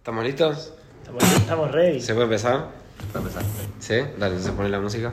¿Estamos 0.00 0.24
listos? 0.24 0.72
Estamos, 1.02 1.22
estamos 1.22 1.72
ready. 1.72 2.00
¿Se 2.00 2.14
puede 2.14 2.24
empezar? 2.24 2.68
Para 3.12 3.18
empezar. 3.22 3.42
¿Sí? 3.80 3.96
Dale, 4.18 4.36
entonces 4.36 4.52
pone 4.52 4.70
la 4.70 4.80
música. 4.80 5.12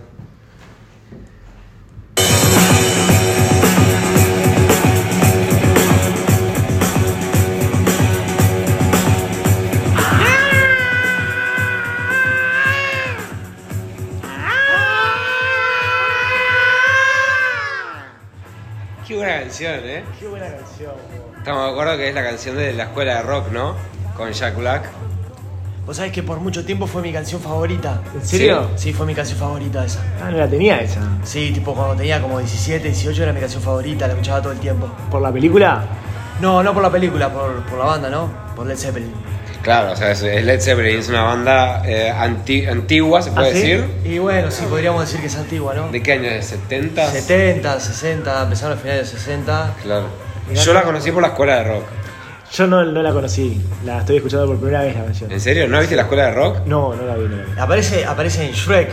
Qué 19.06 19.16
buena 19.16 19.40
canción, 19.42 19.80
¿eh? 19.84 20.06
Qué 20.18 20.28
buena 20.28 20.50
canción. 20.50 20.92
po. 20.94 21.38
Estamos 21.38 21.66
de 21.66 21.72
acuerdo 21.72 21.98
que 21.98 22.08
es 22.08 22.16
la 22.16 22.24
canción 22.24 22.56
de 22.56 22.72
la 22.72 22.84
escuela 22.84 23.16
de 23.16 23.22
rock, 23.24 23.52
¿no? 23.52 23.97
Con 24.18 24.32
Jack 24.32 24.56
Black. 24.58 24.84
Vos 25.86 25.96
sabés 25.96 26.12
que 26.12 26.22
por 26.22 26.40
mucho 26.40 26.66
tiempo 26.66 26.86
fue 26.86 27.02
mi 27.02 27.14
canción 27.14 27.40
favorita. 27.40 28.02
¿En 28.14 28.26
serio? 28.26 28.72
Sí, 28.76 28.92
fue 28.92 29.06
mi 29.06 29.16
canción 29.16 29.40
favorita 29.40 29.86
esa. 29.86 30.02
Ah, 30.22 30.30
no 30.30 30.38
la 30.38 30.48
tenía 30.48 30.82
esa. 30.82 31.00
Sí, 31.24 31.52
tipo 31.54 31.74
cuando 31.74 31.96
tenía 31.96 32.22
como 32.22 32.40
17, 32.40 32.84
18 32.90 33.24
era 33.24 33.32
mi 33.32 33.40
canción 33.40 33.62
favorita, 33.62 34.06
la 34.08 34.14
escuchaba 34.14 34.42
todo 34.42 34.52
el 34.52 34.60
tiempo. 34.60 34.90
¿Por 35.10 35.22
la 35.22 35.32
película? 35.32 35.86
No, 36.42 36.62
no 36.62 36.74
por 36.74 36.84
la 36.84 36.92
película, 36.92 37.32
por, 37.32 37.64
por 37.64 37.80
la 37.80 37.86
banda, 37.86 38.10
¿no? 38.10 38.30
Por 38.56 38.68
Led 38.68 38.76
Zeppelin. 38.76 39.14
Claro, 39.62 39.94
o 39.94 39.96
sea, 39.96 40.12
es 40.12 40.22
Led 40.22 40.60
Zeppelin, 40.62 41.00
es 41.00 41.10
una 41.10 41.24
banda 41.24 41.82
eh, 41.86 42.10
anti- 42.12 42.66
antigua, 42.66 43.22
se 43.22 43.32
puede 43.32 43.50
¿Ah, 43.50 43.54
sí? 43.54 43.60
decir. 43.62 43.90
Y 44.06 44.18
bueno, 44.20 44.52
sí, 44.52 44.66
podríamos 44.70 45.02
decir 45.02 45.20
que 45.22 45.28
es 45.28 45.36
antigua, 45.38 45.74
¿no? 45.74 45.90
¿De 45.90 46.04
qué 46.04 46.14
año 46.14 46.30
es? 46.30 46.54
¿70? 46.70 47.12
70, 47.12 47.80
60, 47.80 48.44
empezaron 48.44 48.78
a 48.78 48.82
finales 48.82 49.12
de 49.12 49.18
60. 49.18 49.74
Claro. 49.84 50.06
Yo 50.54 50.74
la 50.74 50.84
conocí 50.84 51.12
por 51.12 51.22
la 51.22 51.30
escuela 51.30 51.58
de 51.58 51.64
rock. 51.66 51.84
Yo 52.52 52.66
no, 52.68 52.84
no 52.84 53.02
la 53.04 53.12
conocí. 53.12 53.62
La 53.86 54.00
estoy 54.00 54.18
escuchando 54.18 54.48
por 54.48 54.58
primera 54.58 54.82
vez 54.82 54.96
la 54.96 55.04
canción. 55.04 55.32
¿En 55.32 55.40
serio? 55.42 55.68
¿No 55.68 55.80
viste 55.80 55.96
la 55.96 56.04
escuela 56.04 56.26
de 56.28 56.32
rock? 56.34 56.66
No, 56.66 56.96
no 56.96 57.04
la 57.06 57.16
vi, 57.16 57.28
no 57.28 57.36
la 57.38 57.44
vi. 57.44 57.60
Aparece, 57.60 58.06
aparece 58.06 58.46
en 58.46 58.52
Shrek. 58.54 58.90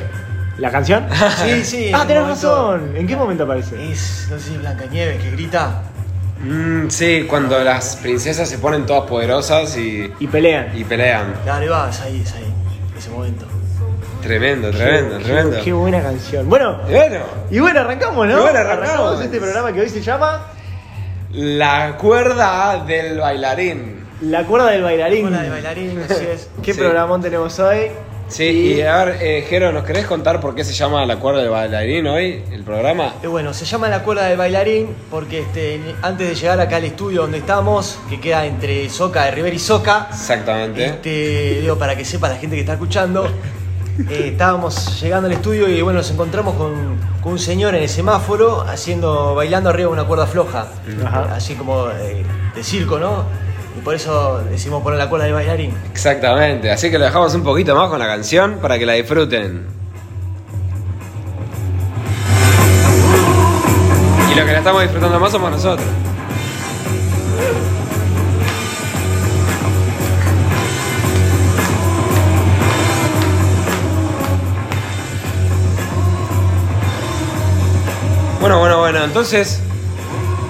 ¿La 0.59 0.71
canción? 0.71 1.07
Sí, 1.45 1.65
sí. 1.65 1.91
ah, 1.95 2.05
tenés 2.07 2.23
momento- 2.23 2.47
razón. 2.49 2.97
¿En 2.97 3.07
qué 3.07 3.17
momento 3.17 3.45
aparece? 3.45 3.91
Es, 3.93 4.27
no 4.31 4.39
sé 4.39 4.51
si 4.51 4.57
Blancanieves 4.59 5.23
que 5.23 5.31
grita. 5.31 5.83
Mm, 6.43 6.89
sí, 6.91 7.27
cuando 7.29 7.59
las 7.63 7.97
princesas 7.97 8.49
se 8.49 8.59
ponen 8.59 8.85
todas 8.87 9.09
poderosas 9.09 9.77
y, 9.77 10.13
Y 10.21 10.27
pelean. 10.27 10.77
y 10.77 10.85
pelean. 10.85 11.33
Claro, 11.45 11.63
ahí 11.63 11.69
va, 11.69 11.89
es 11.91 12.01
ahí, 12.03 12.21
es 12.23 12.33
ahí. 12.35 12.53
Ese 12.99 13.11
momento. 13.11 13.47
Tremendo, 14.21 14.71
tremendo, 14.71 15.19
Qué- 15.19 15.25
tremendo. 15.25 15.57
Qué 15.63 15.73
buena 15.73 16.03
canción. 16.03 16.49
Bueno, 16.49 16.81
Y 16.89 16.93
Bueno, 16.93 17.19
y 17.51 17.59
bueno, 17.61 17.81
arrancamos, 17.81 18.27
¿no? 18.27 18.39
Y 18.39 18.43
bueno, 18.43 18.59
arrancamos. 18.59 19.21
este 19.23 19.39
programa 19.39 19.73
que 19.73 19.81
hoy 19.81 19.89
se 19.89 20.01
llama 20.03 20.47
la 21.35 21.97
cuerda 21.97 22.85
del 22.85 23.19
bailarín. 23.19 24.05
La 24.23 24.45
cuerda 24.45 24.71
del 24.71 24.83
bailarín. 24.83 25.27
Hola 25.27 25.43
de 25.43 25.51
bailarín, 25.51 25.99
así 26.09 26.25
es. 26.33 26.49
¿Qué 26.63 26.73
Sí. 26.73 26.79
programón 26.81 27.21
tenemos 27.21 27.59
hoy? 27.59 27.89
Sí, 28.27 28.45
y 28.79 28.81
a 28.83 29.05
ver, 29.05 29.19
eh, 29.21 29.45
Jero, 29.51 29.71
¿nos 29.71 29.85
querés 29.85 30.07
contar 30.07 30.41
por 30.41 30.55
qué 30.55 30.65
se 30.65 30.73
llama 30.73 31.05
la 31.05 31.17
cuerda 31.17 31.43
del 31.43 31.51
bailarín 31.51 32.07
hoy, 32.07 32.43
el 32.53 32.63
programa? 32.65 33.15
Eh, 33.23 33.27
bueno, 33.27 33.53
se 33.53 33.67
llama 33.67 33.89
La 33.89 34.03
Cuerda 34.03 34.27
del 34.29 34.39
Bailarín 34.39 34.89
porque 35.11 35.41
este, 35.41 35.79
antes 36.01 36.29
de 36.31 36.35
llegar 36.35 36.59
acá 36.59 36.77
al 36.77 36.85
estudio 36.85 37.21
donde 37.23 37.39
estamos, 37.39 37.99
que 38.09 38.19
queda 38.21 38.47
entre 38.47 38.89
Soca 38.89 39.25
de 39.27 39.31
Rivera 39.33 39.55
y 39.55 39.59
Soca, 39.59 40.07
Exactamente. 40.11 40.87
este, 40.87 41.59
digo, 41.61 41.77
para 41.77 41.95
que 41.97 42.05
sepa 42.07 42.29
la 42.31 42.37
gente 42.37 42.57
que 42.57 42.61
está 42.61 42.73
escuchando, 42.73 43.29
eh, 43.99 44.29
estábamos 44.33 45.01
llegando 45.01 45.27
al 45.27 45.33
estudio 45.33 45.69
y 45.69 45.81
bueno, 45.83 45.99
nos 45.99 46.11
encontramos 46.11 46.55
con, 46.57 46.99
con 47.23 47.33
un 47.33 47.39
señor 47.39 47.75
en 47.75 47.83
el 47.85 47.89
semáforo 47.89 48.63
haciendo, 48.63 49.35
bailando 49.35 49.71
arriba 49.71 49.89
de 49.89 49.93
una 49.93 50.05
cuerda 50.05 50.27
floja, 50.27 50.67
Ajá. 51.07 51.35
así 51.35 51.55
como 51.55 51.89
eh, 51.91 52.25
de 52.55 52.65
circo, 52.65 52.99
¿no? 52.99 53.25
Y 53.79 53.81
por 53.83 53.95
eso 53.95 54.41
decimos 54.51 54.83
poner 54.83 54.99
la 54.99 55.09
cuerda 55.09 55.27
del 55.27 55.35
bailarín. 55.35 55.75
Exactamente, 55.93 56.71
así 56.71 56.91
que 56.91 56.99
lo 56.99 57.05
dejamos 57.05 57.35
un 57.35 57.43
poquito 57.43 57.75
más 57.75 57.89
con 57.89 57.99
la 57.99 58.07
canción 58.07 58.59
para 58.61 58.79
que 58.79 58.87
la 58.87 58.95
disfruten. 58.95 59.67
Y 64.31 64.35
lo 64.35 64.45
que 64.47 64.53
la 64.53 64.59
estamos 64.59 64.83
disfrutando 64.83 65.21
más 65.21 65.31
somos 65.33 65.51
nosotros. 65.51 65.87
Bueno, 78.45 78.59
bueno, 78.59 78.79
bueno, 78.79 79.03
entonces, 79.03 79.59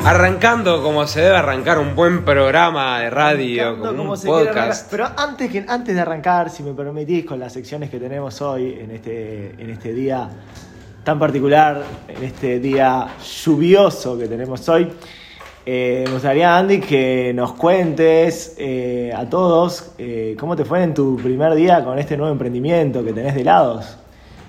arrancando 0.05 0.82
como 0.82 1.06
se 1.06 1.21
debe 1.21 1.37
arrancar 1.37 1.78
un 1.78 1.94
buen 1.94 2.25
programa 2.25 2.99
de 2.99 3.09
radio, 3.09 3.78
como 3.78 3.97
como 3.97 4.10
un 4.10 4.16
se 4.19 4.27
podcast. 4.27 4.91
Pero 4.91 5.06
antes, 5.16 5.49
que, 5.49 5.65
antes 5.69 5.94
de 5.94 6.00
arrancar, 6.00 6.50
si 6.50 6.65
me 6.65 6.72
permitís, 6.72 7.25
con 7.25 7.38
las 7.38 7.53
secciones 7.53 7.91
que 7.91 8.00
tenemos 8.00 8.43
hoy, 8.43 8.81
en 8.81 8.91
este, 8.91 9.55
en 9.59 9.71
este 9.71 9.93
día 9.93 10.28
tan 11.05 11.21
particular, 11.21 11.84
en 12.09 12.25
este 12.25 12.59
día 12.59 13.06
lluvioso 13.44 14.19
que 14.19 14.26
tenemos 14.26 14.69
hoy, 14.69 14.91
eh, 15.65 16.03
me 16.09 16.15
gustaría, 16.15 16.56
Andy, 16.56 16.81
que 16.81 17.31
nos 17.32 17.53
cuentes 17.53 18.56
eh, 18.59 19.12
a 19.16 19.31
todos 19.31 19.93
eh, 19.99 20.34
cómo 20.37 20.56
te 20.56 20.65
fue 20.65 20.82
en 20.82 20.94
tu 20.94 21.16
primer 21.19 21.55
día 21.55 21.84
con 21.84 21.97
este 22.00 22.16
nuevo 22.16 22.32
emprendimiento 22.32 23.05
que 23.05 23.12
tenés 23.12 23.37
de 23.37 23.43
helados. 23.43 23.99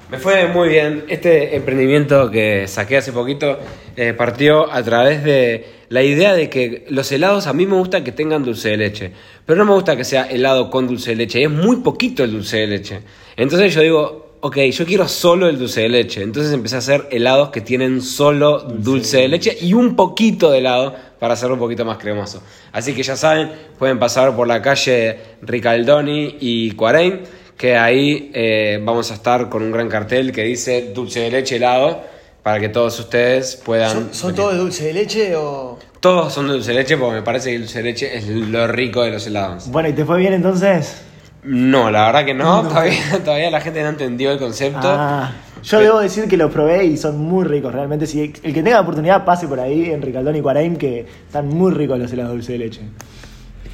Me 0.10 0.20
fue 0.20 0.48
muy 0.48 0.70
bien. 0.70 1.06
Este 1.08 1.56
emprendimiento 1.56 2.30
que 2.30 2.68
saqué 2.68 2.98
hace 2.98 3.12
poquito 3.12 3.58
eh, 3.96 4.14
partió 4.14 4.72
a 4.72 4.84
través 4.84 5.24
de 5.24 5.66
la 5.90 6.04
idea 6.04 6.36
de 6.36 6.48
que 6.48 6.86
los 6.90 7.12
helados 7.12 7.48
a 7.48 7.54
mí 7.54 7.66
me 7.66 7.76
gusta 7.76 8.04
que 8.04 8.12
tengan 8.12 8.44
dulce 8.44 8.70
de 8.70 8.78
leche, 8.78 9.12
pero 9.48 9.58
no 9.58 9.66
me 9.66 9.74
gusta 9.74 9.96
que 9.96 10.04
sea 10.04 10.24
helado 10.26 10.70
con 10.70 10.86
dulce 10.86 11.12
de 11.12 11.16
leche. 11.16 11.44
Es 11.44 11.50
muy 11.50 11.78
poquito 11.78 12.24
el 12.24 12.32
dulce 12.34 12.58
de 12.58 12.68
leche. 12.68 13.00
Entonces 13.36 13.74
yo 13.74 13.82
digo, 13.82 14.36
ok, 14.42 14.58
yo 14.58 14.86
quiero 14.86 15.08
solo 15.08 15.50
el 15.50 15.58
dulce 15.58 15.82
de 15.82 15.90
leche. 15.90 16.22
Entonces 16.22 16.54
empecé 16.54 16.76
a 16.76 16.80
hacer 16.80 17.08
helados 17.10 17.50
que 17.50 17.62
tienen 17.62 18.04
solo 18.04 18.60
dulce 18.60 19.18
de 19.18 19.28
leche 19.28 19.58
y 19.60 19.74
un 19.74 19.96
poquito 19.96 20.52
de 20.52 20.60
helado 20.60 20.96
para 21.20 21.34
hacerlo 21.34 21.56
un 21.56 21.62
poquito 21.62 21.84
más 21.84 21.98
cremoso. 21.98 22.44
Así 22.72 22.94
que 22.94 23.02
ya 23.02 23.16
saben, 23.16 23.52
pueden 23.80 23.98
pasar 23.98 24.36
por 24.36 24.48
la 24.48 24.62
calle 24.62 25.18
Ricaldoni 25.42 26.38
y 26.40 26.72
Cuarein 26.74 27.22
que 27.58 27.78
ahí 27.78 28.32
eh, 28.34 28.80
vamos 28.84 29.12
a 29.12 29.16
estar 29.16 29.50
con 29.50 29.64
un 29.64 29.72
gran 29.72 29.88
cartel 29.90 30.32
que 30.32 30.44
dice 30.44 30.92
dulce 30.94 31.22
de 31.22 31.32
leche 31.32 31.56
helado 31.56 32.04
para 32.44 32.60
que 32.60 32.70
todos 32.70 33.00
ustedes 33.00 33.56
puedan... 33.56 34.14
¿Son, 34.14 34.36
todos 34.36 34.54
de 34.54 34.60
dulce 34.60 34.86
de 34.86 34.94
leche 34.94 35.36
o...? 35.36 35.80
Todos 36.00 36.32
son 36.32 36.48
de 36.48 36.54
dulce 36.54 36.72
de 36.72 36.78
leche 36.78 36.98
porque 36.98 37.16
me 37.16 37.22
parece 37.24 37.50
que 37.50 37.56
el 37.56 37.62
dulce 37.64 37.80
de 37.80 37.84
leche 37.84 38.16
es 38.18 38.28
lo 38.28 38.68
rico 38.68 39.02
de 39.02 39.12
los 39.12 39.26
helados. 39.26 39.70
Bueno, 39.70 39.90
¿y 39.90 39.94
te 39.94 40.06
fue 40.06 40.20
bien 40.20 40.34
entonces? 40.34 41.02
No, 41.44 41.90
la 41.90 42.06
verdad 42.08 42.26
que 42.26 42.34
no, 42.34 42.64
Todavía, 42.68 43.24
todavía 43.24 43.50
la 43.50 43.62
gente 43.62 43.82
no 43.82 43.90
entendió 43.90 44.32
el 44.32 44.38
concepto. 44.38 44.82
Ah, 44.84 45.32
yo 45.64 45.80
Pero- 45.80 45.84
debo 45.92 46.00
decir 46.02 46.28
que 46.28 46.38
los 46.38 46.52
probé 46.52 46.86
y 46.86 46.98
son 46.98 47.18
muy 47.18 47.46
ricos, 47.46 47.74
realmente. 47.74 48.06
Si 48.06 48.22
el 48.22 48.32
que 48.32 48.62
tenga 48.62 48.72
la 48.72 48.82
oportunidad 48.82 49.26
pase 49.26 49.48
por 49.48 49.60
ahí 49.60 49.90
en 49.90 50.02
Ricaldón 50.02 50.36
y 50.36 50.42
Cuarain, 50.42 50.76
que 50.76 51.06
están 51.26 51.48
muy 51.48 51.72
ricos 51.72 51.98
los 51.98 52.12
helados 52.12 52.34
dulce 52.34 52.52
de 52.52 52.58
leche. 52.60 52.82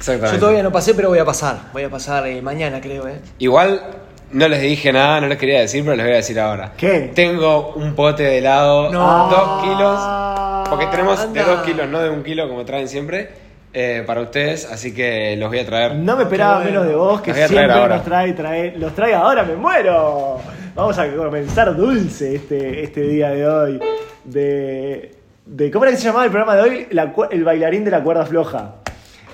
Exactamente. 0.02 0.36
Yo 0.36 0.40
todavía 0.40 0.62
no 0.64 0.72
pasé, 0.72 0.94
pero 0.94 1.08
voy 1.10 1.20
a 1.20 1.24
pasar. 1.24 1.56
Voy 1.72 1.84
a 1.84 1.88
pasar 1.90 2.26
eh, 2.26 2.42
mañana, 2.42 2.80
creo, 2.80 3.06
¿eh? 3.06 3.20
Igual 3.38 3.80
no 4.32 4.48
les 4.48 4.60
dije 4.60 4.92
nada, 4.92 5.20
no 5.20 5.28
les 5.28 5.38
quería 5.38 5.60
decir, 5.60 5.84
pero 5.84 5.94
les 5.94 6.04
voy 6.04 6.12
a 6.14 6.16
decir 6.16 6.40
ahora. 6.40 6.72
¿Qué? 6.76 7.12
Tengo 7.14 7.72
un 7.76 7.94
pote 7.94 8.24
de 8.24 8.38
helado, 8.38 8.90
No. 8.90 9.28
dos 9.28 9.62
kilos, 9.62 10.68
porque 10.68 10.86
tenemos 10.86 11.18
de 11.32 11.40
Anda. 11.40 11.54
dos 11.54 11.62
kilos, 11.64 11.88
no 11.88 12.00
de 12.00 12.10
un 12.10 12.22
kilo 12.24 12.48
como 12.48 12.64
traen 12.64 12.88
siempre, 12.88 13.30
eh, 13.72 14.02
para 14.06 14.22
ustedes, 14.22 14.64
así 14.70 14.92
que 14.92 15.36
los 15.36 15.48
voy 15.48 15.60
a 15.60 15.66
traer. 15.66 15.94
No 15.94 16.16
me 16.16 16.24
esperaba 16.24 16.58
Qué 16.62 16.64
bueno. 16.70 16.80
menos 16.80 16.88
de 16.88 16.94
vos, 16.96 17.20
que 17.20 17.30
Los 17.30 17.36
voy 17.38 17.44
a 17.44 17.48
traer 17.48 17.60
siempre 17.66 17.80
ahora. 17.82 17.96
nos 17.96 18.04
trae, 18.04 18.32
trae, 18.32 18.76
los 18.78 18.94
trae 18.94 19.14
ahora, 19.14 19.42
me 19.44 19.54
muero. 19.54 20.38
Vamos 20.74 20.98
a 20.98 21.06
comenzar 21.14 21.76
dulce 21.76 22.34
este, 22.34 22.82
este 22.82 23.02
día 23.02 23.28
de 23.30 23.46
hoy. 23.46 23.80
De, 24.24 25.14
de, 25.46 25.70
¿Cómo 25.70 25.84
era 25.84 25.92
que 25.92 25.98
se 25.98 26.04
llamaba 26.06 26.24
el 26.24 26.30
programa 26.30 26.56
de 26.56 26.62
hoy? 26.62 26.86
La 26.90 27.12
cu- 27.12 27.26
el 27.30 27.44
bailarín 27.44 27.84
de 27.84 27.90
la 27.90 28.02
cuerda 28.02 28.24
floja. 28.26 28.76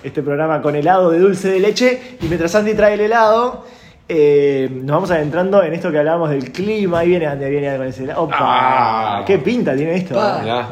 Este 0.02 0.22
programa 0.22 0.62
con 0.62 0.76
helado 0.76 1.10
de 1.10 1.18
dulce 1.18 1.48
de 1.48 1.60
leche. 1.60 2.00
Y 2.20 2.26
mientras 2.26 2.54
Andy 2.54 2.74
trae 2.74 2.94
el 2.94 3.00
helado, 3.00 3.64
eh, 4.08 4.68
nos 4.72 4.94
vamos 4.96 5.10
adentrando 5.10 5.62
en 5.62 5.74
esto 5.74 5.90
que 5.90 5.98
hablábamos 5.98 6.30
del 6.30 6.52
clima. 6.52 7.00
Ahí 7.00 7.08
viene 7.08 7.26
Andy, 7.26 7.50
viene 7.50 7.76
con 7.76 7.86
ese 7.86 8.04
helado. 8.04 8.22
¡Opa! 8.22 8.36
Ah. 8.40 9.24
¡Qué 9.26 9.38
pinta 9.38 9.74
tiene 9.76 9.96
esto! 9.96 10.14
Pa. 10.14 10.42
eh! 10.44 10.64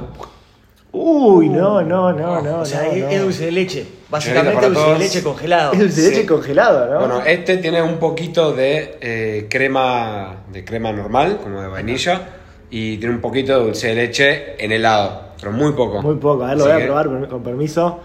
Uy, 0.92 1.50
no, 1.50 1.82
no, 1.82 2.10
no, 2.12 2.40
no. 2.40 2.60
o 2.60 2.64
sea, 2.64 2.84
no, 2.84 2.92
es, 2.92 3.02
no. 3.02 3.08
es 3.10 3.22
dulce 3.22 3.44
de 3.46 3.52
leche. 3.52 3.86
Básicamente 4.08 4.66
dulce 4.70 4.90
de 4.92 4.98
leche 4.98 5.22
congelado. 5.22 5.72
Es 5.74 5.78
dulce 5.80 6.00
de 6.00 6.08
leche 6.08 6.20
Sí. 6.22 6.26
congelado, 6.26 6.86
¿no? 6.90 6.98
Bueno, 7.00 7.22
este 7.26 7.58
tiene 7.58 7.82
un 7.82 7.96
poquito 7.98 8.52
de 8.54 8.96
eh, 9.02 9.46
crema 9.50 10.36
de 10.50 10.64
crema 10.64 10.92
normal, 10.92 11.38
como 11.42 11.60
de 11.60 11.68
vainilla, 11.68 12.22
y 12.70 12.96
tiene 12.96 13.14
un 13.16 13.20
poquito 13.20 13.58
de 13.58 13.64
dulce 13.66 13.88
de 13.88 13.94
leche 13.94 14.64
en 14.64 14.72
helado, 14.72 15.20
pero 15.38 15.52
muy 15.52 15.72
poco. 15.72 16.00
Muy 16.00 16.16
poco, 16.16 16.44
a 16.44 16.48
ver, 16.48 16.56
lo 16.58 16.64
Así 16.64 16.72
voy 16.72 16.76
a 16.76 16.80
que- 16.80 16.86
probar 16.86 17.28
con 17.28 17.42
permiso. 17.42 18.00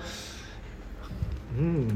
Mmm. 1.58 1.88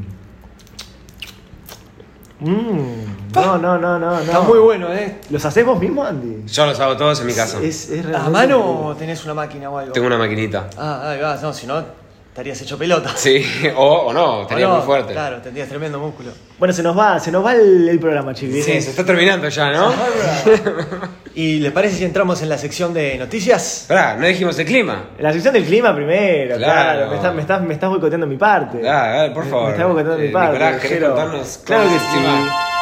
Mmm. 2.42 3.34
No, 3.34 3.57
no, 3.57 3.78
no, 3.78 3.98
no, 3.98 4.12
no. 4.12 4.19
Está 4.19 4.42
muy 4.42 4.60
bueno, 4.60 4.92
¿eh? 4.94 5.19
¿Los 5.30 5.44
haces 5.46 5.66
vos 5.66 5.80
mismo, 5.80 6.04
Andy? 6.04 6.44
Yo 6.52 6.66
los 6.66 6.80
hago 6.80 6.98
todos 6.98 7.19
en 7.22 7.28
mi 7.28 7.34
casa. 7.34 7.60
Es, 7.62 7.90
es 7.90 8.06
¿A 8.13 8.30
mano 8.30 8.88
o 8.88 8.96
tenés 8.96 9.24
una 9.24 9.34
máquina 9.34 9.69
o 9.69 9.78
algo? 9.78 9.94
Tengo 9.94 10.07
una 10.07 10.18
maquinita. 10.18 10.69
Ah, 10.78 11.12
ahí 11.12 11.22
va, 11.22 11.38
no, 11.42 11.54
si 11.54 11.66
no. 11.66 11.84
estarías 12.28 12.62
hecho 12.62 12.78
pelota. 12.78 13.12
Sí, 13.16 13.44
o, 13.78 13.84
o 14.07 14.13
no, 14.13 14.42
estaría 14.44 14.68
¿O 14.68 14.72
no? 14.72 14.75
muy 14.78 14.86
fuerte. 14.86 15.13
Claro, 15.13 15.38
tendrías 15.42 15.69
tremendo 15.69 15.98
músculo. 15.98 16.31
Bueno, 16.60 16.74
se 16.74 16.84
nos 16.84 16.98
va, 16.98 17.19
se 17.22 17.31
nos 17.31 17.44
va 17.46 17.54
el, 17.56 17.88
el 17.88 18.00
programa, 18.00 18.34
chicos. 18.34 18.56
Sí, 18.66 18.81
se 18.81 18.90
está 18.90 19.06
terminando 19.06 19.48
ya, 19.48 19.72
¿no? 19.72 19.94
¿Y 21.37 21.59
le 21.59 21.71
parece 21.71 21.97
si 21.97 22.05
entramos 22.05 22.41
en 22.41 22.47
la 22.49 22.57
sección 22.57 22.93
de 22.93 23.17
noticias? 23.17 23.85
Pará, 23.89 24.15
no 24.15 24.25
dijimos 24.25 24.57
el 24.57 24.65
clima. 24.65 25.09
La 25.19 25.33
sección 25.33 25.53
del 25.53 25.65
clima 25.65 25.93
primero, 25.93 26.55
claro. 26.55 26.73
Claro. 26.73 27.09
Me, 27.09 27.15
estás, 27.17 27.35
me, 27.35 27.41
estás, 27.41 27.61
me 27.61 27.73
estás 27.73 27.89
boicoteando 27.89 28.25
mi 28.25 28.37
parte. 28.37 28.79
Dale, 28.81 29.31
por 29.33 29.43
Me- 29.43 29.49
favor. 29.51 29.65
Me 29.65 29.71
estás 29.73 29.85
boicoteando 29.85 30.17
mi 30.21 30.27
Eh, 30.27 30.31
parte. 30.31 30.53
Nicolás, 30.53 30.81
¿querés 30.81 31.03
contarnos 31.03 31.57
Claro 31.65 31.83
que 31.83 31.89
sí. 31.89 32.75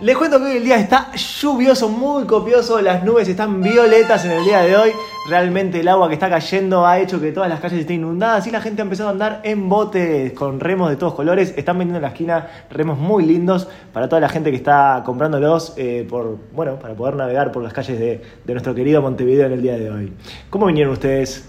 Les 0.00 0.16
cuento 0.16 0.38
que 0.38 0.44
hoy 0.44 0.56
el 0.58 0.64
día 0.64 0.78
está 0.78 1.10
lluvioso, 1.12 1.88
muy 1.88 2.24
copioso. 2.24 2.80
Las 2.80 3.02
nubes 3.02 3.28
están 3.28 3.60
violetas 3.60 4.24
en 4.24 4.30
el 4.30 4.44
día 4.44 4.60
de 4.60 4.76
hoy. 4.76 4.92
Realmente 5.28 5.80
el 5.80 5.88
agua 5.88 6.06
que 6.06 6.14
está 6.14 6.30
cayendo 6.30 6.86
ha 6.86 7.00
hecho 7.00 7.20
que 7.20 7.32
todas 7.32 7.48
las 7.48 7.58
calles 7.58 7.80
estén 7.80 7.96
inundadas 7.96 8.46
y 8.46 8.52
la 8.52 8.60
gente 8.60 8.80
ha 8.80 8.84
empezado 8.84 9.08
a 9.08 9.12
andar 9.12 9.40
en 9.42 9.68
botes 9.68 10.32
con 10.34 10.60
remos 10.60 10.88
de 10.90 10.94
todos 10.94 11.14
colores. 11.14 11.52
Están 11.56 11.78
vendiendo 11.78 11.96
en 11.96 12.02
la 12.02 12.08
esquina 12.10 12.46
remos 12.70 12.96
muy 12.96 13.26
lindos 13.26 13.66
para 13.92 14.08
toda 14.08 14.20
la 14.20 14.28
gente 14.28 14.50
que 14.50 14.56
está 14.56 15.02
comprándolos 15.04 15.74
eh, 15.76 16.06
por, 16.08 16.38
bueno, 16.52 16.78
para 16.78 16.94
poder 16.94 17.16
navegar 17.16 17.50
por 17.50 17.64
las 17.64 17.72
calles 17.72 17.98
de 17.98 18.22
nuestro 18.46 18.76
querido 18.76 19.02
Montevideo 19.02 19.46
en 19.46 19.52
el 19.52 19.62
día 19.62 19.76
de 19.76 19.90
hoy. 19.90 20.12
¿Cómo 20.48 20.66
vinieron 20.66 20.92
ustedes? 20.92 21.44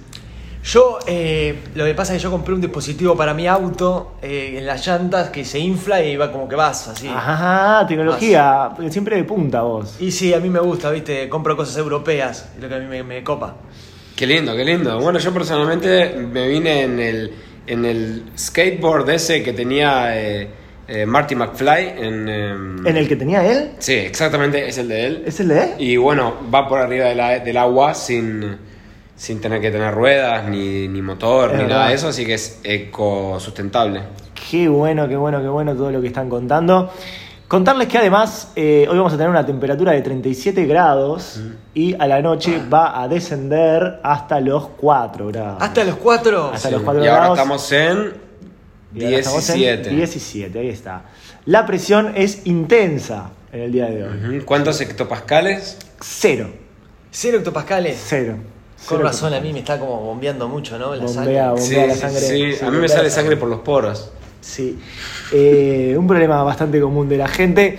Yo, 0.64 1.00
eh, 1.08 1.56
lo 1.74 1.86
que 1.86 1.94
pasa 1.94 2.14
es 2.14 2.20
que 2.20 2.24
yo 2.24 2.32
compré 2.32 2.54
un 2.54 2.60
dispositivo 2.62 3.16
para 3.16 3.34
mi 3.34 3.48
auto 3.48 4.16
eh, 4.22 4.56
en 4.58 4.66
las 4.66 4.86
llantas 4.86 5.30
que 5.30 5.46
se 5.46 5.58
infla 5.58 6.04
y 6.04 6.18
va 6.18 6.32
como 6.32 6.50
que 6.50 6.56
vas 6.56 6.88
así. 6.90 7.08
Ajá, 7.08 7.88
tecnología, 7.88 8.72
siempre 8.90 9.16
de 9.16 9.24
punta 9.24 9.62
vos. 9.62 9.96
Y 10.00 10.12
sí, 10.12 10.34
a 10.34 10.40
mí 10.40 10.50
me 10.50 10.60
gusta, 10.60 10.92
viste, 10.92 11.30
compro 11.30 11.56
cosas 11.56 11.78
europeas, 11.78 12.50
es 12.56 12.62
lo 12.62 12.68
que 12.68 12.76
a 12.76 12.80
mí 12.80 12.86
me, 12.88 13.04
me 13.04 13.24
copa. 13.24 13.56
Qué 14.16 14.28
lindo, 14.28 14.54
qué 14.56 14.66
lindo. 14.66 15.00
Bueno, 15.00 15.18
yo 15.18 15.34
personalmente 15.34 16.14
me 16.16 16.48
vine 16.50 16.82
en 16.84 17.00
el, 17.00 17.34
en 17.66 17.86
el 17.86 18.24
skateboard 18.38 19.10
ese 19.12 19.42
que 19.42 19.54
tenía 19.54 20.20
eh, 20.22 20.50
eh, 20.90 21.06
Marty 21.06 21.36
McFly 21.36 21.94
en... 21.98 22.28
em, 22.28 22.86
¿En 22.86 22.98
el 22.98 23.08
que 23.08 23.16
tenía 23.16 23.46
él? 23.50 23.72
Sí, 23.80 23.94
exactamente, 23.94 24.68
es 24.68 24.78
el 24.78 24.90
de 24.90 25.06
él. 25.06 25.24
¿Es 25.26 25.40
el 25.40 25.48
de 25.48 25.64
él? 25.64 25.70
Y 25.80 25.96
bueno, 25.96 26.34
va 26.54 26.68
por 26.68 26.80
arriba 26.80 27.06
de 27.06 27.16
la- 27.16 27.40
del 27.40 27.56
agua 27.56 27.94
sin, 27.94 28.58
sin 29.20 29.42
tener 29.42 29.60
que 29.60 29.70
tener 29.70 29.94
ruedas, 29.94 30.48
ni, 30.48 30.88
ni 30.88 31.02
motor, 31.02 31.50
Es 31.52 31.58
ni 31.58 31.64
verdad. 31.64 31.76
nada 31.78 31.90
de 31.90 31.96
eso, 31.96 32.08
así 32.08 32.26
que 32.26 32.36
es 32.36 32.62
ecosustentable. 32.64 34.02
Qué 34.50 34.70
bueno, 34.70 35.08
qué 35.10 35.18
bueno, 35.18 35.42
qué 35.42 35.50
bueno 35.50 35.76
todo 35.76 35.92
lo 35.92 36.00
que 36.00 36.08
están 36.08 36.30
contando. 36.30 36.90
Contarles 37.50 37.88
que 37.90 37.98
además 37.98 38.52
eh, 38.56 38.88
hoy 38.90 38.96
vamos 38.98 39.12
a 39.12 39.18
tener 39.18 39.30
una 39.30 39.46
temperatura 39.46 39.92
de 39.92 40.02
37 40.02 40.66
grados 40.68 41.42
y 41.74 41.96
a 42.00 42.08
la 42.08 42.22
noche 42.22 42.62
va 42.72 43.02
a 43.02 43.08
descender 43.10 44.00
hasta 44.04 44.40
los 44.40 44.68
4 44.78 45.28
grados. 45.28 45.58
Hasta 45.62 45.84
los 45.84 45.96
cuatro. 45.96 46.52
Hasta 46.54 46.70
Sí. 46.70 46.74
los 46.76 46.84
cuatro 46.84 47.04
y 47.04 47.08
ahora 47.08 47.20
grados. 47.22 47.38
estamos 47.40 47.72
en 47.74 48.14
Y 48.96 49.04
ahora 49.04 49.18
estamos 49.18 49.50
en 49.50 49.56
17. 49.56 49.90
17, 49.90 50.60
ahí 50.60 50.70
está. 50.70 51.02
La 51.46 51.66
presión 51.66 52.14
es 52.16 52.46
intensa 52.46 53.32
en 53.52 53.62
el 53.64 53.72
día 53.72 53.88
de 53.88 54.04
hoy. 54.06 54.42
¿Cuántos 54.46 54.80
hectopascales? 54.80 55.78
Cero. 56.00 56.52
Cero 57.12 57.40
hectopascales. 57.40 58.00
Cero. 58.08 58.36
Con 58.88 59.02
razón, 59.02 59.34
a 59.34 59.40
mí 59.40 59.54
me 59.54 59.60
está 59.60 59.78
como 59.80 60.00
bombeando 60.02 60.48
mucho, 60.48 60.78
¿no? 60.80 60.96
La 60.96 61.04
Bombea, 61.06 61.14
sangre. 61.14 61.42
bombea 61.50 61.58
Sí, 61.66 61.76
la 61.88 61.94
sí, 61.94 62.00
sangre. 62.00 62.20
sí. 62.22 62.54
Sí, 62.54 62.66
A 62.66 62.72
mí 62.72 62.78
me 62.78 62.88
sale 62.88 63.10
sangre 63.10 63.38
por 63.38 63.50
los 63.50 63.60
poros. 63.60 64.12
Sí, 64.42 64.80
Eh, 65.34 65.96
un 65.98 66.08
problema 66.08 66.42
bastante 66.44 66.80
común 66.82 67.08
de 67.10 67.18
la 67.18 67.28
gente. 67.28 67.78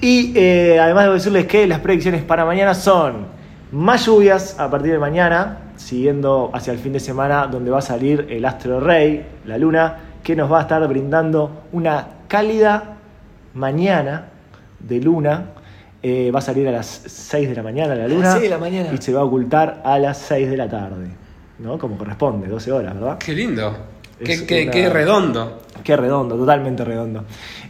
Y 0.00 0.32
eh, 0.34 0.78
además 0.80 1.04
debo 1.04 1.14
decirles 1.14 1.46
que 1.46 1.66
las 1.66 1.80
predicciones 1.80 2.22
para 2.22 2.44
mañana 2.46 2.74
son 2.74 3.26
más 3.70 4.06
lluvias 4.06 4.58
a 4.58 4.70
partir 4.70 4.92
de 4.92 4.98
mañana, 4.98 5.58
siguiendo 5.76 6.50
hacia 6.54 6.72
el 6.72 6.78
fin 6.78 6.92
de 6.94 7.00
semana 7.00 7.46
donde 7.46 7.70
va 7.70 7.78
a 7.78 7.82
salir 7.82 8.26
el 8.30 8.44
astro 8.46 8.80
rey, 8.80 9.24
la 9.44 9.58
luna, 9.58 9.98
que 10.24 10.34
nos 10.34 10.50
va 10.50 10.58
a 10.60 10.62
estar 10.62 10.86
brindando 10.88 11.50
una 11.72 12.08
cálida 12.28 12.96
mañana 13.54 14.28
de 14.80 15.00
luna. 15.00 15.44
Eh, 16.02 16.30
va 16.34 16.38
a 16.38 16.42
salir 16.42 16.66
a 16.66 16.72
las 16.72 16.86
6 17.06 17.48
de 17.50 17.54
la 17.54 17.62
mañana 17.62 17.94
la 17.94 18.02
las 18.04 18.10
luna 18.12 18.30
6 18.32 18.42
de 18.44 18.48
la 18.48 18.58
mañana. 18.58 18.88
y 18.92 18.96
se 19.02 19.12
va 19.12 19.20
a 19.20 19.24
ocultar 19.24 19.82
a 19.84 19.98
las 19.98 20.16
6 20.18 20.48
de 20.50 20.56
la 20.56 20.66
tarde, 20.68 21.08
¿no? 21.58 21.78
Como 21.78 21.98
corresponde, 21.98 22.48
12 22.48 22.72
horas, 22.72 22.94
¿verdad? 22.94 23.18
Qué 23.18 23.32
lindo. 23.34 23.76
Qué, 24.24 24.32
Es 24.32 24.42
qué- 24.42 24.62
una- 24.64 24.70
qué 24.70 24.88
redondo. 24.90 25.60
Qué 25.84 25.96
redondo, 25.96 26.36
totalmente 26.36 26.84
redondo. 26.84 27.24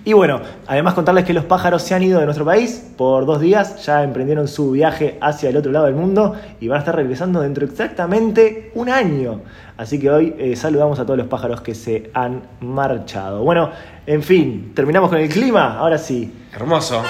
Y 0.04 0.12
bueno, 0.14 0.40
además 0.66 0.94
contarles 0.94 1.24
que 1.24 1.32
los 1.32 1.44
pájaros 1.44 1.82
se 1.82 1.94
han 1.94 2.02
ido 2.02 2.18
de 2.18 2.24
nuestro 2.24 2.44
país 2.44 2.90
por 2.96 3.24
dos 3.26 3.40
días, 3.40 3.84
ya 3.84 4.02
emprendieron 4.02 4.48
su 4.48 4.72
viaje 4.72 5.16
hacia 5.20 5.48
el 5.50 5.56
otro 5.56 5.70
lado 5.70 5.86
del 5.86 5.94
mundo 5.94 6.34
y 6.60 6.66
van 6.68 6.76
a 6.76 6.80
estar 6.80 6.96
regresando 6.96 7.40
dentro 7.40 7.64
de 7.66 7.72
exactamente 7.72 8.72
un 8.74 8.88
año. 8.88 9.42
Así 9.76 9.98
que 10.00 10.10
hoy 10.10 10.34
eh, 10.38 10.56
saludamos 10.56 10.98
a 10.98 11.04
todos 11.04 11.18
los 11.18 11.28
pájaros 11.28 11.60
que 11.60 11.74
se 11.74 12.10
han 12.14 12.42
marchado. 12.60 13.42
Bueno, 13.44 13.70
en 14.06 14.22
fin, 14.22 14.72
terminamos 14.74 15.08
con 15.10 15.18
el 15.18 15.28
clima, 15.28 15.78
ahora 15.78 15.98
sí. 15.98 16.32
Hermoso. 16.52 17.02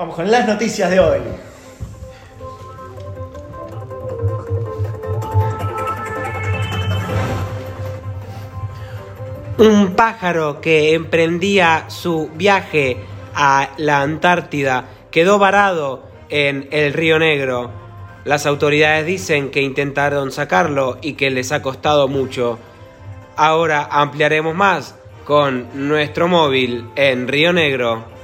Vamos 0.00 0.16
con 0.16 0.30
las 0.30 0.48
noticias 0.48 0.90
de 0.90 0.98
hoy. 0.98 1.20
Un 9.58 9.94
pájaro 9.94 10.62
que 10.62 10.94
emprendía 10.94 11.84
su 11.88 12.30
viaje 12.32 12.96
a 13.34 13.72
la 13.76 14.00
Antártida 14.00 14.86
quedó 15.10 15.38
varado 15.38 16.04
en 16.30 16.68
el 16.70 16.94
Río 16.94 17.18
Negro. 17.18 17.70
Las 18.24 18.46
autoridades 18.46 19.04
dicen 19.04 19.50
que 19.50 19.60
intentaron 19.60 20.32
sacarlo 20.32 20.96
y 21.02 21.12
que 21.12 21.30
les 21.30 21.52
ha 21.52 21.60
costado 21.60 22.08
mucho. 22.08 22.58
Ahora 23.36 23.86
ampliaremos 23.90 24.54
más 24.54 24.94
con 25.26 25.66
nuestro 25.74 26.26
móvil 26.26 26.88
en 26.96 27.28
Río 27.28 27.52
Negro. 27.52 28.18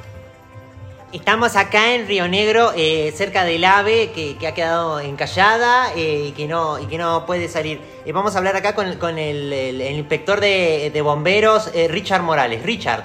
Estamos 1.12 1.54
acá 1.56 1.94
en 1.94 2.06
Río 2.08 2.26
Negro, 2.28 2.72
eh, 2.76 3.12
cerca 3.16 3.44
del 3.44 3.64
ave 3.64 4.10
que, 4.14 4.36
que 4.36 4.46
ha 4.48 4.54
quedado 4.54 5.00
encallada 5.00 5.92
eh, 5.94 6.26
y, 6.28 6.32
que 6.32 6.46
no, 6.48 6.78
y 6.80 6.86
que 6.86 6.98
no 6.98 7.24
puede 7.24 7.48
salir. 7.48 7.80
Eh, 8.04 8.12
vamos 8.12 8.34
a 8.34 8.38
hablar 8.38 8.56
acá 8.56 8.74
con, 8.74 8.96
con 8.96 9.16
el, 9.16 9.52
el- 9.52 9.80
el 9.80 9.96
inspector 9.96 10.40
de, 10.40 10.90
de 10.92 11.00
bomberos, 11.02 11.70
eh, 11.74 11.86
Richard 11.88 12.22
Morales. 12.22 12.62
Richard. 12.64 13.04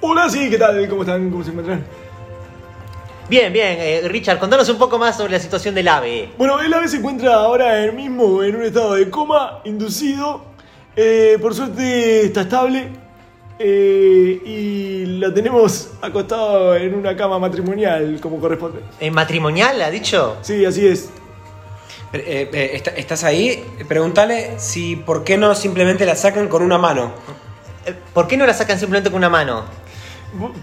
Hola, 0.00 0.28
sí, 0.30 0.48
¿qué 0.50 0.58
tal? 0.58 0.88
¿Cómo 0.88 1.02
están? 1.02 1.30
¿Cómo 1.30 1.44
se 1.44 1.50
encuentran? 1.50 1.84
Bien, 3.28 3.52
bien, 3.52 3.76
eh, 3.78 4.00
Richard, 4.08 4.38
contanos 4.38 4.68
un 4.68 4.78
poco 4.78 4.98
más 4.98 5.16
sobre 5.16 5.32
la 5.32 5.38
situación 5.38 5.74
del 5.74 5.88
ave. 5.88 6.30
Bueno, 6.38 6.58
el 6.58 6.72
ave 6.72 6.88
se 6.88 6.96
encuentra 6.96 7.34
ahora 7.34 7.84
en 7.84 7.94
mismo 7.94 8.42
en 8.42 8.56
un 8.56 8.64
estado 8.64 8.94
de 8.94 9.08
coma 9.10 9.60
inducido. 9.64 10.42
Eh, 10.96 11.38
por 11.40 11.54
suerte 11.54 12.24
está 12.26 12.40
estable. 12.42 12.88
Eh, 13.64 14.40
y 14.44 15.06
la 15.18 15.32
tenemos 15.32 15.90
acostado 16.02 16.74
en 16.76 16.94
una 16.94 17.16
cama 17.16 17.38
matrimonial, 17.38 18.18
como 18.20 18.40
corresponde. 18.40 18.80
¿En 19.00 19.14
matrimonial, 19.14 19.80
ha 19.82 19.90
dicho? 19.90 20.36
Sí, 20.42 20.64
así 20.64 20.86
es. 20.86 21.10
Eh, 22.12 22.50
eh, 22.52 22.70
¿está- 22.74 22.90
¿Estás 22.90 23.24
ahí? 23.24 23.64
Pregúntale 23.88 24.58
si 24.58 24.96
por 24.96 25.24
qué 25.24 25.38
no 25.38 25.54
simplemente 25.54 26.04
la 26.04 26.14
sacan 26.16 26.48
con 26.48 26.62
una 26.62 26.76
mano. 26.76 27.12
Eh, 27.86 27.94
¿Por 28.12 28.26
qué 28.26 28.36
no 28.36 28.46
la 28.46 28.52
sacan 28.54 28.78
simplemente 28.78 29.10
con 29.10 29.18
una 29.18 29.30
mano? 29.30 29.64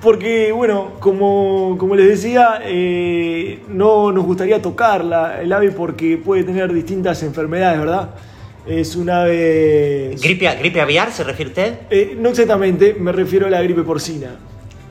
Porque, 0.02 0.52
bueno, 0.52 0.94
como, 1.00 1.76
como 1.80 1.96
les 1.96 2.08
decía, 2.08 2.60
eh, 2.64 3.64
no 3.68 4.12
nos 4.12 4.26
gustaría 4.26 4.62
tocarla, 4.62 5.42
el 5.42 5.54
ave, 5.54 5.72
porque 5.72 6.18
puede 6.18 6.44
tener 6.44 6.74
distintas 6.74 7.22
enfermedades, 7.24 7.80
¿verdad? 7.80 8.10
Es 8.70 8.96
un 8.96 9.10
ave... 9.10 10.16
¿Gripe, 10.22 10.48
gripe 10.60 10.80
aviar 10.80 11.12
se 11.12 11.24
refiere 11.24 11.50
usted? 11.50 11.74
Eh, 11.90 12.16
no 12.16 12.30
exactamente, 12.30 12.94
me 12.94 13.12
refiero 13.12 13.48
a 13.48 13.50
la 13.50 13.62
gripe 13.64 13.82
porcina. 13.82 14.36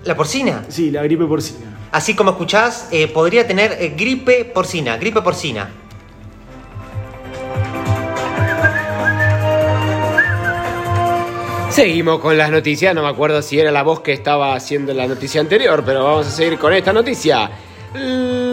¿La 0.05 0.17
porcina? 0.17 0.65
Sí, 0.69 0.91
la 0.91 1.03
gripe 1.05 1.25
porcina. 1.27 1.79
Así 1.93 2.15
como 2.15 2.33
escuchás, 2.33 2.89
eh, 2.91 3.07
podría 3.07 3.47
tener 3.47 3.77
eh, 3.79 3.95
gripe 3.97 4.45
porcina, 4.47 4.97
gripe 4.97 5.23
porcina. 5.23 5.71
Seguimos 11.71 12.19
con 12.19 12.37
las 12.37 12.51
noticias, 12.51 12.95
no 12.95 13.03
me 13.03 13.09
acuerdo 13.09 13.41
si 13.43 13.61
era 13.61 13.71
la 13.71 13.83
voz 13.85 14.01
que 14.01 14.13
estaba 14.13 14.55
haciendo 14.55 14.93
la 14.95 15.07
noticia 15.07 15.41
anterior, 15.41 15.83
pero 15.87 16.03
vamos 16.03 16.27
a 16.27 16.31
seguir 16.31 16.59
con 16.59 16.73
esta 16.73 16.93
noticia. 16.93 17.49
L- 17.95 18.48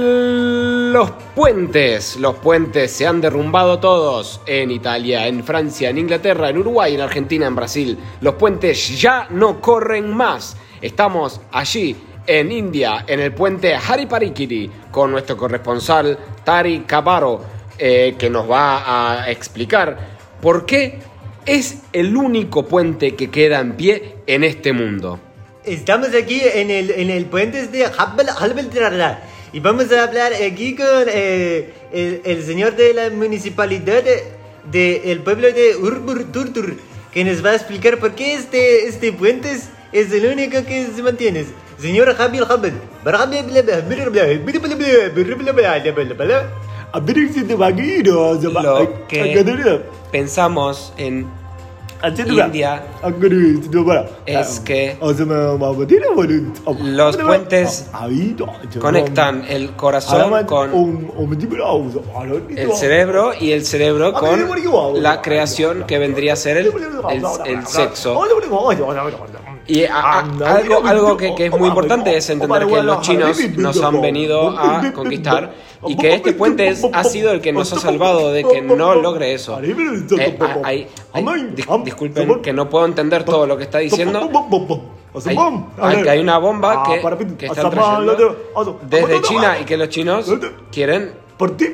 Los 0.91 1.09
puentes, 1.33 2.15
los 2.17 2.35
puentes 2.35 2.91
se 2.91 3.07
han 3.07 3.19
derrumbado 3.19 3.79
todos 3.79 4.39
en 4.45 4.69
Italia, 4.69 5.25
en 5.25 5.43
Francia, 5.43 5.89
en 5.89 5.97
Inglaterra, 5.97 6.49
en 6.49 6.59
Uruguay, 6.59 6.93
en 6.93 7.01
Argentina, 7.01 7.47
en 7.47 7.55
Brasil. 7.55 7.97
Los 8.21 8.35
puentes 8.35 9.01
ya 9.01 9.27
no 9.31 9.59
corren 9.61 10.15
más. 10.15 10.57
Estamos 10.81 11.41
allí 11.51 11.95
en 12.27 12.51
India, 12.51 13.03
en 13.07 13.19
el 13.19 13.33
puente 13.33 13.73
Hariparikiri, 13.73 14.69
con 14.91 15.09
nuestro 15.09 15.35
corresponsal 15.35 16.19
Tari 16.43 16.81
Caparo, 16.81 17.41
eh, 17.79 18.13
que 18.17 18.29
nos 18.29 18.49
va 18.49 19.21
a 19.23 19.31
explicar 19.31 19.97
por 20.39 20.67
qué 20.67 20.99
es 21.47 21.79
el 21.93 22.15
único 22.15 22.67
puente 22.67 23.15
que 23.15 23.31
queda 23.31 23.59
en 23.59 23.73
pie 23.73 24.17
en 24.27 24.43
este 24.43 24.71
mundo. 24.71 25.19
Estamos 25.63 26.09
aquí 26.09 26.41
en 26.43 26.69
el, 26.69 26.91
en 26.91 27.09
el 27.09 27.25
puente 27.25 27.65
de 27.65 27.87
Habbel- 27.87 28.29
Habbel- 28.29 29.17
y 29.55 29.61
vamos 29.61 29.89
a 29.93 30.03
hablar 30.03 30.33
aquí 30.33 30.75
con 30.75 31.05
eh, 31.07 31.71
el, 31.93 32.21
el 32.25 32.43
señor 32.43 32.75
de 32.75 32.93
la 32.93 33.09
municipalidad. 33.09 34.03
del 34.69 35.19
pueblo 35.21 35.49
de 35.53 35.77
Urburturtur, 35.77 36.75
que 37.13 37.23
nos 37.23 37.45
va 37.45 37.51
a 37.51 37.55
explicar 37.55 37.97
por 37.97 38.15
qué 38.15 38.33
este, 38.33 38.85
este 38.85 39.13
puente 39.13 39.51
es, 39.53 39.69
es 39.93 40.11
el 40.11 40.25
único 40.25 40.65
que 40.65 40.87
se 40.87 41.01
mantiene. 41.01 41.45
Señor 41.79 42.13
Javier 42.15 42.43
vaquiros. 47.55 48.43
Lo 48.43 49.07
que 49.07 49.81
pensamos 50.11 50.91
en 50.97 51.27
India 52.45 52.81
es 54.25 54.59
que 54.61 54.97
los 56.81 57.15
puentes 57.17 57.89
conectan 58.79 59.43
el 59.49 59.71
corazón 59.75 60.19
con 60.45 60.71
el 62.61 62.67
cerebro 62.75 63.31
y 63.39 63.51
el 63.51 63.65
cerebro 63.65 64.13
con 64.19 64.29
la 65.03 65.21
creación 65.21 65.83
que 65.87 65.97
vendría 65.99 66.33
a 66.33 66.35
ser 66.35 66.57
el, 66.57 66.65
el- 67.11 67.21
el 67.45 67.57
sexo. 67.67 68.13
Y 69.67 69.83
a- 69.85 69.95
a- 69.95 70.19
algo, 70.19 70.85
algo 70.85 71.17
que, 71.17 71.33
que 71.35 71.45
es 71.45 71.51
muy 71.51 71.67
importante 71.69 72.15
es 72.17 72.29
entender 72.29 72.59
que 72.67 72.83
los 72.83 73.01
chinos 73.01 73.37
nos 73.57 73.75
han 73.83 74.01
venido 74.01 74.49
a 74.59 74.91
conquistar 74.93 75.53
y 75.87 75.95
que 75.97 76.13
este 76.15 76.33
puente 76.33 76.67
es- 76.67 76.81
ha 76.93 77.03
sido 77.03 77.31
el 77.31 77.41
que 77.41 77.51
nos 77.51 77.73
ha 77.73 77.79
salvado 77.79 78.31
de 78.31 78.43
que 78.43 78.61
no 78.61 78.93
logre 78.95 79.33
eso. 79.33 79.55
Eh, 80.19 80.37
a- 80.63 80.67
hay- 80.67 80.87
hay- 81.13 81.23
dis- 81.55 81.65
disculpen 81.83 82.27
que 82.41 82.53
no 82.53 82.69
puedo 82.69 82.85
entender 82.85 83.23
todo 83.23 83.45
lo 83.47 83.57
que 83.57 83.63
está 83.63 83.79
diciendo. 83.79 84.19
Hay, 85.29 85.35
hay- 85.79 86.07
hay 86.09 86.19
una 86.19 86.37
bomba 86.37 86.83
que, 86.83 86.99
que 87.37 87.45
están 87.47 87.71
trayendo 87.71 88.15
desde 88.83 89.21
China 89.21 89.57
y 89.61 89.65
que 89.65 89.77
los 89.77 89.89
chinos 89.89 90.27
quieren 90.71 91.11
Por 91.37 91.57
ti. 91.57 91.65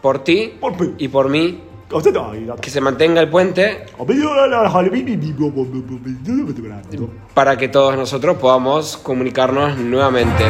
por 0.00 0.22
ti 0.22 0.54
y 0.98 1.08
por 1.08 1.28
mí 1.28 1.60
que 2.60 2.70
se 2.70 2.80
mantenga 2.80 3.20
el 3.20 3.30
puente 3.30 3.86
para 7.34 7.56
que 7.56 7.68
todos 7.68 7.96
nosotros 7.96 8.36
podamos 8.36 8.96
comunicarnos 8.98 9.78
nuevamente. 9.78 10.44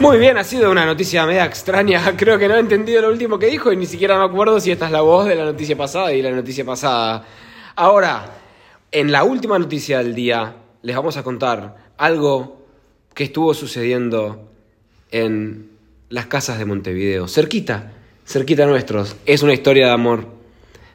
Muy 0.00 0.18
bien, 0.18 0.36
ha 0.36 0.44
sido 0.44 0.70
una 0.70 0.86
noticia 0.86 1.26
media 1.26 1.44
extraña. 1.44 2.00
Creo 2.16 2.38
que 2.38 2.48
no 2.48 2.56
he 2.56 2.58
entendido 2.58 3.02
lo 3.02 3.08
último 3.10 3.38
que 3.38 3.46
dijo 3.46 3.70
y 3.70 3.76
ni 3.76 3.86
siquiera 3.86 4.18
me 4.18 4.24
acuerdo 4.24 4.58
si 4.58 4.70
esta 4.70 4.86
es 4.86 4.92
la 4.92 5.02
voz 5.02 5.26
de 5.26 5.34
la 5.34 5.44
noticia 5.44 5.76
pasada 5.76 6.12
y 6.12 6.22
la 6.22 6.30
noticia 6.30 6.64
pasada. 6.64 7.24
Ahora, 7.76 8.24
en 8.90 9.12
la 9.12 9.24
última 9.24 9.58
noticia 9.58 9.98
del 9.98 10.14
día, 10.14 10.56
les 10.82 10.96
vamos 10.96 11.16
a 11.18 11.22
contar 11.22 11.76
algo 11.98 12.62
que 13.14 13.24
estuvo 13.24 13.54
sucediendo 13.54 14.50
en 15.10 15.71
las 16.12 16.26
casas 16.26 16.58
de 16.58 16.66
Montevideo, 16.66 17.26
cerquita, 17.26 17.92
cerquita 18.26 18.66
nuestros. 18.66 19.16
Es 19.24 19.42
una 19.42 19.54
historia 19.54 19.86
de 19.86 19.92
amor. 19.92 20.26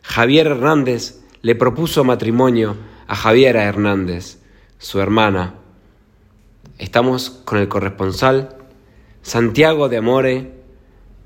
Javier 0.04 0.46
Hernández 0.46 1.22
le 1.42 1.56
propuso 1.56 2.04
matrimonio 2.04 2.78
a 3.08 3.16
Javiera 3.16 3.64
Hernández, 3.64 4.38
su 4.78 5.02
hermana. 5.02 5.56
Estamos 6.78 7.32
con 7.32 7.58
el 7.58 7.68
corresponsal 7.68 8.58
Santiago 9.24 9.90
de 9.90 9.98
Amore 9.98 10.52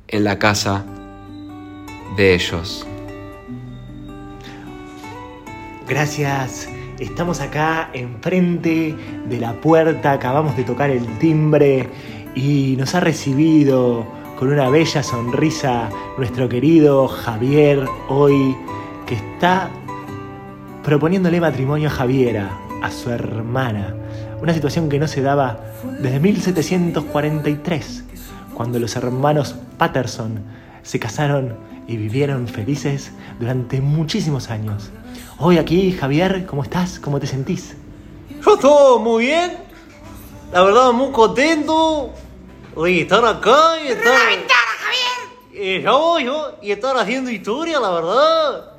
en 0.07 0.24
la 0.24 0.39
casa 0.39 0.86
de 2.15 2.33
ellos. 2.33 2.88
Gracias. 5.86 6.69
Estamos 6.98 7.41
acá 7.41 7.89
enfrente 7.93 8.95
de 9.27 9.39
la 9.39 9.60
puerta, 9.60 10.13
acabamos 10.13 10.55
de 10.55 10.63
tocar 10.63 10.91
el 10.91 11.05
timbre 11.17 11.89
y 12.35 12.75
nos 12.77 12.95
ha 12.95 13.00
recibido 13.00 14.05
con 14.38 14.51
una 14.51 14.69
bella 14.69 15.03
sonrisa 15.03 15.89
nuestro 16.17 16.50
querido 16.50 17.07
Javier 17.07 17.85
hoy, 18.09 18.55
que 19.05 19.15
está 19.15 19.69
proponiéndole 20.83 21.39
matrimonio 21.39 21.89
a 21.89 21.91
Javiera, 21.91 22.57
a 22.81 22.89
su 22.89 23.11
hermana. 23.11 23.93
Una 24.41 24.53
situación 24.53 24.89
que 24.89 24.97
no 24.97 25.07
se 25.07 25.21
daba 25.21 25.59
desde 26.01 26.19
1743, 26.19 28.03
cuando 28.53 28.79
los 28.79 28.95
hermanos 28.95 29.55
Patterson 29.77 30.39
se 30.81 31.00
casaron 31.00 31.55
y 31.88 31.97
vivieron 31.97 32.47
felices 32.47 33.11
durante 33.39 33.81
muchísimos 33.81 34.50
años. 34.50 34.89
Hoy 35.38 35.57
aquí, 35.57 35.91
Javier, 35.91 36.45
¿cómo 36.45 36.63
estás? 36.63 37.00
¿Cómo 37.00 37.19
te 37.19 37.27
sentís? 37.27 37.75
Yo 38.43 38.55
estoy 38.55 39.00
muy 39.03 39.25
bien. 39.25 39.71
La 40.51 40.63
verdad, 40.63 40.91
muy 40.91 41.12
contento 41.12 42.10
de 42.75 43.01
estar 43.01 43.24
acá 43.24 43.81
y 43.81 43.88
estar. 43.88 44.17
Eh, 45.53 45.81
yo, 45.81 46.20
yo, 46.20 46.51
y 46.62 46.72
estar 46.72 46.98
haciendo 46.98 47.31
historia, 47.31 47.79
la 47.79 47.89
verdad. 47.91 48.72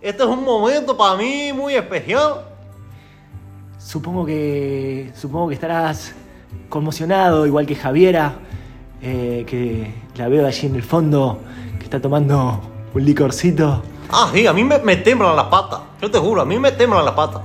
Este 0.00 0.24
es 0.24 0.28
un 0.28 0.42
momento 0.42 0.96
para 0.96 1.16
mí 1.16 1.52
muy 1.52 1.74
especial. 1.74 2.44
Supongo 3.78 4.26
que. 4.26 5.12
Supongo 5.14 5.48
que 5.48 5.54
estarás 5.54 6.14
conmocionado, 6.68 7.46
igual 7.46 7.64
que 7.64 7.76
Javiera, 7.76 8.34
eh, 9.00 9.44
que 9.46 9.94
la 10.16 10.28
veo 10.28 10.44
allí 10.44 10.66
en 10.66 10.74
el 10.74 10.82
fondo, 10.82 11.38
que 11.78 11.84
está 11.84 12.00
tomando 12.00 12.60
un 12.92 13.04
licorcito. 13.04 13.84
Ah, 14.10 14.30
sí, 14.34 14.48
a 14.48 14.52
mí 14.52 14.64
me, 14.64 14.80
me 14.80 14.96
temblan 14.96 15.36
las 15.36 15.46
patas. 15.46 15.78
Yo 16.02 16.10
te 16.10 16.18
juro, 16.18 16.42
a 16.42 16.44
mí 16.44 16.58
me 16.58 16.72
temblan 16.72 17.04
las 17.04 17.14
patas. 17.14 17.42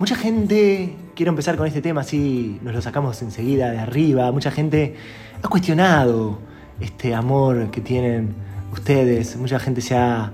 Mucha 0.00 0.16
gente, 0.16 0.96
quiero 1.18 1.30
empezar 1.30 1.56
con 1.56 1.66
este 1.66 1.82
tema 1.82 2.02
así 2.02 2.60
nos 2.62 2.72
lo 2.72 2.80
sacamos 2.80 3.20
enseguida 3.22 3.72
de 3.72 3.78
arriba, 3.80 4.30
mucha 4.30 4.52
gente 4.52 4.94
ha 5.42 5.48
cuestionado 5.48 6.38
este 6.78 7.12
amor 7.12 7.72
que 7.72 7.80
tienen 7.80 8.36
ustedes, 8.72 9.34
mucha 9.34 9.58
gente 9.58 9.80
se 9.80 9.96
ha... 9.96 10.30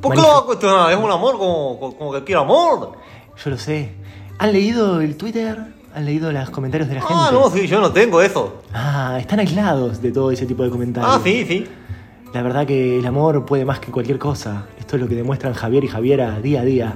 ¿Por 0.00 0.14
qué 0.14 0.20
lo 0.20 0.28
va 0.28 0.38
a 0.38 0.42
cuestionar? 0.42 0.92
Es 0.92 0.96
un 0.96 1.10
amor 1.10 1.36
como, 1.36 1.96
como, 1.98 2.12
que 2.12 2.22
quiere 2.22 2.40
amor. 2.40 2.92
Yo 3.44 3.50
lo 3.50 3.58
sé. 3.58 3.90
¿Han 4.38 4.52
leído 4.52 5.00
el 5.00 5.16
Twitter? 5.16 5.58
¿Han 5.96 6.06
leído 6.06 6.30
los 6.30 6.48
comentarios 6.50 6.88
de 6.88 6.94
la 6.94 7.00
gente? 7.00 7.14
Ah, 7.16 7.30
no, 7.32 7.50
sí, 7.50 7.66
yo 7.66 7.80
no 7.80 7.90
tengo 7.90 8.22
eso. 8.22 8.62
Ah, 8.72 9.16
están 9.18 9.40
aislados 9.40 10.00
de 10.00 10.12
todo 10.12 10.30
ese 10.30 10.46
tipo 10.46 10.62
de 10.62 10.70
comentarios. 10.70 11.12
Ah, 11.12 11.20
sí, 11.24 11.44
sí. 11.44 11.66
La 12.32 12.42
verdad 12.42 12.68
que 12.68 13.00
el 13.00 13.06
amor 13.06 13.44
puede 13.44 13.64
más 13.64 13.80
que 13.80 13.90
cualquier 13.90 14.20
cosa. 14.20 14.66
Esto 14.78 14.94
es 14.94 15.02
lo 15.02 15.08
que 15.08 15.16
demuestran 15.16 15.54
Javier 15.54 15.82
y 15.82 15.88
Javiera 15.88 16.38
día 16.38 16.60
a 16.60 16.64
día, 16.64 16.94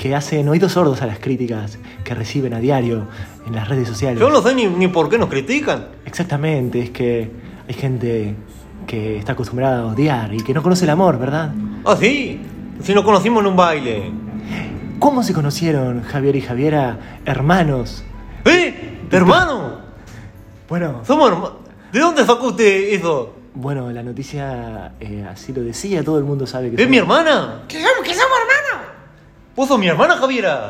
que 0.00 0.14
hacen 0.14 0.48
oídos 0.48 0.72
sordos 0.72 1.02
a 1.02 1.06
las 1.06 1.18
críticas 1.18 1.78
que 2.04 2.14
reciben 2.14 2.54
a 2.54 2.58
diario 2.58 3.06
en 3.46 3.54
las 3.54 3.68
redes 3.68 3.86
sociales. 3.86 4.18
Yo 4.18 4.30
no 4.30 4.40
sé 4.40 4.54
ni, 4.54 4.64
ni 4.64 4.88
por 4.88 5.10
qué 5.10 5.18
nos 5.18 5.28
critican. 5.28 5.88
Exactamente, 6.06 6.80
es 6.80 6.88
que 6.88 7.30
hay 7.68 7.74
gente 7.74 8.34
que 8.86 9.18
está 9.18 9.32
acostumbrada 9.32 9.82
a 9.82 9.86
odiar 9.88 10.32
y 10.32 10.42
que 10.42 10.54
no 10.54 10.62
conoce 10.62 10.84
el 10.84 10.90
amor, 10.90 11.18
¿verdad? 11.18 11.52
Ah, 11.84 11.98
sí. 12.00 12.40
Si 12.82 12.94
nos 12.94 13.04
conocimos 13.04 13.42
en 13.42 13.48
un 13.48 13.56
baile. 13.56 14.10
¿Cómo 14.98 15.22
se 15.22 15.34
conocieron 15.34 16.02
Javier 16.02 16.36
y 16.36 16.40
Javiera, 16.40 17.20
hermanos? 17.26 18.02
¿Eh? 18.46 19.00
¿Hermano? 19.10 19.80
Bueno, 20.66 21.02
Somos 21.06 21.28
hermanos. 21.30 21.52
¿De 21.92 22.00
dónde 22.00 22.24
sacó 22.24 22.46
usted 22.46 22.94
eso? 22.94 23.34
bueno, 23.54 23.90
la 23.90 24.02
noticia 24.02 24.92
eh, 25.00 25.26
así 25.30 25.52
lo 25.52 25.62
decía, 25.62 26.02
todo 26.04 26.18
el 26.18 26.24
mundo 26.24 26.46
sabe 26.46 26.70
que... 26.70 26.82
¿Es 26.82 26.88
mi 26.88 26.98
hermana? 26.98 27.64
Que 27.68 27.78
somos, 27.78 27.90
hermanos. 28.08 28.19
¿Vos 29.56 29.68
sos 29.68 29.78
mi 29.78 29.88
hermana, 29.88 30.16
Javiera? 30.16 30.68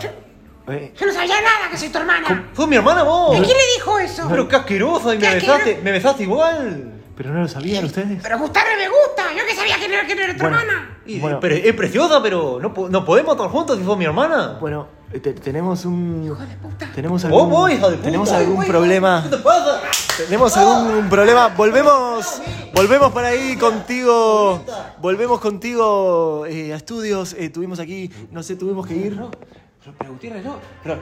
Eh, 0.69 0.93
Yo 0.99 1.07
no 1.07 1.13
sabía 1.13 1.41
nada 1.41 1.71
que 1.71 1.77
soy 1.77 1.89
tu 1.89 1.99
hermana. 1.99 2.51
¿Sos 2.55 2.69
mi 2.69 2.77
hermana 2.77 3.03
vos? 3.03 3.31
¿Quién 3.33 3.57
le 3.57 3.67
dijo 3.77 3.99
eso? 3.99 4.27
Pero 4.29 4.47
qué 4.49 4.57
asquerosa 4.57 5.15
y 5.15 5.19
me 5.19 5.29
¿Qué 5.29 5.35
besaste, 5.35 5.81
me 5.83 5.93
besaste 5.93 6.23
igual. 6.23 6.93
¿Pero 7.21 7.35
no 7.35 7.43
lo 7.43 7.49
sabían 7.49 7.85
ustedes? 7.85 8.19
Pero 8.23 8.39
gustarme 8.39 8.79
me 8.79 8.89
gusta. 8.89 9.25
Yo 9.37 9.45
que 9.47 9.55
sabía 9.55 9.77
que 9.79 9.89
no, 9.89 10.09
que 10.09 10.15
no 10.15 10.23
era 10.23 10.33
tu 10.33 10.41
Bueno. 10.41 10.59
hermana. 10.59 10.99
Y- 11.05 11.21
Bueno. 11.21 11.39
pero 11.39 11.55
es 11.55 11.75
preciosa, 11.75 12.23
pero 12.23 12.59
no, 12.63 12.73
po- 12.73 12.89
no 12.89 13.05
podemos 13.05 13.33
estar 13.35 13.51
juntos 13.51 13.79
si 13.79 13.85
sos 13.85 13.99
mi 13.99 14.07
hermana. 14.07 14.57
Bueno, 14.59 14.87
eh, 15.13 15.21
te- 15.21 15.35
tenemos 15.35 15.85
un... 15.85 16.23
Hijo 16.25 16.37
de 16.37 16.57
puta. 16.57 16.91
Tenemos 16.95 17.23
¿Vos, 17.25 17.31
algún, 17.31 17.51
vos, 17.51 17.71
hija 17.71 17.89
de 17.91 17.97
puta? 17.97 18.05
tenemos 18.05 18.33
algún 18.33 18.65
problema. 18.65 19.23
¿Qué 19.29 19.37
te 19.37 19.43
pasa? 19.43 19.83
Tenemos 20.17 20.57
algún 20.57 21.11
problema. 21.11 21.49
Volvemos, 21.49 22.41
volvemos 22.73 23.13
para 23.13 23.29
ahí 23.29 23.55
contigo. 23.57 24.65
Volvemos 25.03 25.41
contigo 25.41 26.47
eh, 26.47 26.73
a 26.73 26.77
estudios. 26.77 27.35
Eh, 27.39 27.51
tuvimos 27.51 27.81
aquí, 27.81 28.11
no 28.31 28.43
sé, 28.43 28.57
tuvimos 28.57 28.87
que 28.87 28.95
ir. 28.95 29.15
Pero, 29.15 29.95
pero 29.99 30.13
Gutiérrez, 30.13 30.43
no. 30.43 30.57
Pero, 30.83 30.99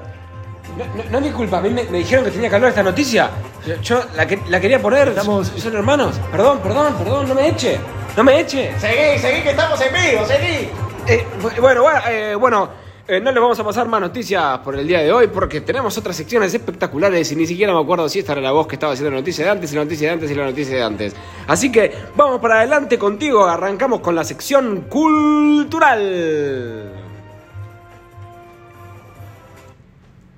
no, 0.76 0.84
no, 1.04 1.10
no 1.10 1.18
es 1.18 1.24
mi 1.24 1.30
culpa. 1.30 1.58
A 1.58 1.60
mí 1.60 1.70
me, 1.70 1.84
me 1.84 1.98
dijeron 1.98 2.24
que 2.24 2.30
tenía 2.30 2.48
que 2.48 2.54
hablar 2.56 2.72
de 2.72 2.80
esta 2.80 2.90
noticia. 2.90 3.30
Yo, 3.66 3.74
yo 3.82 4.02
la, 4.16 4.26
que- 4.26 4.40
la 4.48 4.60
quería 4.60 4.80
poner. 4.80 5.08
Estamos- 5.08 5.48
Son 5.56 5.74
hermanos. 5.74 6.18
Perdón, 6.30 6.60
perdón, 6.62 6.94
perdón. 6.98 7.28
No 7.28 7.34
me 7.34 7.48
eche. 7.48 7.78
No 8.16 8.24
me 8.24 8.40
eche. 8.40 8.72
Seguí, 8.78 9.18
seguí 9.18 9.42
que 9.42 9.50
estamos 9.50 9.80
en 9.80 9.92
vivo, 9.92 10.24
seguí. 10.26 10.68
Eh, 11.06 11.26
bu- 11.42 11.60
bueno, 11.60 11.82
bueno, 11.82 12.00
eh, 12.08 12.34
bueno 12.34 12.70
eh, 13.06 13.20
no 13.20 13.32
les 13.32 13.40
vamos 13.40 13.58
a 13.58 13.64
pasar 13.64 13.88
más 13.88 14.00
noticias 14.02 14.58
por 14.58 14.76
el 14.76 14.86
día 14.86 14.98
de 15.00 15.10
hoy 15.10 15.28
porque 15.28 15.62
tenemos 15.62 15.96
otras 15.96 16.14
secciones 16.14 16.52
espectaculares 16.52 17.32
y 17.32 17.36
ni 17.36 17.46
siquiera 17.46 17.72
me 17.72 17.80
acuerdo 17.80 18.06
si 18.10 18.18
esta 18.18 18.32
era 18.32 18.42
la 18.42 18.52
voz 18.52 18.66
que 18.66 18.74
estaba 18.76 18.92
haciendo 18.92 19.12
la 19.12 19.16
noticia 19.20 19.46
de 19.46 19.50
antes 19.52 19.72
y 19.72 19.76
la 19.76 19.84
noticia 19.84 20.08
de 20.08 20.12
antes 20.14 20.30
y 20.30 20.34
la 20.34 20.44
noticia 20.44 20.76
de 20.76 20.82
antes. 20.82 21.16
Así 21.46 21.72
que 21.72 21.90
vamos 22.14 22.38
para 22.40 22.58
adelante 22.58 22.98
contigo. 22.98 23.46
Arrancamos 23.46 24.00
con 24.00 24.14
la 24.14 24.24
sección 24.24 24.82
cultural. 24.90 26.92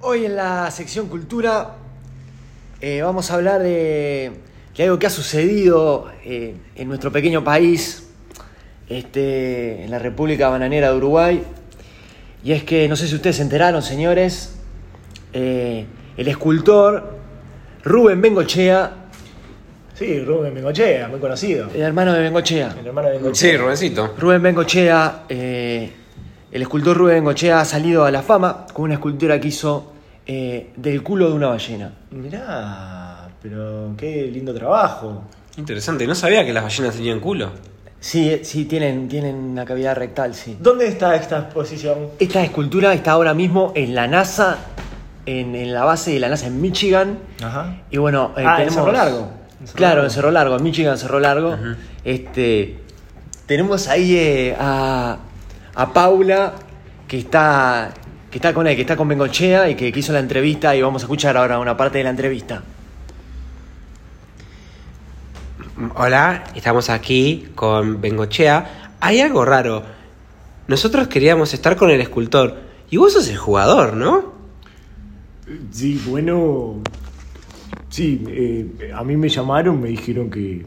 Hoy 0.02 0.24
en 0.24 0.34
la 0.36 0.70
sección 0.70 1.08
cultura 1.08 1.72
eh, 2.80 3.02
vamos 3.02 3.30
a 3.30 3.34
hablar 3.34 3.60
de 3.60 4.32
que 4.72 4.84
algo 4.84 4.98
que 4.98 5.06
ha 5.06 5.10
sucedido 5.10 6.10
eh, 6.24 6.54
en 6.74 6.88
nuestro 6.88 7.12
pequeño 7.12 7.44
país, 7.44 8.08
este, 8.88 9.84
en 9.84 9.90
la 9.90 9.98
República 9.98 10.48
Bananera 10.48 10.90
de 10.90 10.96
Uruguay. 10.96 11.42
Y 12.42 12.52
es 12.52 12.64
que, 12.64 12.88
no 12.88 12.96
sé 12.96 13.08
si 13.08 13.14
ustedes 13.14 13.36
se 13.36 13.42
enteraron, 13.42 13.82
señores, 13.82 14.56
eh, 15.34 15.84
el 16.16 16.28
escultor 16.28 17.18
Rubén 17.84 18.20
Bengochea, 18.22 18.94
Sí, 19.94 20.18
Rubén 20.20 20.54
Bengochea, 20.54 21.08
muy 21.08 21.20
conocido. 21.20 21.68
el 21.74 21.82
hermano 21.82 22.14
de 22.14 22.22
Bengochea, 22.22 22.74
El 22.80 22.86
hermano 22.86 23.08
de 23.08 23.14
Bengochea. 23.18 23.50
Sí, 23.50 23.56
Rubencito. 23.58 24.14
Rubén 24.18 24.40
Bengochea, 24.40 25.24
eh, 25.28 25.90
el 26.50 26.62
escultor 26.62 26.96
Rubén 26.96 27.16
Bengochea 27.16 27.60
ha 27.60 27.64
salido 27.66 28.06
a 28.06 28.10
la 28.10 28.22
fama 28.22 28.64
con 28.72 28.84
una 28.86 28.94
escultura 28.94 29.38
que 29.38 29.48
hizo 29.48 29.89
eh, 30.26 30.70
del 30.76 31.02
culo 31.02 31.28
de 31.28 31.34
una 31.34 31.48
ballena. 31.48 31.92
Mirá, 32.10 33.28
pero 33.42 33.94
qué 33.96 34.28
lindo 34.32 34.54
trabajo. 34.54 35.22
Interesante, 35.56 36.06
no 36.06 36.14
sabía 36.14 36.44
que 36.44 36.52
las 36.52 36.62
ballenas 36.64 36.94
tenían 36.94 37.20
culo. 37.20 37.50
Sí, 37.98 38.30
eh, 38.30 38.40
sí, 38.44 38.64
tienen, 38.64 39.08
tienen 39.08 39.34
una 39.34 39.64
cavidad 39.64 39.94
rectal, 39.96 40.34
sí. 40.34 40.56
¿Dónde 40.60 40.86
está 40.88 41.14
esta 41.16 41.38
exposición? 41.40 41.98
Esta 42.18 42.42
escultura 42.42 42.94
está 42.94 43.12
ahora 43.12 43.34
mismo 43.34 43.72
en 43.76 43.94
la 43.94 44.06
NASA, 44.08 44.56
en, 45.26 45.54
en 45.54 45.74
la 45.74 45.84
base 45.84 46.12
de 46.12 46.20
la 46.20 46.28
NASA 46.30 46.46
en 46.46 46.60
Michigan. 46.62 47.18
Ajá. 47.42 47.76
Y 47.90 47.98
bueno, 47.98 48.32
eh, 48.38 48.44
Ah, 48.46 48.52
en 48.62 48.68
tenemos. 48.68 48.74
Cerro 48.74 48.92
Largo. 48.92 49.30
En 49.60 49.66
Cerro 49.66 49.76
claro, 49.76 49.94
Largo. 49.96 50.04
en 50.06 50.10
Cerro 50.10 50.30
Largo, 50.30 50.56
en 50.56 50.62
Michigan, 50.62 50.96
Cerro 50.98 51.20
Largo. 51.20 51.56
Este. 52.04 52.78
Tenemos 53.44 53.88
ahí 53.88 54.16
eh, 54.16 54.56
a, 54.58 55.18
a 55.74 55.92
Paula, 55.92 56.54
que 57.06 57.18
está. 57.18 57.92
Que 58.30 58.38
está 58.38 58.54
con 58.54 58.66
él, 58.66 58.76
que 58.76 58.82
está 58.82 58.96
con 58.96 59.08
Bengochea 59.08 59.68
y 59.70 59.74
que, 59.74 59.90
que 59.90 59.98
hizo 59.98 60.12
la 60.12 60.20
entrevista 60.20 60.76
y 60.76 60.82
vamos 60.82 61.02
a 61.02 61.06
escuchar 61.06 61.36
ahora 61.36 61.58
una 61.58 61.76
parte 61.76 61.98
de 61.98 62.04
la 62.04 62.10
entrevista. 62.10 62.62
Hola, 65.96 66.44
estamos 66.54 66.90
aquí 66.90 67.48
con 67.54 68.00
Bengochea. 68.00 68.92
Hay 69.00 69.20
algo 69.20 69.44
raro. 69.44 69.82
Nosotros 70.68 71.08
queríamos 71.08 71.54
estar 71.54 71.74
con 71.74 71.90
el 71.90 72.00
escultor. 72.00 72.58
Y 72.90 72.98
vos 72.98 73.14
sos 73.14 73.28
el 73.28 73.36
jugador, 73.36 73.94
¿no? 73.94 74.32
Sí, 75.72 76.00
bueno. 76.06 76.82
Sí, 77.88 78.22
eh, 78.28 78.92
a 78.94 79.02
mí 79.02 79.16
me 79.16 79.28
llamaron, 79.28 79.80
me 79.80 79.88
dijeron 79.88 80.30
que, 80.30 80.64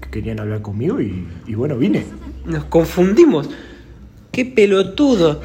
que 0.00 0.10
querían 0.10 0.40
hablar 0.40 0.62
conmigo 0.62 1.00
y, 1.00 1.28
y 1.46 1.54
bueno, 1.54 1.76
vine. 1.76 2.06
Nos 2.46 2.64
confundimos. 2.64 3.50
¡Qué 4.30 4.46
pelotudo! 4.46 5.42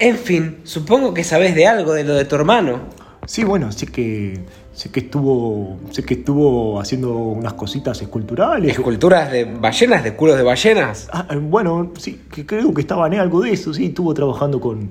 En 0.00 0.16
fin, 0.16 0.60
supongo 0.64 1.12
que 1.12 1.22
sabés 1.24 1.54
de 1.54 1.66
algo 1.66 1.92
de 1.92 2.04
lo 2.04 2.14
de 2.14 2.24
tu 2.24 2.34
hermano. 2.34 2.80
Sí, 3.26 3.44
bueno, 3.44 3.70
sé 3.70 3.86
que 3.86 4.40
sé 4.72 4.90
que 4.90 5.00
estuvo 5.00 5.78
sé 5.90 6.04
que 6.04 6.14
estuvo 6.14 6.80
haciendo 6.80 7.14
unas 7.14 7.52
cositas 7.52 8.00
esculturales. 8.00 8.72
¿Esculturas 8.72 9.30
de 9.30 9.44
ballenas, 9.44 10.02
de 10.02 10.16
culos 10.16 10.38
de 10.38 10.42
ballenas? 10.42 11.10
Ah, 11.12 11.26
eh, 11.30 11.36
bueno, 11.36 11.92
sí, 11.98 12.22
que 12.32 12.46
creo 12.46 12.72
que 12.72 12.80
estaba 12.80 13.06
en 13.08 13.20
algo 13.20 13.42
de 13.42 13.52
eso, 13.52 13.74
sí, 13.74 13.88
estuvo 13.88 14.14
trabajando 14.14 14.58
con, 14.58 14.90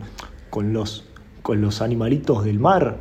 con 0.51 0.74
los 0.74 1.06
con 1.42 1.60
los 1.60 1.82
animalitos 1.82 2.46
del 2.46 2.60
mar. 2.60 3.00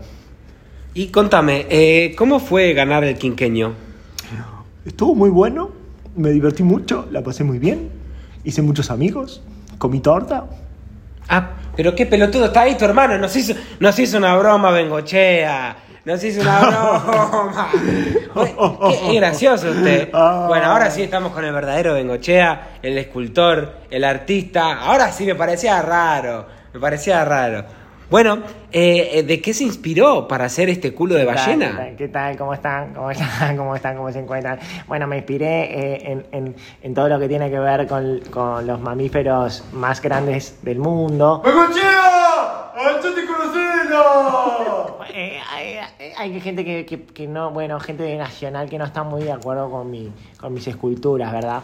Y 0.95 1.09
contame, 1.09 1.67
eh, 1.69 2.15
¿cómo 2.17 2.41
fue 2.41 2.73
ganar 2.73 3.05
el 3.05 3.19
quinqueño? 3.19 3.75
Estuvo 4.87 5.15
muy 5.15 5.29
bueno, 5.29 5.73
me 6.17 6.31
divertí 6.31 6.63
mucho, 6.63 7.07
la 7.11 7.23
pasé 7.23 7.45
muy 7.45 7.59
bien, 7.59 7.91
hice 8.45 8.63
muchos 8.63 8.91
amigos, 8.91 9.43
comí 9.77 10.01
torta. 10.01 10.49
Ah, 11.29 11.51
pero 11.77 11.95
qué 11.95 12.07
pelotudo, 12.07 12.47
está 12.47 12.63
ahí 12.63 12.77
tu 12.77 12.85
hermano, 12.85 13.19
nos 13.19 13.35
hizo, 13.37 13.55
nos 13.79 13.99
hizo 13.99 14.19
una 14.19 14.37
broma, 14.37 14.71
Bengochea. 14.71 15.77
Nos 16.05 16.25
hizo 16.25 16.41
una 16.41 16.61
broma. 16.61 17.69
Qué 18.89 19.15
gracioso 19.17 19.69
usted. 19.71 20.09
Ah. 20.15 20.47
Bueno, 20.49 20.67
ahora 20.67 20.91
sí 20.91 21.03
estamos 21.03 21.33
con 21.33 21.45
el 21.45 21.53
verdadero 21.53 21.93
Bengochea, 21.93 22.79
el 22.83 22.97
escultor, 22.97 23.81
el 23.91 24.05
artista. 24.05 24.81
Ahora 24.81 25.13
sí 25.13 25.27
me 25.27 25.35
parecía 25.35 25.83
raro, 25.83 26.47
me 26.73 26.81
parecía 26.81 27.23
raro. 27.27 27.65
Bueno, 28.11 28.39
eh, 28.73 29.23
¿de 29.23 29.43
qué 29.43 29.53
se 29.53 29.65
inspiró 29.65 30.27
para 30.29 30.47
hacer 30.47 30.71
este 30.71 30.95
culo 30.95 31.15
de 31.15 31.27
ballena? 31.27 31.67
¿Qué 31.69 31.77
tal? 31.77 31.97
¿Qué 31.97 32.09
tal? 32.09 32.37
¿Cómo 32.39 32.55
están? 32.55 32.95
¿Cómo 32.95 33.11
están? 33.11 33.57
¿Cómo 33.59 33.77
están? 33.77 33.97
¿Cómo 33.97 34.11
se 34.13 34.19
encuentran? 34.21 34.59
Bueno, 34.87 35.07
me 35.07 35.19
inspiré 35.19 35.65
eh, 35.95 36.03
en, 36.13 36.27
en- 36.33 36.57
en 36.83 36.95
todo 36.95 37.09
lo 37.11 37.19
que 37.19 37.29
tiene 37.29 37.51
que 37.51 37.59
ver 37.59 37.87
con, 37.87 38.21
con 38.31 38.67
los 38.67 38.81
mamíferos 38.81 39.63
más 39.75 40.01
grandes 40.01 40.59
del 40.63 40.79
mundo. 40.79 41.43
Eh, 45.15 45.39
hay, 45.53 45.75
hay- 45.99 46.13
hay 46.35 46.41
gente 46.41 46.65
que, 46.65 46.87
que- 46.87 47.03
que 47.03 47.27
no, 47.27 47.51
bueno, 47.51 47.79
gente 47.81 48.05
de 48.05 48.17
nacional 48.17 48.69
que 48.71 48.79
no 48.79 48.85
está 48.85 49.03
muy 49.03 49.23
de 49.25 49.33
acuerdo 49.33 49.71
con, 49.71 49.91
mi, 49.91 50.11
con 50.41 50.55
mis 50.55 50.67
esculturas, 50.69 51.33
¿verdad? 51.33 51.63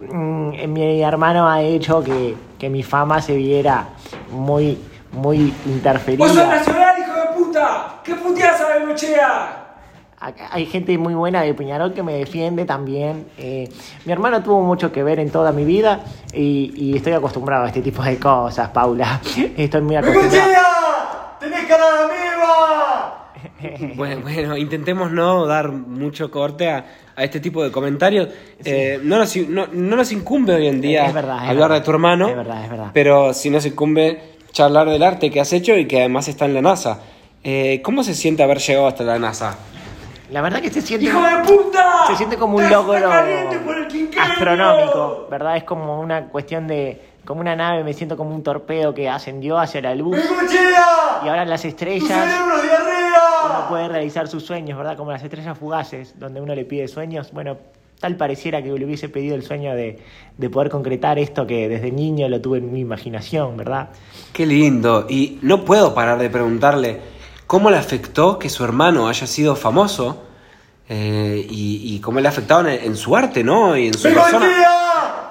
Mm, 0.00 0.52
eh, 0.54 0.66
mi 0.66 1.02
hermano 1.02 1.48
ha 1.48 1.62
hecho 1.62 2.02
que, 2.04 2.34
que 2.58 2.68
mi 2.68 2.82
fama 2.82 3.22
se 3.22 3.34
viera 3.36 3.88
muy, 4.30 4.78
muy 5.12 5.52
interferida. 5.66 6.26
nacional, 6.46 6.94
hijo 6.98 7.12
de 7.14 7.26
puta! 7.44 8.00
¿Qué 8.04 8.14
puteás 8.14 8.60
a 8.60 8.78
Bengochea? 8.78 9.58
Hay 10.52 10.66
gente 10.66 10.96
muy 10.98 11.14
buena 11.14 11.42
de 11.42 11.52
Peñarol 11.52 11.92
que 11.94 12.02
me 12.04 12.12
defiende 12.12 12.64
también. 12.64 13.26
Eh, 13.38 13.68
mi 14.04 14.12
hermano 14.12 14.40
tuvo 14.40 14.60
mucho 14.62 14.92
que 14.92 15.02
ver 15.02 15.18
en 15.18 15.30
toda 15.30 15.50
mi 15.50 15.64
vida 15.64 16.00
y, 16.32 16.72
y 16.76 16.96
estoy 16.96 17.12
acostumbrado 17.14 17.64
a 17.64 17.66
este 17.66 17.82
tipo 17.82 18.04
de 18.04 18.18
cosas, 18.18 18.68
Paula. 18.68 19.20
Estoy 19.56 19.80
muy 19.82 19.96
acostumbrado. 19.96 20.52
¡Tenés 21.40 21.64
cara 21.66 21.84
de 21.86 22.04
amiga! 22.04 22.22
Bueno, 23.96 24.22
bueno, 24.22 24.56
intentemos 24.56 25.10
no 25.12 25.46
dar 25.46 25.70
mucho 25.70 26.30
corte 26.30 26.68
a, 26.70 26.84
a 27.14 27.24
este 27.24 27.38
tipo 27.40 27.62
de 27.62 27.70
comentarios. 27.70 28.28
Eh, 28.64 28.98
no, 29.02 29.18
nos, 29.18 29.36
no, 29.36 29.66
no 29.72 29.96
nos 29.96 30.10
incumbe 30.12 30.54
hoy 30.54 30.66
en 30.66 30.80
día 30.80 31.06
Es 31.06 31.14
verdad, 31.14 31.44
es 31.44 31.50
hablar 31.50 31.68
verdad. 31.70 31.74
de 31.76 31.80
tu 31.84 31.90
hermano. 31.92 32.28
Es 32.28 32.36
verdad, 32.36 32.64
es 32.64 32.70
verdad. 32.70 32.90
Pero 32.92 33.32
sí 33.34 33.50
nos 33.50 33.64
incumbe 33.66 34.31
charlar 34.52 34.88
del 34.88 35.02
arte 35.02 35.30
que 35.30 35.40
has 35.40 35.52
hecho 35.52 35.76
y 35.76 35.86
que 35.86 36.00
además 36.00 36.28
está 36.28 36.44
en 36.44 36.54
la 36.54 36.62
NASA. 36.62 37.00
Eh, 37.42 37.80
¿Cómo 37.82 38.04
se 38.04 38.14
siente 38.14 38.42
haber 38.42 38.58
llegado 38.58 38.86
hasta 38.86 39.02
la 39.02 39.18
NASA? 39.18 39.56
La 40.30 40.40
verdad 40.40 40.62
que 40.62 40.70
se 40.70 40.80
siente, 40.80 41.06
¡Hijo 41.06 41.20
de 41.20 41.42
puta! 41.44 42.06
se 42.06 42.16
siente 42.16 42.36
como 42.36 42.56
un 42.56 42.70
logro 42.70 43.10
astronómico, 44.18 45.26
¿verdad? 45.30 45.56
Es 45.56 45.64
como 45.64 46.00
una 46.00 46.28
cuestión 46.28 46.66
de, 46.66 47.02
como 47.24 47.40
una 47.40 47.54
nave, 47.54 47.84
me 47.84 47.92
siento 47.92 48.16
como 48.16 48.34
un 48.34 48.42
torpedo 48.42 48.94
que 48.94 49.10
ascendió 49.10 49.58
hacia 49.58 49.82
la 49.82 49.94
luz 49.94 50.18
y 51.24 51.28
ahora 51.28 51.44
las 51.44 51.64
estrellas 51.64 52.28
uno 53.44 53.68
puede 53.68 53.88
realizar 53.88 54.28
sus 54.28 54.44
sueños, 54.44 54.78
¿verdad? 54.78 54.96
Como 54.96 55.12
las 55.12 55.22
estrellas 55.22 55.58
fugaces, 55.58 56.18
donde 56.18 56.40
uno 56.40 56.54
le 56.54 56.64
pide 56.64 56.88
sueños. 56.88 57.30
Bueno, 57.32 57.58
tal 58.02 58.16
pareciera 58.16 58.60
que 58.62 58.68
le 58.68 58.84
hubiese 58.84 59.08
pedido 59.08 59.36
el 59.36 59.44
sueño 59.44 59.74
de, 59.74 60.00
de 60.36 60.50
poder 60.50 60.68
concretar 60.70 61.20
esto 61.20 61.46
que 61.46 61.68
desde 61.68 61.92
niño 61.92 62.28
lo 62.28 62.40
tuve 62.40 62.58
en 62.58 62.72
mi 62.72 62.80
imaginación, 62.80 63.56
¿verdad? 63.56 63.90
Qué 64.32 64.44
lindo. 64.44 65.06
Y 65.08 65.38
no 65.40 65.64
puedo 65.64 65.94
parar 65.94 66.18
de 66.18 66.28
preguntarle 66.28 67.00
cómo 67.46 67.70
le 67.70 67.78
afectó 67.78 68.40
que 68.40 68.50
su 68.50 68.64
hermano 68.64 69.08
haya 69.08 69.26
sido 69.28 69.54
famoso 69.54 70.24
eh, 70.88 71.46
y, 71.48 71.94
y 71.94 72.00
cómo 72.00 72.18
le 72.18 72.26
ha 72.26 72.30
afectado 72.32 72.68
en, 72.68 72.84
en 72.84 72.96
su 72.96 73.16
arte, 73.16 73.44
¿no? 73.44 73.76
Y 73.76 73.86
en 73.86 73.94
su 73.94 74.12
persona. 74.12 74.50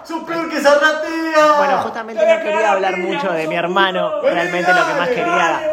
¡Sos 0.06 0.24
peor 0.24 0.50
que 0.50 0.60
Zarratea! 0.62 1.58
Bueno, 1.58 1.78
justamente 1.84 2.22
no 2.26 2.44
quería 2.44 2.72
hablar 2.72 2.98
mucho 2.98 3.32
de 3.34 3.48
mi 3.48 3.56
hermano, 3.56 4.22
realmente 4.22 4.74
lo 4.74 4.88
que 4.88 4.94
más 5.00 5.10
quería 5.10 5.71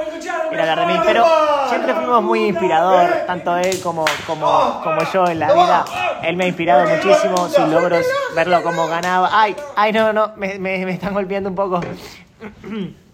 era 0.53 0.63
hablar 0.73 0.87
de 0.87 0.87
mí, 0.95 1.01
pero 1.05 1.25
siempre 1.69 1.95
fuimos 1.95 2.23
muy 2.23 2.47
inspirador, 2.47 3.09
tanto 3.27 3.57
él 3.57 3.81
como, 3.83 4.05
como, 4.27 4.81
como 4.83 5.01
yo 5.13 5.27
en 5.29 5.39
la 5.41 5.53
vida. 5.53 5.85
Él 6.23 6.37
me 6.37 6.45
ha 6.45 6.49
inspirado 6.49 6.87
muchísimo, 6.89 7.49
sus 7.49 7.69
logros, 7.69 8.05
verlo 8.35 8.63
como 8.63 8.87
ganaba. 8.89 9.29
Ay, 9.33 9.55
ay, 9.77 9.93
no, 9.93 10.13
no, 10.13 10.33
me, 10.37 10.59
me, 10.59 10.85
me 10.85 10.93
están 10.93 11.15
golpeando 11.15 11.49
un 11.51 11.57
poco. 11.57 11.81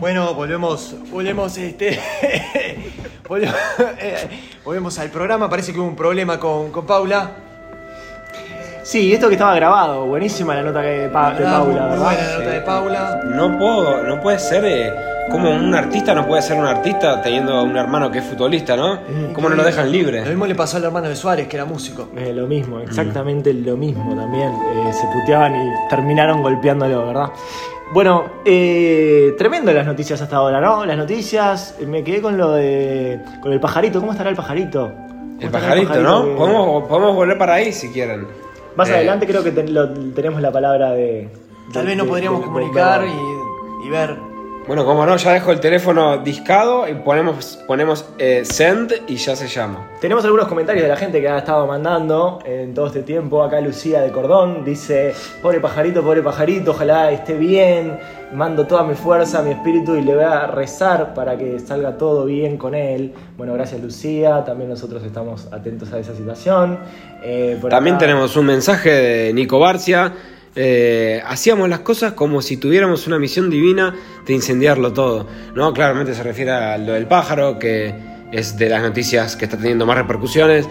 Bueno, 0.00 0.34
volvemos, 0.34 0.96
volvemos, 1.12 1.56
este, 1.58 2.00
volvemos, 4.64 4.98
al 4.98 5.10
programa. 5.10 5.48
Parece 5.48 5.72
que 5.72 5.78
hubo 5.78 5.86
un 5.86 5.94
problema 5.94 6.40
con, 6.40 6.72
con 6.72 6.84
Paula. 6.86 7.30
Sí, 8.82 9.12
esto 9.12 9.28
que 9.28 9.34
estaba 9.34 9.54
grabado, 9.54 10.04
buenísima 10.06 10.54
la 10.54 10.62
nota 10.62 10.80
que 10.82 10.88
de, 10.88 11.08
Pa- 11.08 11.30
de 11.34 11.40
¿Verdad? 11.40 11.58
Paula, 11.58 11.80
Muy 11.82 11.90
¿verdad? 11.90 12.04
buena 12.04 12.22
la 12.22 12.38
nota 12.38 12.50
de 12.50 12.60
Paula. 12.62 13.20
No 13.26 13.58
puedo, 13.58 14.02
no 14.02 14.20
puede 14.20 14.38
ser 14.40 14.64
eh, 14.64 14.94
como 15.30 15.50
un 15.50 15.74
artista 15.74 16.14
no 16.14 16.26
puede 16.26 16.42
ser 16.42 16.58
un 16.58 16.66
artista 16.66 17.20
teniendo 17.22 17.62
un 17.62 17.76
hermano 17.76 18.10
que 18.10 18.18
es 18.18 18.24
futbolista, 18.24 18.76
¿no? 18.76 18.98
¿Cómo 19.32 19.48
no 19.48 19.56
lo 19.56 19.64
dejan 19.64 19.86
Lo 19.86 19.92
libre? 19.92 20.22
mismo 20.24 20.46
le 20.46 20.54
pasó 20.54 20.76
al 20.76 20.84
hermano 20.84 21.08
de 21.08 21.16
Suárez, 21.16 21.48
que 21.48 21.56
era 21.56 21.64
músico. 21.64 22.08
Eh, 22.16 22.32
lo 22.32 22.46
mismo, 22.46 22.80
exactamente 22.80 23.52
lo 23.52 23.76
mismo 23.76 24.14
también. 24.14 24.50
Eh, 24.52 24.92
se 24.92 25.06
puteaban 25.08 25.54
y 25.56 25.70
terminaron 25.90 26.42
golpeándolo, 26.42 27.06
¿verdad? 27.06 27.30
Bueno, 27.92 28.24
eh, 28.44 29.34
tremendo 29.38 29.72
las 29.72 29.86
noticias 29.86 30.20
hasta 30.20 30.36
ahora, 30.36 30.60
¿no? 30.60 30.84
Las 30.84 30.96
noticias, 30.96 31.76
me 31.86 32.02
quedé 32.02 32.20
con 32.20 32.36
lo 32.36 32.52
de. 32.52 33.20
con 33.42 33.52
el 33.52 33.60
pajarito. 33.60 34.00
¿Cómo 34.00 34.12
estará 34.12 34.30
el 34.30 34.36
pajarito? 34.36 34.90
¿Cómo 34.92 35.36
El 35.40 35.50
pajarito, 35.50 36.00
¿no? 36.00 36.24
que- 36.24 36.30
Podemos, 36.34 36.88
podemos 36.88 37.14
volver 37.14 37.38
para 37.38 37.54
ahí 37.54 37.72
si 37.72 37.90
quieren. 37.90 38.26
Más 38.74 38.88
Eh, 38.90 38.94
adelante 38.96 39.26
creo 39.26 39.44
que 39.44 39.52
ten- 39.52 39.72
lo- 39.72 39.88
tenemos 40.14 40.40
la 40.40 40.50
palabra 40.50 40.90
de. 40.92 41.28
Tal 41.72 41.84
de- 41.84 41.94
vez 41.94 42.02
de- 42.02 42.08
podríamos 42.08 42.40
de- 42.40 42.46
comunicar 42.46 43.02
de- 43.02 43.08
y, 43.08 43.86
y 43.86 43.90
ver 43.90 44.16
Bueno, 44.66 44.84
como 44.84 45.06
no, 45.06 45.16
ya 45.16 45.32
dejo 45.32 45.52
el 45.52 45.60
teléfono 45.60 46.18
discado 46.18 46.88
y 46.88 46.94
ponemos, 46.94 47.56
ponemos 47.68 48.04
eh, 48.18 48.42
send 48.44 48.92
y 49.06 49.14
ya 49.14 49.36
se 49.36 49.46
llama. 49.46 49.90
Tenemos 50.00 50.24
algunos 50.24 50.48
comentarios 50.48 50.82
de 50.82 50.88
la 50.88 50.96
gente 50.96 51.20
que 51.20 51.28
ha 51.28 51.38
estado 51.38 51.68
mandando 51.68 52.40
en 52.44 52.74
todo 52.74 52.88
este 52.88 53.02
tiempo. 53.02 53.44
Acá 53.44 53.60
Lucía 53.60 54.00
de 54.00 54.10
Cordón 54.10 54.64
dice, 54.64 55.14
pobre 55.40 55.60
pajarito, 55.60 56.02
pobre 56.02 56.20
pajarito, 56.20 56.72
ojalá 56.72 57.12
esté 57.12 57.34
bien. 57.34 57.96
Mando 58.32 58.66
toda 58.66 58.82
mi 58.82 58.94
fuerza, 58.96 59.40
mi 59.40 59.50
espíritu 59.52 59.94
y 59.94 60.02
le 60.02 60.16
voy 60.16 60.24
a 60.24 60.48
rezar 60.48 61.14
para 61.14 61.38
que 61.38 61.60
salga 61.60 61.96
todo 61.96 62.24
bien 62.24 62.56
con 62.56 62.74
él. 62.74 63.14
Bueno, 63.36 63.54
gracias 63.54 63.80
Lucía, 63.80 64.42
también 64.44 64.68
nosotros 64.68 65.04
estamos 65.04 65.46
atentos 65.52 65.92
a 65.92 66.00
esa 66.00 66.12
situación. 66.12 66.80
Eh, 67.22 67.56
por 67.60 67.70
También 67.70 67.94
acá- 67.94 68.06
tenemos 68.06 68.36
un 68.36 68.46
mensaje 68.46 68.90
de 68.90 69.32
Nico 69.32 69.60
Barcia. 69.60 70.12
Eh, 70.58 71.22
hacíamos 71.26 71.68
las 71.68 71.80
cosas 71.80 72.14
como 72.14 72.40
si 72.40 72.56
tuviéramos 72.56 73.06
una 73.06 73.18
misión 73.18 73.50
divina 73.50 73.94
de 74.24 74.32
incendiarlo 74.32 74.92
todo. 74.92 75.26
No, 75.54 75.72
claramente 75.74 76.14
se 76.14 76.22
refiere 76.22 76.50
a 76.50 76.78
lo 76.78 76.94
del 76.94 77.06
pájaro, 77.06 77.58
que 77.58 77.94
es 78.32 78.56
de 78.56 78.70
las 78.70 78.82
noticias 78.82 79.36
que 79.36 79.44
está 79.44 79.58
teniendo 79.58 79.84
más 79.84 79.98
repercusiones. 79.98 80.66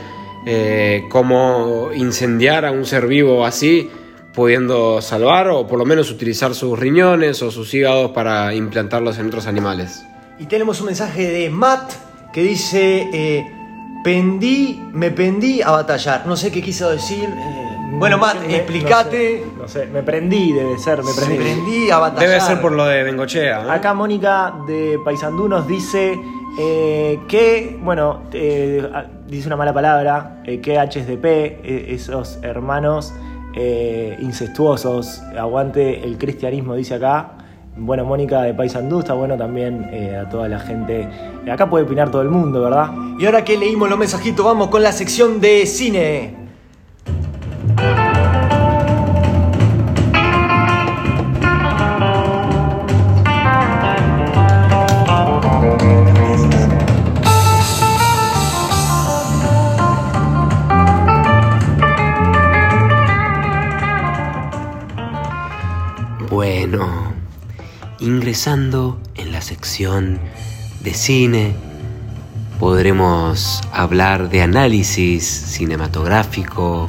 Eh, 0.48 1.04
cómo 1.10 1.89
incendiar 1.93 2.65
a 2.65 2.71
un 2.71 2.86
ser 2.86 3.08
vivo 3.08 3.45
así, 3.45 3.89
pudiendo 4.34 5.02
salvar 5.02 5.48
o 5.50 5.65
por 5.65 5.80
lo 5.80 5.86
menos 5.86 6.12
utilizar 6.12 6.54
sus 6.54 6.78
riñones 6.78 7.41
o 7.41 7.52
sus 7.52 7.74
hígados 7.74 8.12
para 8.12 8.54
implantarlos 8.54 9.17
en 9.19 9.28
otros 9.28 9.48
animales. 9.48 10.04
Y 10.39 10.45
tenemos 10.45 10.80
un 10.82 10.88
mensaje 10.88 11.28
de 11.30 11.50
Matt 11.50 11.93
que 12.34 12.43
dice, 12.43 13.08
eh, 13.13 13.45
pendí, 14.04 14.82
me 14.93 15.12
pendí 15.12 15.62
a 15.62 15.71
batallar. 15.71 16.28
No 16.28 16.36
sé 16.36 16.52
qué 16.52 16.62
quiso 16.62 16.89
decir. 16.89 17.24
eh, 17.24 17.64
bueno, 17.93 18.17
Matt, 18.17 18.41
Me- 18.48 18.56
explícate. 18.58 19.43
No 19.58 19.67
sé, 19.67 19.86
no 19.86 19.86
sé, 19.86 19.86
me 19.88 20.04
prendí, 20.04 20.52
debe 20.52 20.78
ser, 20.78 21.00
me 21.04 21.10
Me 21.12 21.15
prendí. 21.15 21.38
prendí 21.38 21.91
a 21.91 22.00
batallar. 22.00 22.30
Debe 22.30 22.41
ser 22.41 22.62
por 22.62 22.71
lo 22.71 22.86
de 22.86 23.04
Bengochea. 23.04 23.63
¿no? 23.63 23.71
Acá 23.71 23.93
Mónica 23.93 24.54
de 24.67 25.00
Paysandú 25.04 25.48
nos 25.48 25.67
dice 25.67 26.19
eh, 26.60 27.19
que, 27.28 27.78
bueno, 27.84 28.24
eh, 28.34 28.88
dice 29.28 29.48
una 29.48 29.56
mala 29.56 29.74
palabra, 29.74 30.41
eh, 30.45 30.60
que 30.62 30.78
HSDP, 30.80 31.26
eh, 31.26 31.86
esos 31.89 32.39
hermanos 32.43 33.13
eh, 33.56 34.17
incestuosos, 34.19 35.21
aguante 35.38 36.04
el 36.04 36.17
cristianismo, 36.17 36.76
dice 36.76 36.95
acá. 36.95 37.32
Bueno, 37.78 38.06
Mónica 38.06 38.41
de 38.43 38.54
Paysandú, 38.54 39.00
está 39.00 39.13
bueno 39.13 39.36
también 39.38 39.89
eh, 39.91 40.15
a 40.26 40.30
toda 40.30 40.48
la 40.48 40.60
gente. 40.60 41.10
Acá 41.52 41.69
puede 41.69 41.84
opinar 41.84 42.10
todo 42.10 42.21
el 42.21 42.30
mundo, 42.30 42.62
¿verdad? 42.62 42.89
Y 43.19 43.26
ahora 43.26 43.43
que 43.43 43.58
leímos 43.58 43.89
los 43.89 44.00
mensajitos, 44.00 44.45
vamos 44.45 44.69
con 44.69 44.82
la 44.82 44.93
sección 44.93 45.41
de 45.41 45.65
cine. 45.65 46.45
Ingresando 68.06 69.00
en 69.15 69.32
la 69.32 69.41
sección 69.41 70.20
de 70.84 70.94
cine, 70.94 71.56
podremos 72.60 73.62
hablar 73.74 74.30
de 74.30 74.44
análisis 74.44 75.26
cinematográfico, 75.26 76.88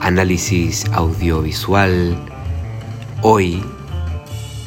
análisis 0.00 0.86
audiovisual. 0.92 2.16
Hoy, 3.22 3.62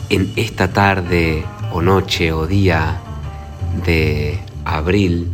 en 0.10 0.32
esta 0.38 0.71
tarde 0.71 1.43
o 1.73 1.82
noche 1.82 2.32
o 2.32 2.47
día 2.47 3.01
de 3.86 4.39
abril, 4.63 5.30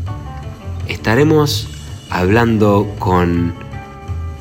estaremos 0.88 1.68
hablando 2.10 2.92
con 2.98 3.54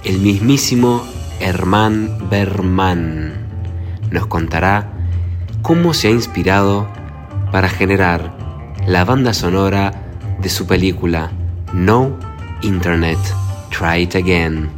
el 0.04 0.18
mismísimo 0.20 1.06
Herman 1.38 2.30
Berman. 2.30 3.34
Nos 4.10 4.26
contará 4.26 4.91
cómo 5.62 5.94
se 5.94 6.08
ha 6.08 6.10
inspirado 6.10 6.88
para 7.52 7.68
generar 7.68 8.32
la 8.84 9.04
banda 9.04 9.32
sonora 9.32 9.92
de 10.40 10.48
su 10.48 10.66
película 10.66 11.30
No 11.72 12.18
Internet, 12.62 13.18
Try 13.70 14.02
It 14.02 14.16
Again. 14.16 14.70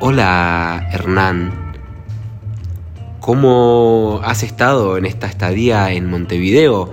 Hola 0.00 0.86
Hernán, 0.92 1.72
¿cómo 3.20 4.20
has 4.22 4.42
estado 4.42 4.98
en 4.98 5.06
esta 5.06 5.26
estadía 5.26 5.92
en 5.92 6.10
Montevideo? 6.10 6.92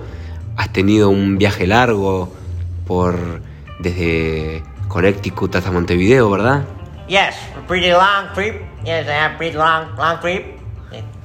¿Has 0.56 0.72
tenido 0.72 1.10
un 1.10 1.36
viaje 1.36 1.66
largo 1.66 2.32
por 2.86 3.42
desde 3.80 4.62
Connecticut 4.88 5.56
hasta 5.56 5.70
Montevideo, 5.70 6.30
verdad? 6.30 6.64
Yes, 7.06 7.34
a 7.54 7.66
pretty 7.66 7.90
long 7.90 8.32
trip. 8.34 8.62
Yes, 8.82 9.06
I 9.06 9.10
have 9.10 9.36
pretty 9.36 9.56
long, 9.56 9.94
long 9.98 10.18
trip. 10.20 10.58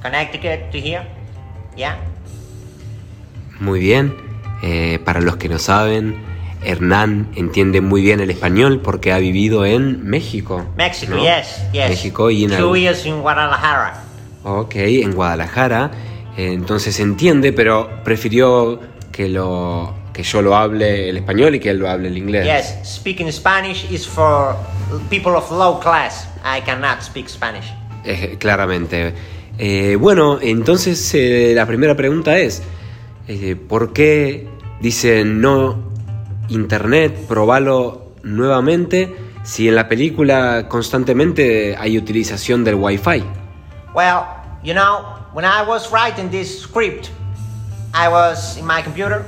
Connecticut 0.02 0.70
to 0.70 0.78
here. 0.78 1.17
Muy 3.60 3.80
bien. 3.80 4.14
Eh, 4.62 4.98
para 5.04 5.20
los 5.20 5.36
que 5.36 5.48
no 5.48 5.58
saben, 5.58 6.16
Hernán 6.62 7.28
entiende 7.36 7.80
muy 7.80 8.02
bien 8.02 8.20
el 8.20 8.30
español 8.30 8.80
porque 8.82 9.12
ha 9.12 9.18
vivido 9.18 9.64
en 9.64 10.04
México. 10.04 10.64
Mexico, 10.76 11.14
¿no? 11.14 11.22
yes, 11.22 11.62
yes. 11.72 11.88
México 11.88 12.30
y 12.30 12.44
en 12.44 12.56
Two 12.56 12.76
years 12.76 13.06
in 13.06 13.20
Guadalajara. 13.20 14.02
Ok, 14.44 14.74
en 14.76 15.12
Guadalajara. 15.12 15.90
Eh, 16.36 16.52
entonces 16.52 16.98
entiende, 17.00 17.52
pero 17.52 18.02
prefirió 18.04 18.80
que 19.12 19.28
lo 19.28 19.94
que 20.12 20.24
yo 20.24 20.42
lo 20.42 20.56
hable 20.56 21.10
el 21.10 21.16
español 21.18 21.54
y 21.54 21.60
que 21.60 21.70
él 21.70 21.78
lo 21.78 21.88
hable 21.88 22.08
el 22.08 22.16
inglés. 22.16 22.44
Yes, 22.44 22.98
speaking 22.98 23.30
Spanish 23.30 23.88
is 23.90 24.06
for 24.06 24.56
people 25.10 25.32
of 25.32 25.48
low 25.50 25.78
class. 25.78 26.28
I 26.44 26.60
cannot 26.60 27.02
speak 27.02 27.28
Spanish. 27.28 27.72
Eh, 28.04 28.36
claramente. 28.38 29.14
Eh, 29.58 29.96
bueno, 29.96 30.38
entonces 30.40 31.12
eh, 31.14 31.52
la 31.52 31.66
primera 31.66 31.96
pregunta 31.96 32.38
es, 32.38 32.62
eh, 33.26 33.56
¿por 33.56 33.92
qué 33.92 34.48
dicen 34.80 35.40
no 35.40 35.92
internet, 36.48 37.26
probalo 37.26 38.12
nuevamente, 38.22 39.16
si 39.42 39.66
en 39.66 39.74
la 39.74 39.88
película 39.88 40.68
constantemente 40.68 41.76
hay 41.76 41.98
utilización 41.98 42.62
del 42.62 42.76
wifi? 42.76 43.24
Well, 43.94 44.22
you 44.62 44.74
know, 44.74 45.04
when 45.34 45.44
I 45.44 45.66
was 45.66 45.90
writing 45.90 46.30
this 46.30 46.60
script, 46.60 47.10
I 47.92 48.08
was 48.08 48.56
in 48.58 48.64
my 48.64 48.80
computer 48.80 49.24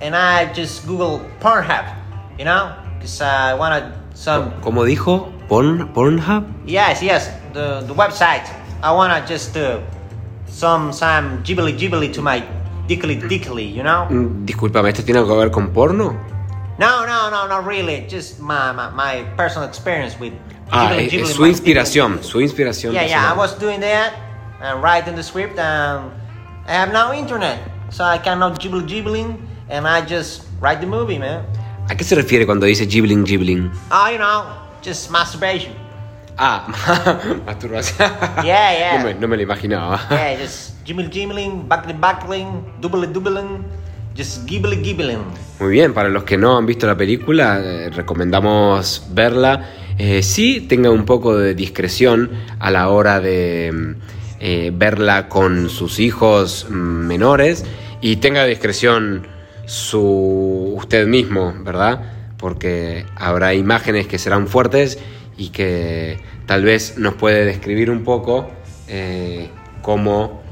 and 0.00 0.16
I 0.16 0.52
just 0.52 0.84
Googled 0.88 1.20
Pornhub, 1.40 1.84
you 2.36 2.44
know, 2.44 2.72
because 2.98 3.22
I 3.22 3.54
wanted 3.54 3.84
some. 4.14 4.50
¿Cómo 4.60 4.84
dijo? 4.84 5.30
¿Porn, 5.48 5.92
¿Pornhub? 5.94 6.46
Yes, 6.66 7.00
yes, 7.00 7.30
the, 7.52 7.84
the 7.86 7.94
website. 7.94 8.61
I 8.82 8.90
wanna 8.92 9.24
just 9.26 9.56
uh, 9.56 9.80
some 10.46 10.92
some 10.92 11.42
jibbly 11.44 11.78
jibbly 11.78 12.12
to 12.14 12.22
my 12.22 12.42
dickly 12.88 13.14
dickly, 13.14 13.64
you 13.64 13.82
know? 13.82 14.08
Mm, 14.10 14.44
Discúlpame, 14.44 14.88
¿esto 14.90 15.04
tiene 15.04 15.20
algo 15.20 15.34
que 15.34 15.38
ver 15.44 15.50
con 15.50 15.72
porno? 15.72 16.12
No, 16.78 17.06
no, 17.06 17.30
no, 17.30 17.46
not 17.46 17.64
really. 17.64 18.06
Just 18.08 18.40
my 18.40 18.72
my, 18.72 18.90
my 18.90 19.24
personal 19.36 19.68
experience 19.68 20.18
with. 20.18 20.32
Ah, 20.70 20.88
jibbly 20.88 21.06
es, 21.06 21.12
jibbly 21.12 21.22
es 21.22 21.34
su 21.36 21.42
my 21.42 21.48
inspiración, 21.48 22.12
dickly. 22.14 22.28
su 22.28 22.40
inspiración. 22.40 22.92
Yeah, 22.94 23.06
yeah, 23.06 23.32
I 23.32 23.36
was 23.36 23.56
doing 23.58 23.80
that 23.80 24.14
and 24.60 24.82
writing 24.82 25.14
the 25.14 25.22
script, 25.22 25.58
and 25.58 26.10
I 26.66 26.72
have 26.72 26.92
no 26.92 27.12
internet, 27.12 27.58
so 27.90 28.04
I 28.04 28.18
cannot 28.18 28.58
jibble 28.58 28.80
jibbling, 28.82 29.38
and 29.68 29.86
I 29.86 30.00
just 30.04 30.44
write 30.60 30.80
the 30.80 30.86
movie, 30.86 31.18
man. 31.18 31.44
¿A 31.88 31.94
qué 31.94 32.04
se 32.04 32.14
refiere 32.16 32.46
cuando 32.46 32.66
dice 32.66 32.86
gibbling 32.86 33.24
gibbling? 33.24 33.70
Oh, 33.90 34.08
you 34.08 34.18
know, 34.18 34.46
just 34.82 35.10
masturbation. 35.10 35.74
Ah, 36.44 36.66
masturbación. 37.46 38.10
Yeah, 38.42 38.74
yeah. 38.74 38.98
No 38.98 39.04
me, 39.04 39.14
no 39.14 39.28
me 39.28 39.36
lo 39.36 39.42
imaginaba. 39.44 40.08
yeah, 40.10 40.34
just 40.36 40.74
buckling 40.84 42.00
buckling, 42.00 42.64
double 42.80 43.06
doubling, 43.06 43.64
just 44.16 44.44
gibbling. 44.48 45.22
Muy 45.60 45.70
bien, 45.70 45.94
para 45.94 46.08
los 46.08 46.24
que 46.24 46.36
no 46.36 46.58
han 46.58 46.66
visto 46.66 46.88
la 46.88 46.96
película, 46.96 47.60
eh, 47.62 47.90
recomendamos 47.90 49.06
verla. 49.10 49.70
Eh, 49.98 50.24
sí, 50.24 50.62
tenga 50.62 50.90
un 50.90 51.04
poco 51.04 51.36
de 51.36 51.54
discreción 51.54 52.32
a 52.58 52.72
la 52.72 52.88
hora 52.88 53.20
de 53.20 53.70
mm, 53.72 53.94
eh, 54.40 54.72
verla 54.74 55.28
con 55.28 55.70
sus 55.70 56.00
hijos 56.00 56.66
mm, 56.68 56.74
menores 56.74 57.64
y 58.00 58.16
tenga 58.16 58.44
discreción 58.46 59.28
su 59.66 60.74
usted 60.76 61.06
mismo, 61.06 61.54
¿verdad? 61.60 62.00
Porque 62.36 63.06
habrá 63.14 63.54
imágenes 63.54 64.08
que 64.08 64.18
serán 64.18 64.48
fuertes 64.48 64.98
y 65.36 65.50
que 65.50 66.18
tal 66.46 66.64
vez 66.64 66.98
nos 66.98 67.14
puede 67.14 67.44
describir 67.44 67.90
un 67.90 68.04
poco 68.04 68.50
eh, 68.88 69.50
cómo 69.82 70.42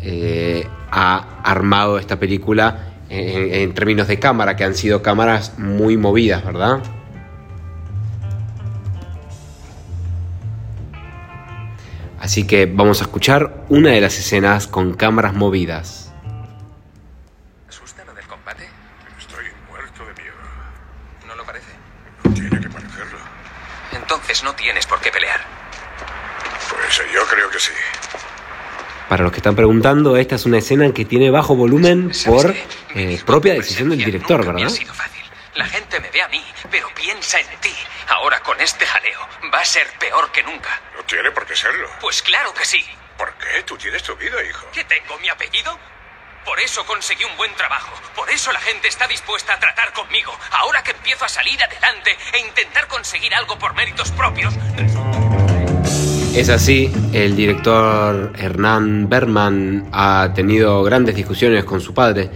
eh, 0.00 0.66
ha 0.90 1.40
armado 1.42 1.98
esta 1.98 2.18
película 2.18 2.94
en, 3.08 3.74
términos 3.74 4.08
de 4.08 4.18
cámara, 4.18 4.56
que 4.56 4.64
han 4.64 4.74
sido 4.74 5.02
cámaras 5.02 5.58
muy 5.58 5.96
movidas, 5.96 6.44
¿verdad? 6.44 6.82
Así 12.24 12.46
que 12.46 12.66
vamos 12.66 13.02
a 13.02 13.04
escuchar 13.04 13.64
una 13.68 13.90
de 13.90 14.00
las 14.00 14.18
escenas 14.18 14.66
con 14.66 14.94
cámaras 14.94 15.34
movidas. 15.34 16.10
¿Asustaron 17.68 18.14
del 18.14 18.26
combate? 18.26 18.64
Estoy 19.18 19.44
muerto 19.68 20.06
de 20.06 20.22
miedo. 20.22 20.34
¿No 21.28 21.34
lo 21.34 21.44
parece? 21.44 21.83
Tienes 24.56 24.86
por 24.86 25.00
qué 25.00 25.10
pelear. 25.10 25.40
Pues 26.68 27.02
yo 27.12 27.26
creo 27.26 27.50
que 27.50 27.58
sí. 27.58 27.72
Para 29.08 29.22
los 29.22 29.32
que 29.32 29.38
están 29.38 29.54
preguntando, 29.54 30.16
esta 30.16 30.36
es 30.36 30.46
una 30.46 30.58
escena 30.58 30.92
que 30.92 31.04
tiene 31.04 31.30
bajo 31.30 31.54
volumen 31.54 32.14
¿Sabes 32.14 32.44
por 32.44 32.54
eh, 32.94 33.20
propia 33.24 33.54
decisión 33.54 33.90
del 33.90 33.98
director, 33.98 34.38
nunca 34.38 34.52
me 34.52 34.62
¿verdad? 34.62 34.74
ha 34.74 34.78
sido 34.78 34.94
fácil. 34.94 35.22
La 35.54 35.66
gente 35.66 36.00
me 36.00 36.10
ve 36.10 36.22
a 36.22 36.28
mí, 36.28 36.42
pero 36.70 36.88
piensa 36.94 37.38
en 37.38 37.46
ti. 37.60 37.74
Ahora 38.08 38.40
con 38.40 38.60
este 38.60 38.86
jaleo 38.86 39.20
va 39.52 39.60
a 39.60 39.64
ser 39.64 39.86
peor 40.00 40.32
que 40.32 40.42
nunca. 40.42 40.80
No 40.96 41.04
tiene 41.04 41.30
por 41.30 41.46
qué 41.46 41.54
serlo. 41.54 41.88
Pues 42.00 42.22
claro 42.22 42.52
que 42.54 42.64
sí. 42.64 42.84
¿Por 43.16 43.32
qué? 43.34 43.62
Tú 43.64 43.76
tienes 43.76 44.02
tu 44.02 44.16
vida, 44.16 44.42
hijo. 44.42 44.66
¿Qué 44.72 44.82
tengo 44.84 45.16
mi 45.20 45.28
apellido? 45.28 45.78
Por 46.44 46.60
eso 46.60 46.84
conseguí 46.84 47.24
un 47.24 47.36
buen 47.36 47.54
trabajo. 47.54 47.94
Por 48.14 48.28
eso 48.30 48.52
la 48.52 48.60
gente 48.60 48.88
está 48.88 49.06
dispuesta 49.06 49.54
a 49.54 49.58
tratar 49.58 49.92
conmigo. 49.92 50.32
Ahora 50.52 50.82
que 50.82 50.90
empiezo 50.90 51.24
a 51.24 51.28
salir 51.28 51.62
adelante 51.62 52.10
e 52.34 52.40
intentar 52.40 52.86
conseguir 52.86 53.34
algo 53.34 53.58
por 53.58 53.74
méritos 53.74 54.10
propios, 54.12 54.54
Es 56.34 56.48
así, 56.48 56.92
el 57.12 57.36
director 57.36 58.32
Hernán 58.36 59.08
Berman 59.08 59.88
ha 59.92 60.32
tenido 60.34 60.82
grandes 60.82 61.14
discusiones 61.14 61.64
con 61.64 61.80
su 61.80 61.94
padre 61.94 62.28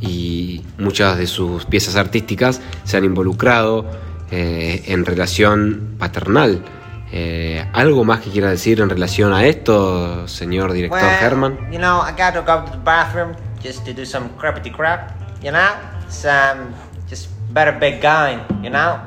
y 0.00 0.64
muchas 0.78 1.18
de 1.18 1.26
sus 1.26 1.66
piezas 1.66 1.96
artísticas 1.96 2.62
se 2.84 2.96
han 2.96 3.04
involucrado 3.04 3.90
eh, 4.30 4.84
en 4.86 5.04
relación 5.04 5.96
paternal. 5.98 6.64
Eh, 7.12 7.66
¿Algo 7.72 8.04
más 8.04 8.20
que 8.20 8.30
quiera 8.30 8.50
decir 8.50 8.80
en 8.80 8.88
relación 8.88 9.32
a 9.32 9.44
esto, 9.44 10.28
señor 10.28 10.72
director 10.72 11.02
Herman? 11.02 11.72
you 11.72 11.78
know, 11.78 12.00
I 12.00 12.12
gotta 12.12 12.40
go 12.40 12.64
to 12.64 12.70
the 12.70 12.78
bathroom 12.84 13.34
just 13.62 13.84
to 13.84 13.92
do 13.92 14.04
some 14.04 14.30
crappity 14.38 14.70
crap, 14.72 15.12
you 15.42 15.50
know? 15.52 15.68
Some 16.08 16.74
just 17.08 17.28
better 17.52 17.72
big 17.72 18.00
guy, 18.00 18.38
you 18.62 18.70
know? 18.70 19.00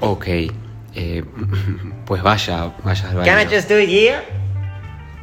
Ok, 0.00 0.26
eh, 0.94 1.24
pues 2.04 2.22
vaya, 2.22 2.72
vaya 2.84 3.08
al 3.10 3.24
Can 3.24 3.38
I 3.38 3.44
baño. 3.44 3.50
just 3.50 3.68
do 3.68 3.78
it 3.78 3.88
here? 3.88 4.22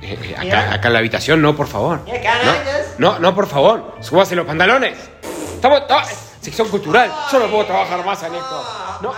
Eh, 0.02 0.18
eh, 0.24 0.36
acá, 0.36 0.74
acá 0.74 0.88
en 0.88 0.94
la 0.94 1.00
habitación, 1.00 1.42
no, 1.42 1.56
por 1.56 1.68
favor. 1.68 2.04
Yeah, 2.06 2.22
can 2.22 2.42
I 2.42 2.58
just? 2.66 3.00
No, 3.00 3.20
no, 3.20 3.36
por 3.36 3.48
favor, 3.48 3.96
súbase 4.02 4.36
los 4.36 4.46
pantalones. 4.48 4.98
Estamos, 5.56 5.84
no, 5.88 5.98
sección 6.42 6.68
cultural, 6.70 7.12
yo 7.32 7.40
no 7.40 7.48
puedo 7.48 7.66
trabajar 7.66 8.04
más 8.04 8.24
en 8.24 8.34
esto. 8.34 8.66
No, 9.04 9.14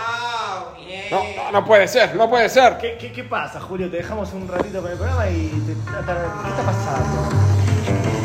no, 1.10 1.22
no, 1.36 1.52
no 1.52 1.64
puede 1.64 1.88
ser, 1.88 2.14
no 2.16 2.28
puede 2.28 2.50
ser. 2.50 2.76
¿Qué, 2.76 2.98
qué, 3.00 3.10
qué 3.12 3.24
pasa, 3.24 3.58
Julio? 3.60 3.90
Te 3.90 3.96
dejamos 3.98 4.30
un 4.34 4.46
ratito 4.46 4.82
con 4.82 4.90
el 4.90 4.98
programa 4.98 5.26
y 5.30 5.48
te, 5.66 5.72
¿qué 5.72 6.48
está 6.50 6.62
pasando? 6.62 7.63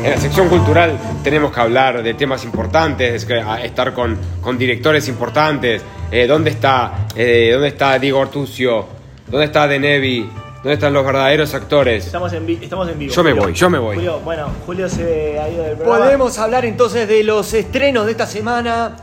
En 0.02 0.10
la 0.10 0.16
sección 0.16 0.48
cultural 0.48 0.98
tenemos 1.22 1.52
que 1.52 1.60
hablar 1.60 2.02
de 2.02 2.14
temas 2.14 2.44
importantes, 2.44 3.24
que- 3.26 3.34
a- 3.40 3.62
estar 3.62 3.92
con, 3.92 4.16
con 4.40 4.56
directores 4.56 5.08
importantes. 5.08 5.82
Eh, 6.10 6.26
¿Dónde 6.26 6.50
está, 6.50 7.06
eh, 7.14 7.50
dónde 7.52 7.68
está 7.68 7.98
Diego 7.98 8.18
Ortucio? 8.20 8.86
¿Dónde 9.28 9.46
está 9.46 9.68
De 9.68 9.78
Nevi? 9.78 10.28
¿Dónde 10.56 10.74
están 10.74 10.92
los 10.92 11.04
verdaderos 11.04 11.54
actores? 11.54 12.06
Estamos 12.06 12.32
en, 12.32 12.46
vi- 12.46 12.58
estamos 12.62 12.88
en 12.88 12.98
vivo. 12.98 13.12
Yo 13.14 13.22
me 13.22 13.30
Julio. 13.30 13.44
voy, 13.44 13.52
yo 13.54 13.70
me 13.70 13.78
voy. 13.78 13.96
Julio, 13.96 14.20
bueno, 14.20 14.48
Julio 14.66 14.88
se 14.88 15.38
ha 15.38 15.48
ido 15.48 15.64
del 15.64 15.76
programa. 15.76 16.04
Podemos 16.04 16.38
hablar 16.38 16.64
entonces 16.64 17.06
de 17.08 17.22
los 17.22 17.52
estrenos 17.54 18.06
de 18.06 18.12
esta 18.12 18.26
semana. 18.26 18.96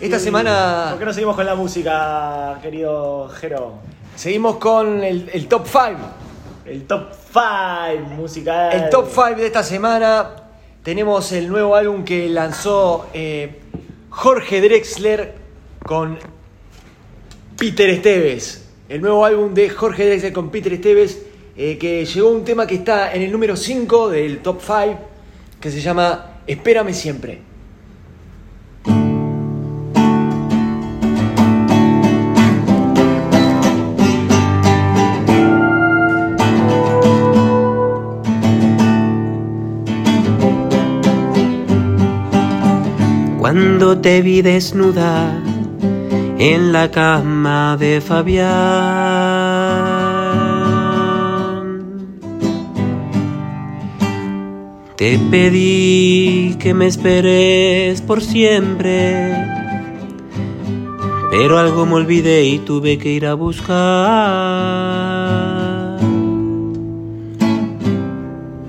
Esta 0.00 0.16
Y- 0.16 0.20
semana 0.20 0.86
¿Por 0.90 0.98
qué 1.00 1.04
no 1.04 1.12
seguimos 1.12 1.36
con 1.36 1.44
la 1.46 1.54
música, 1.54 2.58
querido 2.62 3.28
Jero? 3.40 3.74
seguimos 4.16 4.56
con 4.56 5.02
el, 5.04 5.30
el 5.32 5.46
top 5.48 5.66
5. 5.66 5.88
El 6.66 6.82
top 6.86 7.04
5 7.32 8.14
musical. 8.16 8.72
El 8.72 8.90
top 8.90 9.08
5 9.08 9.36
de 9.36 9.46
esta 9.46 9.62
semana 9.62 10.36
tenemos 10.82 11.30
el 11.32 11.48
nuevo 11.48 11.76
álbum 11.76 12.04
que 12.04 12.28
lanzó 12.28 13.06
eh, 13.14 13.60
Jorge 14.10 14.60
Drexler 14.60 15.34
con 15.84 16.18
Peter 17.56 17.88
Esteves. 17.88 18.68
El 18.88 19.00
nuevo 19.00 19.24
álbum 19.24 19.54
de 19.54 19.70
Jorge 19.70 20.06
Drexler 20.06 20.32
con 20.32 20.50
Peter 20.50 20.72
Esteves 20.72 21.22
eh, 21.56 21.78
que 21.78 22.04
llegó 22.04 22.30
un 22.30 22.44
tema 22.44 22.66
que 22.66 22.76
está 22.76 23.12
en 23.14 23.22
el 23.22 23.30
número 23.30 23.56
5 23.56 24.08
del 24.08 24.38
top 24.38 24.60
5 24.60 24.98
que 25.60 25.70
se 25.70 25.80
llama 25.80 26.40
Espérame 26.46 26.92
siempre. 26.94 27.49
Cuando 43.60 43.98
te 43.98 44.22
vi 44.22 44.40
desnuda 44.40 45.38
en 46.38 46.72
la 46.72 46.90
cama 46.90 47.76
de 47.78 48.00
Fabián, 48.00 48.48
te 54.96 55.18
pedí 55.30 56.56
que 56.58 56.72
me 56.72 56.86
esperes 56.86 58.00
por 58.00 58.22
siempre, 58.22 59.46
pero 61.30 61.58
algo 61.58 61.84
me 61.84 61.96
olvidé 61.96 62.46
y 62.46 62.60
tuve 62.60 62.96
que 62.96 63.10
ir 63.10 63.26
a 63.26 63.34
buscar. 63.34 63.68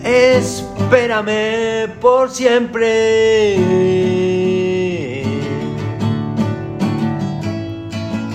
Espérame 0.03 1.87
por 2.01 2.29
siempre. 2.29 4.30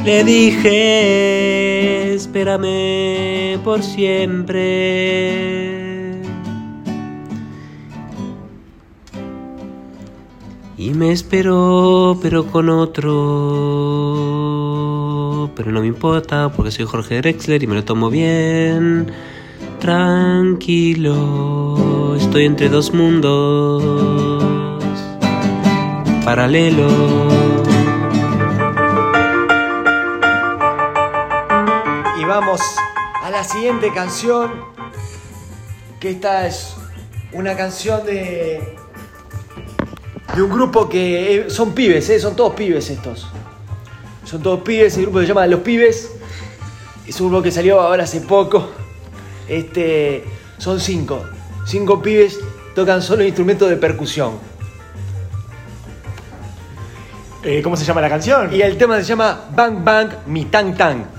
Le 0.07 0.23
dije, 0.23 2.15
espérame 2.15 3.59
por 3.65 3.83
siempre. 3.83 4.63
Y 10.79 10.91
me 10.91 11.11
esperó, 11.11 12.17
pero 12.23 12.47
con 12.47 12.69
otro. 12.69 13.11
Pero 15.57 15.73
no 15.73 15.81
me 15.81 15.89
importa, 15.89 16.53
porque 16.55 16.71
soy 16.71 16.85
Jorge 16.85 17.17
Drexler 17.17 17.65
y 17.65 17.67
me 17.67 17.75
lo 17.75 17.83
tomo 17.83 18.09
bien. 18.09 19.11
Tranquilo, 19.81 21.17
estoy 22.17 22.45
entre 22.45 22.69
dos 22.69 22.95
mundos 22.95 23.83
paralelos. 26.25 27.46
Vamos 32.27 32.61
a 33.23 33.31
la 33.31 33.45
siguiente 33.45 33.93
canción. 33.93 34.53
Que 36.01 36.11
esta 36.11 36.47
es 36.47 36.75
una 37.33 37.57
canción 37.57 38.05
de. 38.05 38.77
de 40.35 40.43
un 40.43 40.51
grupo 40.51 40.89
que 40.89 41.37
eh, 41.37 41.51
son 41.51 41.73
pibes, 41.73 42.09
¿eh? 42.11 42.19
son 42.19 42.37
todos 42.37 42.55
pibes 42.55 42.91
estos. 42.91 43.29
Son 44.25 44.43
todos 44.43 44.61
pibes, 44.61 44.97
el 44.97 45.03
grupo 45.03 45.21
se 45.21 45.27
llama 45.27 45.47
Los 45.47 45.61
Pibes. 45.61 46.11
Es 47.07 47.21
un 47.21 47.29
grupo 47.29 47.43
que 47.43 47.53
salió 47.53 47.81
ahora 47.81 48.05
hace 48.05 48.21
poco. 48.21 48.71
Este. 49.49 50.25
Son 50.59 50.81
cinco. 50.81 51.23
Cinco 51.67 52.03
pibes 52.03 52.39
tocan 52.75 53.03
solo 53.03 53.25
instrumentos 53.25 53.69
de 53.71 53.77
percusión. 53.77 54.33
Eh, 57.45 57.63
¿Cómo 57.63 57.77
se 57.77 57.85
llama 57.85 58.01
la 58.01 58.09
canción? 58.09 58.53
Y 58.53 58.61
el 58.61 58.77
tema 58.77 58.97
se 58.99 59.05
llama 59.05 59.49
Bang 59.55 59.85
Bang 59.85 60.11
Mi 60.27 60.47
Tang 60.47 60.77
Tang. 60.77 61.16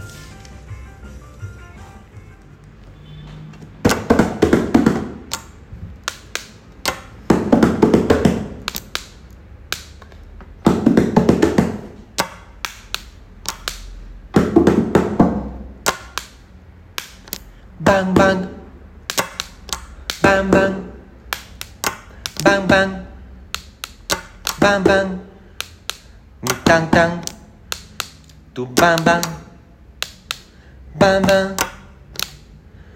Bang 28.82 28.98
bang. 29.06 29.22
Bang 31.00 31.22
bang. 31.28 31.56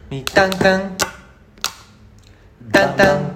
Mi 0.09 0.23
tang 0.35 0.51
tang. 0.59 0.95
Tang 2.73 2.93
tang. 2.97 3.33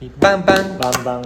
Mi 0.00 0.08
bang 0.20 0.42
bang. 0.46 0.78
Bam, 0.78 0.94
bam, 1.04 1.22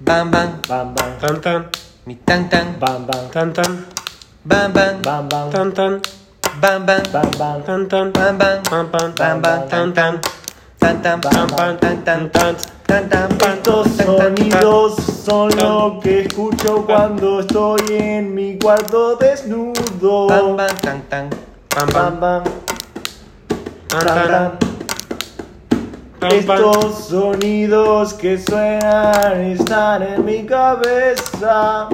Bang 0.00 0.30
bang. 0.30 0.50
bam, 0.68 0.94
bam, 0.94 1.10
Tan 1.20 1.40
tan, 1.42 1.62
Mi 2.06 2.14
tang 2.26 2.48
tang. 2.50 2.74
bam, 2.80 3.06
bam, 3.06 3.24
tan 3.32 3.52
tan, 3.54 3.76
Bang 4.44 4.72
bang. 4.72 5.02
bam, 5.02 5.28
bam, 5.28 5.50
tan 5.52 5.70
tan, 5.72 6.00
Bang 6.60 6.86
bang. 6.86 7.02
bam, 7.12 7.30
bam, 7.38 7.62
tan 7.66 7.88
tan, 7.88 8.12
Bang 8.12 8.38
bang. 8.38 8.62
pam 8.70 8.88
pam, 8.92 9.12
Bang 9.18 9.42
bang. 9.42 9.68
tan 9.70 9.94
tan, 9.94 10.18
Tan 10.80 11.02
tan. 11.02 11.20
pam 11.20 11.48
pam, 11.56 11.76
Tan 11.80 11.96
tan. 12.04 12.04
tan 12.04 12.28
tan, 12.32 12.54
Tan, 12.86 13.08
tan, 13.10 13.28
pan, 13.38 13.58
Estos 13.58 13.86
tan, 13.98 14.08
tan, 14.18 14.34
tan. 14.50 14.66
sonidos 14.66 15.17
son 15.28 15.50
lo 15.56 16.00
que 16.02 16.22
escucho 16.22 16.86
cuando 16.86 17.40
estoy 17.40 17.80
en 17.90 18.34
mi 18.34 18.58
cuarto 18.58 19.16
desnudo. 19.16 20.26
Pam, 20.26 20.56
pam, 20.56 20.76
tan, 20.80 21.02
tan. 21.02 21.30
Pam, 21.68 21.88
Pam, 21.90 22.20
pam, 22.20 22.42
pam, 26.20 26.30
Estos 26.30 27.08
sonidos 27.08 28.14
que 28.14 28.38
suenan 28.38 29.40
están 29.42 30.02
en 30.02 30.24
mi 30.24 30.46
cabeza. 30.46 31.88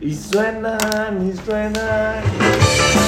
Y 0.00 0.14
suenan 0.14 1.28
y 1.28 1.36
suenan. 1.44 3.07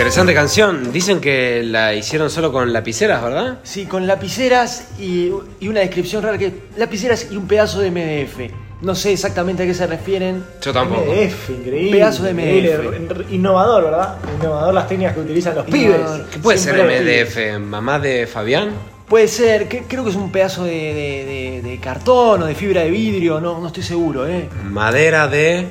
Interesante 0.00 0.32
canción. 0.32 0.92
Dicen 0.94 1.20
que 1.20 1.62
la 1.62 1.92
hicieron 1.92 2.30
solo 2.30 2.50
con 2.50 2.72
lapiceras, 2.72 3.22
¿verdad? 3.22 3.58
Sí, 3.64 3.84
con 3.84 4.06
lapiceras 4.06 4.88
y, 4.98 5.30
y 5.60 5.68
una 5.68 5.80
descripción 5.80 6.22
rara 6.22 6.38
que 6.38 6.54
lapiceras 6.78 7.26
y 7.30 7.36
un 7.36 7.46
pedazo 7.46 7.80
de 7.80 7.90
MDF. 7.90 8.50
No 8.80 8.94
sé 8.94 9.12
exactamente 9.12 9.62
a 9.64 9.66
qué 9.66 9.74
se 9.74 9.86
refieren. 9.86 10.42
Yo 10.62 10.72
tampoco. 10.72 11.02
MDF, 11.12 11.50
increíble. 11.50 11.90
Pedazo 11.98 12.22
de 12.22 12.32
MDF. 12.32 13.30
Innovador, 13.30 13.84
¿verdad? 13.84 14.16
Innovador 14.40 14.72
las 14.72 14.88
técnicas 14.88 15.12
que 15.16 15.20
utilizan 15.20 15.54
los 15.54 15.66
pibes. 15.66 16.00
¿Qué 16.32 16.38
puede 16.38 16.56
ser 16.56 16.76
Siempre. 16.76 17.24
MDF? 17.58 17.60
¿Mamá 17.60 17.98
de 17.98 18.26
Fabián? 18.26 18.70
Puede 19.06 19.28
ser, 19.28 19.68
que- 19.68 19.82
creo 19.82 20.02
que 20.02 20.08
es 20.10 20.16
un 20.16 20.32
pedazo 20.32 20.64
de, 20.64 20.70
de- 20.72 21.60
de- 21.62 21.70
de 21.70 21.78
cartón 21.78 22.42
o 22.42 22.46
de 22.46 22.54
fibra 22.54 22.80
de 22.84 22.90
vidrio, 22.90 23.38
no, 23.38 23.60
no 23.60 23.66
estoy 23.66 23.82
seguro, 23.82 24.26
¿eh? 24.26 24.48
¿Madera 24.64 25.28
de 25.28 25.66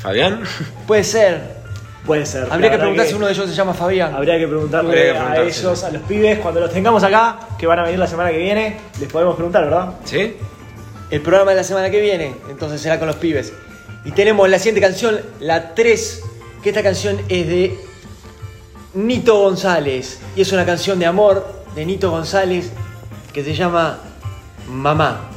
Fabián? 0.00 0.42
Puede 0.86 1.02
ser. 1.02 1.58
Puede 2.04 2.26
ser. 2.26 2.48
Habría 2.50 2.70
que 2.70 2.78
preguntar 2.78 3.06
si 3.06 3.14
uno 3.14 3.26
de 3.26 3.32
ellos 3.32 3.48
se 3.48 3.54
llama 3.54 3.74
Fabián. 3.74 4.14
Habría 4.14 4.38
que 4.38 4.48
preguntarle 4.48 5.10
Habría 5.10 5.34
que 5.34 5.40
a 5.40 5.42
ellos, 5.42 5.84
a 5.84 5.90
los 5.90 6.02
pibes, 6.02 6.38
cuando 6.38 6.60
los 6.60 6.72
tengamos 6.72 7.02
acá, 7.04 7.40
que 7.58 7.66
van 7.66 7.78
a 7.78 7.82
venir 7.82 7.98
la 7.98 8.06
semana 8.06 8.30
que 8.30 8.38
viene, 8.38 8.76
les 8.98 9.08
podemos 9.10 9.34
preguntar, 9.34 9.64
¿verdad? 9.64 9.94
¿Sí? 10.04 10.36
El 11.10 11.20
programa 11.20 11.50
de 11.50 11.58
la 11.58 11.64
semana 11.64 11.90
que 11.90 12.00
viene, 12.00 12.34
entonces 12.48 12.80
será 12.80 12.98
con 12.98 13.06
los 13.06 13.16
pibes. 13.16 13.52
Y 14.04 14.12
tenemos 14.12 14.48
la 14.48 14.58
siguiente 14.58 14.80
canción, 14.80 15.20
la 15.40 15.74
3, 15.74 16.22
que 16.62 16.70
esta 16.70 16.82
canción 16.82 17.18
es 17.28 17.46
de 17.46 17.78
Nito 18.94 19.38
González. 19.38 20.20
Y 20.36 20.42
es 20.42 20.52
una 20.52 20.64
canción 20.64 20.98
de 20.98 21.06
amor 21.06 21.46
de 21.74 21.84
Nito 21.84 22.10
González 22.10 22.70
que 23.32 23.44
se 23.44 23.54
llama 23.54 23.98
Mamá. 24.68 25.30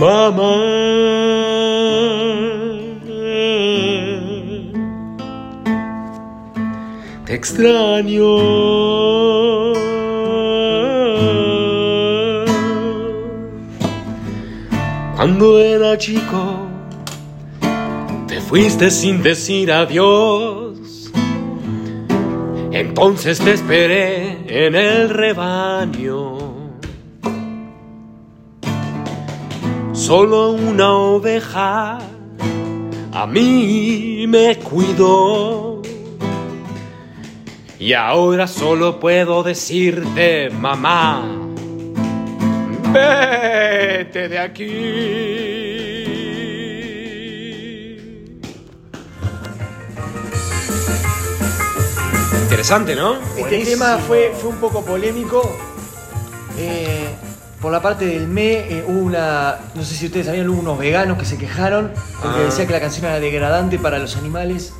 Mamá. 0.00 0.54
Te 7.26 7.34
extraño. 7.34 8.30
Cuando 15.16 15.60
era 15.60 15.98
chico, 15.98 16.66
te 18.26 18.40
fuiste 18.40 18.90
sin 18.90 19.22
decir 19.22 19.70
adiós. 19.70 21.12
Entonces 22.72 23.38
te 23.38 23.52
esperé 23.52 24.38
en 24.46 24.74
el 24.74 25.10
rebaño. 25.10 26.39
Solo 30.10 30.50
una 30.50 30.92
oveja 30.92 32.00
a 33.12 33.26
mí 33.28 34.24
me 34.26 34.56
cuidó. 34.58 35.80
Y 37.78 37.92
ahora 37.92 38.48
solo 38.48 38.98
puedo 38.98 39.44
decirte, 39.44 40.50
mamá, 40.50 41.22
vete 42.92 44.28
de 44.28 44.38
aquí. 44.40 44.66
Interesante, 52.42 52.96
¿no? 52.96 53.14
Este 53.14 53.42
Buenísimo. 53.42 53.84
tema 53.84 53.98
fue, 53.98 54.32
fue 54.36 54.50
un 54.50 54.56
poco 54.56 54.84
polémico. 54.84 55.40
Eh, 56.58 57.14
por 57.60 57.70
la 57.72 57.82
parte 57.82 58.06
del 58.06 58.26
ME, 58.26 58.52
eh, 58.78 58.84
hubo 58.86 58.98
una. 59.00 59.56
No 59.74 59.82
sé 59.82 59.94
si 59.94 60.06
ustedes 60.06 60.26
sabían, 60.26 60.48
hubo 60.48 60.60
unos 60.60 60.78
veganos 60.78 61.18
que 61.18 61.24
se 61.24 61.36
quejaron 61.36 61.92
porque 62.22 62.38
Ah. 62.40 62.44
decía 62.44 62.66
que 62.66 62.72
la 62.72 62.80
canción 62.80 63.04
era 63.06 63.20
degradante 63.20 63.78
para 63.78 63.98
los 63.98 64.16
animales. 64.16 64.72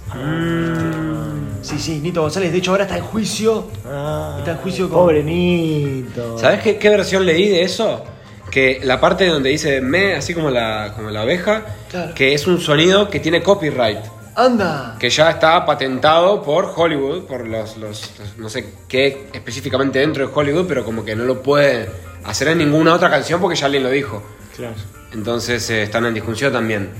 Sí, 1.62 1.78
sí, 1.78 1.98
Nito 2.00 2.22
González. 2.22 2.52
De 2.52 2.58
hecho, 2.58 2.70
ahora 2.70 2.84
está 2.84 2.96
en 2.96 3.04
juicio. 3.04 3.66
Ah, 3.86 4.36
Está 4.38 4.52
en 4.52 4.56
juicio 4.58 4.88
con- 4.88 4.98
Pobre 4.98 5.22
Nito. 5.22 6.38
¿Sabes 6.38 6.60
qué, 6.62 6.78
qué 6.78 6.88
versión 6.88 7.26
leí 7.26 7.48
de 7.48 7.62
eso? 7.62 8.02
Que 8.50 8.80
la 8.82 8.98
parte 8.98 9.26
donde 9.26 9.50
dice 9.50 9.80
me, 9.80 10.14
así 10.14 10.32
como 10.34 10.50
la, 10.50 10.92
como 10.96 11.10
la 11.10 11.22
oveja, 11.22 11.62
Claro. 11.90 12.14
que 12.14 12.32
es 12.34 12.46
un 12.46 12.60
sonido 12.60 13.08
que 13.10 13.20
tiene 13.20 13.42
copyright. 13.42 13.98
¡Anda! 14.34 14.96
Que 14.98 15.10
ya 15.10 15.30
está 15.30 15.66
patentado 15.66 16.42
por 16.42 16.72
Hollywood, 16.74 17.24
por 17.26 17.46
los, 17.46 17.76
los- 17.76 18.10
los- 18.18 18.38
no 18.38 18.48
sé 18.48 18.72
qué 18.88 19.28
específicamente 19.32 19.98
dentro 19.98 20.26
de 20.26 20.32
Hollywood, 20.34 20.64
pero 20.66 20.84
como 20.84 21.04
que 21.04 21.14
no 21.14 21.24
lo 21.24 21.42
puede 21.42 21.90
hacer 22.24 22.48
en 22.48 22.58
ninguna 22.58 22.94
otra 22.94 23.10
canción 23.10 23.40
porque 23.40 23.56
ya 23.56 23.66
alguien 23.66 23.82
lo 23.82 23.90
dijo. 23.90 24.22
Claro. 24.56 24.74
Entonces 25.12 25.68
eh, 25.70 25.82
están 25.82 26.06
en 26.06 26.14
discusión 26.14 26.52
también. 26.52 26.90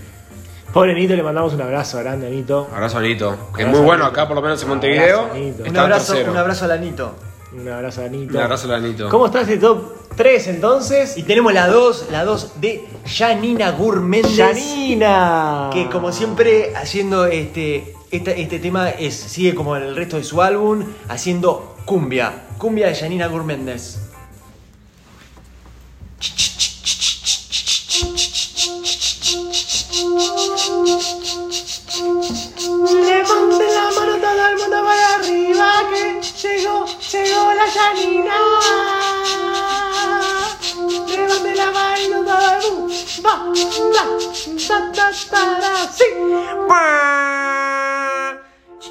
Pobre 0.72 0.94
Nito, 0.94 1.16
le 1.16 1.22
mandamos 1.22 1.52
un 1.52 1.62
abrazo 1.62 1.98
grande 1.98 2.28
a 2.28 2.30
Nito. 2.30 2.68
Abrazo 2.72 2.98
a 2.98 3.02
Nito, 3.02 3.50
que 3.56 3.62
es 3.62 3.68
muy 3.68 3.80
bueno 3.80 4.04
acá, 4.04 4.28
por 4.28 4.37
lo 4.37 4.42
menos 4.42 4.62
en 4.62 4.68
Montevideo. 4.68 5.20
Abrazo 5.20 5.35
a 5.35 5.38
Nito. 5.38 5.61
Un 5.62 5.66
Está 5.66 5.83
abrazo, 5.83 6.12
tercero. 6.12 6.33
un 6.33 6.38
abrazo 6.38 6.64
a 6.64 6.68
la 6.68 6.76
Nito. 6.76 7.14
Un 7.52 7.68
abrazo 7.68 8.04
a 8.04 8.09
Nito. 8.09 8.38
Un 8.38 8.44
abrazo 8.44 8.72
a 8.72 8.78
Nito. 8.78 9.09
¿Cómo 9.09 9.26
está 9.26 9.40
este 9.40 9.56
top 9.56 9.83
3 10.16 10.46
entonces? 10.46 11.16
Y 11.16 11.24
tenemos 11.24 11.52
la 11.52 11.66
2, 11.66 12.06
la 12.12 12.24
2 12.24 12.61
de 12.61 12.85
Janina 13.04 13.72
Gurméndez. 13.72 14.37
Janina. 14.37 15.70
Que 15.72 15.88
como 15.88 16.12
siempre, 16.12 16.72
haciendo 16.76 17.26
este, 17.26 17.94
este, 18.12 18.40
este 18.40 18.61
tema, 18.61 18.90
es, 18.90 19.14
sigue 19.14 19.56
como 19.56 19.76
en 19.76 19.83
el 19.83 19.96
resto 19.96 20.18
de 20.18 20.22
su 20.24 20.40
álbum, 20.40 20.85
haciendo 21.09 21.74
cumbia. 21.85 22.44
Cumbia 22.59 22.87
de 22.87 22.94
Janina 22.94 23.26
Gurméndez. 23.26 23.98
Levante 32.70 33.66
la 33.72 33.90
mano 33.96 34.14
todo 34.20 34.46
el 34.48 34.56
mundo 34.59 34.78
para 34.85 35.14
arriba 35.14 35.68
que 35.90 36.20
llegó, 36.42 36.85
llegó 36.85 37.54
la 37.54 37.66
Janina. 37.70 38.37
Levante 41.09 41.54
la 41.54 41.70
mano 41.70 42.16
todo 42.26 42.48
el 42.54 42.61
mundo. 42.70 42.94
Va, 43.24 43.35
da, 43.94 44.04
da, 44.92 45.44
da, 45.61 45.72
sí. 45.90 46.04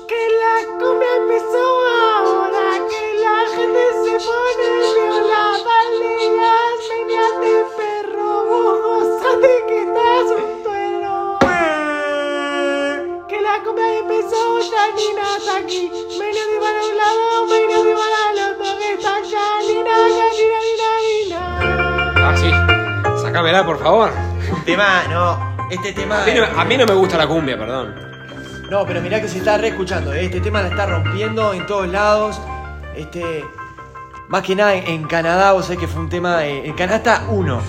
Que 0.08 0.22
la 0.42 0.56
cumbia 0.80 1.14
empezó 1.18 1.66
ahora, 2.18 2.66
que 2.90 3.02
la 3.22 3.38
gente 3.56 3.84
se 4.04 4.14
pone 4.26 4.70
viola, 4.96 5.44
baleas, 5.64 6.82
meneas 6.90 7.36
de 7.42 7.56
perro, 7.78 8.30
vos 8.46 9.08
La 13.60 13.66
cumbia 13.66 14.00
empezó, 14.00 14.60
Janina 14.72 15.38
está 15.38 15.58
aquí. 15.58 15.92
Menos 16.18 16.48
de 16.48 16.60
para 16.62 16.86
un 16.86 16.98
lado, 16.98 17.46
menos 17.48 17.84
de 17.84 17.94
para 17.94 18.32
el 18.32 18.54
otro. 18.54 18.66
Está 18.94 19.12
Janina, 19.16 19.92
Janina, 20.18 20.60
Janina. 20.80 22.14
Ah, 22.16 22.36
sí. 22.38 23.22
Sácamela, 23.22 23.66
por 23.66 23.78
favor. 23.80 24.12
Tema, 24.66 25.04
no. 25.10 25.68
Este 25.70 25.92
tema. 25.92 26.24
A 26.24 26.26
mí, 26.26 26.32
no, 26.36 26.62
a 26.62 26.64
mí 26.66 26.78
no 26.78 26.86
me 26.86 26.94
gusta 26.94 27.18
la 27.18 27.28
cumbia, 27.28 27.58
perdón. 27.58 27.96
No, 28.70 28.86
pero 28.86 29.02
mirá 29.02 29.20
que 29.20 29.28
se 29.28 29.40
está 29.40 29.58
re 29.58 29.70
escuchando. 29.70 30.14
¿eh? 30.14 30.26
Este 30.26 30.40
tema 30.40 30.62
la 30.62 30.70
está 30.70 30.86
rompiendo 30.86 31.54
en 31.54 31.66
todos 31.66 31.88
lados. 31.90 32.40
Este. 32.96 33.44
Más 34.30 34.42
que 34.44 34.56
nada 34.56 34.76
en, 34.76 34.88
en 34.88 35.04
Canadá, 35.06 35.52
vos 35.52 35.66
sabés 35.66 35.80
que 35.80 35.88
fue 35.88 36.02
un 36.02 36.10
tema. 36.10 36.46
eh, 36.46 36.66
en 36.66 36.74
Canadá 36.76 36.98
está 36.98 37.26
uno. 37.30 37.62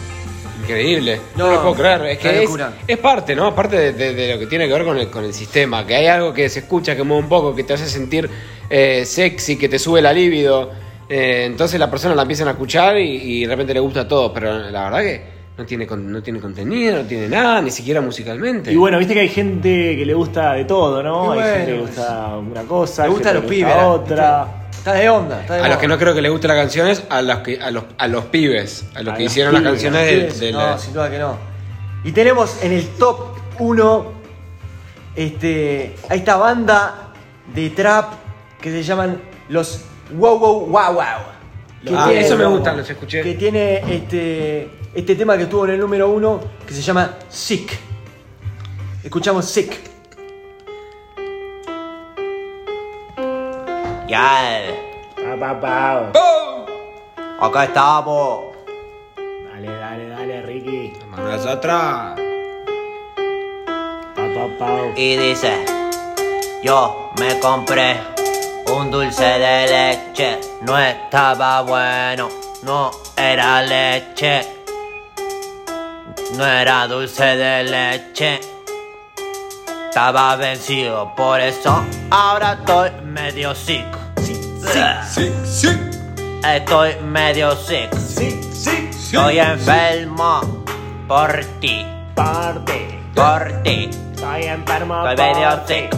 Increíble. 0.63 1.21
No, 1.37 1.47
No, 1.47 1.53
lo 1.55 1.63
puedo 1.63 1.75
creer. 1.75 2.03
Es 2.07 2.19
que 2.19 2.47
es, 2.87 2.99
parte, 2.99 3.35
¿no? 3.35 3.55
Parte 3.55 3.77
de, 3.77 3.93
de- 3.93 4.15
de 4.15 4.33
lo 4.35 4.39
que 4.39 4.47
tiene 4.47 4.67
que 4.67 4.73
ver 4.75 4.85
con 4.85 4.99
el, 4.99 5.09
con 5.09 5.25
el 5.25 5.33
sistema. 5.35 5.87
Que 5.87 5.97
hay 5.97 6.07
algo 6.07 6.33
que 6.33 6.49
se 6.49 6.61
escucha, 6.61 6.95
que 6.97 7.03
mueve 7.03 7.23
un 7.23 7.29
poco, 7.29 7.55
que 7.55 7.65
te 7.65 7.73
hace 7.75 7.87
sentir 7.87 8.29
eh, 8.69 9.05
sexy, 9.05 9.57
que 9.57 9.69
te 9.69 9.79
sube 9.79 10.01
la 10.03 10.13
libido. 10.13 10.71
Eh, 11.09 11.45
entonces 11.47 11.79
la 11.81 11.91
persona 11.91 12.15
la 12.15 12.23
empiezan 12.23 12.49
a 12.49 12.53
escuchar 12.53 12.99
y, 12.99 13.41
y 13.41 13.41
de 13.43 13.49
repente 13.49 13.75
le 13.75 13.81
gusta 13.81 14.07
todo. 14.07 14.33
Pero 14.33 14.59
la 14.71 14.85
verdad 14.85 15.01
que 15.01 15.41
no 15.59 15.67
tiene, 15.67 15.87
con- 15.87 16.11
no 16.11 16.23
tiene 16.23 16.41
contenido, 16.41 16.97
no 17.03 17.09
tiene 17.09 17.29
nada, 17.29 17.61
ni 17.61 17.71
siquiera 17.71 18.01
musicalmente. 18.01 18.73
Y 18.73 18.77
bueno, 18.77 18.99
viste 18.99 19.15
que 19.15 19.21
hay 19.21 19.29
gente 19.29 19.97
que 19.97 20.07
le 20.07 20.15
gusta 20.15 20.55
de 20.55 20.65
todo, 20.65 21.03
¿no? 21.03 21.33
Hay 21.33 21.41
gente 21.43 21.67
que 21.67 21.73
le 21.73 21.81
gusta 21.81 22.37
una 22.39 22.63
cosa, 22.63 23.05
le 23.05 23.11
gusta 23.11 23.29
gente 23.31 23.41
los 23.43 23.51
que 23.51 23.57
le 23.59 23.65
pibes, 23.65 23.75
gusta 23.75 23.87
la- 24.17 24.43
otra. 24.43 24.70
Está 24.81 24.95
de 24.95 25.09
onda, 25.11 25.41
está 25.43 25.55
de 25.55 25.61
A 25.61 25.63
moda. 25.63 25.69
los 25.75 25.79
que 25.79 25.89
no 25.89 25.99
creo 25.99 26.15
que 26.15 26.23
les 26.23 26.31
guste 26.33 26.49
la 26.49 26.55
canción 26.55 26.89
es 26.89 27.03
a 27.11 27.21
los, 27.23 27.39
que, 27.41 27.61
a 27.61 27.71
los, 27.71 27.85
a 27.99 28.09
los 28.09 28.25
pibes, 28.27 28.87
a 28.95 29.03
los 29.03 29.13
A 29.13 29.17
que 29.17 29.23
los 29.25 29.33
hicieron 29.33 29.53
las 29.55 29.63
canciones 29.63 30.07
de, 30.07 30.13
Pibes, 30.17 30.41
de 30.41 30.53
no, 30.53 30.59
la- 30.59 30.79
sin 30.79 30.93
duda 30.95 31.11
que 31.11 31.19
no. 31.19 31.37
Y 32.03 32.13
tenemos 32.13 32.63
en 32.63 32.73
el 32.73 32.87
top 32.97 33.37
1 33.59 34.13
este, 35.17 35.97
a 36.09 36.15
esta 36.15 36.37
banda 36.37 37.13
de 37.55 37.71
trap 37.71 38.15
que 38.61 38.71
se 38.71 38.83
llaman 38.83 39.21
los 39.51 39.83
Wow 40.13 40.39
Wow 40.39 40.67
Wow 40.67 40.93
Wow. 40.95 41.05
Que 41.85 41.95
Ah, 41.97 42.07
tiene- 42.09 42.27
eso 42.27 42.37
me 42.37 42.45
gusta, 42.47 42.73
los 42.75 42.89
escuché. 42.89 43.23
Que 43.23 43.35
tiene 43.35 43.83
este, 43.95 44.71
este 44.95 45.15
tema 45.15 45.37
que 45.37 45.43
estuvo 45.45 45.65
en 45.67 45.73
el 45.73 45.81
número 45.81 46.09
1 46.11 46.41
que 46.67 46.73
se 46.75 46.81
llama 46.83 47.17
Sick. 47.29 47.71
Escuchamos 49.05 49.45
Sick. 49.47 49.73
Ya, 54.11 54.75
Pa, 55.15 55.39
pa, 55.39 55.55
pa. 55.55 56.11
acá 57.47 57.63
estamos. 57.63 58.51
Dale, 59.15 59.71
dale, 59.79 60.09
dale, 60.09 60.43
Ricky. 60.43 60.99
Manuel 61.07 61.49
atrás. 61.49 62.19
Pa, 64.17 64.25
pa, 64.35 64.45
pa. 64.59 64.71
Y 64.97 65.15
dice, 65.15 65.65
yo 66.61 67.13
me 67.21 67.39
compré 67.39 68.01
un 68.67 68.91
dulce 68.91 69.23
de 69.23 69.69
leche, 69.69 70.41
no 70.63 70.77
estaba 70.77 71.63
bueno, 71.63 72.29
no 72.65 72.91
era 73.17 73.63
leche, 73.63 74.43
no 76.35 76.45
era 76.45 76.89
dulce 76.89 77.37
de 77.37 77.63
leche, 77.63 78.41
estaba 79.89 80.35
vencido, 80.35 81.15
por 81.15 81.41
eso 81.41 81.85
ahora 82.11 82.55
estoy 82.55 82.91
medio 83.05 83.55
sick. 83.55 84.00
Sí, 84.73 85.31
sí. 85.45 85.69
Estoy 86.47 86.95
medio 87.05 87.57
sick, 87.57 87.93
Sí, 87.99 88.41
sí. 88.53 88.89
estoy 88.91 89.39
enfermo 89.41 90.65
por 91.09 91.41
ti, 91.61 91.85
Parte. 92.15 93.01
por 93.15 93.51
ti, 93.65 93.91
Estoy 94.15 94.45
enfermo. 94.45 95.09
estoy 95.09 95.35
medio 95.35 95.49
por 95.51 95.65
ti. 95.67 95.75
sick. 95.75 95.91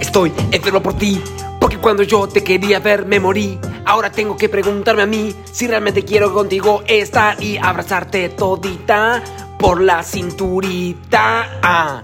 Estoy 0.00 0.32
enfermo 0.50 0.82
por 0.82 0.94
ti, 0.94 1.22
porque 1.60 1.78
cuando 1.78 2.02
yo 2.02 2.26
te 2.28 2.42
quería 2.42 2.80
ver 2.80 3.06
me 3.06 3.20
morí. 3.20 3.58
Ahora 3.84 4.10
tengo 4.10 4.36
que 4.36 4.48
preguntarme 4.48 5.02
a 5.02 5.06
mí 5.06 5.32
si 5.44 5.68
realmente 5.68 6.04
quiero 6.04 6.34
contigo 6.34 6.82
estar 6.88 7.40
y 7.40 7.56
abrazarte 7.56 8.30
todita 8.30 9.22
por 9.60 9.80
la 9.80 10.02
cinturita. 10.02 11.60
Ah, 11.62 12.02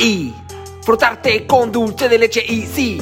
y 0.00 0.34
frotarte 0.82 1.46
con 1.46 1.70
dulce 1.70 2.08
de 2.08 2.18
leche 2.18 2.44
y 2.46 2.62
sí. 2.66 3.00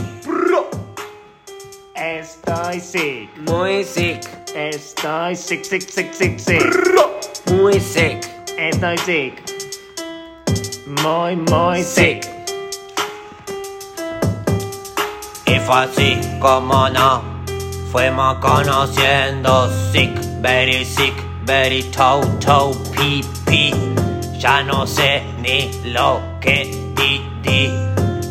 Estoy 2.01 2.80
sick. 2.80 3.28
Muy 3.46 3.84
sick, 3.84 4.22
Estoy 4.55 5.36
sick, 5.36 5.62
sick, 5.66 5.82
sick, 5.82 6.14
sick, 6.14 6.40
sick. 6.40 6.62
muy 7.53 7.78
sick, 7.78 8.24
Estoy 8.57 8.96
sick. 8.96 9.34
Muy, 11.03 11.36
muy 11.36 11.82
sick. 11.82 12.24
Y 15.44 15.59
fue 15.59 15.76
así 15.76 16.18
como 16.40 16.88
no 16.88 17.22
fuimos 17.92 18.38
conociendo 18.38 19.68
sick, 19.92 20.11
very 20.40 20.86
sick, 20.86 21.12
very 21.44 21.82
toe 21.92 22.24
toe 22.40 22.74
pi 22.96 23.22
pi. 23.44 23.74
Ya 24.38 24.62
no 24.62 24.86
sé 24.86 25.22
ni 25.42 25.70
lo 25.92 26.22
que 26.40 26.64
di 26.96 27.20
di. 27.42 27.70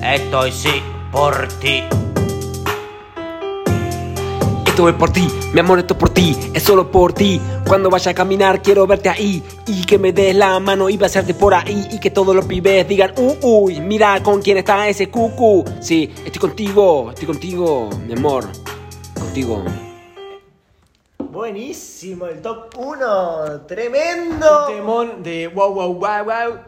Estoy 0.02 0.52
sick 0.52 0.82
por 1.12 1.48
ti. 1.62 1.84
Esto 4.80 4.88
es 4.88 4.96
por 4.96 5.12
ti, 5.12 5.28
mi 5.52 5.60
amor, 5.60 5.80
esto 5.80 5.94
es 5.94 6.00
por 6.00 6.10
ti, 6.12 6.38
es 6.54 6.64
solo 6.64 6.90
por 6.90 7.12
ti. 7.12 7.42
Cuando 7.68 7.90
vaya 7.90 8.12
a 8.12 8.14
caminar 8.14 8.62
quiero 8.62 8.88
verte 8.88 9.10
ahí 9.10 9.44
y 9.68 9.86
que 9.86 10.00
me 10.00 10.14
des 10.14 10.34
la 10.34 10.58
mano 10.62 10.90
y 10.90 10.96
besarte 10.96 11.34
por 11.34 11.54
ahí 11.54 11.86
y 11.92 12.00
que 12.00 12.12
todos 12.12 12.34
los 12.34 12.46
pibes 12.46 12.88
digan, 12.88 13.14
uh, 13.18 13.36
uy, 13.42 13.82
mira 13.82 14.24
con 14.24 14.42
quién 14.42 14.56
está 14.56 14.88
ese 14.88 15.10
cucu. 15.10 15.66
Sí, 15.82 16.10
estoy 16.24 16.40
contigo, 16.40 17.10
estoy 17.10 17.28
contigo, 17.28 17.90
mi 18.08 18.14
amor, 18.14 18.46
contigo. 19.16 19.66
Buenísimo, 21.30 22.28
el 22.28 22.42
top 22.42 22.74
1. 22.78 23.62
Tremendo. 23.68 24.68
Un 24.70 24.76
temón 24.76 25.24
de 25.24 25.50
Wow 25.50 25.74
Wow 25.74 25.94
Wow 25.96 26.24
Wow. 26.24 26.60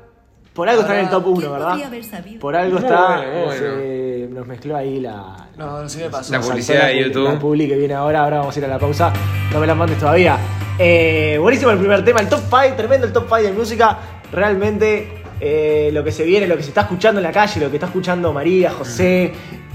Por 0.53 0.67
algo 0.67 0.81
está 0.81 0.99
en 0.99 1.05
el 1.05 1.09
top 1.09 1.27
1, 1.27 1.39
¿Quién 1.39 1.51
¿verdad? 1.53 2.39
Por 2.41 2.55
algo 2.57 2.77
está. 2.77 3.23
bueno, 3.45 3.81
nos 4.29 4.47
mezcló 4.47 4.75
ahí 4.75 4.99
la. 4.99 5.49
No, 5.57 5.81
no 5.81 5.89
sé 5.89 6.03
qué 6.03 6.09
pasó. 6.09 6.31
La 6.31 6.41
publicidad 6.41 6.87
de 6.87 7.03
YouTube. 7.03 7.25
La 7.25 7.39
publi 7.39 7.67
que 7.67 7.75
viene 7.75 7.93
ahora, 7.93 8.23
ahora 8.23 8.39
vamos 8.39 8.55
a 8.55 8.59
ir 8.59 8.65
a 8.65 8.67
la 8.67 8.79
pausa. 8.79 9.11
No 9.51 9.59
me 9.59 9.67
la 9.67 9.75
mandes 9.75 9.97
todavía. 9.97 10.37
Eh, 10.79 11.37
buenísimo 11.39 11.71
el 11.71 11.77
primer 11.77 12.03
tema, 12.03 12.21
el 12.21 12.29
top 12.29 12.41
5, 12.49 12.75
tremendo 12.75 13.05
el 13.05 13.13
top 13.13 13.25
5 13.27 13.41
de 13.41 13.51
música. 13.51 13.97
Realmente 14.31 15.21
eh, 15.39 15.89
lo 15.91 16.03
que 16.03 16.11
se 16.11 16.23
viene, 16.23 16.47
lo 16.47 16.55
que 16.55 16.63
se 16.63 16.69
está 16.69 16.81
escuchando 16.81 17.19
en 17.19 17.23
la 17.23 17.31
calle, 17.31 17.59
lo 17.59 17.69
que 17.69 17.77
está 17.77 17.87
escuchando 17.87 18.31
María, 18.31 18.71
José, 18.71 19.33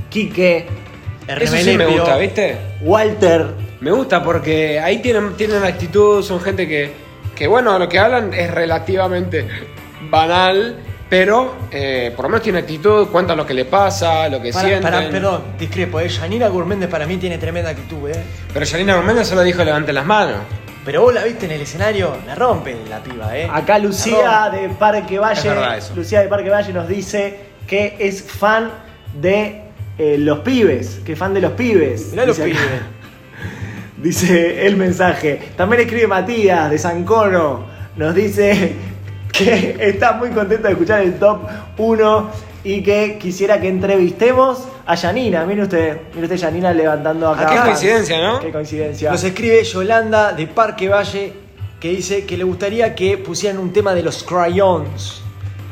Quique, 0.09 0.66
Eso 1.26 1.57
sí 1.57 1.76
me 1.76 1.86
gusta, 1.86 2.16
¿viste? 2.16 2.57
Walter. 2.82 3.47
Me 3.80 3.90
gusta 3.90 4.22
porque 4.22 4.80
ahí 4.80 4.99
tienen, 5.03 5.34
tienen 5.34 5.62
actitud, 5.64 6.22
son 6.22 6.40
gente 6.40 6.66
que, 6.66 6.92
que, 7.34 7.47
bueno, 7.47 7.78
lo 7.78 7.88
que 7.88 7.99
hablan 7.99 8.32
es 8.32 8.51
relativamente 8.51 9.47
banal, 10.11 10.76
pero 11.09 11.54
eh, 11.70 12.12
por 12.16 12.24
lo 12.24 12.30
menos 12.30 12.42
tiene 12.42 12.59
actitud, 12.59 13.09
cuentan 13.09 13.36
lo 13.36 13.46
que 13.46 13.54
le 13.54 13.64
pasa, 13.64 14.28
lo 14.28 14.42
que 14.42 14.52
Para, 14.52 14.66
sienten. 14.68 14.90
para, 14.90 15.09
perdón, 15.09 15.42
discrepo, 15.59 16.00
eh. 16.00 16.09
Yanina 16.09 16.48
Gourméndez 16.48 16.88
para 16.88 17.07
mí 17.07 17.16
tiene 17.16 17.38
tremenda 17.38 17.70
actitud, 17.70 18.09
eh. 18.11 18.22
Pero 18.52 18.66
Janina 18.66 18.96
Gómez 18.96 19.26
solo 19.26 19.42
dijo 19.42 19.62
levanten 19.62 19.94
las 19.94 20.04
manos. 20.07 20.38
Pero 20.84 21.02
vos 21.02 21.14
la 21.14 21.24
viste 21.24 21.46
en 21.46 21.52
el 21.52 21.61
escenario, 21.62 22.16
la 22.26 22.34
rompe 22.34 22.76
la 22.88 23.02
piba, 23.02 23.36
eh. 23.36 23.48
Acá 23.52 23.78
Lucía 23.78 24.50
de 24.52 24.68
Parque 24.68 25.18
Valle. 25.18 25.50
Lucía 25.94 26.20
de 26.22 26.28
Parque 26.28 26.50
Valle 26.50 26.72
nos 26.72 26.88
dice 26.88 27.38
que 27.66 27.96
es 27.98 28.22
fan 28.22 28.70
de 29.20 29.62
eh, 29.98 30.16
los 30.18 30.40
pibes, 30.40 31.00
que 31.04 31.12
es 31.12 31.18
fan 31.18 31.34
de 31.34 31.40
los 31.40 31.52
pibes. 31.52 32.11
Mirá 32.11 32.26
los 32.26 32.38
acá. 32.38 32.46
pibes. 32.46 32.61
Dice 33.96 34.66
el 34.66 34.76
mensaje. 34.76 35.40
También 35.57 35.80
escribe 35.82 36.07
Matías 36.07 36.70
de 36.70 36.78
San 36.78 37.04
Cono. 37.04 37.64
Nos 37.96 38.14
dice 38.14 38.74
que 39.39 39.76
está 39.80 40.12
muy 40.12 40.30
contento 40.30 40.66
de 40.66 40.72
escuchar 40.72 41.01
el 41.03 41.18
top 41.18 41.41
1 41.78 42.30
y 42.64 42.82
que 42.82 43.18
quisiera 43.18 43.61
que 43.61 43.68
entrevistemos 43.68 44.66
a 44.87 44.95
Yanina. 44.95 45.45
Mire 45.45 45.62
usted, 45.62 45.99
mire 46.14 46.24
usted 46.26 46.37
Yanina 46.37 46.72
levantando 46.72 47.28
acá. 47.30 47.47
Ah, 47.49 47.53
qué 47.55 47.61
coincidencia, 47.61 48.20
¿no? 48.26 48.41
Qué 48.41 48.51
coincidencia. 48.51 49.11
Nos 49.11 49.22
escribe 49.24 49.62
Yolanda 49.64 50.32
de 50.32 50.47
Parque 50.47 50.89
Valle 50.89 51.32
que 51.80 51.91
dice 51.91 52.24
que 52.24 52.37
le 52.37 52.45
gustaría 52.45 52.95
que 52.95 53.18
pusieran 53.18 53.59
un 53.59 53.72
tema 53.72 53.95
de 53.95 54.03
los 54.03 54.22
crayons. 54.24 55.22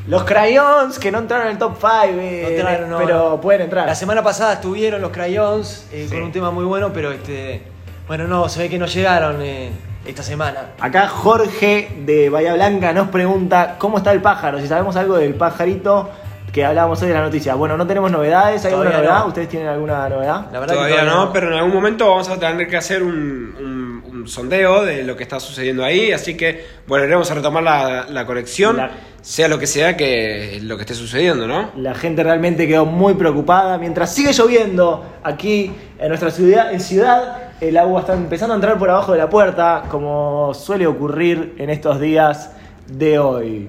Los 0.06 0.24
crayons 0.24 0.98
que 0.98 1.10
no 1.10 1.18
entraron 1.18 1.46
en 1.46 1.52
el 1.54 1.58
top 1.58 1.76
5, 1.80 2.14
No 2.14 2.20
entraron, 2.20 2.90
no, 2.90 2.98
pero 2.98 3.30
no. 3.30 3.40
pueden 3.40 3.62
entrar. 3.62 3.86
La 3.86 3.94
semana 3.94 4.22
pasada 4.22 4.54
estuvieron 4.54 5.00
los 5.00 5.10
crayons 5.10 5.86
eh, 5.92 6.06
Sí. 6.08 6.14
con 6.14 6.24
un 6.24 6.30
tema 6.32 6.50
muy 6.50 6.64
bueno, 6.64 6.92
pero 6.92 7.10
este. 7.10 7.62
Bueno, 8.06 8.28
no, 8.28 8.46
se 8.50 8.60
ve 8.60 8.68
que 8.68 8.78
no 8.78 8.84
llegaron 8.84 9.40
eh, 9.40 9.70
esta 10.06 10.22
semana. 10.22 10.72
Acá 10.80 11.08
Jorge 11.08 11.88
de 12.04 12.28
Bahía 12.30 12.54
Blanca 12.54 12.92
nos 12.92 13.08
pregunta 13.08 13.76
cómo 13.78 13.98
está 13.98 14.12
el 14.12 14.20
pájaro, 14.22 14.60
si 14.60 14.66
sabemos 14.66 14.96
algo 14.96 15.16
del 15.16 15.34
pajarito 15.34 16.10
que 16.52 16.64
hablábamos 16.64 17.02
hoy 17.02 17.08
de 17.08 17.14
la 17.14 17.22
noticia. 17.22 17.54
Bueno, 17.56 17.76
no 17.76 17.84
tenemos 17.86 18.10
novedades, 18.12 18.64
¿hay 18.64 18.72
alguna 18.72 18.90
novedad? 18.92 19.18
no. 19.20 19.26
¿Ustedes 19.26 19.48
tienen 19.48 19.68
alguna 19.68 20.08
novedad? 20.08 20.46
La 20.52 20.60
verdad 20.60 20.74
Todavía 20.76 21.00
que 21.00 21.06
no, 21.06 21.32
pero 21.32 21.48
en 21.48 21.54
algún 21.54 21.72
momento 21.74 22.08
vamos 22.08 22.28
a 22.28 22.38
tener 22.38 22.68
que 22.68 22.76
hacer 22.76 23.02
un, 23.02 23.12
un- 23.58 23.84
un 24.14 24.28
sondeo 24.28 24.84
de 24.84 25.02
lo 25.02 25.16
que 25.16 25.24
está 25.24 25.40
sucediendo 25.40 25.84
ahí, 25.84 26.12
así 26.12 26.36
que 26.36 26.64
volveremos 26.86 27.28
a 27.30 27.34
retomar 27.34 27.62
la, 27.64 28.06
la 28.08 28.24
conexión, 28.24 28.76
La- 28.76 28.90
sea 29.20 29.48
lo 29.48 29.58
que 29.58 29.66
sea 29.66 29.96
que 29.96 30.60
lo 30.62 30.76
que 30.76 30.82
esté 30.82 30.94
sucediendo, 30.94 31.48
¿no? 31.48 31.72
La 31.76 31.94
gente 31.94 32.22
realmente 32.22 32.68
quedó 32.68 32.84
muy 32.86 33.14
preocupada. 33.14 33.76
Mientras 33.78 34.14
sigue 34.14 34.32
lloviendo 34.32 35.04
aquí 35.24 35.72
en 35.98 36.08
nuestra 36.08 36.30
ciudad, 36.30 36.72
en 36.72 36.78
ciudad, 36.80 37.43
el 37.60 37.76
agua 37.76 38.00
está 38.00 38.14
empezando 38.14 38.54
a 38.54 38.56
entrar 38.56 38.78
por 38.78 38.90
abajo 38.90 39.12
de 39.12 39.18
la 39.18 39.28
puerta, 39.28 39.84
como 39.90 40.52
suele 40.54 40.86
ocurrir 40.86 41.54
en 41.58 41.70
estos 41.70 42.00
días 42.00 42.50
de 42.86 43.18
hoy. 43.18 43.68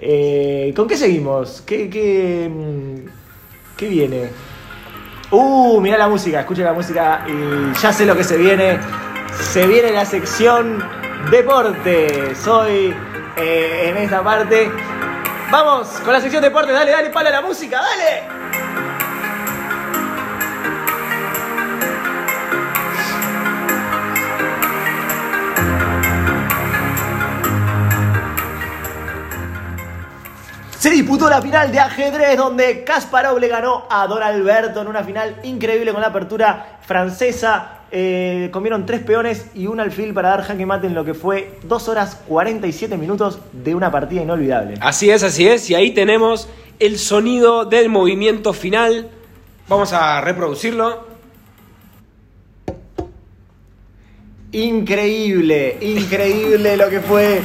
Eh, 0.00 0.72
¿Con 0.74 0.86
qué 0.86 0.96
seguimos? 0.96 1.62
¿Qué, 1.62 1.90
qué, 1.90 2.50
mm, 2.50 3.76
qué 3.76 3.88
viene? 3.88 4.28
Uh, 5.30 5.80
mirá 5.80 5.98
la 5.98 6.08
música, 6.08 6.40
escucha 6.40 6.62
la 6.62 6.72
música 6.72 7.24
y 7.28 7.78
ya 7.78 7.92
sé 7.92 8.06
lo 8.06 8.16
que 8.16 8.24
se 8.24 8.36
viene. 8.36 8.78
Se 9.52 9.66
viene 9.66 9.92
la 9.92 10.04
sección 10.04 10.82
deporte. 11.30 12.34
Soy 12.34 12.94
eh, 13.36 13.90
en 13.90 13.96
esta 13.98 14.22
parte. 14.22 14.70
Vamos 15.50 15.88
con 16.04 16.12
la 16.12 16.20
sección 16.20 16.42
deporte. 16.42 16.72
Dale, 16.72 16.92
dale, 16.92 17.10
pala 17.10 17.30
la 17.30 17.42
música, 17.42 17.80
dale. 17.80 18.87
Sí, 30.78 30.90
disputó 30.90 31.28
la 31.28 31.42
final 31.42 31.72
de 31.72 31.80
ajedrez 31.80 32.36
donde 32.36 32.84
Kasparov 32.84 33.40
le 33.40 33.48
ganó 33.48 33.86
a 33.90 34.06
Don 34.06 34.22
Alberto 34.22 34.80
en 34.80 34.86
una 34.86 35.02
final 35.02 35.34
increíble 35.42 35.90
con 35.92 36.00
la 36.00 36.06
apertura 36.06 36.78
francesa. 36.82 37.80
Eh, 37.90 38.48
comieron 38.52 38.86
tres 38.86 39.00
peones 39.00 39.46
y 39.54 39.66
un 39.66 39.80
alfil 39.80 40.14
para 40.14 40.28
dar 40.28 40.42
jaque 40.44 40.64
mate 40.66 40.86
en 40.86 40.94
lo 40.94 41.04
que 41.04 41.14
fue 41.14 41.58
2 41.64 41.88
horas 41.88 42.22
47 42.28 42.96
minutos 42.96 43.40
de 43.52 43.74
una 43.74 43.90
partida 43.90 44.22
inolvidable. 44.22 44.74
Así 44.80 45.10
es, 45.10 45.24
así 45.24 45.48
es. 45.48 45.68
Y 45.68 45.74
ahí 45.74 45.90
tenemos 45.94 46.48
el 46.78 47.00
sonido 47.00 47.64
del 47.64 47.88
movimiento 47.88 48.52
final. 48.52 49.08
Vamos 49.66 49.92
a 49.92 50.20
reproducirlo. 50.20 51.08
Increíble, 54.52 55.76
increíble 55.80 56.76
lo 56.76 56.88
que 56.88 57.00
fue 57.00 57.42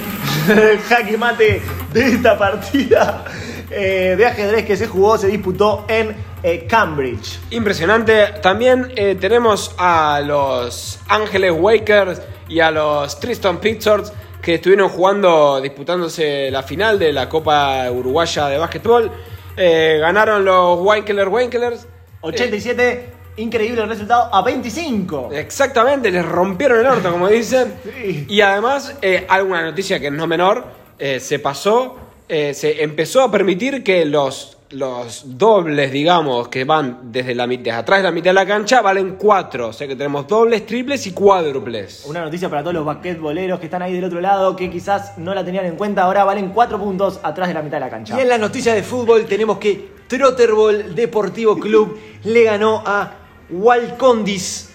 el 0.50 0.80
jaque 0.90 1.18
mate 1.18 1.62
de 1.94 2.08
esta 2.08 2.38
partida 2.38 3.26
eh, 3.70 4.16
de 4.18 4.26
ajedrez 4.26 4.66
que 4.66 4.78
se 4.78 4.88
jugó, 4.88 5.18
se 5.18 5.28
disputó 5.28 5.86
en 5.88 6.16
eh, 6.44 6.66
Cambridge. 6.68 7.40
Impresionante. 7.52 8.34
También 8.42 8.92
eh, 8.96 9.16
tenemos 9.20 9.74
a 9.78 10.22
los 10.24 11.00
Ángeles 11.08 11.54
Wakers 11.56 12.22
y 12.50 12.60
a 12.60 12.70
los 12.70 13.20
Tristan 13.20 13.60
Pictures 13.60 14.12
que 14.42 14.56
estuvieron 14.56 14.90
jugando, 14.90 15.62
disputándose 15.62 16.52
la 16.52 16.64
final 16.64 17.00
de 17.00 17.14
la 17.14 17.30
Copa 17.30 17.90
Uruguaya 17.90 18.48
de 18.50 18.58
Básquetbol. 18.58 19.10
Eh, 19.56 19.98
ganaron 20.02 20.44
los 20.44 20.80
Wankeler 20.82 21.30
Wankelers. 21.30 21.88
87, 22.22 23.10
increíble 23.38 23.82
el 23.82 23.90
resultado, 23.90 24.34
a 24.34 24.42
25. 24.42 25.30
Exactamente, 25.34 26.12
les 26.12 26.26
rompieron 26.26 26.80
el 26.80 26.86
orto, 26.86 27.12
como 27.12 27.28
dicen. 27.28 27.74
Sí. 27.84 28.26
Y 28.30 28.42
además, 28.42 28.96
eh, 29.02 29.26
alguna 29.30 29.64
noticia 29.64 30.00
que 30.00 30.10
no 30.10 30.28
menor, 30.28 30.66
eh, 31.00 31.20
se 31.20 31.40
pasó, 31.40 31.96
eh, 32.28 32.54
se 32.54 32.84
empezó 32.84 33.22
a 33.22 33.32
permitir 33.32 33.84
que 33.84 34.06
los, 34.06 34.58
los 34.72 35.38
dobles, 35.38 35.92
digamos, 35.92 36.48
que 36.48 36.64
van 36.64 37.12
desde, 37.12 37.36
la, 37.36 37.48
desde 37.48 37.72
atrás 37.72 38.00
de 38.00 38.04
la 38.04 38.12
mitad 38.12 38.32
de 38.32 38.36
la 38.36 38.46
cancha, 38.46 38.82
valen 38.82 39.16
cuatro. 39.18 39.70
O 39.70 39.74
sea 39.74 39.88
que 39.88 39.96
tenemos 39.96 40.28
dobles, 40.28 40.66
triples 40.66 41.06
y 41.08 41.12
cuádruples. 41.12 42.06
Una 42.08 42.22
noticia 42.22 42.50
para 42.50 42.62
todos 42.62 42.74
los 42.74 42.86
basquetboleros 42.86 43.60
que 43.60 43.66
están 43.66 43.82
ahí 43.82 43.94
del 43.94 44.06
otro 44.06 44.22
lado, 44.22 44.56
que 44.56 44.70
quizás 44.70 45.18
no 45.18 45.34
la 45.34 45.44
tenían 45.44 45.66
en 45.66 45.76
cuenta, 45.76 46.04
ahora 46.04 46.24
valen 46.24 46.50
4 46.50 46.80
puntos 46.80 47.20
atrás 47.24 47.48
de 47.48 47.54
la 47.54 47.62
mitad 47.62 47.78
de 47.78 47.82
la 47.82 47.90
cancha. 47.90 48.18
Y 48.18 48.22
en 48.22 48.30
las 48.30 48.40
noticias 48.40 48.76
de 48.76 48.84
fútbol 48.84 49.26
tenemos 49.26 49.58
que 49.58 49.94
Trotterball 50.08 50.96
Deportivo 50.96 51.58
Club 51.58 51.98
le 52.24 52.44
ganó 52.44 52.84
a 52.86 53.23
Walcondis 53.50 54.70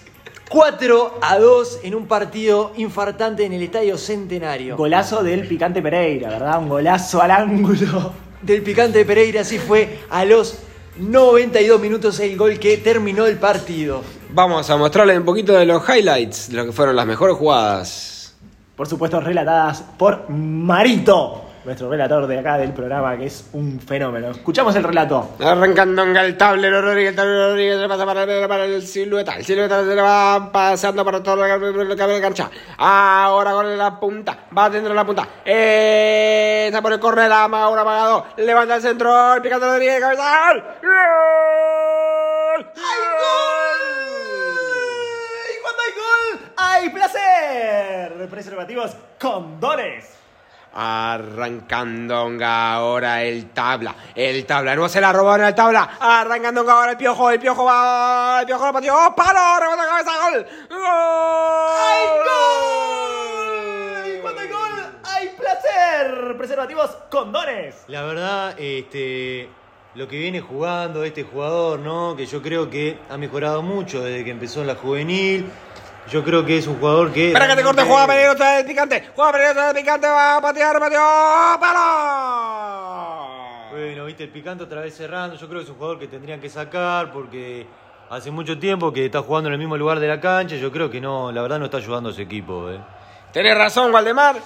4 0.49 1.19
a 1.21 1.37
2 1.37 1.79
en 1.83 1.95
un 1.95 2.07
partido 2.07 2.71
infartante 2.77 3.45
en 3.45 3.53
el 3.53 3.61
Estadio 3.61 3.97
Centenario. 3.97 4.77
Golazo 4.77 5.23
del 5.23 5.47
Picante 5.47 5.81
Pereira, 5.81 6.29
¿verdad? 6.29 6.59
Un 6.59 6.69
golazo 6.69 7.21
al 7.21 7.31
ángulo. 7.31 8.13
Del 8.41 8.61
picante 8.61 9.03
Pereira 9.03 9.41
así 9.41 9.59
fue 9.59 9.99
a 10.09 10.23
los 10.23 10.59
92 10.97 11.79
minutos 11.79 12.19
el 12.21 12.37
gol 12.37 12.57
que 12.57 12.77
terminó 12.77 13.25
el 13.25 13.37
partido. 13.37 14.01
Vamos 14.31 14.69
a 14.69 14.77
mostrarles 14.77 15.17
un 15.17 15.25
poquito 15.25 15.53
de 15.53 15.65
los 15.65 15.83
highlights, 15.87 16.49
de 16.49 16.57
lo 16.57 16.65
que 16.65 16.71
fueron 16.71 16.95
las 16.95 17.05
mejores 17.05 17.35
jugadas. 17.35 18.33
Por 18.75 18.87
supuesto, 18.87 19.19
relatadas 19.19 19.83
por 19.97 20.29
Marito, 20.29 21.48
nuestro 21.69 21.87
relator 21.87 22.25
de 22.25 22.39
acá 22.39 22.57
del 22.57 22.73
programa, 22.73 23.15
que 23.15 23.27
es 23.27 23.47
un 23.53 23.79
fenómeno. 23.79 24.31
Escuchamos 24.31 24.75
el 24.75 24.83
relato. 24.83 25.35
Arrancando 25.39 26.01
en 26.01 26.17
el 26.17 26.35
tablero 26.35 26.81
Rodríguez, 26.81 27.11
el 27.11 27.15
tablero 27.15 27.49
Rodríguez 27.49 27.75
se 27.75 27.81
le 27.81 27.87
pasa 27.87 28.07
para, 28.07 28.47
para 28.47 28.65
el 28.65 28.81
silueta. 28.81 29.35
El 29.35 29.45
silueta 29.45 29.85
se 29.85 29.95
le 29.95 30.01
va 30.01 30.51
pasando 30.51 31.05
por 31.05 31.21
todo 31.21 31.45
el 31.45 31.95
cambio 31.95 32.15
de 32.15 32.21
cancha. 32.21 32.49
Ahora 32.75 33.51
con 33.51 33.77
la 33.77 33.99
punta, 33.99 34.47
va 34.57 34.67
dentro 34.71 34.89
de 34.89 34.95
la 34.95 35.05
punta. 35.05 35.27
Eh, 35.45 36.65
está 36.69 36.81
por 36.81 36.91
el 36.91 36.99
córner, 36.99 37.31
ama 37.31 37.69
un 37.69 37.77
apagado. 37.77 38.25
Levanta 38.37 38.77
el 38.77 38.81
centro, 38.81 39.35
el 39.35 39.41
picante 39.43 39.67
Rodríguez, 39.67 39.99
cabeza. 39.99 40.23
¡Gol! 40.49 40.63
¡Gol! 40.81 42.65
Y 45.53 45.61
cuando 45.61 45.81
hay 45.83 45.91
gol, 45.93 46.39
hay 46.57 46.89
placer. 46.89 48.27
Preservativos 48.27 48.95
condones. 49.19 50.18
Arrancando 50.73 52.15
ahora 52.15 53.23
el 53.23 53.49
tabla. 53.51 53.95
El 54.15 54.45
tabla, 54.45 54.75
no 54.75 54.87
se 54.87 55.01
la 55.01 55.11
robó 55.11 55.35
en 55.35 55.43
el 55.45 55.55
tabla. 55.55 55.97
Arrancando 55.99 56.61
ahora 56.69 56.91
el 56.91 56.97
piojo. 56.97 57.29
El 57.31 57.39
piojo 57.39 57.65
va. 57.65 58.39
El 58.41 58.45
piojo 58.45 58.65
lo 58.67 58.73
pateó. 58.73 58.95
¡Oh, 58.95 59.15
¡Palo! 59.15 59.59
¡Rebota 59.59 59.85
cabeza! 59.87 60.11
¡Gol! 60.29 60.45
¡Hay 60.71 62.07
¡Gol! 62.17 62.27
gol! 64.03 64.15
Y 64.15 64.21
cuando 64.21 64.41
hay 64.41 64.47
gol, 64.49 64.99
hay 65.03 65.29
placer. 65.29 66.37
Preservativos 66.37 66.89
condones. 67.09 67.83
La 67.87 68.03
verdad, 68.03 68.55
este, 68.59 69.49
lo 69.95 70.07
que 70.07 70.17
viene 70.17 70.39
jugando 70.41 71.03
este 71.03 71.23
jugador, 71.23 71.79
¿no? 71.79 72.15
Que 72.15 72.25
yo 72.25 72.41
creo 72.41 72.69
que 72.69 72.99
ha 73.09 73.17
mejorado 73.17 73.61
mucho 73.61 74.03
desde 74.03 74.23
que 74.23 74.31
empezó 74.31 74.61
en 74.61 74.67
la 74.67 74.75
juvenil. 74.75 75.49
Yo 76.11 76.23
creo 76.23 76.43
que 76.43 76.57
es 76.57 76.65
un 76.65 76.79
jugador 76.79 77.13
que. 77.13 77.27
Espera 77.27 77.47
que 77.47 77.55
te 77.55 77.63
corte, 77.63 77.83
juega 77.83 78.07
peligro 78.07 78.31
otra 78.31 78.55
vez 78.55 78.65
picante. 78.65 79.09
Juega 79.15 79.31
peligro 79.31 79.61
vez 79.61 79.73
picante, 79.75 80.07
va 80.07 80.37
a 80.37 80.41
patear, 80.41 80.79
pateó. 80.79 81.59
¡Palo! 81.59 82.89
Bueno, 83.71 84.05
viste, 84.05 84.23
el 84.23 84.29
picante 84.29 84.63
otra 84.63 84.81
vez 84.81 84.95
cerrando. 84.95 85.35
Yo 85.35 85.47
creo 85.47 85.59
que 85.59 85.65
es 85.65 85.69
un 85.69 85.75
jugador 85.75 85.99
que 85.99 86.07
tendrían 86.07 86.41
que 86.41 86.49
sacar 86.49 87.11
porque 87.11 87.67
hace 88.09 88.31
mucho 88.31 88.57
tiempo 88.57 88.91
que 88.91 89.05
está 89.05 89.21
jugando 89.21 89.49
en 89.49 89.53
el 89.53 89.59
mismo 89.59 89.77
lugar 89.77 89.99
de 89.99 90.07
la 90.07 90.19
cancha. 90.19 90.55
Yo 90.55 90.71
creo 90.71 90.89
que 90.89 90.99
no, 90.99 91.31
la 91.31 91.43
verdad 91.43 91.59
no 91.59 91.65
está 91.65 91.77
ayudando 91.77 92.09
a 92.09 92.13
su 92.13 92.21
equipo, 92.21 92.71
¿eh? 92.71 92.79
Tenés 93.31 93.55
razón, 93.55 93.93
Waldemar. 93.93 94.37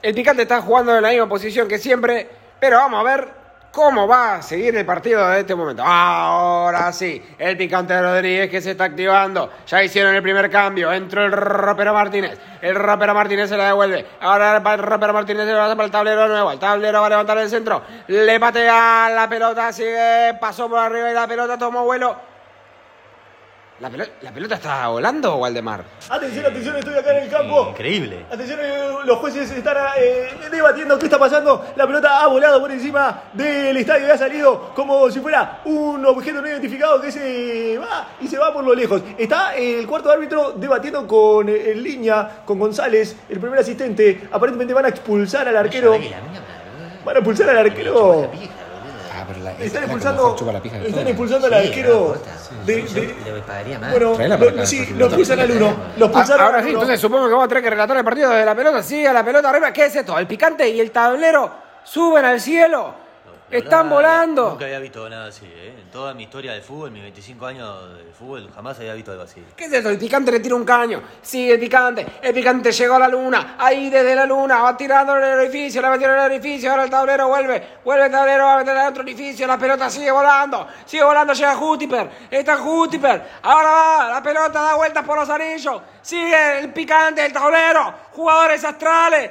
El 0.00 0.14
picante 0.14 0.42
está 0.42 0.62
jugando 0.62 0.96
en 0.96 1.02
la 1.02 1.10
misma 1.10 1.28
posición 1.28 1.68
que 1.68 1.78
siempre. 1.78 2.26
Pero 2.58 2.78
vamos 2.78 3.00
a 3.00 3.02
ver 3.02 3.41
cómo 3.72 4.06
va 4.06 4.36
a 4.36 4.42
seguir 4.42 4.76
el 4.76 4.84
partido 4.84 5.26
de 5.28 5.40
este 5.40 5.54
momento. 5.54 5.82
Ahora 5.84 6.92
sí, 6.92 7.20
el 7.38 7.56
picante 7.56 8.00
Rodríguez 8.00 8.50
que 8.50 8.60
se 8.60 8.72
está 8.72 8.84
activando. 8.84 9.50
Ya 9.66 9.82
hicieron 9.82 10.14
el 10.14 10.22
primer 10.22 10.50
cambio. 10.50 10.92
Entró 10.92 11.24
el 11.24 11.32
rapero 11.32 11.94
Martínez. 11.94 12.38
El 12.60 12.74
rapero 12.76 13.14
Martínez 13.14 13.48
se 13.48 13.56
la 13.56 13.66
devuelve. 13.66 14.06
Ahora 14.20 14.56
el 14.56 14.78
rapero 14.78 15.12
Martínez 15.12 15.46
se 15.46 15.52
la 15.52 15.62
pasa 15.62 15.74
para 15.74 15.86
el 15.86 15.90
tablero 15.90 16.28
nuevo. 16.28 16.52
El 16.52 16.58
tablero 16.58 17.00
va 17.00 17.06
a 17.06 17.10
levantar 17.10 17.38
el 17.38 17.48
centro. 17.48 17.82
Le 18.06 18.38
patea 18.38 19.10
la 19.12 19.28
pelota. 19.28 19.72
Sigue. 19.72 20.34
Pasó 20.40 20.68
por 20.68 20.78
arriba 20.78 21.10
y 21.10 21.14
la 21.14 21.26
pelota 21.26 21.56
tomó 21.56 21.84
vuelo. 21.84 22.31
¿La, 23.80 23.90
pelo- 23.90 24.06
la 24.20 24.30
pelota 24.30 24.54
está 24.54 24.86
volando, 24.88 25.36
Waldemar? 25.36 25.82
Atención, 26.08 26.46
atención, 26.46 26.76
estoy 26.76 26.94
acá 26.94 27.16
en 27.16 27.24
el 27.24 27.28
campo. 27.30 27.68
Increíble. 27.70 28.26
Atención, 28.30 28.60
eh, 28.62 28.88
los 29.04 29.18
jueces 29.18 29.50
están 29.50 29.76
eh, 29.98 30.28
debatiendo 30.52 30.96
qué 30.98 31.06
está 31.06 31.18
pasando. 31.18 31.66
La 31.74 31.84
pelota 31.84 32.20
ha 32.22 32.28
volado 32.28 32.60
por 32.60 32.70
encima 32.70 33.22
del 33.32 33.76
estadio 33.76 34.06
y 34.06 34.10
ha 34.10 34.16
salido 34.16 34.70
como 34.74 35.10
si 35.10 35.18
fuera 35.18 35.62
un 35.64 36.04
objeto 36.06 36.40
no 36.40 36.46
identificado 36.46 37.00
que 37.00 37.10
se 37.10 37.76
va 37.78 38.06
y 38.20 38.28
se 38.28 38.38
va 38.38 38.52
por 38.52 38.62
lo 38.62 38.72
lejos. 38.72 39.02
Está 39.18 39.56
el 39.56 39.84
cuarto 39.88 40.12
árbitro 40.12 40.52
debatiendo 40.52 41.04
con 41.04 41.48
eh, 41.48 41.72
en 41.72 41.82
línea, 41.82 42.42
con 42.44 42.60
González, 42.60 43.16
el 43.28 43.40
primer 43.40 43.58
asistente. 43.58 44.28
Aparentemente 44.30 44.74
van 44.74 44.84
a 44.84 44.88
expulsar 44.90 45.48
al 45.48 45.56
arquero. 45.56 45.98
Van 47.04 47.16
a 47.16 47.18
expulsar 47.18 47.48
al 47.50 47.58
arquero. 47.58 48.30
Pero 49.32 49.44
la, 49.44 49.52
Están 49.52 49.82
expulsando, 49.84 50.36
están 50.86 51.06
expulsando 51.08 51.46
al 51.46 51.54
arquero. 51.54 52.16
bueno, 54.16 54.36
lo- 54.36 54.66
sí, 54.66 54.86
lo 54.96 55.06
expulsan 55.06 55.40
al 55.40 55.50
uno. 55.50 55.76
Lo 55.96 56.06
expulsaron 56.06 56.42
Ah, 56.42 56.46
ahora 56.46 56.62
sí, 56.62 56.68
entonces 56.70 57.00
supongo 57.00 57.24
que 57.26 57.32
vamos 57.32 57.44
a 57.46 57.48
tener 57.48 57.62
que 57.64 57.70
relatar 57.70 57.96
el 57.96 58.04
partido 58.04 58.30
de 58.30 58.44
la 58.44 58.54
pelota. 58.54 58.82
Sigue 58.82 59.12
la 59.12 59.24
pelota 59.24 59.50
arriba. 59.50 59.72
¿Qué 59.72 59.86
es 59.86 59.96
esto? 59.96 60.18
El 60.18 60.26
picante 60.26 60.68
y 60.68 60.80
el 60.80 60.90
tablero 60.90 61.50
suben 61.84 62.24
al 62.24 62.40
cielo. 62.40 62.94
Están 63.52 63.90
volando. 63.90 64.50
Nunca 64.50 64.64
había 64.64 64.78
visto 64.78 65.08
nada 65.10 65.26
así, 65.26 65.44
¿eh? 65.44 65.74
En 65.78 65.90
toda 65.90 66.14
mi 66.14 66.22
historia 66.22 66.52
de 66.54 66.62
fútbol, 66.62 66.90
mis 66.90 67.02
25 67.02 67.46
años 67.46 67.96
de 67.98 68.12
fútbol, 68.12 68.50
jamás 68.54 68.78
había 68.78 68.94
visto 68.94 69.10
algo 69.10 69.24
así. 69.24 69.44
¿Qué 69.54 69.66
es 69.66 69.72
esto? 69.72 69.90
El 69.90 69.98
picante 69.98 70.32
le 70.32 70.40
tira 70.40 70.54
un 70.54 70.64
caño. 70.64 71.02
Sigue 71.20 71.52
el 71.52 71.60
picante. 71.60 72.06
El 72.22 72.32
picante 72.32 72.72
llegó 72.72 72.94
a 72.94 72.98
la 73.00 73.08
luna. 73.08 73.56
Ahí 73.58 73.90
desde 73.90 74.14
la 74.14 74.24
luna. 74.24 74.62
Va 74.62 74.74
tirando 74.74 75.16
en 75.18 75.24
el 75.24 75.38
orificio. 75.40 75.82
Le 75.82 75.90
metió 75.90 76.08
en 76.08 76.14
el 76.14 76.20
orificio. 76.20 76.70
Ahora 76.70 76.84
el 76.84 76.90
tablero 76.90 77.28
vuelve. 77.28 77.78
Vuelve 77.84 78.06
el 78.06 78.12
tablero. 78.12 78.44
Va 78.44 78.54
a 78.54 78.58
meter 78.58 78.74
en 78.74 78.86
otro 78.86 79.02
orificio. 79.02 79.46
La 79.46 79.58
pelota 79.58 79.90
sigue 79.90 80.10
volando. 80.10 80.66
Sigue 80.86 81.04
volando. 81.04 81.34
Llega 81.34 81.54
Júpiter. 81.54 82.10
Está 82.30 82.56
Júpiter. 82.56 83.22
Ahora 83.42 83.70
va. 83.70 84.08
La 84.08 84.22
pelota 84.22 84.62
da 84.62 84.74
vueltas 84.76 85.04
por 85.04 85.18
los 85.18 85.28
anillos. 85.28 85.82
Sigue 86.00 86.58
el 86.60 86.72
picante, 86.72 87.24
el 87.26 87.32
tablero. 87.32 87.94
Jugadores 88.14 88.64
astrales. 88.64 89.30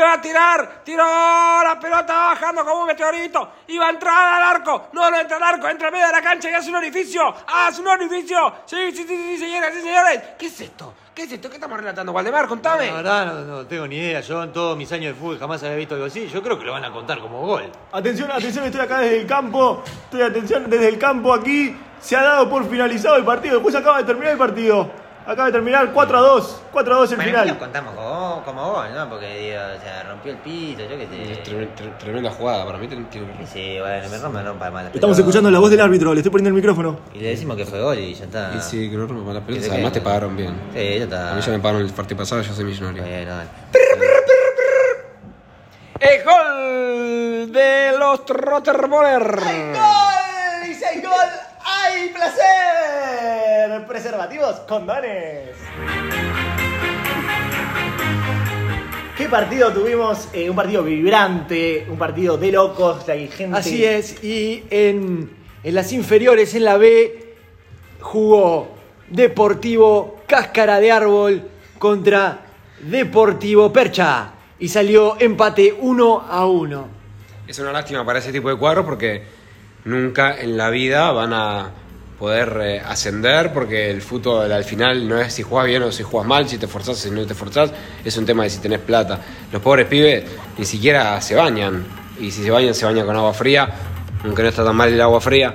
Va 0.00 0.12
a 0.12 0.20
tirar. 0.20 0.82
Tiró 0.84 1.04
la 1.04 1.78
pelota 1.80 2.14
bajando 2.14 2.64
como 2.64 2.80
un 2.82 2.86
meteorito. 2.86 3.52
Va 3.78 3.86
a 3.86 3.90
entrar 3.90 4.34
al 4.34 4.56
arco. 4.56 4.88
No, 4.92 5.10
no 5.10 5.18
entra 5.18 5.36
al 5.36 5.42
arco. 5.42 5.68
Entra 5.68 5.88
en 5.88 5.94
medio 5.94 6.06
de 6.06 6.12
la 6.12 6.22
cancha 6.22 6.50
y 6.50 6.54
hace 6.54 6.70
un 6.70 6.76
orificio. 6.76 7.34
Hace 7.46 7.80
un 7.80 7.88
orificio. 7.88 8.52
Sí, 8.66 8.92
sí, 8.92 9.04
sí, 9.06 9.16
sí, 9.16 9.38
señoras, 9.38 9.72
sí, 9.74 9.80
señores. 9.80 10.22
¿Qué 10.38 10.46
es 10.46 10.60
esto? 10.60 10.94
¿Qué 11.14 11.22
es 11.22 11.32
esto? 11.32 11.48
¿Qué 11.48 11.56
estamos 11.56 11.78
relatando, 11.78 12.12
Waldemar? 12.12 12.48
Contame. 12.48 12.86
La 12.88 12.94
verdad, 12.94 13.26
no, 13.26 13.40
no 13.44 13.66
tengo 13.66 13.86
ni 13.86 13.96
idea. 13.96 14.20
Yo 14.20 14.42
en 14.42 14.52
todos 14.52 14.76
mis 14.76 14.90
años 14.92 15.14
de 15.14 15.20
fútbol 15.20 15.38
jamás 15.38 15.62
había 15.62 15.76
visto 15.76 15.94
algo 15.94 16.06
así. 16.06 16.26
Yo 16.28 16.42
creo 16.42 16.58
que 16.58 16.64
lo 16.64 16.72
van 16.72 16.84
a 16.84 16.90
contar 16.90 17.20
como 17.20 17.40
gol. 17.46 17.70
Atención, 17.92 18.30
atención, 18.30 18.64
estoy 18.64 18.80
acá 18.80 18.98
desde 18.98 19.20
el 19.20 19.26
campo. 19.26 19.82
Estoy 20.04 20.22
atención 20.22 20.68
desde 20.68 20.88
el 20.88 20.98
campo 20.98 21.32
aquí. 21.32 21.76
Se 22.00 22.16
ha 22.16 22.22
dado 22.22 22.50
por 22.50 22.68
finalizado 22.68 23.16
el 23.16 23.24
partido. 23.24 23.54
Después 23.54 23.74
acaba 23.74 23.98
de 23.98 24.04
terminar 24.04 24.32
el 24.32 24.38
partido. 24.38 24.90
Acaba 25.26 25.46
de 25.46 25.52
terminar 25.52 25.90
4 25.94 26.18
a 26.18 26.20
2. 26.20 26.60
4 26.70 26.94
a 26.94 26.98
2 26.98 27.10
el 27.12 27.16
Bueno, 27.16 27.30
aquí 27.30 27.36
lo 27.38 27.42
final. 27.54 27.58
contamos 27.58 27.94
como, 27.94 28.42
como 28.44 28.72
gol, 28.72 28.94
¿no? 28.94 29.08
Porque, 29.08 29.26
digo, 29.38 29.60
o 29.74 29.80
sea, 29.82 30.02
rompió 30.02 30.32
el 30.32 30.38
piso, 30.38 30.82
yo 30.82 30.88
qué 30.98 31.06
sé. 31.06 31.36
Tremenda, 31.42 31.98
tremenda 31.98 32.30
jugada, 32.30 32.66
para 32.66 32.76
mí 32.76 32.86
tiene 32.88 33.04
tiene- 33.06 33.46
Sí, 33.46 33.78
bueno, 33.80 34.08
me 34.10 34.18
rompe, 34.18 34.38
me 34.38 34.44
rompe 34.44 34.70
mal. 34.70 34.90
Estamos 34.92 35.18
escuchando 35.18 35.50
la 35.50 35.58
voz 35.60 35.70
del 35.70 35.80
árbitro, 35.80 36.12
le 36.12 36.20
estoy 36.20 36.30
poniendo 36.30 36.48
el 36.50 36.54
micrófono. 36.54 36.98
Y 37.14 37.20
le 37.20 37.28
decimos 37.30 37.56
que 37.56 37.64
fue 37.64 37.80
gol 37.80 37.98
y 37.98 38.12
ya 38.12 38.24
está. 38.26 38.52
Y 38.54 38.60
sí, 38.60 38.90
que 38.90 38.96
no 38.98 39.06
rompa 39.06 39.32
las 39.32 39.42
¿Y 39.42 39.46
pelotas. 39.46 39.64
de 39.68 39.72
Además 39.72 39.92
qué? 39.92 39.98
te 40.00 40.04
pagaron 40.04 40.36
bien. 40.36 40.54
Sí, 40.74 40.98
ya 40.98 41.04
está. 41.04 41.32
A 41.32 41.34
mí 41.36 41.40
ya 41.40 41.52
me 41.52 41.58
pagaron 41.58 41.82
el 41.86 41.92
partido 41.92 42.18
pasado, 42.18 42.42
yo 42.42 42.52
soy 42.52 42.64
millonario. 42.66 43.02
Bueno, 43.02 43.30
dale. 43.34 43.48
¡El 46.00 46.22
gol 46.24 47.52
de 47.52 47.94
los 47.98 48.26
Trotterboller! 48.26 49.22
¡Gol! 49.36 50.66
¡Dice 50.66 50.84
hay 50.86 51.00
gol! 51.00 51.12
¡Hay 51.64 52.08
placer! 52.10 52.83
Preservativos, 53.88 54.56
condones. 54.68 55.56
¿Qué 59.16 59.26
partido 59.26 59.72
tuvimos? 59.72 60.28
Eh, 60.34 60.50
un 60.50 60.56
partido 60.56 60.82
vibrante, 60.82 61.86
un 61.88 61.96
partido 61.96 62.36
de 62.36 62.52
locos, 62.52 63.08
hay 63.08 63.26
gente. 63.28 63.56
Así 63.56 63.82
es, 63.82 64.22
y 64.22 64.64
en, 64.68 65.30
en 65.62 65.74
las 65.74 65.94
inferiores, 65.94 66.54
en 66.54 66.64
la 66.64 66.76
B, 66.76 67.36
jugó 68.00 68.68
Deportivo 69.08 70.20
Cáscara 70.26 70.78
de 70.78 70.92
Árbol 70.92 71.48
contra 71.78 72.40
Deportivo 72.80 73.72
Percha. 73.72 74.32
Y 74.58 74.68
salió 74.68 75.16
empate 75.18 75.74
1 75.80 76.26
a 76.28 76.46
1. 76.46 76.88
Es 77.48 77.58
una 77.60 77.72
lástima 77.72 78.04
para 78.04 78.18
ese 78.18 78.30
tipo 78.30 78.50
de 78.50 78.56
cuadros 78.56 78.84
porque 78.84 79.22
nunca 79.86 80.38
en 80.38 80.58
la 80.58 80.68
vida 80.68 81.10
van 81.12 81.32
a 81.32 81.70
poder 82.18 82.58
eh, 82.62 82.80
ascender 82.80 83.52
porque 83.52 83.90
el 83.90 84.00
fútbol 84.00 84.50
al 84.50 84.64
final 84.64 85.08
no 85.08 85.18
es 85.18 85.32
si 85.32 85.42
juegas 85.42 85.66
bien 85.66 85.82
o 85.82 85.92
si 85.92 86.02
juegas 86.02 86.28
mal, 86.28 86.48
si 86.48 86.58
te 86.58 86.66
forzás 86.66 86.96
o 86.96 87.00
si 87.00 87.10
no 87.10 87.26
te 87.26 87.34
forzás, 87.34 87.72
es 88.04 88.16
un 88.16 88.24
tema 88.24 88.44
de 88.44 88.50
si 88.50 88.58
tenés 88.58 88.80
plata. 88.80 89.20
Los 89.52 89.60
pobres 89.60 89.86
pibes 89.86 90.24
ni 90.56 90.64
siquiera 90.64 91.20
se 91.20 91.34
bañan 91.34 91.84
y 92.20 92.30
si 92.30 92.42
se 92.44 92.50
bañan 92.50 92.74
se 92.74 92.84
bañan 92.84 93.06
con 93.06 93.16
agua 93.16 93.34
fría, 93.34 93.68
aunque 94.24 94.42
no 94.42 94.48
está 94.48 94.64
tan 94.64 94.76
mal 94.76 94.92
el 94.92 95.00
agua 95.00 95.20
fría. 95.20 95.54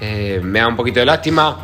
Eh, 0.00 0.40
me 0.42 0.58
da 0.58 0.68
un 0.68 0.76
poquito 0.76 1.00
de 1.00 1.06
lástima, 1.06 1.56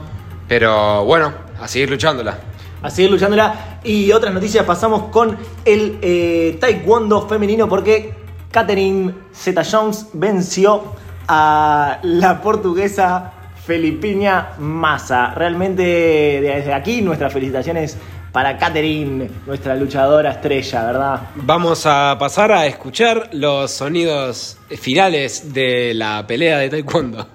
pero 0.47 1.05
bueno, 1.05 1.33
a 1.61 1.67
seguir 1.67 1.91
luchándola. 1.91 2.39
a 2.83 2.91
seguir 2.91 3.11
luchándola. 3.11 3.81
Y 3.83 4.13
otras 4.13 4.33
noticias, 4.33 4.65
pasamos 4.65 5.09
con 5.11 5.37
el 5.65 5.99
eh, 6.01 6.57
taekwondo 6.61 7.29
femenino 7.29 7.69
porque 7.69 8.15
Catherine 8.51 9.13
Zeta-Jones 9.35 10.07
venció 10.13 10.95
a 11.27 11.99
la 12.03 12.41
portuguesa 12.41 13.33
Felipiña 13.69 14.55
Massa. 14.59 15.35
Realmente 15.35 15.83
desde 15.83 16.73
aquí 16.73 17.03
nuestras 17.03 17.31
felicitaciones 17.31 17.99
para 18.33 18.57
Catherine, 18.57 19.29
nuestra 19.45 19.75
luchadora 19.77 20.31
estrella, 20.31 20.85
¿verdad? 20.87 21.21
Vamos 21.35 21.85
a 21.85 22.17
pasar 22.19 22.51
a 22.51 22.65
escuchar 22.65 23.29
los 23.33 23.71
sonidos 23.71 24.57
finales 24.71 25.53
de 25.53 25.93
la 25.93 26.27
pelea 26.27 26.59
de 26.61 26.71
taekwondo. 26.71 27.29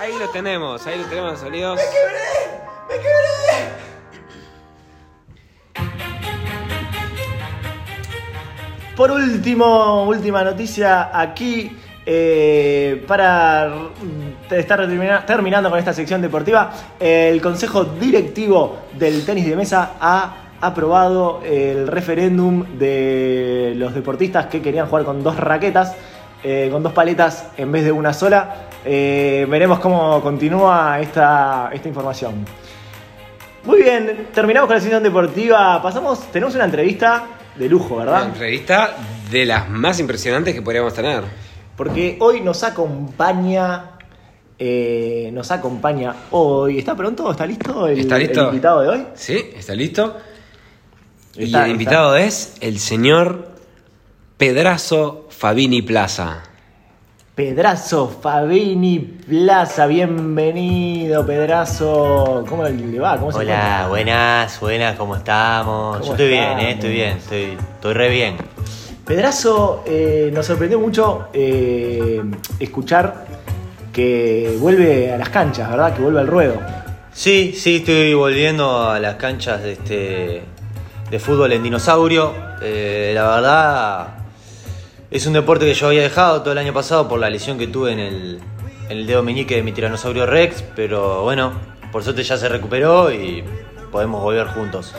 Ahí 0.00 0.18
lo 0.18 0.28
tenemos, 0.30 0.84
ahí 0.84 0.98
lo 0.98 1.04
tenemos 1.04 1.30
los 1.30 1.40
sonidos. 1.40 1.80
Por 8.96 9.10
último, 9.10 10.04
última 10.04 10.42
noticia 10.44 11.10
aquí. 11.18 11.76
eh, 12.08 13.04
para 13.08 13.68
estar 14.48 14.78
termina- 14.78 15.26
terminando 15.26 15.68
con 15.70 15.76
esta 15.80 15.92
sección 15.92 16.22
deportiva, 16.22 16.70
el 17.00 17.40
Consejo 17.42 17.82
Directivo 17.84 18.78
del 18.96 19.26
Tenis 19.26 19.44
de 19.48 19.56
Mesa 19.56 19.94
ha 20.00 20.36
aprobado 20.60 21.40
el 21.44 21.88
referéndum 21.88 22.64
de 22.78 23.72
los 23.76 23.92
deportistas 23.92 24.46
que 24.46 24.62
querían 24.62 24.86
jugar 24.86 25.04
con 25.04 25.24
dos 25.24 25.36
raquetas, 25.36 25.96
eh, 26.44 26.68
con 26.70 26.84
dos 26.84 26.92
paletas 26.92 27.48
en 27.56 27.72
vez 27.72 27.84
de 27.84 27.90
una 27.90 28.12
sola. 28.12 28.54
Eh, 28.84 29.44
veremos 29.50 29.80
cómo 29.80 30.20
continúa 30.20 31.00
esta, 31.00 31.70
esta 31.72 31.88
información. 31.88 32.44
Muy 33.64 33.82
bien, 33.82 34.28
terminamos 34.32 34.68
con 34.68 34.76
la 34.76 34.80
sección 34.80 35.02
deportiva. 35.02 35.82
Pasamos, 35.82 36.20
tenemos 36.30 36.54
una 36.54 36.66
entrevista 36.66 37.24
de 37.58 37.68
lujo, 37.68 37.94
Una 37.96 38.04
¿verdad? 38.04 38.24
entrevista 38.28 38.96
de 39.30 39.44
las 39.46 39.68
más 39.68 39.98
impresionantes 40.00 40.54
que 40.54 40.62
podríamos 40.62 40.94
tener. 40.94 41.22
Porque 41.76 42.16
hoy 42.20 42.40
nos 42.40 42.62
acompaña. 42.62 43.90
eh, 44.58 45.30
nos 45.32 45.50
acompaña 45.50 46.14
hoy. 46.30 46.78
¿Está 46.78 46.94
pronto? 46.96 47.30
¿Está 47.30 47.44
listo 47.46 47.86
el, 47.86 48.00
¿Está 48.00 48.18
listo? 48.18 48.40
el 48.40 48.46
invitado 48.48 48.80
de 48.82 48.88
hoy? 48.88 49.06
¿Sí? 49.14 49.50
¿Está 49.54 49.74
listo? 49.74 50.16
y 51.38 51.54
el 51.54 51.68
invitado 51.68 52.16
es 52.16 52.54
el 52.62 52.78
señor 52.78 53.48
Pedrazo 54.38 55.26
Fabini 55.30 55.82
Plaza. 55.82 56.42
Pedrazo 57.36 58.08
Fabini 58.08 58.98
Plaza, 58.98 59.86
bienvenido, 59.86 61.26
Pedrazo. 61.26 62.42
¿Cómo 62.48 62.64
le 62.64 62.98
va? 62.98 63.18
¿Cómo 63.18 63.30
se 63.30 63.40
Hola, 63.40 63.52
encuentra? 63.52 63.88
buenas, 63.88 64.60
buenas, 64.60 64.96
¿cómo 64.96 65.16
estamos? 65.16 65.98
¿Cómo 65.98 66.06
Yo 66.06 66.12
estoy 66.12 66.28
bien, 66.28 66.58
eh, 66.58 66.70
estoy 66.70 66.92
bien, 66.92 67.18
estoy, 67.18 67.58
estoy 67.74 67.92
re 67.92 68.08
bien. 68.08 68.36
Pedrazo, 69.04 69.84
eh, 69.84 70.30
nos 70.32 70.46
sorprendió 70.46 70.80
mucho 70.80 71.28
eh, 71.34 72.22
escuchar 72.58 73.26
que 73.92 74.56
vuelve 74.58 75.12
a 75.12 75.18
las 75.18 75.28
canchas, 75.28 75.68
¿verdad? 75.68 75.94
Que 75.94 76.00
vuelve 76.00 76.20
al 76.20 76.28
ruedo. 76.28 76.54
Sí, 77.12 77.52
sí, 77.54 77.76
estoy 77.76 78.14
volviendo 78.14 78.88
a 78.88 78.98
las 78.98 79.16
canchas 79.16 79.62
de 79.62 79.72
este 79.72 80.42
de 81.10 81.18
fútbol 81.18 81.52
en 81.52 81.62
dinosaurio. 81.62 82.32
La 82.62 83.28
verdad, 83.28 84.15
es 85.16 85.26
un 85.26 85.32
deporte 85.32 85.64
que 85.64 85.72
yo 85.72 85.86
había 85.86 86.02
dejado 86.02 86.42
todo 86.42 86.52
el 86.52 86.58
año 86.58 86.74
pasado 86.74 87.08
por 87.08 87.18
la 87.18 87.30
lesión 87.30 87.56
que 87.56 87.66
tuve 87.66 87.92
en 87.92 87.98
el, 87.98 88.40
el 88.90 89.06
dedo 89.06 89.22
meñique 89.22 89.56
de 89.56 89.62
mi 89.62 89.72
tiranosaurio 89.72 90.26
Rex, 90.26 90.62
pero 90.74 91.22
bueno, 91.22 91.52
por 91.90 92.02
suerte 92.02 92.22
ya 92.22 92.36
se 92.36 92.48
recuperó 92.48 93.10
y 93.10 93.42
podemos 93.90 94.22
volver 94.22 94.46
juntos. 94.48 94.94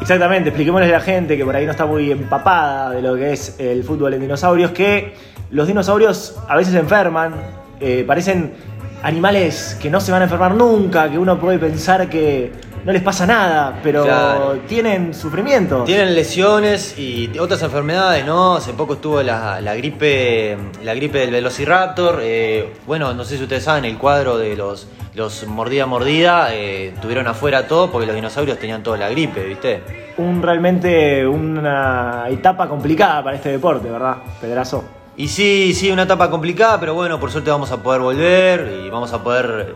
Exactamente, 0.00 0.48
expliquémosle 0.48 0.86
a 0.86 0.92
la 0.92 1.00
gente 1.00 1.36
que 1.36 1.44
por 1.44 1.54
ahí 1.54 1.66
no 1.66 1.72
está 1.72 1.84
muy 1.84 2.10
empapada 2.10 2.90
de 2.92 3.02
lo 3.02 3.14
que 3.16 3.32
es 3.32 3.56
el 3.58 3.84
fútbol 3.84 4.14
en 4.14 4.22
dinosaurios, 4.22 4.70
que 4.70 5.14
los 5.50 5.66
dinosaurios 5.66 6.36
a 6.48 6.56
veces 6.56 6.72
se 6.72 6.78
enferman, 6.78 7.34
eh, 7.80 8.04
parecen 8.06 8.54
animales 9.02 9.76
que 9.82 9.90
no 9.90 10.00
se 10.00 10.12
van 10.12 10.22
a 10.22 10.24
enfermar 10.24 10.54
nunca, 10.54 11.10
que 11.10 11.18
uno 11.18 11.38
puede 11.38 11.58
pensar 11.58 12.08
que 12.08 12.52
no 12.88 12.94
les 12.94 13.02
pasa 13.02 13.26
nada, 13.26 13.80
pero 13.82 14.02
Claro. 14.02 14.60
tienen 14.66 15.12
sufrimiento. 15.12 15.84
Tienen 15.84 16.14
lesiones 16.14 16.98
y 16.98 17.30
otras 17.38 17.62
enfermedades, 17.62 18.24
¿no? 18.24 18.54
Hace 18.56 18.72
poco 18.72 18.94
estuvo 18.94 19.22
la, 19.22 19.60
la 19.60 19.74
gripe 19.74 20.56
la 20.82 20.94
gripe 20.94 21.18
del 21.18 21.30
Velociraptor. 21.30 22.20
eh, 22.22 22.72
bueno, 22.86 23.12
no 23.12 23.24
sé 23.24 23.36
si 23.36 23.42
ustedes 23.42 23.64
saben, 23.64 23.84
el 23.84 23.98
cuadro 23.98 24.38
de 24.38 24.56
los, 24.56 24.88
los 25.14 25.46
mordida 25.46 25.84
mordida 25.84 26.54
eh, 26.54 26.94
tuvieron 27.02 27.26
afuera 27.26 27.68
todo 27.68 27.90
porque 27.90 28.06
los 28.06 28.14
dinosaurios 28.16 28.58
tenían 28.58 28.82
toda 28.82 28.96
la 28.96 29.10
gripe, 29.10 29.44
¿viste? 29.44 29.82
Un, 30.16 30.42
realmente 30.42 31.26
una 31.26 32.24
etapa 32.30 32.66
complicada 32.70 33.22
para 33.22 33.36
este 33.36 33.50
deporte, 33.50 33.90
¿verdad, 33.90 34.16
Pedrazo? 34.40 34.82
Y 35.14 35.28
sí, 35.28 35.74
sí, 35.74 35.90
una 35.90 36.04
etapa 36.04 36.30
complicada, 36.30 36.80
pero 36.80 36.94
bueno, 36.94 37.20
por 37.20 37.30
suerte 37.30 37.50
vamos 37.50 37.70
a 37.70 37.82
poder 37.82 38.00
volver 38.00 38.80
y 38.82 38.88
vamos 38.88 39.12
a 39.12 39.22
poder... 39.22 39.74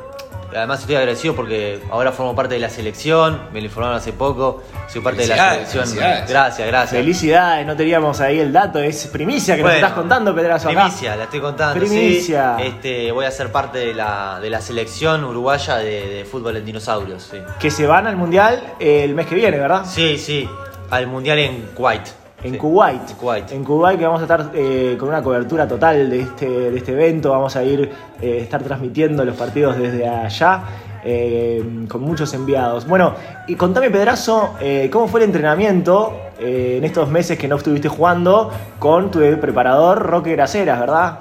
Además 0.55 0.81
estoy 0.81 0.97
agradecido 0.97 1.35
porque 1.35 1.81
ahora 1.91 2.13
formo 2.13 2.35
parte 2.35 2.55
de 2.55 2.61
la 2.61 2.69
selección, 2.69 3.43
me 3.53 3.61
lo 3.61 3.67
informaron 3.67 3.97
hace 3.97 4.13
poco, 4.13 4.63
soy 4.89 5.01
parte 5.01 5.23
de 5.23 5.29
la 5.29 5.65
selección. 5.67 5.97
Gracias, 6.29 6.69
gracias. 6.69 6.91
Felicidades, 7.01 7.67
no 7.67 7.77
teníamos 7.77 8.21
ahí 8.21 8.39
el 8.39 8.53
dato, 8.53 8.79
es 8.79 9.07
primicia 9.07 9.57
que 9.57 9.63
Bueno, 9.63 9.77
nos 9.79 9.83
estás 9.83 9.99
contando, 9.99 10.35
Pedrazo. 10.35 10.69
acá. 10.69 10.81
Primicia, 10.85 11.17
la 11.17 11.25
estoy 11.25 11.41
contando. 11.41 11.79
Primicia. 11.79 12.57
Sí. 12.59 12.65
Este, 12.67 13.13
voy 13.13 13.25
a 13.25 13.31
ser 13.31 13.51
parte 13.51 13.79
de 13.79 13.95
la, 13.95 14.39
de 14.41 14.51
la 14.51 14.61
selección 14.61 15.25
uruguaya 15.25 15.77
de, 15.77 16.09
de 16.09 16.25
fútbol 16.25 16.57
en 16.57 16.65
dinosaurios. 16.65 17.29
Sí. 17.31 17.39
Que 17.59 17.71
se 17.71 17.87
van 17.87 18.07
al 18.07 18.17
Mundial 18.17 18.63
el 18.79 19.15
mes 19.15 19.27
que 19.27 19.35
viene, 19.35 19.59
¿verdad? 19.59 19.85
sí, 19.87 20.19
sí, 20.19 20.49
al 20.91 21.07
mundial 21.07 21.39
en 21.39 21.63
Kuwait. 21.75 22.03
En 22.45 22.53
Sí. 22.53 22.59
Kuwait. 22.59 23.11
En 23.11 23.17
Kuwait. 23.17 23.53
En 23.53 23.65
Kuwait 23.65 23.99
que 23.99 24.05
vamos 24.05 24.21
a 24.21 24.25
estar 24.25 24.51
eh, 24.55 24.97
con 24.99 25.09
una 25.09 25.23
cobertura 25.23 25.67
total 25.69 26.11
de 26.11 26.21
este, 26.21 26.49
de 26.49 26.77
este 26.77 26.93
evento. 26.93 27.31
Vamos 27.31 27.55
a 27.57 27.63
ir 27.63 27.91
eh, 28.21 28.39
estar 28.43 28.63
transmitiendo 28.63 29.25
los 29.25 29.37
partidos 29.37 29.79
desde 29.79 30.09
allá. 30.09 30.63
eh, 31.05 31.85
con 31.89 32.01
muchos 32.03 32.33
enviados. 32.33 32.87
Bueno, 32.87 33.15
y 33.49 33.57
contame, 33.57 33.91
Pedrazo, 33.91 34.55
eh, 34.61 34.89
¿cómo 34.93 35.09
fue 35.09 35.19
el 35.19 35.27
entrenamiento 35.27 36.17
en 36.39 36.85
estos 36.85 37.09
meses 37.09 37.37
que 37.39 37.49
no 37.49 37.57
estuviste 37.57 37.89
jugando 37.89 38.53
con 38.79 39.11
tu 39.11 39.19
preparador 39.41 39.99
Roque 40.01 40.31
Graceras, 40.33 40.79
verdad? 40.79 41.19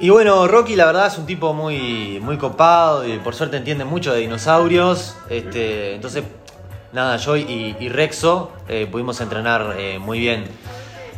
Y 0.00 0.08
bueno, 0.10 0.48
Rocky 0.48 0.76
la 0.76 0.86
verdad 0.86 1.06
es 1.08 1.18
un 1.18 1.26
tipo 1.26 1.52
muy, 1.52 2.18
muy 2.22 2.38
copado 2.38 3.06
y 3.06 3.18
por 3.18 3.34
suerte 3.34 3.58
entiende 3.58 3.84
mucho 3.84 4.12
de 4.14 4.20
dinosaurios. 4.20 5.16
Este, 5.28 5.94
entonces, 5.94 6.24
nada, 6.92 7.16
yo 7.16 7.36
y, 7.36 7.76
y 7.78 7.88
Rexo 7.88 8.52
eh, 8.68 8.86
pudimos 8.90 9.20
entrenar 9.20 9.74
eh, 9.78 9.98
muy 9.98 10.18
bien. 10.18 10.44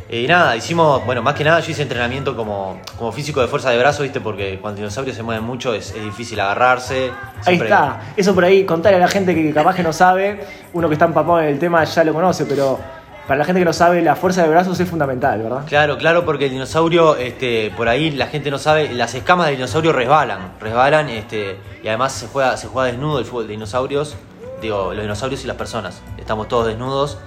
Y 0.09 0.27
nada, 0.27 0.55
hicimos, 0.55 1.03
bueno, 1.05 1.23
más 1.23 1.33
que 1.33 1.43
nada 1.43 1.59
yo 1.59 1.71
hice 1.71 1.81
entrenamiento 1.81 2.35
como, 2.35 2.79
como 2.97 3.11
físico 3.11 3.41
de 3.41 3.47
fuerza 3.47 3.71
de 3.71 3.79
brazo, 3.79 4.03
¿viste? 4.03 4.21
Porque 4.21 4.59
cuando 4.59 4.77
el 4.77 4.83
dinosaurio 4.83 5.13
se 5.13 5.23
mueve 5.23 5.41
mucho 5.41 5.73
es, 5.73 5.89
es 5.89 6.03
difícil 6.03 6.39
agarrarse. 6.39 7.11
Ahí 7.45 7.55
está. 7.55 8.01
Eso 8.15 8.35
por 8.35 8.45
ahí, 8.45 8.63
contarle 8.63 8.97
a 8.97 8.99
la 8.99 9.07
gente 9.07 9.33
que 9.33 9.51
capaz 9.53 9.75
que 9.75 9.81
no 9.81 9.91
sabe, 9.93 10.45
uno 10.73 10.87
que 10.87 10.93
está 10.93 11.05
empapado 11.05 11.41
en 11.41 11.47
el 11.47 11.57
tema 11.57 11.83
ya 11.83 12.03
lo 12.03 12.13
conoce, 12.13 12.45
pero 12.45 12.79
para 13.27 13.39
la 13.39 13.45
gente 13.45 13.61
que 13.61 13.65
no 13.65 13.73
sabe, 13.73 14.01
la 14.01 14.15
fuerza 14.15 14.43
de 14.43 14.49
brazos 14.49 14.79
es 14.79 14.87
fundamental, 14.87 15.41
¿verdad? 15.41 15.63
Claro, 15.65 15.97
claro, 15.97 16.25
porque 16.25 16.45
el 16.45 16.51
dinosaurio, 16.51 17.15
este, 17.15 17.71
por 17.75 17.87
ahí 17.87 18.11
la 18.11 18.27
gente 18.27 18.51
no 18.51 18.59
sabe, 18.59 18.93
las 18.93 19.15
escamas 19.15 19.47
del 19.47 19.55
dinosaurio 19.55 19.93
resbalan, 19.93 20.51
resbalan, 20.59 21.09
este, 21.09 21.57
y 21.81 21.87
además 21.87 22.11
se 22.11 22.27
juega, 22.27 22.57
se 22.57 22.67
juega 22.67 22.91
desnudo 22.91 23.19
el 23.19 23.25
fútbol 23.25 23.47
de 23.47 23.53
dinosaurios, 23.53 24.17
digo, 24.63 24.93
los 24.93 25.01
dinosaurios 25.03 25.43
y 25.43 25.47
las 25.47 25.55
personas, 25.57 26.01
estamos 26.17 26.47
todos 26.47 26.67
desnudos, 26.67 27.17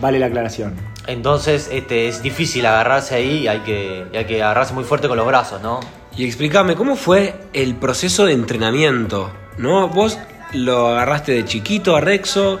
Vale 0.00 0.18
la 0.18 0.26
aclaración. 0.26 0.74
entonces 1.06 1.68
este, 1.72 2.08
es 2.08 2.22
difícil 2.22 2.66
agarrarse 2.66 3.14
ahí 3.14 3.38
y 3.44 3.48
hay 3.48 3.60
que, 3.60 4.06
y 4.12 4.16
hay 4.16 4.24
que 4.26 4.42
agarrarse 4.42 4.74
muy 4.74 4.84
fuerte 4.84 5.08
con 5.08 5.16
los 5.16 5.26
brazos, 5.26 5.62
¿no? 5.62 5.80
Y 6.16 6.24
explícame, 6.26 6.74
¿cómo 6.76 6.94
fue 6.96 7.34
el 7.52 7.74
proceso 7.76 8.26
de 8.26 8.32
entrenamiento? 8.34 9.30
¿No? 9.56 9.88
¿Vos 9.88 10.18
lo 10.52 10.88
agarraste 10.88 11.32
de 11.32 11.44
chiquito 11.44 11.96
a 11.96 12.00
Rexo? 12.00 12.58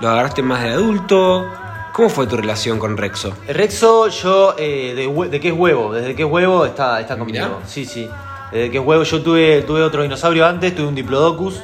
¿Lo 0.00 0.08
agarraste 0.08 0.42
más 0.42 0.62
de 0.62 0.70
adulto? 0.70 1.50
¿Cómo 1.92 2.08
fue 2.08 2.26
tu 2.26 2.36
relación 2.36 2.78
con 2.78 2.96
Rexo? 2.96 3.34
El 3.48 3.54
Rexo, 3.56 4.08
yo, 4.08 4.54
eh, 4.56 4.94
de, 4.94 5.28
de 5.30 5.40
qué 5.40 5.48
es 5.48 5.54
huevo, 5.54 5.92
desde 5.92 6.14
que 6.14 6.22
es 6.22 6.28
huevo 6.30 6.64
está, 6.64 7.00
está 7.00 7.18
conmigo. 7.18 7.46
Mirá. 7.46 7.58
Sí, 7.66 7.84
sí. 7.84 8.08
Desde 8.52 8.70
que 8.70 8.78
es 8.78 8.84
huevo, 8.84 9.02
yo 9.02 9.20
tuve, 9.22 9.62
tuve 9.62 9.82
otro 9.82 10.02
dinosaurio 10.02 10.46
antes, 10.46 10.74
tuve 10.74 10.86
un 10.86 10.94
Diplodocus. 10.94 11.60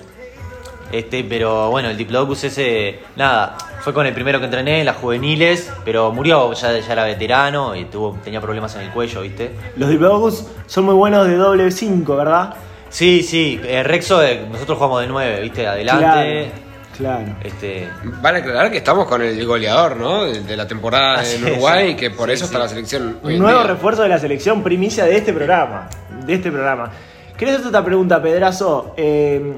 Este, 0.92 1.24
pero 1.24 1.70
bueno, 1.70 1.88
el 1.90 1.96
Diplodocus 1.96 2.44
ese, 2.44 3.00
nada, 3.16 3.56
fue 3.80 3.92
con 3.92 4.06
el 4.06 4.14
primero 4.14 4.38
que 4.38 4.44
entrené, 4.44 4.80
en 4.80 4.86
las 4.86 4.96
juveniles, 4.96 5.72
pero 5.84 6.12
murió, 6.12 6.52
ya, 6.52 6.78
ya 6.78 6.92
era 6.92 7.04
veterano 7.04 7.74
y 7.74 7.84
tuvo, 7.86 8.16
tenía 8.22 8.40
problemas 8.40 8.74
en 8.76 8.82
el 8.82 8.90
cuello, 8.90 9.22
¿viste? 9.22 9.50
Los 9.76 9.88
Diplodocus 9.90 10.46
son 10.66 10.84
muy 10.84 10.94
buenos 10.94 11.26
de 11.26 11.34
doble 11.36 11.70
5, 11.70 12.16
¿verdad? 12.16 12.54
Sí, 12.90 13.22
sí, 13.24 13.60
eh, 13.64 13.82
Rexo, 13.82 14.22
eh, 14.22 14.46
nosotros 14.50 14.78
jugamos 14.78 15.00
de 15.00 15.08
9, 15.08 15.40
¿viste? 15.42 15.66
Adelante. 15.66 16.52
Claro. 16.96 17.24
Este, 17.42 17.88
Vale 18.22 18.38
aclarar 18.38 18.70
que 18.70 18.76
estamos 18.78 19.08
con 19.08 19.20
el 19.20 19.44
goleador, 19.44 19.96
¿no? 19.96 20.26
De 20.26 20.42
de 20.42 20.56
la 20.56 20.68
temporada 20.68 21.14
Así 21.14 21.38
en 21.38 21.48
es, 21.48 21.52
Uruguay, 21.54 21.88
sí. 21.90 21.96
que 21.96 22.10
por 22.10 22.28
Sí, 22.28 22.34
eso 22.34 22.44
sí. 22.44 22.52
está 22.52 22.58
la 22.60 22.68
selección. 22.68 23.18
Un 23.20 23.36
nuevo 23.40 23.58
día. 23.58 23.66
refuerzo 23.66 24.02
de 24.02 24.10
la 24.10 24.18
selección 24.20 24.62
primicia 24.62 25.04
de 25.04 25.16
este 25.16 25.32
programa. 25.32 25.88
De 26.24 26.34
este 26.34 26.52
programa. 26.52 26.92
Quería 27.36 27.54
hacerte 27.54 27.70
otra 27.70 27.84
pregunta, 27.84 28.22
Pedrazo. 28.22 28.94
Eh, 28.96 29.56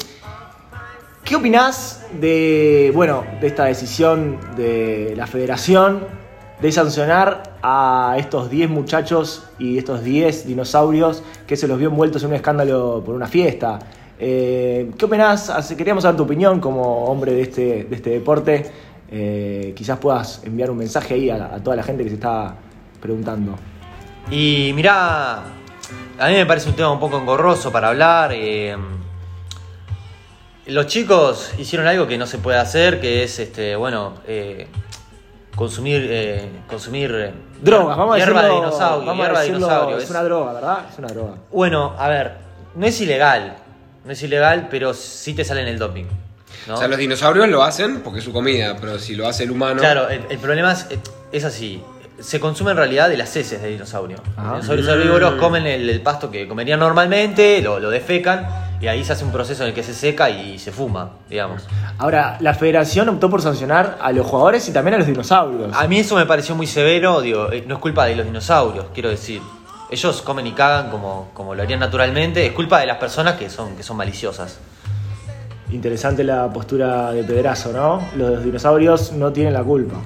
¿Qué 1.27 1.35
opinás 1.35 2.07
de, 2.21 2.93
bueno, 2.95 3.25
de 3.41 3.49
esta 3.49 3.65
decisión 3.65 4.39
de 4.55 5.13
la 5.17 5.27
federación 5.27 6.07
de 6.63 6.71
sancionar 6.71 7.55
a 7.65 8.15
estos 8.17 8.49
10 8.49 8.71
muchachos 8.71 9.45
y 9.59 9.77
estos 9.77 10.05
10 10.05 10.47
dinosaurios 10.47 11.25
que 11.49 11.57
se 11.57 11.67
los 11.67 11.81
vio 11.81 11.89
envueltos 11.89 12.23
en 12.23 12.29
un 12.29 12.37
escándalo 12.37 13.03
por 13.05 13.17
una 13.17 13.27
fiesta? 13.27 13.81
Eh, 14.21 14.93
¿Qué 14.97 15.05
opinás? 15.05 15.51
Queríamos 15.77 16.05
saber 16.05 16.17
tu 16.17 16.23
opinión 16.23 16.61
como 16.61 17.07
hombre 17.07 17.33
de 17.33 17.43
este, 17.43 17.85
de 17.91 17.97
este 17.97 18.11
deporte. 18.11 18.71
Eh, 19.11 19.73
quizás 19.75 19.99
puedas 19.99 20.43
enviar 20.45 20.71
un 20.71 20.79
mensaje 20.79 21.15
ahí 21.15 21.29
a, 21.29 21.57
a 21.57 21.61
toda 21.61 21.75
la 21.75 21.83
gente 21.83 22.05
que 22.05 22.11
se 22.11 22.15
está 22.15 22.55
preguntando. 23.03 23.57
Y 24.31 24.71
mirá, 24.77 25.39
a 26.21 26.29
mí 26.29 26.35
me 26.35 26.47
parece 26.47 26.69
un 26.69 26.77
tema 26.77 26.93
un 26.93 27.01
poco 27.01 27.19
engorroso 27.19 27.73
para 27.73 27.89
hablar. 27.89 28.31
eh, 28.33 28.77
los 30.67 30.87
chicos 30.87 31.53
hicieron 31.59 31.87
algo 31.87 32.07
que 32.07 32.19
no 32.19 32.27
se 32.27 32.39
puede 32.39 32.59
hacer, 32.59 33.01
que 33.01 33.23
es, 33.23 33.39
este, 33.39 33.77
bueno, 33.77 34.15
eh, 34.27 34.67
consumir, 35.55 36.07
eh, 36.11 36.49
consumir 36.69 37.13
eh, 37.15 37.33
Drogas, 37.63 37.97
vamos 37.97 38.15
a 38.15 38.19
hierba 38.19 38.43
decirlo. 38.43 38.61
de 38.61 38.67
dinosaurio, 38.67 39.07
vamos 39.07 39.21
a 39.21 39.27
hierba 39.29 39.41
de 39.41 39.47
decirlo, 39.47 39.67
dinosaurio. 39.67 39.97
Es 39.99 40.05
es- 40.05 40.11
una 40.11 40.23
droga, 40.25 40.53
¿verdad? 40.53 40.79
Es 40.93 40.99
una 40.99 41.09
droga. 41.09 41.35
Bueno, 41.53 41.95
a 41.99 42.09
ver, 42.09 42.33
no 42.75 42.87
es 42.87 43.01
ilegal, 43.01 43.57
no 44.05 44.13
es 44.13 44.23
ilegal, 44.23 44.69
pero 44.71 44.93
sí 44.93 45.35
te 45.35 45.45
sale 45.45 45.63
en 45.63 45.69
el 45.69 45.79
doping. 45.79 46.05
¿no? 46.67 46.75
O 46.75 46.77
sea, 46.79 46.89
los 46.89 46.99
dinosaurios 46.99 47.49
lo 47.49 47.63
hacen 47.63 48.01
porque 48.01 48.19
es 48.19 48.25
su 48.25 48.33
comida, 48.33 48.77
pero 48.81 48.99
si 48.99 49.15
lo 49.15 49.29
hace 49.29 49.45
el 49.45 49.53
humano. 49.53 49.81
Claro, 49.81 50.09
el, 50.09 50.23
el 50.29 50.39
problema 50.39 50.73
es, 50.73 50.87
es 51.33 51.45
así. 51.45 51.81
Se 52.19 52.41
consume 52.41 52.73
en 52.73 52.79
realidad 52.79 53.09
de 53.09 53.17
las 53.17 53.37
heces 53.37 53.63
de 53.63 53.69
dinosaurio. 53.69 54.17
Ah. 54.37 54.43
Los 54.57 54.67
dinosaurios 54.67 54.89
herbívoros 54.89 55.35
comen 55.35 55.67
el, 55.67 55.89
el 55.89 56.01
pasto 56.01 56.31
que 56.31 56.49
comerían 56.49 56.81
normalmente, 56.81 57.61
lo, 57.63 57.79
lo 57.79 57.89
defecan 57.91 58.49
y 58.81 58.87
ahí 58.89 59.05
se 59.05 59.13
hace 59.13 59.25
un 59.25 59.33
proceso 59.33 59.63
en 59.63 59.71
el 59.71 59.75
que 59.75 59.83
se 59.83 59.95
seca 59.95 60.29
y 60.29 60.59
se 60.59 60.71
fuma, 60.73 61.11
digamos. 61.31 61.63
Ahora, 61.99 62.37
la 62.41 62.55
federación 62.55 63.09
optó 63.09 63.31
por 63.31 63.41
sancionar 63.43 63.99
a 64.01 64.13
los 64.13 64.27
jugadores 64.27 64.69
y 64.69 64.73
también 64.73 64.95
a 64.95 64.99
los 64.99 65.07
dinosaurios. 65.07 65.75
A 65.75 65.87
mí 65.89 65.99
eso 65.99 66.17
me 66.17 66.27
pareció 66.27 66.55
muy 66.55 66.67
severo, 66.67 67.21
digo, 67.21 67.51
eh, 67.53 67.65
no 67.67 67.77
es 67.77 67.81
culpa 67.81 68.05
de 68.07 68.17
los 68.17 68.27
dinosaurios, 68.27 68.87
quiero 68.93 69.09
decir. 69.09 69.41
Ellos 69.91 70.21
comen 70.23 70.47
y 70.47 70.53
cagan 70.53 70.91
como, 70.91 71.31
como 71.33 71.55
lo 71.55 71.63
harían 71.63 71.81
naturalmente, 71.81 72.45
es 72.45 72.53
culpa 72.53 72.81
de 72.81 72.87
las 72.87 72.99
personas 72.99 73.35
que 73.35 73.49
son, 73.49 73.77
que 73.77 73.83
son 73.83 73.97
maliciosas. 73.97 74.59
Interesante 75.71 76.23
la 76.23 76.53
postura 76.53 77.13
de 77.13 77.25
Pedrazo, 77.25 77.73
¿no? 77.73 78.01
Los 78.17 78.45
dinosaurios 78.45 79.13
no 79.13 79.33
tienen 79.33 79.53
la 79.55 79.63
culpa. 79.63 79.97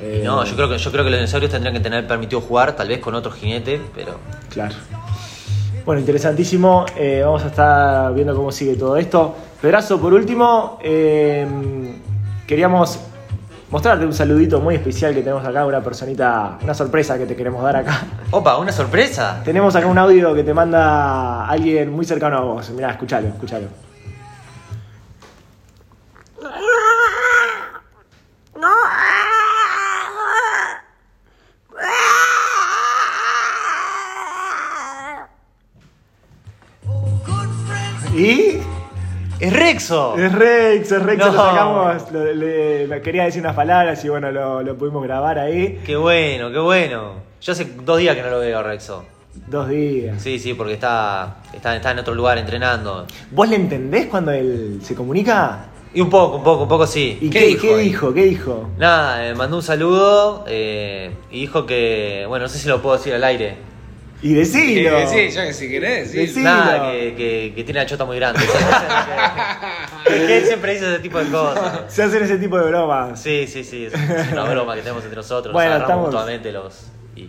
Eh, 0.00 0.22
No, 0.24 0.44
yo 0.44 0.54
creo 0.54 0.68
que 0.68 0.78
yo 0.78 0.90
creo 0.92 1.04
que 1.04 1.10
los 1.10 1.18
dinosaurios 1.18 1.50
tendrían 1.52 1.74
que 1.74 1.80
tener 1.80 2.06
permitido 2.06 2.40
jugar, 2.40 2.76
tal 2.76 2.88
vez 2.88 2.98
con 2.98 3.14
otro 3.14 3.30
jinete, 3.30 3.80
pero 3.94 4.18
Claro. 4.50 4.74
Bueno, 5.86 6.00
interesantísimo. 6.00 6.84
Eh, 6.96 7.22
vamos 7.24 7.44
a 7.44 7.46
estar 7.46 8.12
viendo 8.12 8.34
cómo 8.34 8.50
sigue 8.50 8.74
todo 8.74 8.96
esto. 8.96 9.36
Pedrazo, 9.62 10.00
por 10.00 10.12
último, 10.12 10.80
eh, 10.82 11.46
queríamos 12.44 12.98
mostrarte 13.70 14.04
un 14.04 14.12
saludito 14.12 14.60
muy 14.60 14.74
especial 14.74 15.14
que 15.14 15.22
tenemos 15.22 15.46
acá, 15.46 15.64
una 15.64 15.80
personita, 15.80 16.58
una 16.60 16.74
sorpresa 16.74 17.16
que 17.16 17.26
te 17.26 17.36
queremos 17.36 17.62
dar 17.62 17.76
acá. 17.76 18.02
Opa, 18.32 18.58
una 18.58 18.72
sorpresa. 18.72 19.40
Tenemos 19.44 19.76
acá 19.76 19.86
un 19.86 19.96
audio 19.96 20.34
que 20.34 20.42
te 20.42 20.52
manda 20.52 21.46
alguien 21.46 21.92
muy 21.92 22.04
cercano 22.04 22.36
a 22.36 22.40
vos. 22.40 22.68
Mirá, 22.70 22.90
escúchalo, 22.90 23.28
escúchalo. 23.28 23.85
Rexo! 39.76 40.16
Es 40.16 40.32
Rex, 40.32 40.92
es 40.92 41.02
Rex, 41.02 41.18
No. 41.18 41.26
lo 41.26 41.32
sacamos. 41.38 42.12
lo- 42.12 42.32
le- 42.32 43.02
quería 43.02 43.24
decir 43.24 43.42
unas 43.42 43.54
palabras 43.54 44.02
y 44.04 44.08
bueno, 44.08 44.30
lo, 44.32 44.62
lo 44.62 44.76
pudimos 44.76 45.02
grabar 45.04 45.38
ahí. 45.38 45.80
Qué 45.84 45.96
bueno, 45.96 46.50
qué 46.50 46.58
bueno. 46.58 47.12
Yo 47.42 47.52
hace 47.52 47.64
dos 47.84 47.98
días 47.98 48.16
que 48.16 48.22
no 48.22 48.30
lo 48.30 48.38
veo 48.40 48.58
a 48.58 48.62
Rexo. 48.62 49.04
Dos 49.46 49.68
días. 49.68 50.20
Sí, 50.22 50.38
sí, 50.38 50.54
porque 50.54 50.72
está, 50.72 51.36
está, 51.52 51.76
está 51.76 51.90
en 51.90 51.98
otro 51.98 52.14
lugar 52.14 52.38
entrenando. 52.38 53.06
¿Vos 53.32 53.48
le 53.48 53.56
entendés 53.56 54.06
cuando 54.06 54.30
él 54.32 54.80
se 54.82 54.94
comunica? 54.94 55.66
Y 55.92 56.00
un 56.00 56.08
poco, 56.10 56.38
un 56.38 56.42
poco, 56.42 56.62
un 56.62 56.68
poco 56.68 56.86
sí. 56.86 57.18
¿Y 57.20 57.28
¿Qué 57.30 57.40
qué, 57.40 57.46
dijo 57.48 57.62
qué 57.62 57.76
dijo? 57.76 58.14
¿Qué 58.14 58.24
dijo? 58.24 58.70
Nada, 58.78 59.18
me 59.18 59.34
mandó 59.34 59.56
un 59.58 59.62
saludo 59.62 60.44
eh, 60.48 61.10
y 61.30 61.40
dijo 61.40 61.66
que, 61.66 62.24
bueno, 62.28 62.44
no 62.44 62.48
sé 62.48 62.58
si 62.58 62.68
lo 62.68 62.80
puedo 62.80 62.96
decir 62.96 63.12
al 63.14 63.24
aire. 63.24 63.56
Y 64.26 64.34
decilo. 64.34 65.06
Sí, 65.06 65.28
sí, 65.28 65.30
ya 65.30 65.46
que 65.46 65.52
si 65.52 65.68
querés, 65.68 66.36
Nada, 66.36 66.90
que, 66.90 67.14
que, 67.14 67.52
que 67.54 67.64
tiene 67.64 67.80
la 67.80 67.86
chota 67.86 68.04
muy 68.04 68.16
grande. 68.16 68.40
Es 70.06 70.22
que 70.26 70.38
él 70.38 70.44
siempre 70.46 70.72
dice 70.74 70.88
ese 70.88 71.00
tipo 71.00 71.18
de 71.18 71.30
cosas. 71.30 71.80
Se 71.88 72.02
hacen 72.02 72.22
ese 72.22 72.38
tipo 72.38 72.56
de 72.58 72.68
bromas. 72.68 73.20
Sí, 73.20 73.46
sí, 73.48 73.64
sí, 73.64 73.86
es, 73.86 73.94
es 73.94 74.32
una 74.32 74.44
broma 74.44 74.74
que 74.74 74.80
tenemos 74.82 75.02
entre 75.02 75.16
nosotros. 75.16 75.52
Bueno, 75.52 75.70
nos 75.70 75.76
agarramos 75.82 76.06
estamos- 76.08 76.26
mutuamente 76.26 76.52
los. 76.52 76.86
Y, 77.16 77.28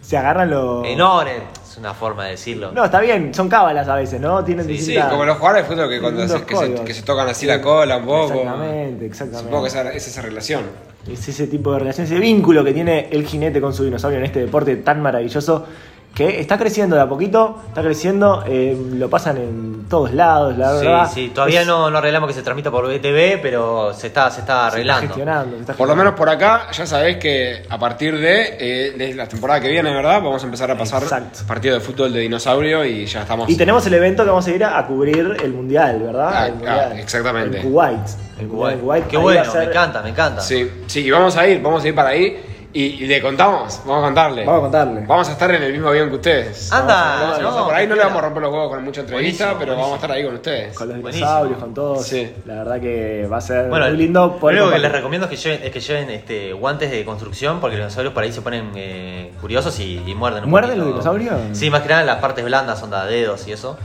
Se 0.00 0.16
agarran 0.16 0.50
los. 0.50 0.86
Eh, 0.86 0.96
no, 0.96 1.20
es 1.22 1.76
una 1.78 1.92
forma 1.94 2.24
de 2.24 2.30
decirlo. 2.32 2.72
No, 2.72 2.84
está 2.86 3.00
bien, 3.00 3.32
son 3.34 3.48
cábalas 3.48 3.88
a 3.88 3.94
veces, 3.94 4.20
¿no? 4.20 4.42
Tienen 4.44 4.66
Sí, 4.66 4.78
sí, 4.78 4.96
como 5.08 5.24
los 5.24 5.36
jugadores 5.36 5.68
de 5.68 5.74
fútbol 5.74 5.88
que 5.90 6.00
cuando 6.00 6.26
se, 6.26 6.42
que, 6.44 6.82
que 6.84 6.94
se 6.94 7.02
tocan 7.02 7.28
así 7.28 7.46
la 7.46 7.60
cola 7.60 7.98
un 7.98 8.06
poco. 8.06 8.34
Exactamente, 8.40 9.06
exactamente. 9.06 9.44
Supongo 9.44 9.62
que 9.64 9.68
esa, 9.68 9.92
es 9.92 10.06
esa 10.08 10.22
relación. 10.22 10.62
Es 11.10 11.28
ese 11.28 11.46
tipo 11.46 11.72
de 11.72 11.78
relación, 11.80 12.06
ese 12.06 12.18
vínculo 12.18 12.64
que 12.64 12.72
tiene 12.72 13.08
el 13.10 13.24
jinete 13.26 13.60
con 13.60 13.72
su 13.72 13.84
dinosaurio 13.84 14.18
en 14.18 14.24
este 14.26 14.40
deporte 14.40 14.76
tan 14.76 15.00
maravilloso 15.00 15.66
que 16.14 16.40
está 16.40 16.58
creciendo 16.58 16.96
de 16.96 17.02
a 17.02 17.08
poquito, 17.08 17.62
está 17.68 17.80
creciendo, 17.80 18.42
eh, 18.44 18.76
lo 18.94 19.08
pasan 19.08 19.36
en 19.36 19.86
todos 19.88 20.12
lados, 20.12 20.58
la 20.58 20.72
verdad. 20.72 21.08
Sí, 21.08 21.26
sí, 21.26 21.28
todavía 21.32 21.60
Es- 21.60 21.66
no, 21.68 21.90
no 21.90 21.98
arreglamos 21.98 22.26
que 22.26 22.34
se 22.34 22.42
transmita 22.42 22.72
por 22.72 22.88
BTV, 22.88 23.38
pero 23.40 23.94
se 23.94 24.08
está, 24.08 24.28
se 24.28 24.40
está 24.40 24.40
se 24.40 24.40
está 24.40 24.66
arreglando. 24.66 25.06
gestionando. 25.06 25.54
se 25.54 25.60
está 25.60 25.72
Por 25.74 25.86
lo 25.86 25.94
menos 25.94 26.14
por 26.14 26.28
acá 26.28 26.72
ya 26.72 26.86
sabés 26.86 27.18
que 27.18 27.62
a 27.70 27.78
partir 27.78 28.18
de, 28.18 28.56
eh, 28.58 28.90
de 28.98 29.14
la 29.14 29.28
temporada 29.28 29.60
que 29.60 29.68
viene, 29.68 29.94
¿verdad? 29.94 30.20
Vamos 30.20 30.42
a 30.42 30.46
empezar 30.46 30.68
a 30.72 30.76
pasar 30.76 31.04
Exacto. 31.04 31.40
partido 31.46 31.74
de 31.74 31.80
fútbol 31.80 32.12
de 32.12 32.18
dinosaurio 32.20 32.84
y 32.84 33.06
ya 33.06 33.22
estamos. 33.22 33.48
Y 33.48 33.56
tenemos 33.56 33.86
el 33.86 33.94
evento 33.94 34.24
que 34.24 34.30
vamos 34.30 34.46
a 34.46 34.50
ir 34.50 34.64
a, 34.64 34.76
a 34.76 34.86
cubrir 34.88 35.36
el 35.40 35.52
mundial, 35.52 36.00
¿verdad? 36.02 36.30
Ah, 36.34 36.46
el 36.48 36.54
mundial. 36.54 36.92
ah, 36.94 36.98
exactamente. 37.00 37.60
En 37.60 37.70
Kuwait. 37.70 37.98
El 38.38 38.44
en 38.44 38.48
Qué 38.50 38.80
Kuwait. 38.80 39.06
Qué 39.06 39.16
Ahí 39.16 39.22
bueno, 39.22 39.44
ser- 39.44 39.60
me 39.60 39.70
encanta, 39.70 40.02
me 40.02 40.08
encanta. 40.10 40.40
Sí, 40.40 40.68
sí, 40.88 41.00
y 41.04 41.10
vamos 41.12 41.36
a 41.36 41.46
ir, 41.46 41.62
vamos 41.62 41.84
a 41.84 41.88
ir 41.88 41.94
para 41.94 42.08
ahí. 42.08 42.44
Y, 42.70 42.82
y 42.82 43.06
le 43.06 43.22
contamos, 43.22 43.80
vamos 43.86 44.02
a 44.02 44.06
contarle. 44.08 44.44
Vamos 44.44 44.58
a 44.58 44.62
contarle. 44.62 45.06
Vamos 45.06 45.28
a 45.30 45.32
estar 45.32 45.50
en 45.54 45.62
el 45.62 45.72
mismo 45.72 45.88
avión 45.88 46.10
que 46.10 46.16
ustedes. 46.16 46.70
Anda, 46.70 47.38
no, 47.40 47.48
o 47.48 47.52
sea, 47.54 47.64
por 47.64 47.74
ahí 47.74 47.86
no 47.86 47.94
le 47.94 48.02
vamos 48.02 48.18
a 48.18 48.20
romper 48.20 48.42
los 48.42 48.52
huevos 48.52 48.68
con 48.74 48.84
mucha 48.84 49.00
entrevista, 49.00 49.44
Buenísimo, 49.46 49.58
pero 49.58 49.72
buenísimo. 49.74 49.82
vamos 49.82 49.92
a 49.92 49.96
estar 49.96 50.10
ahí 50.12 50.24
con 50.24 50.34
ustedes. 50.34 50.76
Con 50.76 50.88
los 50.88 50.96
dinosaurios, 50.98 51.58
con 51.58 51.74
todos. 51.74 52.06
Sí. 52.06 52.30
La 52.44 52.54
verdad 52.56 52.78
que 52.80 53.26
va 53.32 53.38
a 53.38 53.40
ser 53.40 53.68
Bueno, 53.70 53.86
muy 53.88 53.96
lindo 53.96 54.38
Lo 54.40 54.46
único 54.48 54.70
que 54.70 54.78
les 54.80 54.92
recomiendo 54.92 55.26
es 55.26 55.30
que 55.30 55.36
lleven, 55.36 55.62
es 55.66 55.70
que 55.72 55.80
lleven 55.80 56.10
este, 56.10 56.52
guantes 56.52 56.90
de 56.90 57.04
construcción 57.06 57.58
porque 57.58 57.76
los 57.78 57.86
dinosaurios 57.86 58.12
por 58.12 58.22
ahí 58.22 58.32
se 58.32 58.42
ponen 58.42 58.70
eh, 58.76 59.32
curiosos 59.40 59.80
y, 59.80 60.02
y 60.06 60.14
muerden 60.14 60.44
un 60.44 60.50
¿Muerden 60.50 60.72
poquito. 60.78 60.84
los 60.84 60.94
dinosaurios? 61.04 61.58
Sí, 61.58 61.70
más 61.70 61.80
que 61.80 61.88
nada 61.88 62.04
las 62.04 62.18
partes 62.18 62.44
blandas, 62.44 62.82
onda 62.82 63.06
dedos 63.06 63.48
y 63.48 63.52
eso. 63.52 63.78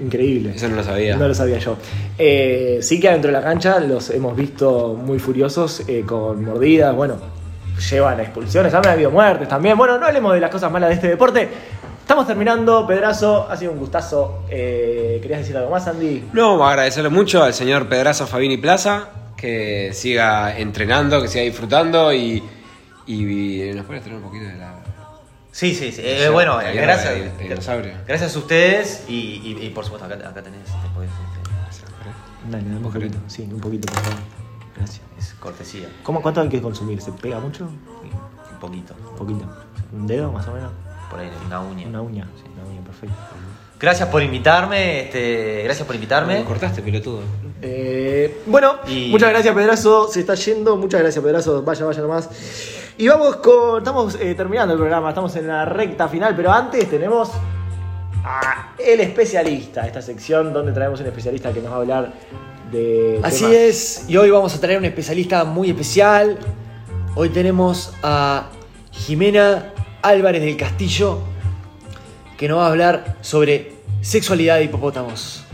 Increíble. 0.00 0.52
Eso 0.54 0.68
no 0.68 0.76
lo 0.76 0.84
sabía. 0.84 1.16
No 1.16 1.28
lo 1.28 1.34
sabía 1.34 1.58
yo. 1.58 1.76
Eh, 2.16 2.78
sí 2.80 3.00
que 3.00 3.08
adentro 3.08 3.28
de 3.30 3.36
la 3.36 3.42
cancha 3.42 3.80
los 3.80 4.10
hemos 4.10 4.34
visto 4.36 4.94
muy 4.94 5.18
furiosos, 5.18 5.82
eh, 5.88 6.04
con 6.06 6.44
mordidas, 6.44 6.94
bueno, 6.94 7.16
llevan 7.80 8.18
a 8.20 8.22
expulsiones, 8.22 8.72
han 8.74 8.86
habido 8.86 9.10
muertes 9.10 9.48
también. 9.48 9.76
Bueno, 9.76 9.98
no 9.98 10.06
hablemos 10.06 10.32
de 10.34 10.40
las 10.40 10.50
cosas 10.50 10.70
malas 10.70 10.90
de 10.90 10.94
este 10.96 11.08
deporte. 11.08 11.48
Estamos 12.00 12.26
terminando, 12.26 12.86
Pedrazo, 12.86 13.48
ha 13.48 13.56
sido 13.56 13.72
un 13.72 13.78
gustazo. 13.78 14.44
Eh, 14.50 15.18
¿Querías 15.22 15.40
decir 15.40 15.56
algo 15.56 15.70
más, 15.70 15.86
Andy? 15.86 16.24
No, 16.32 16.66
agradecerle 16.66 17.08
mucho 17.08 17.42
al 17.42 17.54
señor 17.54 17.88
Pedrazo 17.88 18.26
Fabini 18.26 18.56
Plaza, 18.56 19.08
que 19.36 19.90
siga 19.94 20.58
entrenando, 20.58 21.22
que 21.22 21.28
siga 21.28 21.44
disfrutando 21.44 22.12
y, 22.12 22.42
y 23.06 23.70
nos 23.74 23.86
puede 23.86 24.00
traer 24.00 24.16
un 24.16 24.22
poquito 24.22 24.44
de 24.44 24.54
la... 24.56 24.74
Sí, 25.52 25.74
sí, 25.74 25.92
sí. 25.92 26.02
Eh, 26.04 26.28
bueno, 26.30 26.60
eh, 26.60 26.72
gracias, 26.74 27.14
de- 27.14 27.30
de 27.30 27.42
dinosaurio. 27.48 27.92
gracias 28.06 28.34
a 28.36 28.38
ustedes 28.38 29.04
y, 29.08 29.12
y- 29.60 29.66
y 29.66 29.70
por 29.70 29.84
supuesto 29.84 30.06
acá, 30.06 30.14
acá 30.28 30.42
tenés. 30.42 30.60
después, 30.82 31.08
este, 31.08 32.50
Dale, 32.50 32.64
dame 32.64 32.76
un 32.76 32.82
poquito. 32.82 33.18
Sí, 33.28 33.42
un 33.42 33.60
poquito, 33.60 33.86
por 33.92 34.02
favor. 34.02 34.18
Gracias. 34.76 35.00
es 35.18 35.34
cortesía. 35.34 35.88
¿Cómo, 36.02 36.22
¿Cuánto 36.22 36.40
hay 36.40 36.48
que 36.48 36.62
consumir? 36.62 37.00
¿Se 37.00 37.12
pega 37.12 37.38
mucho? 37.40 37.64
Un 37.64 38.58
poquito. 38.60 38.94
Un 39.10 39.16
poquito. 39.16 39.44
¿Un 39.92 40.06
dedo, 40.06 40.30
más 40.32 40.46
o 40.48 40.52
menos? 40.52 40.70
Por 41.10 41.20
ahí, 41.20 41.30
una 41.46 41.60
uña. 41.60 41.86
Una 41.88 42.02
uña. 42.02 42.28
Una 42.54 42.70
uña, 42.70 42.80
perfecto. 42.84 43.14
Gracias 43.78 44.08
por 44.10 44.22
invitarme, 44.22 45.04
este, 45.04 45.62
gracias 45.64 45.86
por 45.86 45.94
invitarme. 45.96 46.40
Me 46.40 46.44
cortaste, 46.44 46.82
pelotudo. 46.82 47.20
Eh, 47.62 48.42
bueno, 48.46 48.74
Y- 48.86 49.10
muchas 49.10 49.30
gracias 49.30 49.54
Pedrazo, 49.54 50.06
se 50.08 50.20
está 50.20 50.34
yendo, 50.34 50.76
muchas 50.76 51.00
gracias 51.00 51.24
Pedrazo, 51.24 51.62
vaya, 51.62 51.86
vaya 51.86 52.02
nomás. 52.02 52.28
Y 52.98 53.08
vamos 53.08 53.36
con, 53.36 53.78
estamos 53.78 54.16
eh, 54.20 54.34
terminando 54.34 54.74
el 54.74 54.78
programa, 54.78 55.08
estamos 55.08 55.34
en 55.36 55.46
la 55.48 55.64
recta 55.64 56.08
final, 56.08 56.36
pero 56.36 56.52
antes 56.52 56.90
tenemos 56.90 57.30
a 58.22 58.74
el 58.78 59.00
especialista, 59.00 59.86
esta 59.86 60.02
sección 60.02 60.52
donde 60.52 60.72
traemos 60.72 61.00
un 61.00 61.06
especialista 61.06 61.50
que 61.52 61.62
nos 61.62 61.72
va 61.72 61.76
a 61.76 61.80
hablar 61.80 62.12
de... 62.70 63.20
Así 63.22 63.44
temas- 63.44 63.54
es, 63.54 64.04
y 64.08 64.16
hoy 64.16 64.30
vamos 64.30 64.54
a 64.54 64.60
traer 64.60 64.78
un 64.78 64.84
especialista 64.84 65.44
muy 65.44 65.70
especial. 65.70 66.38
Hoy 67.14 67.28
tenemos 67.30 67.92
a 68.02 68.48
Jimena 68.92 69.72
Álvarez 70.02 70.42
del 70.42 70.56
Castillo, 70.56 71.18
que 72.38 72.48
nos 72.48 72.58
va 72.58 72.66
a 72.66 72.70
hablar 72.70 73.16
sobre 73.20 73.72
sexualidad 74.00 74.56
de 74.56 74.64
hipopótamos. 74.64 75.44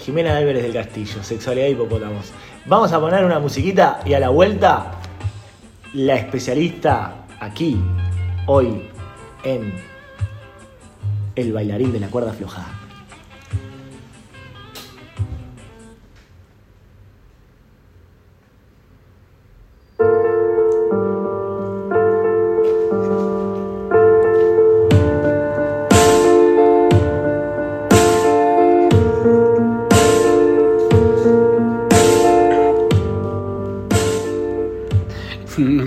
Jimena 0.00 0.36
Álvarez 0.36 0.62
del 0.62 0.72
Castillo, 0.72 1.22
sexualidad 1.22 1.66
y 1.68 1.70
hipopótamos. 1.72 2.32
Vamos 2.66 2.92
a 2.92 3.00
poner 3.00 3.24
una 3.24 3.38
musiquita 3.38 4.00
y 4.04 4.14
a 4.14 4.20
la 4.20 4.28
vuelta, 4.28 4.92
la 5.94 6.14
especialista 6.14 7.24
aquí, 7.40 7.76
hoy, 8.46 8.88
en 9.44 9.74
El 11.34 11.52
bailarín 11.52 11.92
de 11.92 12.00
la 12.00 12.08
cuerda 12.08 12.32
floja. 12.32 12.66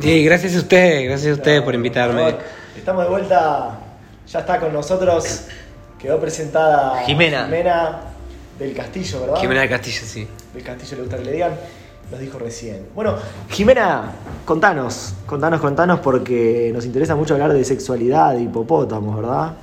Sí, 0.06 0.24
gracias 0.24 0.56
a 0.56 0.60
usted, 0.60 1.06
gracias 1.06 1.32
a 1.32 1.34
usted 1.34 1.64
por 1.64 1.74
invitarme. 1.74 2.36
Estamos 2.78 3.06
de 3.06 3.10
vuelta, 3.10 3.80
ya 4.28 4.40
está 4.40 4.60
con 4.60 4.72
nosotros, 4.72 5.46
quedó 5.98 6.20
presentada 6.20 7.02
Jimena. 7.08 7.46
Jimena 7.46 8.02
del 8.60 8.76
Castillo, 8.76 9.22
¿verdad? 9.22 9.38
Jimena 9.38 9.62
del 9.62 9.70
Castillo, 9.72 10.02
sí. 10.06 10.28
Del 10.54 10.62
Castillo 10.62 10.98
le 10.98 11.02
gusta 11.02 11.18
que 11.18 11.24
le 11.24 11.32
digan, 11.32 11.54
nos 12.12 12.20
dijo 12.20 12.38
recién. 12.38 12.86
Bueno, 12.94 13.16
Jimena, 13.50 14.12
contanos, 14.46 15.16
contanos, 15.26 15.60
contanos, 15.60 16.00
porque 16.02 16.70
nos 16.72 16.86
interesa 16.86 17.16
mucho 17.16 17.34
hablar 17.34 17.52
de 17.54 17.66
sexualidad, 17.66 18.36
de 18.36 18.44
hipopótamos, 18.44 19.16
¿verdad? 19.16 19.54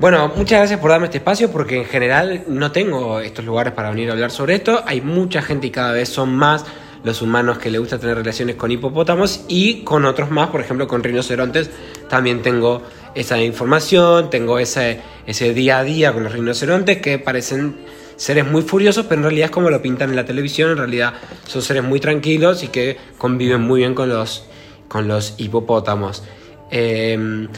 Bueno, 0.00 0.32
muchas 0.34 0.58
gracias 0.58 0.80
por 0.80 0.90
darme 0.90 1.06
este 1.06 1.18
espacio 1.18 1.48
porque 1.48 1.78
en 1.78 1.84
general 1.84 2.42
no 2.48 2.72
tengo 2.72 3.20
estos 3.20 3.44
lugares 3.44 3.72
para 3.72 3.90
venir 3.90 4.10
a 4.10 4.14
hablar 4.14 4.32
sobre 4.32 4.56
esto. 4.56 4.82
Hay 4.84 5.00
mucha 5.00 5.42
gente 5.42 5.68
y 5.68 5.70
cada 5.70 5.92
vez 5.92 6.08
son 6.08 6.34
más 6.34 6.64
los 7.04 7.22
humanos 7.22 7.58
que 7.58 7.70
le 7.70 7.78
gusta 7.78 7.98
tener 7.98 8.16
relaciones 8.16 8.56
con 8.56 8.70
hipopótamos 8.70 9.44
y 9.48 9.82
con 9.82 10.04
otros 10.04 10.30
más, 10.30 10.50
por 10.50 10.60
ejemplo 10.60 10.86
con 10.86 11.02
rinocerontes. 11.02 11.70
También 12.08 12.42
tengo 12.42 12.82
esa 13.14 13.40
información, 13.40 14.30
tengo 14.30 14.58
ese, 14.58 15.00
ese 15.26 15.52
día 15.54 15.78
a 15.78 15.84
día 15.84 16.12
con 16.12 16.24
los 16.24 16.32
rinocerontes 16.32 17.00
que 17.00 17.18
parecen 17.18 17.76
seres 18.16 18.46
muy 18.46 18.62
furiosos, 18.62 19.06
pero 19.06 19.20
en 19.20 19.24
realidad 19.24 19.46
es 19.46 19.50
como 19.50 19.70
lo 19.70 19.82
pintan 19.82 20.10
en 20.10 20.16
la 20.16 20.24
televisión, 20.24 20.70
en 20.70 20.78
realidad 20.78 21.14
son 21.46 21.62
seres 21.62 21.82
muy 21.82 21.98
tranquilos 21.98 22.62
y 22.62 22.68
que 22.68 22.96
conviven 23.18 23.62
muy 23.62 23.80
bien 23.80 23.94
con 23.94 24.08
los, 24.08 24.46
con 24.88 25.08
los 25.08 25.34
hipopótamos. 25.38 26.22
Em, 26.70 27.48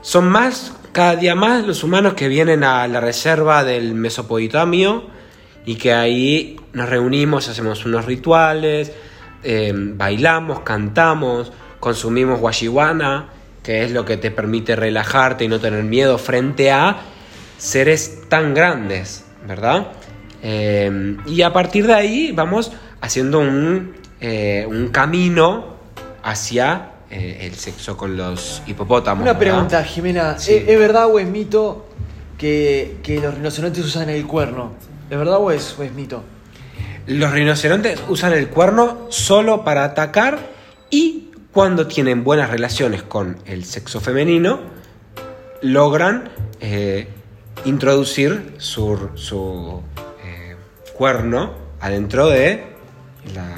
son 0.00 0.28
más, 0.28 0.74
cada 0.92 1.16
día 1.16 1.34
más, 1.34 1.66
los 1.66 1.82
humanos 1.82 2.14
que 2.14 2.28
vienen 2.28 2.62
a 2.62 2.86
la 2.86 3.00
reserva 3.00 3.64
del 3.64 3.94
Mesopotamio 3.94 5.15
y 5.66 5.74
que 5.74 5.92
ahí 5.92 6.56
nos 6.72 6.88
reunimos, 6.88 7.48
hacemos 7.48 7.84
unos 7.84 8.06
rituales, 8.06 8.92
eh, 9.42 9.72
bailamos, 9.74 10.60
cantamos, 10.60 11.52
consumimos 11.80 12.40
washiwana, 12.40 13.28
que 13.62 13.84
es 13.84 13.90
lo 13.90 14.04
que 14.04 14.16
te 14.16 14.30
permite 14.30 14.76
relajarte 14.76 15.44
y 15.44 15.48
no 15.48 15.58
tener 15.58 15.82
miedo 15.82 16.16
frente 16.18 16.70
a 16.70 16.98
seres 17.58 18.28
tan 18.28 18.54
grandes, 18.54 19.24
¿verdad? 19.46 19.88
Eh, 20.42 21.16
y 21.26 21.42
a 21.42 21.52
partir 21.52 21.86
de 21.86 21.94
ahí 21.94 22.32
vamos 22.32 22.70
haciendo 23.00 23.40
un, 23.40 23.94
eh, 24.20 24.66
un 24.68 24.88
camino 24.88 25.76
hacia 26.22 26.90
eh, 27.10 27.38
el 27.42 27.54
sexo 27.54 27.96
con 27.96 28.16
los 28.16 28.62
hipopótamos. 28.66 29.22
Una 29.22 29.32
¿verdad? 29.32 29.40
pregunta, 29.40 29.84
Jimena. 29.84 30.38
Sí. 30.38 30.54
¿Es, 30.54 30.68
es 30.68 30.78
verdad 30.78 31.06
o 31.06 31.18
es 31.18 31.26
mito 31.26 31.86
que, 32.38 32.98
que 33.02 33.20
los 33.20 33.34
rinocerontes 33.34 33.84
usan 33.84 34.10
el 34.10 34.26
cuerno? 34.26 34.72
¿Es 35.10 35.18
verdad 35.18 35.38
o 35.38 35.50
es, 35.50 35.76
o 35.78 35.82
es 35.82 35.92
mito? 35.92 36.22
Los 37.06 37.30
rinocerontes 37.30 38.02
usan 38.08 38.32
el 38.32 38.48
cuerno 38.48 39.06
solo 39.10 39.62
para 39.62 39.84
atacar 39.84 40.38
y 40.90 41.30
cuando 41.52 41.86
tienen 41.86 42.24
buenas 42.24 42.50
relaciones 42.50 43.02
con 43.02 43.38
el 43.46 43.64
sexo 43.64 44.00
femenino, 44.00 44.60
logran 45.62 46.28
eh, 46.60 47.08
introducir 47.64 48.54
su, 48.58 49.10
su, 49.14 49.80
eh, 50.24 50.56
cuerno 50.94 51.54
adentro 51.80 52.28
de, 52.28 52.64
la, 53.34 53.54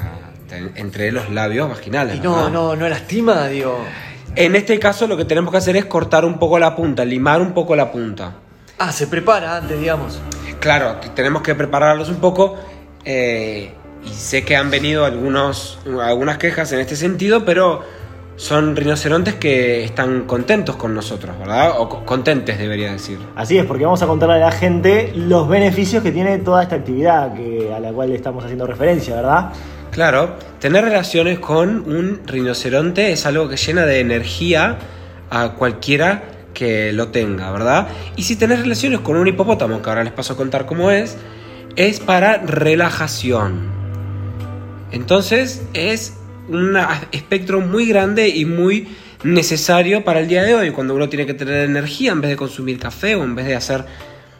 entre 0.75 1.11
los 1.11 1.29
labios 1.29 1.69
vaginales. 1.69 2.17
Y 2.17 2.19
no, 2.19 2.35
¿verdad? 2.35 2.51
no, 2.51 2.75
no 2.75 2.87
lastima, 2.87 3.47
digo. 3.47 3.83
En 4.35 4.55
este 4.55 4.79
caso 4.79 5.07
lo 5.07 5.17
que 5.17 5.25
tenemos 5.25 5.51
que 5.51 5.57
hacer 5.57 5.75
es 5.75 5.85
cortar 5.85 6.23
un 6.23 6.39
poco 6.39 6.59
la 6.59 6.75
punta, 6.75 7.03
limar 7.03 7.41
un 7.41 7.53
poco 7.53 7.75
la 7.75 7.91
punta. 7.91 8.35
Ah, 8.77 8.91
se 8.91 9.07
prepara 9.07 9.57
antes, 9.57 9.77
digamos. 9.77 10.21
Claro, 10.59 10.95
tenemos 11.15 11.41
que 11.41 11.55
prepararlos 11.55 12.09
un 12.09 12.17
poco. 12.17 12.55
eh, 13.05 13.71
y 14.05 14.09
sé 14.09 14.43
que 14.45 14.55
han 14.55 14.69
venido 14.71 15.03
algunos, 15.05 15.77
algunas 16.01 16.37
quejas 16.37 16.71
en 16.71 16.79
este 16.79 16.95
sentido, 16.95 17.43
pero 17.43 17.81
son 18.37 18.75
rinocerontes 18.77 19.35
que 19.35 19.83
están 19.83 20.21
contentos 20.23 20.77
con 20.77 20.93
nosotros, 20.95 21.37
¿verdad? 21.37 21.73
O 21.79 21.89
co- 21.89 22.05
contentes, 22.05 22.57
debería 22.57 22.93
decir. 22.93 23.19
Así 23.35 23.57
es, 23.57 23.65
porque 23.65 23.83
vamos 23.83 24.01
a 24.01 24.07
contarle 24.07 24.35
a 24.35 24.39
la 24.39 24.51
gente 24.51 25.11
los 25.15 25.49
beneficios 25.49 26.01
que 26.01 26.11
tiene 26.13 26.37
toda 26.37 26.63
esta 26.63 26.75
actividad 26.77 27.33
que, 27.33 27.73
a 27.75 27.79
la 27.81 27.91
cual 27.91 28.13
estamos 28.13 28.43
haciendo 28.45 28.65
referencia, 28.67 29.15
¿verdad? 29.15 29.51
Claro, 29.91 30.35
tener 30.59 30.85
relaciones 30.85 31.39
con 31.39 31.69
un 31.91 32.21
rinoceronte 32.25 33.11
es 33.11 33.25
algo 33.25 33.49
que 33.49 33.57
llena 33.57 33.85
de 33.85 33.99
energía 33.99 34.77
a 35.29 35.49
cualquiera 35.55 36.23
que 36.53 36.91
lo 36.93 37.09
tenga, 37.09 37.51
¿verdad? 37.51 37.87
Y 38.15 38.23
si 38.23 38.35
tenés 38.35 38.59
relaciones 38.59 38.99
con 38.99 39.15
un 39.15 39.27
hipopótamo, 39.27 39.81
que 39.81 39.89
ahora 39.89 40.03
les 40.03 40.13
paso 40.13 40.33
a 40.33 40.37
contar 40.37 40.65
cómo 40.65 40.91
es, 40.91 41.17
es 41.75 41.99
para 41.99 42.37
relajación. 42.37 43.69
Entonces 44.91 45.63
es 45.73 46.15
un 46.47 46.77
espectro 47.11 47.61
muy 47.61 47.85
grande 47.85 48.27
y 48.29 48.45
muy 48.45 48.87
necesario 49.23 50.03
para 50.03 50.19
el 50.19 50.27
día 50.27 50.43
de 50.43 50.55
hoy, 50.55 50.71
cuando 50.71 50.95
uno 50.95 51.09
tiene 51.09 51.25
que 51.25 51.33
tener 51.33 51.69
energía 51.69 52.11
en 52.11 52.21
vez 52.21 52.31
de 52.31 52.37
consumir 52.37 52.79
café 52.79 53.15
o 53.15 53.23
en 53.23 53.35
vez 53.35 53.45
de 53.45 53.55
hacer 53.55 53.85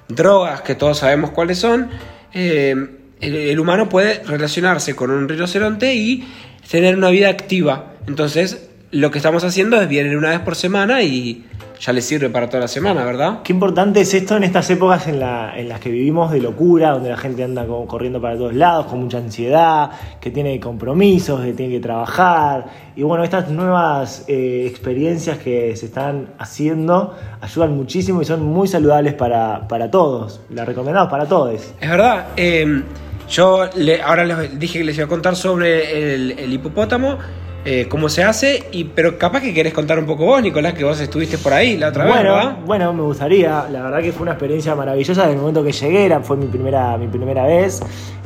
drogas 0.08 0.62
que 0.62 0.76
todos 0.76 1.00
sabemos 1.00 1.32
cuáles 1.32 1.60
son. 1.60 1.90
eh, 2.34 2.76
el, 3.22 3.36
el 3.36 3.60
humano 3.60 3.90
puede 3.90 4.24
relacionarse 4.24 4.96
con 4.96 5.12
un 5.12 5.28
rinoceronte 5.28 5.94
y 5.94 6.26
tener 6.70 6.96
una 6.96 7.10
vida 7.10 7.28
activa. 7.30 7.94
Entonces, 8.08 8.70
lo 8.92 9.12
que 9.12 9.18
estamos 9.20 9.44
haciendo 9.44 9.80
es 9.82 9.88
vienen 9.90 10.18
una 10.18 10.30
vez 10.30 10.40
por 10.40 10.56
semana 10.56 11.04
y 11.04 11.46
ya 11.80 11.94
les 11.94 12.04
sirve 12.06 12.30
para 12.30 12.48
toda 12.50 12.60
la 12.62 12.68
semana, 12.68 13.06
¿verdad? 13.06 13.40
Qué 13.44 13.54
importante 13.54 14.02
es 14.02 14.14
esto 14.14 14.36
en 14.36 14.44
estas 14.44 14.70
épocas 14.70 15.08
en, 15.08 15.20
la- 15.20 15.58
en 15.58 15.70
las 15.70 15.80
que 15.80 15.90
vivimos 15.90 16.30
de 16.32 16.42
locura, 16.42 16.92
donde 16.92 17.10
la 17.10 17.16
gente 17.18 17.44
anda 17.44 17.66
corriendo 17.88 18.20
para 18.20 18.36
todos 18.38 18.54
lados, 18.54 18.88
con 18.88 19.00
mucha 19.00 19.18
ansiedad, 19.20 19.92
que 20.20 20.30
tiene 20.30 20.60
compromisos, 20.60 21.40
que 21.42 21.54
tiene 21.54 21.74
que 21.76 21.80
trabajar. 21.80 22.66
Y 22.98 23.04
bueno, 23.04 23.24
estas 23.24 23.50
nuevas 23.50 24.26
eh, 24.28 24.66
experiencias 24.70 25.38
que 25.38 25.76
se 25.78 25.86
están 25.86 26.34
haciendo 26.38 27.16
ayudan 27.40 27.76
muchísimo 27.78 28.22
y 28.22 28.26
son 28.26 28.44
muy 28.44 28.68
saludables 28.68 29.14
para, 29.14 29.68
para 29.70 29.90
todos. 29.90 30.42
Las 30.50 30.68
recomendamos 30.68 31.10
para 31.10 31.26
todos. 31.28 31.74
Es 31.80 31.90
verdad. 31.90 32.28
eh, 32.36 32.84
yo 33.30 33.70
le- 33.76 34.02
ahora 34.02 34.26
les 34.26 34.60
dije 34.60 34.80
que 34.80 34.84
les 34.86 34.98
iba 34.98 35.06
a 35.06 35.08
contar 35.08 35.36
sobre 35.36 36.14
el, 36.16 36.32
el 36.32 36.52
hipopótamo, 36.52 37.18
eh, 37.66 37.88
cómo 37.90 38.08
se 38.10 38.24
hace, 38.24 38.64
y, 38.72 38.86
pero 38.86 39.18
capaz 39.18 39.42
que 39.42 39.54
querés 39.54 39.74
contar 39.74 40.00
un 40.00 40.06
poco 40.06 40.26
vos, 40.26 40.42
Nicolás, 40.42 40.74
que 40.74 40.84
vos 40.86 41.00
estuviste 41.00 41.38
por 41.38 41.54
ahí 41.54 41.78
la 41.78 41.90
otra 41.90 42.06
vez, 42.06 42.14
Bueno, 42.14 42.34
¿verdad? 42.36 42.58
bueno, 42.66 42.94
me 42.94 43.02
gustaría. 43.04 43.66
La 43.70 43.82
verdad 43.84 44.02
que 44.02 44.12
fue 44.14 44.22
una 44.24 44.32
experiencia 44.32 44.76
maravillosa 44.76 45.22
desde 45.24 45.34
el 45.34 45.40
momento 45.40 45.64
que 45.64 45.72
llegué. 45.74 46.06
era- 46.06 46.22
Fue 46.22 46.38
mi 46.38 46.46
primera, 46.48 46.98
mi 46.98 47.08
primera 47.08 47.44
vez. 47.46 47.82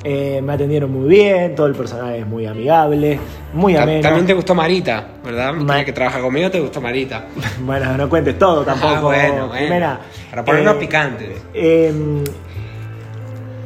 Eh, 0.05 0.41
me 0.43 0.53
atendieron 0.53 0.91
muy 0.91 1.07
bien. 1.09 1.55
Todo 1.55 1.65
el 1.67 1.73
personal 1.75 2.13
es 2.13 2.27
muy 2.27 2.45
amigable, 2.45 3.19
muy 3.53 3.75
ameno. 3.75 4.01
También 4.01 4.25
te 4.27 4.33
gustó 4.33 4.53
Marita, 4.53 5.07
¿verdad? 5.23 5.53
Ma- 5.53 5.83
que 5.83 5.93
trabaja 5.93 6.19
conmigo, 6.21 6.51
te 6.51 6.59
gustó 6.59 6.79
Marita. 6.81 7.25
Bueno, 7.65 7.97
no 7.97 8.09
cuentes 8.09 8.37
todo 8.37 8.63
tampoco, 8.63 8.93
Ah, 8.95 9.01
bueno, 9.01 9.47
bueno. 9.47 9.97
Para 10.29 10.43
ponernos 10.45 10.75
Eh, 10.75 10.79
picantes. 10.79 11.29
eh, 11.53 11.91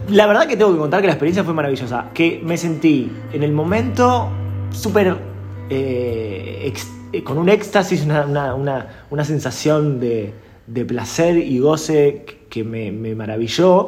la 0.09 0.26
verdad 0.28 0.47
que 0.47 0.55
tengo 0.55 0.72
que 0.72 0.78
contar 0.80 1.01
que 1.01 1.07
la 1.07 1.13
experiencia 1.13 1.43
fue 1.43 1.53
maravillosa. 1.53 2.05
Que 2.13 2.39
me 2.43 2.55
sentí 2.57 3.11
en 3.34 3.43
el 3.43 3.51
momento 3.51 4.30
súper. 4.72 5.36
Eh, 5.70 6.61
ex- 6.65 6.88
eh, 7.13 7.24
con 7.24 7.38
un 7.38 7.49
éxtasis, 7.49 8.03
una, 8.03 8.26
una- 8.26 8.55
una- 8.55 8.88
una 9.09 9.24
sensación 9.26 9.99
de, 9.99 10.34
de 10.68 10.86
placer 10.86 11.38
y 11.38 11.59
goce 11.59 12.26
que 12.49 12.63
me, 12.63 12.91
me 12.91 13.15
maravilló. 13.15 13.88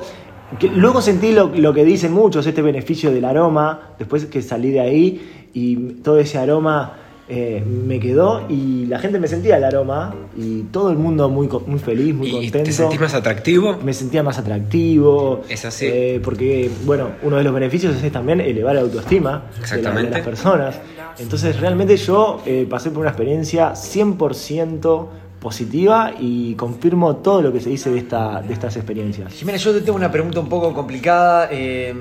Que 0.60 0.68
luego 0.70 1.02
sentí 1.02 1.32
lo, 1.32 1.48
lo 1.56 1.74
que 1.74 1.86
dicen 1.86 2.12
muchos, 2.12 2.46
este 2.48 2.62
beneficio 2.62 3.12
del 3.12 3.26
aroma, 3.26 3.94
después 4.00 4.26
que 4.26 4.42
salí 4.42 4.72
de 4.72 4.80
ahí 4.80 5.22
y 5.54 5.76
todo 6.04 6.20
ese 6.20 6.38
aroma 6.40 6.94
eh, 7.32 7.64
me 7.64 8.00
quedó 8.00 8.48
y 8.50 8.88
la 8.88 8.98
gente 8.98 9.20
me 9.20 9.28
sentía 9.28 9.58
el 9.58 9.64
aroma 9.64 10.16
y 10.36 10.62
todo 10.72 10.90
el 10.90 10.98
mundo 10.98 11.30
muy, 11.30 11.48
muy 11.68 11.78
feliz, 11.78 12.16
muy 12.16 12.30
¿Y 12.30 12.32
contento. 12.32 12.64
te 12.64 12.72
sentís 12.72 13.00
más 13.00 13.14
atractivo? 13.14 13.78
Me 13.86 13.94
sentía 13.94 14.24
más 14.24 14.40
atractivo. 14.40 15.42
Es 15.48 15.64
así. 15.66 15.86
eh, 15.88 16.20
porque, 16.24 16.72
bueno, 16.86 17.10
uno 17.22 17.38
de 17.38 17.44
los 17.44 17.54
beneficios 17.54 18.02
es 18.04 18.12
también 18.12 18.42
elevar 18.42 18.74
la 18.74 18.82
autoestima 18.82 19.44
de 19.72 19.82
la- 19.84 19.92
de, 19.94 20.10
las 20.10 20.22
personas. 20.22 20.80
Entonces, 21.20 21.60
realmente 21.60 21.98
yo 21.98 22.42
eh, 22.46 22.66
pasé 22.70 22.90
por 22.92 23.00
una 23.02 23.10
experiencia 23.10 23.74
100% 23.74 25.08
positiva 25.40 26.12
y 26.20 26.54
confirmo 26.56 27.18
todo 27.18 27.42
lo 27.42 27.54
que 27.54 27.62
se 27.62 27.70
dice 27.70 27.90
de, 27.92 27.98
esta, 28.00 28.42
de 28.42 28.54
estas 28.54 28.76
experiencias. 28.76 29.32
Jimena, 29.34 29.58
yo 29.58 29.72
te 29.74 29.82
tengo 29.82 29.98
una 29.98 30.12
pregunta 30.12 30.40
un 30.40 30.50
poco 30.50 30.74
complicada. 30.74 31.48
eh, 31.52 31.94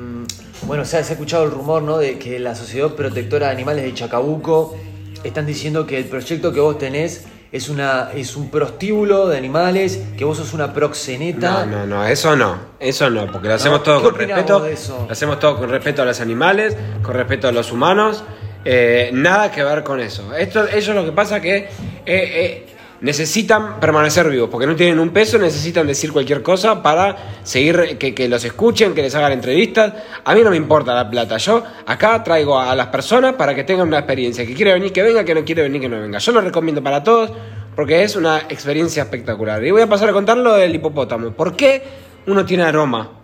bueno, 0.66 0.84
se 0.84 0.98
ha, 0.98 1.04
se 1.04 1.10
ha 1.10 1.14
escuchado 1.14 1.44
el 1.44 1.52
rumor, 1.52 1.82
¿no? 1.82 1.98
De 1.98 2.18
que 2.18 2.38
la 2.40 2.54
Sociedad 2.56 2.88
Protectora 2.90 3.46
de 3.46 3.52
Animales 3.52 3.84
de 3.84 3.94
Chacabuco 3.94 4.74
están 5.22 5.46
diciendo 5.46 5.86
que 5.86 5.98
el 5.98 6.04
proyecto 6.06 6.52
que 6.52 6.58
vos 6.60 6.78
tenés 6.78 7.26
es, 7.52 7.68
una, 7.68 8.10
es 8.12 8.34
un 8.36 8.50
prostíbulo 8.50 9.28
de 9.28 9.38
animales, 9.38 10.02
que 10.16 10.24
vos 10.24 10.36
sos 10.36 10.52
una 10.54 10.74
proxeneta. 10.74 11.64
No, 11.64 11.78
no, 11.78 11.86
no, 11.86 12.04
eso 12.06 12.34
no, 12.34 12.56
eso 12.80 13.08
no, 13.08 13.30
porque 13.30 13.46
lo 13.48 13.54
hacemos 13.54 13.78
No, 13.78 13.84
todo 13.84 13.98
¿qué 13.98 14.08
con 14.08 14.14
respeto. 14.16 14.54
vos 14.58 14.62
de 14.64 14.72
eso? 14.72 15.04
Lo 15.06 15.12
hacemos 15.12 15.38
todo 15.38 15.58
con 15.58 15.70
respeto 15.70 16.02
a 16.02 16.04
los 16.04 16.20
animales, 16.20 16.76
con 17.02 17.14
respeto 17.14 17.46
a 17.46 17.52
los 17.52 17.70
humanos. 17.70 18.24
Eh, 18.70 19.08
nada 19.14 19.50
que 19.50 19.64
ver 19.64 19.82
con 19.82 19.98
eso. 19.98 20.34
Esto, 20.36 20.68
ellos 20.68 20.94
lo 20.94 21.02
que 21.02 21.12
pasa 21.12 21.40
que 21.40 21.56
eh, 21.56 21.68
eh, 22.04 22.66
necesitan 23.00 23.80
permanecer 23.80 24.28
vivos, 24.28 24.50
porque 24.50 24.66
no 24.66 24.76
tienen 24.76 24.98
un 24.98 25.08
peso, 25.08 25.38
necesitan 25.38 25.86
decir 25.86 26.12
cualquier 26.12 26.42
cosa 26.42 26.82
para 26.82 27.16
seguir, 27.44 27.96
que, 27.96 28.28
los 28.28 28.44
escuchen, 28.44 28.94
que 28.94 29.00
les 29.00 29.14
hagan 29.14 29.32
entrevistas. 29.32 29.94
A 30.22 30.34
mí 30.34 30.42
no 30.42 30.50
me 30.50 30.58
importa 30.58 30.92
la 30.92 31.08
plata, 31.08 31.38
yo 31.38 31.64
acá 31.86 32.22
traigo 32.22 32.60
a 32.60 32.74
las 32.74 32.88
personas 32.88 33.36
para 33.36 33.54
que 33.54 33.64
tengan 33.64 33.88
una 33.88 34.00
experiencia. 34.00 34.44
Que 34.44 34.52
quiere 34.52 34.74
venir, 34.74 34.92
que 34.92 35.02
venga, 35.02 35.24
que 35.24 35.34
no 35.34 35.46
quiere 35.46 35.62
venir, 35.62 35.80
que 35.80 35.88
no 35.88 35.98
venga. 35.98 36.18
Yo 36.18 36.32
lo 36.32 36.42
recomiendo 36.42 36.82
para 36.82 37.02
todos 37.02 37.32
porque 37.74 38.02
es 38.02 38.16
una 38.16 38.40
experiencia 38.50 39.04
espectacular. 39.04 39.64
Y 39.64 39.70
voy 39.70 39.80
a 39.80 39.86
pasar 39.86 40.10
a 40.10 40.12
contar 40.12 40.36
lo 40.36 40.52
del 40.52 40.74
hipopótamo. 40.74 41.30
¿Por 41.30 41.56
qué 41.56 41.82
uno 42.26 42.44
tiene 42.44 42.64
aroma? 42.64 43.17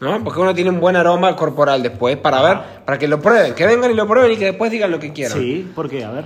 ¿No? 0.00 0.22
Porque 0.22 0.40
uno 0.40 0.54
tiene 0.54 0.70
un 0.70 0.78
buen 0.78 0.94
aroma 0.94 1.34
corporal 1.34 1.82
después 1.82 2.16
para 2.18 2.42
ver, 2.42 2.58
para 2.84 2.98
que 2.98 3.08
lo 3.08 3.20
prueben, 3.20 3.54
que 3.54 3.66
vengan 3.66 3.90
y 3.90 3.94
lo 3.94 4.06
prueben 4.06 4.32
y 4.32 4.36
que 4.36 4.46
después 4.46 4.70
digan 4.70 4.90
lo 4.90 4.98
que 4.98 5.12
quieran. 5.12 5.38
Sí, 5.38 5.70
¿por 5.74 5.88
qué? 5.88 6.04
A 6.04 6.10
ver. 6.10 6.24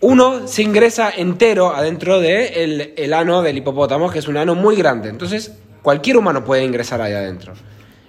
Uno 0.00 0.48
se 0.48 0.62
ingresa 0.62 1.10
entero 1.10 1.74
adentro 1.74 2.20
del 2.20 2.52
el, 2.54 2.94
el 2.96 3.14
ano 3.14 3.42
del 3.42 3.56
hipopótamo, 3.56 4.10
que 4.10 4.18
es 4.18 4.28
un 4.28 4.36
ano 4.36 4.54
muy 4.54 4.74
grande. 4.76 5.08
Entonces, 5.08 5.52
cualquier 5.82 6.16
humano 6.16 6.44
puede 6.44 6.64
ingresar 6.64 7.00
ahí 7.00 7.12
adentro. 7.12 7.52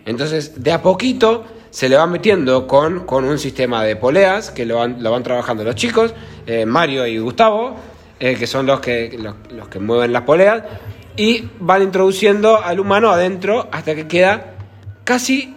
Entonces, 0.06 0.64
de 0.64 0.72
a 0.72 0.82
poquito 0.82 1.46
se 1.70 1.88
le 1.88 1.96
va 1.96 2.08
metiendo 2.08 2.68
con, 2.68 3.06
con 3.06 3.26
un 3.26 3.38
sistema 3.38 3.84
de 3.84 3.96
poleas 3.96 4.50
que 4.52 4.66
lo 4.66 4.78
van, 4.78 5.04
lo 5.04 5.12
van 5.12 5.24
trabajando 5.24 5.64
los 5.64 5.76
chicos, 5.76 6.14
eh, 6.48 6.66
Mario 6.66 7.06
y 7.06 7.20
Gustavo, 7.20 7.76
eh, 8.20 8.36
que 8.36 8.48
son 8.48 8.66
los 8.66 8.80
que, 8.80 9.16
los, 9.20 9.36
los 9.52 9.68
que 9.68 9.80
mueven 9.80 10.12
las 10.12 10.24
poleas, 10.24 10.64
y 11.16 11.48
van 11.60 11.84
introduciendo 11.84 12.64
al 12.64 12.80
humano 12.80 13.12
adentro 13.12 13.68
hasta 13.72 13.94
que 13.94 14.08
queda 14.08 14.56
casi 15.10 15.56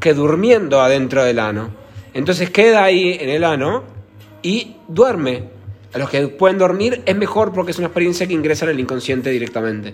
que 0.00 0.14
durmiendo 0.14 0.80
adentro 0.80 1.22
del 1.22 1.38
ano. 1.38 1.68
Entonces 2.14 2.48
queda 2.48 2.84
ahí 2.84 3.18
en 3.20 3.28
el 3.28 3.44
ano 3.44 3.84
y 4.40 4.76
duerme. 4.88 5.42
A 5.92 5.98
los 5.98 6.08
que 6.08 6.26
pueden 6.28 6.56
dormir 6.56 7.02
es 7.04 7.14
mejor 7.14 7.52
porque 7.52 7.72
es 7.72 7.76
una 7.76 7.88
experiencia 7.88 8.26
que 8.26 8.32
ingresa 8.32 8.64
en 8.64 8.70
el 8.70 8.80
inconsciente 8.80 9.28
directamente. 9.28 9.92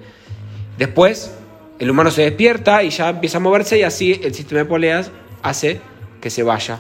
Después, 0.78 1.36
el 1.80 1.90
humano 1.90 2.12
se 2.12 2.22
despierta 2.22 2.84
y 2.84 2.90
ya 2.90 3.08
empieza 3.08 3.38
a 3.38 3.40
moverse 3.40 3.80
y 3.80 3.82
así 3.82 4.20
el 4.22 4.32
sistema 4.32 4.61
de 4.61 4.66
poleas 4.66 5.11
hace 5.42 5.80
que 6.20 6.30
se 6.30 6.44
vaya. 6.44 6.78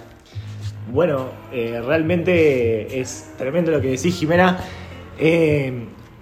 Bueno, 0.92 1.30
eh, 1.52 1.82
realmente 1.84 3.00
es 3.00 3.32
tremendo 3.38 3.72
lo 3.72 3.80
que 3.80 3.88
decís, 3.88 4.14
Jimena. 4.14 4.56
Eh, 5.18 5.72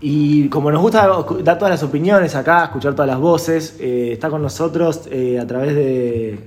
y 0.01 0.49
como 0.49 0.71
nos 0.71 0.81
gusta 0.81 1.07
dar 1.43 1.59
todas 1.59 1.71
las 1.71 1.83
opiniones 1.83 2.35
acá, 2.35 2.65
escuchar 2.65 2.95
todas 2.95 3.09
las 3.11 3.19
voces, 3.19 3.77
eh, 3.81 4.11
está 4.13 4.31
con 4.31 4.43
nosotros 4.43 5.09
eh, 5.11 5.39
a 5.41 5.47
través 5.47 5.75
de- 5.75 6.39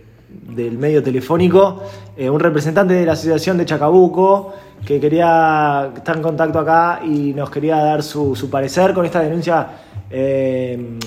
del 0.55 0.77
medio 0.77 1.03
telefónico 1.03 1.81
eh, 2.15 2.29
un 2.29 2.39
representante 2.39 2.93
de 2.93 3.05
la 3.05 3.13
Asociación 3.13 3.57
de 3.57 3.65
Chacabuco 3.65 4.53
que 4.85 4.99
quería 4.99 5.91
estar 5.95 6.15
en 6.15 6.21
contacto 6.23 6.59
acá 6.59 7.01
y 7.05 7.33
nos 7.33 7.49
quería 7.49 7.75
dar 7.77 8.01
su, 8.01 8.35
su 8.35 8.49
parecer 8.49 8.93
con 8.93 9.05
esta 9.05 9.19
denuncia, 9.19 9.67
eh, 10.09 10.97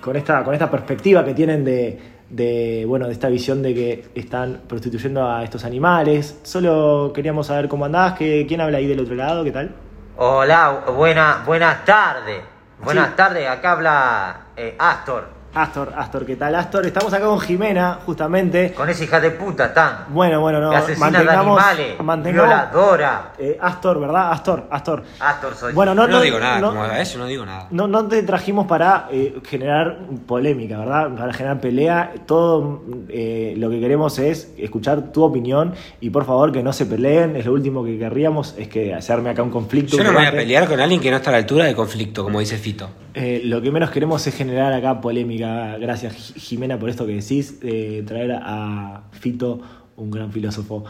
con, 0.00 0.14
esta, 0.16 0.44
con 0.44 0.54
esta 0.54 0.70
perspectiva 0.70 1.24
que 1.24 1.34
tienen 1.34 1.64
de, 1.64 1.98
de, 2.30 2.84
bueno, 2.86 3.06
de 3.06 3.12
esta 3.12 3.28
visión 3.28 3.60
de 3.62 3.74
que 3.74 4.04
están 4.14 4.60
prostituyendo 4.68 5.28
a 5.28 5.42
estos 5.44 5.64
animales. 5.64 6.38
Solo 6.44 7.12
queríamos 7.14 7.48
saber 7.48 7.68
cómo 7.68 7.84
andás, 7.84 8.14
que, 8.14 8.46
quién 8.46 8.60
habla 8.60 8.78
ahí 8.78 8.86
del 8.86 9.00
otro 9.00 9.14
lado, 9.16 9.42
¿qué 9.44 9.50
tal? 9.50 9.74
Hola, 10.16 10.82
buena, 10.88 11.42
buenas 11.46 11.84
tardes. 11.86 12.42
Buenas 12.78 13.08
Sí. 13.08 13.12
tardes, 13.16 13.48
acá 13.48 13.72
habla 13.72 14.36
eh, 14.56 14.76
Astor. 14.78 15.28
Astor, 15.54 15.92
Astor, 15.94 16.24
¿qué 16.24 16.36
tal 16.36 16.54
Astor? 16.54 16.86
Estamos 16.86 17.12
acá 17.12 17.26
con 17.26 17.38
Jimena, 17.38 17.98
justamente. 18.06 18.72
Con 18.72 18.88
esa 18.88 19.04
hija 19.04 19.20
de 19.20 19.32
puta 19.32 19.66
están. 19.66 20.06
Bueno, 20.08 20.40
bueno, 20.40 20.62
no, 20.62 20.70
que 20.70 20.76
asesina 20.76 21.06
de 21.10 21.12
mantengamos, 21.12 21.62
animales. 21.62 22.00
mantengamos 22.02 22.48
Violadora. 22.48 23.32
eh, 23.38 23.58
Astor, 23.60 24.00
¿verdad? 24.00 24.32
Astor, 24.32 24.64
Astor. 24.70 25.02
Astor 25.20 25.54
soy. 25.54 25.74
Bueno, 25.74 25.94
no, 25.94 26.06
No, 26.06 26.14
no, 26.14 26.20
digo 26.22 26.40
nada, 26.40 26.58
no- 26.58 26.68
como 26.70 26.82
a 26.84 26.98
eso 27.02 27.18
no 27.18 27.26
digo 27.26 27.44
nada. 27.44 27.66
No, 27.70 27.86
no 27.86 28.06
te 28.08 28.22
trajimos 28.22 28.66
para 28.66 29.08
eh, 29.12 29.40
generar 29.46 29.98
polémica, 30.26 30.78
¿verdad? 30.78 31.10
Para 31.14 31.34
generar 31.34 31.60
pelea. 31.60 32.14
Todo 32.24 32.80
eh, 33.10 33.52
lo 33.58 33.68
que 33.68 33.78
queremos 33.78 34.18
es 34.18 34.54
escuchar 34.56 35.12
tu 35.12 35.22
opinión 35.22 35.74
y 36.00 36.08
por 36.08 36.24
favor 36.24 36.50
que 36.50 36.62
no 36.62 36.72
se 36.72 36.86
peleen. 36.86 37.36
Es 37.36 37.44
lo 37.44 37.52
último 37.52 37.84
que 37.84 37.98
querríamos, 37.98 38.54
es 38.56 38.68
que 38.68 38.94
arme 39.06 39.28
acá 39.28 39.42
un 39.42 39.50
conflicto. 39.50 39.98
Yo 39.98 40.04
no 40.04 40.12
me 40.12 40.16
voy 40.20 40.26
a 40.28 40.30
pelear 40.32 40.66
con 40.66 40.80
alguien 40.80 40.98
que 40.98 41.10
no 41.10 41.18
está 41.18 41.28
a 41.28 41.32
la 41.32 41.38
altura 41.40 41.66
del 41.66 41.76
conflicto, 41.76 42.24
como 42.24 42.40
dice 42.40 42.56
Fito. 42.56 42.88
Eh, 43.12 43.42
lo 43.44 43.60
que 43.60 43.70
menos 43.70 43.90
queremos 43.90 44.26
es 44.26 44.34
generar 44.34 44.72
acá 44.72 44.98
polémica. 44.98 45.41
Gracias, 45.78 46.14
Ji- 46.14 46.40
Jimena, 46.40 46.78
por 46.78 46.88
esto 46.88 47.06
que 47.06 47.14
decís, 47.14 47.58
traer 48.06 48.32
a 48.42 49.02
Fito, 49.12 49.60
un 49.96 50.10
gran 50.10 50.32
filósofo. 50.32 50.84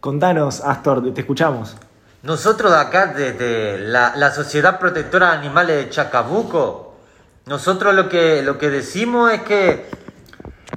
Contanos, 0.00 0.60
Astor, 0.60 1.12
te 1.12 1.20
escuchamos. 1.20 1.76
Nosotros 2.22 2.72
de 2.72 2.78
acá, 2.78 3.06
desde 3.06 3.78
la, 3.78 4.30
Sociedad 4.32 4.78
Protectora 4.78 5.30
de 5.30 5.38
Animales 5.38 5.76
de 5.76 5.90
Chacabuco, 5.90 6.96
nosotros 7.46 7.94
lo 7.94 8.08
que, 8.08 8.42
lo 8.42 8.58
que 8.58 8.70
decimos 8.70 9.32
es 9.32 9.42
que 9.42 9.86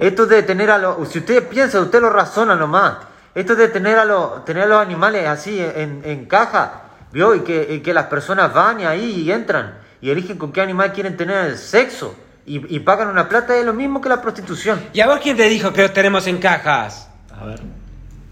esto 0.00 0.26
de 0.26 0.42
tener 0.42 0.70
a 0.70 0.78
los... 0.78 1.08
Si 1.08 1.18
ustedes 1.18 1.42
piensan, 1.42 1.82
usted 1.82 2.00
lo 2.00 2.10
razona 2.10 2.54
nomás. 2.56 2.98
Esto 3.34 3.54
de 3.54 3.68
tener 3.68 3.98
a 3.98 4.04
los, 4.04 4.44
tener 4.44 4.64
a 4.64 4.66
los 4.66 4.80
animales 4.80 5.26
así 5.26 5.58
en, 5.60 6.26
caja, 6.26 6.82
¿vio? 7.12 7.34
Y 7.34 7.40
que, 7.40 7.74
y 7.74 7.80
que 7.80 7.94
las 7.94 8.06
personas 8.06 8.52
van 8.52 8.80
y 8.80 8.84
ahí 8.84 9.22
y 9.22 9.32
entran 9.32 9.78
y 10.00 10.10
eligen 10.10 10.36
con 10.38 10.52
qué 10.52 10.60
animal 10.60 10.92
quieren 10.92 11.16
tener 11.16 11.46
el 11.46 11.56
sexo 11.58 12.14
y, 12.46 12.74
y 12.76 12.80
pagan 12.80 13.08
una 13.08 13.28
plata 13.28 13.56
es 13.56 13.64
lo 13.64 13.72
mismo 13.72 14.00
que 14.00 14.08
la 14.08 14.20
prostitución. 14.20 14.80
¿Y 14.92 15.00
a 15.00 15.06
vos 15.06 15.20
quién 15.22 15.36
te 15.36 15.48
dijo 15.48 15.72
que 15.72 15.82
los 15.82 15.92
tenemos 15.92 16.26
en 16.26 16.38
cajas? 16.38 17.08
A 17.40 17.44
ver. 17.46 17.60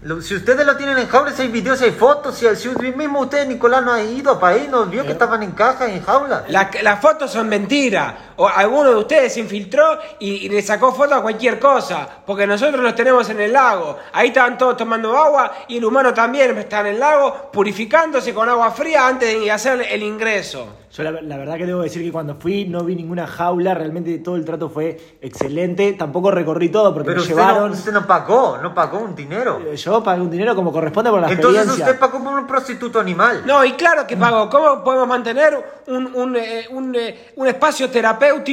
Lo- 0.03 0.19
si 0.21 0.35
ustedes 0.35 0.65
lo 0.65 0.75
tienen 0.77 0.97
en 0.97 1.07
jaula, 1.07 1.31
si 1.31 1.43
hay 1.43 1.47
videos, 1.49 1.79
hay 1.81 1.91
fotos, 1.91 2.35
si, 2.35 2.47
si 2.55 2.69
mismo 2.91 3.19
usted, 3.19 3.47
Nicolás, 3.47 3.83
no 3.85 3.93
ha 3.93 4.01
ido 4.01 4.39
para 4.39 4.55
ahí, 4.55 4.67
no 4.69 4.85
vio 4.87 5.03
que 5.05 5.11
estaban 5.11 5.43
en 5.43 5.51
caja, 5.51 5.85
en 5.91 6.01
jaula. 6.03 6.43
La- 6.47 6.71
Las 6.81 6.99
fotos 6.99 7.31
son 7.31 7.47
mentiras. 7.47 8.15
O 8.41 8.47
alguno 8.47 8.89
de 8.89 8.95
ustedes 8.95 9.33
se 9.33 9.39
infiltró 9.39 9.99
y, 10.19 10.31
y 10.45 10.49
le 10.49 10.61
sacó 10.63 10.91
fotos 10.93 11.17
a 11.17 11.21
cualquier 11.21 11.59
cosa. 11.59 12.07
Porque 12.25 12.47
nosotros 12.47 12.81
los 12.81 12.95
tenemos 12.95 13.29
en 13.29 13.39
el 13.39 13.53
lago. 13.53 13.97
Ahí 14.13 14.29
estaban 14.29 14.57
todos 14.57 14.77
tomando 14.77 15.15
agua 15.15 15.51
y 15.67 15.77
el 15.77 15.85
humano 15.85 16.11
también 16.13 16.57
está 16.57 16.79
en 16.81 16.87
el 16.87 16.99
lago 16.99 17.51
purificándose 17.51 18.33
con 18.33 18.49
agua 18.49 18.71
fría 18.71 19.07
antes 19.07 19.39
de 19.39 19.51
hacer 19.51 19.85
el 19.91 20.01
ingreso. 20.03 20.77
Yo 20.91 21.03
la, 21.03 21.21
la 21.21 21.37
verdad 21.37 21.55
que 21.55 21.65
debo 21.65 21.81
decir 21.83 22.03
que 22.03 22.11
cuando 22.11 22.35
fui 22.35 22.65
no 22.65 22.83
vi 22.83 22.95
ninguna 22.97 23.25
jaula, 23.25 23.73
realmente 23.73 24.17
todo 24.17 24.35
el 24.35 24.43
trato 24.43 24.69
fue 24.69 24.97
excelente. 25.21 25.93
Tampoco 25.93 26.31
recorrí 26.31 26.67
todo 26.67 26.93
porque 26.93 27.05
Pero 27.07 27.17
me 27.17 27.21
usted 27.21 27.35
llevaron. 27.35 27.69
no, 27.71 27.77
usted 27.77 27.93
no 27.93 28.05
pagó, 28.05 28.57
no 28.61 28.73
pagó 28.73 28.99
un 28.99 29.15
dinero. 29.15 29.61
Yo 29.73 30.03
pagué 30.03 30.19
un 30.21 30.29
dinero 30.29 30.53
como 30.53 30.71
corresponde 30.73 31.09
por 31.09 31.21
la 31.21 31.31
Entonces 31.31 31.61
experiencia. 31.61 31.85
usted 31.85 31.99
pagó 31.99 32.21
por 32.21 32.33
un 32.39 32.45
prostituto 32.45 32.99
animal. 32.99 33.43
No, 33.45 33.63
y 33.63 33.71
claro 33.73 34.05
que 34.05 34.17
pago. 34.17 34.49
¿Cómo 34.49 34.83
podemos 34.83 35.07
mantener 35.07 35.81
un, 35.87 36.13
un, 36.13 36.35
eh, 36.35 36.67
un, 36.71 36.93
eh, 36.95 37.31
un 37.37 37.47
espacio 37.47 37.89
terapéutico, 37.89 38.30
un 38.33 38.43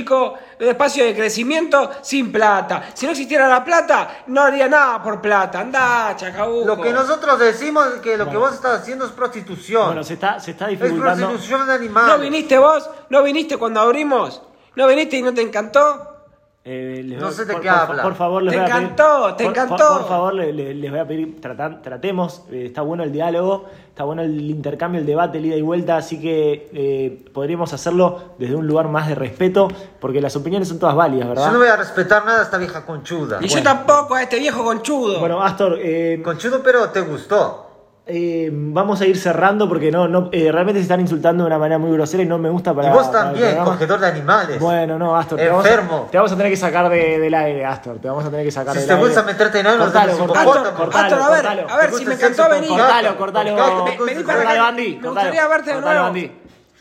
espacio 0.58 1.04
de 1.04 1.14
crecimiento 1.14 1.90
sin 2.02 2.32
plata? 2.32 2.90
Si 2.94 3.06
no 3.06 3.12
existiera 3.12 3.48
la 3.48 3.64
plata, 3.64 4.22
no 4.28 4.42
haría 4.42 4.68
nada 4.68 5.02
por 5.02 5.20
plata. 5.20 5.60
Andá, 5.60 6.14
chacabuco. 6.16 6.66
Lo 6.66 6.80
que 6.80 6.92
nosotros 6.92 7.38
decimos 7.38 7.86
es 7.94 8.00
que 8.00 8.16
lo 8.16 8.28
que 8.28 8.36
vos 8.36 8.54
estás 8.54 8.80
haciendo 8.80 9.06
es 9.06 9.12
prostitución. 9.12 9.86
Bueno, 9.86 10.04
se 10.04 10.14
está, 10.14 10.40
se 10.40 10.50
está 10.52 10.70
es 10.70 10.78
dificultando. 10.78 11.26
prostitución 11.28 11.66
de 11.66 11.74
animales. 11.74 12.16
¿No 12.16 12.18
viniste 12.22 12.58
vos? 12.58 12.88
¿No 13.08 13.22
viniste 13.22 13.56
cuando 13.56 13.80
abrimos? 13.80 14.42
¿No 14.74 14.86
viniste 14.86 15.16
y 15.16 15.22
no 15.22 15.32
te 15.34 15.42
encantó? 15.42 16.17
Eh, 16.64 17.02
les 17.02 17.18
No 17.18 17.26
voy- 17.26 17.34
sé 17.34 17.46
de 17.46 17.52
por, 17.54 17.62
qué 17.62 17.68
por- 17.68 17.78
habla. 17.78 18.02
Por 18.02 18.14
favor, 18.14 18.42
les 18.42 18.52
Te 18.52 18.60
voy 18.60 18.68
a 18.70 18.74
pedir- 18.74 18.82
encantó, 18.90 19.34
te 19.36 19.44
por- 19.44 19.54
por- 19.54 19.62
encantó. 19.64 19.98
Por, 20.00 20.08
favor, 20.08 20.34
le- 20.34 20.52
le- 20.52 20.74
les 20.74 20.90
voy 20.90 21.00
a 21.00 21.06
pedir, 21.08 21.40
tratan- 21.40 21.80
tratemos, 21.80 22.42
eh, 22.52 22.64
está 22.66 22.82
bueno 22.82 23.04
el 23.04 23.12
diálogo, 23.12 23.64
está 23.88 24.04
bueno 24.04 24.20
el 24.20 24.38
intercambio, 24.50 25.00
el 25.00 25.06
debate, 25.06 25.38
el 25.38 25.46
ida 25.46 25.56
y 25.56 25.62
vuelta, 25.62 25.96
así 25.96 26.20
que 26.20 26.68
eh, 26.74 27.24
podríamos 27.32 27.72
hacerlo 27.72 28.34
desde 28.38 28.54
un 28.54 28.66
lugar 28.66 28.88
más 28.88 29.08
de 29.08 29.14
respeto, 29.14 29.68
porque 29.98 30.20
las 30.20 30.36
opiniones 30.36 30.68
son 30.68 30.78
todas 30.78 30.94
válidas, 30.94 31.28
¿verdad? 31.28 31.46
Yo 31.46 31.52
no 31.52 31.58
voy 31.60 31.68
a 31.68 31.76
respetar 31.76 32.26
nada 32.26 32.40
a 32.40 32.42
esta 32.42 32.58
vieja 32.58 32.84
conchuda. 32.84 33.38
Y 33.40 33.48
yo 33.48 33.62
tampoco 33.62 34.14
a 34.16 34.22
este 34.22 34.38
viejo 34.38 34.62
conchudo. 34.62 35.20
Bueno, 35.20 35.42
Astor, 35.42 35.78
eh, 35.80 36.20
Conchudo, 36.22 36.62
pero 36.62 36.90
te 36.90 37.00
gustó. 37.00 37.67
Eh, 38.10 38.48
vamos 38.52 39.00
a 39.02 39.06
ir 39.06 39.18
cerrando 39.18 39.68
porque 39.68 39.90
no, 39.92 40.08
no 40.08 40.30
eh, 40.32 40.50
realmente 40.50 40.80
se 40.80 40.84
están 40.84 41.00
insultando 41.00 41.44
de 41.44 41.48
una 41.48 41.58
manera 41.58 41.78
muy 41.78 41.92
grosera 41.92 42.22
y 42.22 42.26
no 42.26 42.38
me 42.38 42.48
gusta 42.48 42.72
para 42.74 42.88
y 42.88 42.92
vos 42.92 43.12
también, 43.12 43.56
cogedor 43.58 44.00
de 44.00 44.06
animales. 44.06 44.58
Bueno, 44.58 44.98
no, 44.98 45.14
Astor, 45.14 45.38
te 45.38 45.48
vamos, 45.48 45.64
a, 45.64 45.68
Enfermo. 45.68 46.08
te 46.10 46.16
vamos 46.16 46.32
a 46.32 46.36
tener 46.36 46.50
que 46.50 46.56
sacar 46.56 46.88
de- 46.88 47.18
del 47.18 47.34
aire, 47.34 47.64
Astor, 47.66 47.98
te 47.98 48.08
vamos 48.08 48.24
a 48.24 48.30
tener 48.30 48.46
que 48.46 48.50
sacar 48.50 48.72
Si 48.72 48.78
del 48.80 48.86
te 48.88 48.92
aire. 48.94 49.00
vuelves 49.00 49.18
a 49.18 49.22
meterte 49.26 49.60
en 49.60 49.66
algo, 49.66 49.84
cortalo, 49.84 50.18
cortalo, 50.18 50.40
hipopótamo. 50.50 50.76
cortalo, 50.76 51.04
Astor, 51.06 51.20
a 51.22 51.30
ver, 51.30 51.42
cortalo. 51.44 51.68
a 51.70 51.76
ver, 51.76 51.90
Te 51.90 51.96
si 51.98 52.04
me 52.06 52.10
gusta 52.12 52.26
encantó 52.28 52.50
venir. 52.54 52.68
Cortalo, 52.70 53.16
cortalo. 53.18 53.56
Cortalo, 53.56 54.64
Andy. 54.64 54.88
Me 54.88 54.94
cortalo. 54.94 55.10
gustaría 55.14 55.48
verte 55.48 55.70
de 55.70 55.74
Cortalo, 55.76 55.92
nuevo. 55.94 56.06
Andy. 56.08 56.37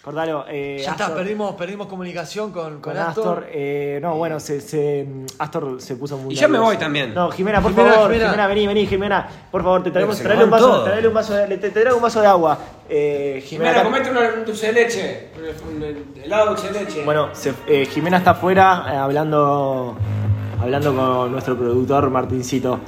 Cortalo. 0.07 0.45
Eh, 0.47 0.77
Ya 0.85 0.91
está, 0.91 1.03
Astor, 1.07 1.17
perdimos, 1.19 1.55
perdimos 1.55 1.87
comunicación 1.87 2.53
con, 2.53 2.75
con, 2.79 2.93
Con 2.93 2.97
Astor. 2.97 3.39
Astor. 3.39 3.47
eh, 3.51 3.99
no, 4.01 4.15
bueno, 4.15 4.39
se, 4.39 4.61
se- 4.61 5.05
Astor 5.37 5.81
se 5.81 5.97
puso 5.97 6.17
muy 6.17 6.33
Y 6.33 6.37
yo 6.37 6.47
me 6.47 6.57
voy 6.59 6.77
también. 6.77 7.13
No, 7.13 7.29
Jimena, 7.29 7.59
por 7.61 7.71
Jimena, 7.71 7.91
favor. 7.93 8.11
Jimena. 8.13 8.29
Jimena. 8.29 8.47
vení, 8.47 8.67
vení, 8.67 8.87
Jimena. 8.87 9.27
Por 9.51 9.63
favor, 9.63 9.83
te 9.83 9.91
traemos, 9.91 10.17
traele 10.17 10.45
un 10.45 10.49
vaso, 10.49 10.83
traele 10.85 11.07
un 11.09 11.13
vaso 11.13 11.33
de, 11.33 11.47
te, 11.47 11.57
te 11.57 11.81
traigo 11.81 11.97
un 11.97 12.01
vaso 12.03 12.21
de 12.21 12.27
agua. 12.27 12.57
Eh, 12.87 13.43
Jimena, 13.45 13.83
comete 13.83 14.09
un 14.09 14.45
dulce 14.45 14.67
de 14.67 14.71
leche. 14.71 15.27
Un, 15.69 16.21
helado 16.23 16.51
dulce 16.51 16.71
de 16.71 16.79
leche. 16.85 17.03
Bueno, 17.03 17.27
se- 17.35 17.53
eh, 17.67 17.85
Jimena 17.87 18.19
está 18.19 18.31
afuera 18.31 18.85
eh, 18.89 18.95
hablando, 18.95 19.97
hablando 20.61 20.95
con 20.95 21.33
nuestro 21.33 21.57
productor 21.57 22.09
Martincito. 22.09 22.79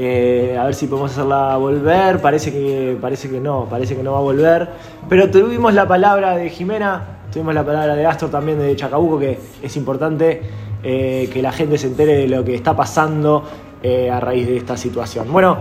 Eh, 0.00 0.56
a 0.56 0.64
ver 0.64 0.76
si 0.76 0.86
podemos 0.86 1.10
hacerla 1.10 1.56
volver. 1.56 2.20
Parece 2.20 2.52
que, 2.52 2.96
parece 3.00 3.28
que 3.28 3.40
no, 3.40 3.66
parece 3.68 3.96
que 3.96 4.02
no 4.04 4.12
va 4.12 4.18
a 4.18 4.22
volver. 4.22 4.68
Pero 5.08 5.28
tuvimos 5.28 5.74
la 5.74 5.88
palabra 5.88 6.36
de 6.36 6.48
Jimena, 6.50 7.18
tuvimos 7.32 7.52
la 7.52 7.66
palabra 7.66 7.96
de 7.96 8.06
Astor 8.06 8.30
también 8.30 8.60
de 8.60 8.76
Chacabuco, 8.76 9.18
que 9.18 9.40
es 9.60 9.76
importante 9.76 10.40
eh, 10.84 11.28
que 11.32 11.42
la 11.42 11.50
gente 11.50 11.78
se 11.78 11.88
entere 11.88 12.16
de 12.16 12.28
lo 12.28 12.44
que 12.44 12.54
está 12.54 12.76
pasando 12.76 13.42
eh, 13.82 14.08
a 14.08 14.20
raíz 14.20 14.46
de 14.46 14.58
esta 14.58 14.76
situación. 14.76 15.32
Bueno, 15.32 15.58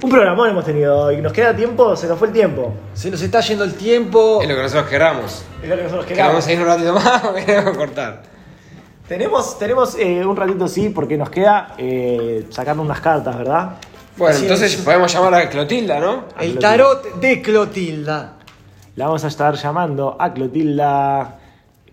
un 0.00 0.10
programón 0.10 0.48
hemos 0.48 0.64
tenido 0.64 0.96
hoy. 1.06 1.20
¿Nos 1.20 1.32
queda 1.32 1.56
tiempo? 1.56 1.96
Se 1.96 2.06
nos 2.06 2.20
fue 2.20 2.28
el 2.28 2.34
tiempo. 2.34 2.72
Se 2.94 3.10
nos 3.10 3.20
está 3.20 3.40
yendo 3.40 3.64
el 3.64 3.74
tiempo. 3.74 4.38
Es 4.42 4.48
lo 4.48 4.54
que 4.54 4.62
nosotros 4.62 4.88
queramos. 4.88 5.44
Es 5.60 5.68
lo 5.68 5.74
que 5.74 5.82
nosotros 5.82 6.06
¿Queremos 6.06 6.24
queramos. 6.24 6.44
seguir 6.44 6.60
un 6.60 6.66
ratito 6.68 6.92
más 6.92 7.24
o 7.30 7.34
queremos 7.34 7.76
cortar? 7.76 8.35
Tenemos, 9.08 9.58
tenemos 9.58 9.96
eh, 9.98 10.24
un 10.24 10.36
ratito, 10.36 10.66
sí, 10.66 10.88
porque 10.90 11.16
nos 11.16 11.30
queda 11.30 11.74
eh, 11.78 12.44
sacarnos 12.50 12.84
unas 12.84 13.00
cartas, 13.00 13.38
¿verdad? 13.38 13.76
Bueno, 14.16 14.34
Así 14.34 14.42
entonces 14.44 14.74
es. 14.74 14.80
podemos 14.80 15.12
llamar 15.12 15.34
a 15.34 15.48
Clotilda, 15.48 16.00
¿no? 16.00 16.24
El 16.40 16.58
tarot 16.58 17.20
de 17.20 17.40
Clotilda. 17.42 18.32
La 18.96 19.06
vamos 19.06 19.22
a 19.24 19.28
estar 19.28 19.54
llamando 19.54 20.16
a 20.18 20.32
Clotilda, 20.32 21.38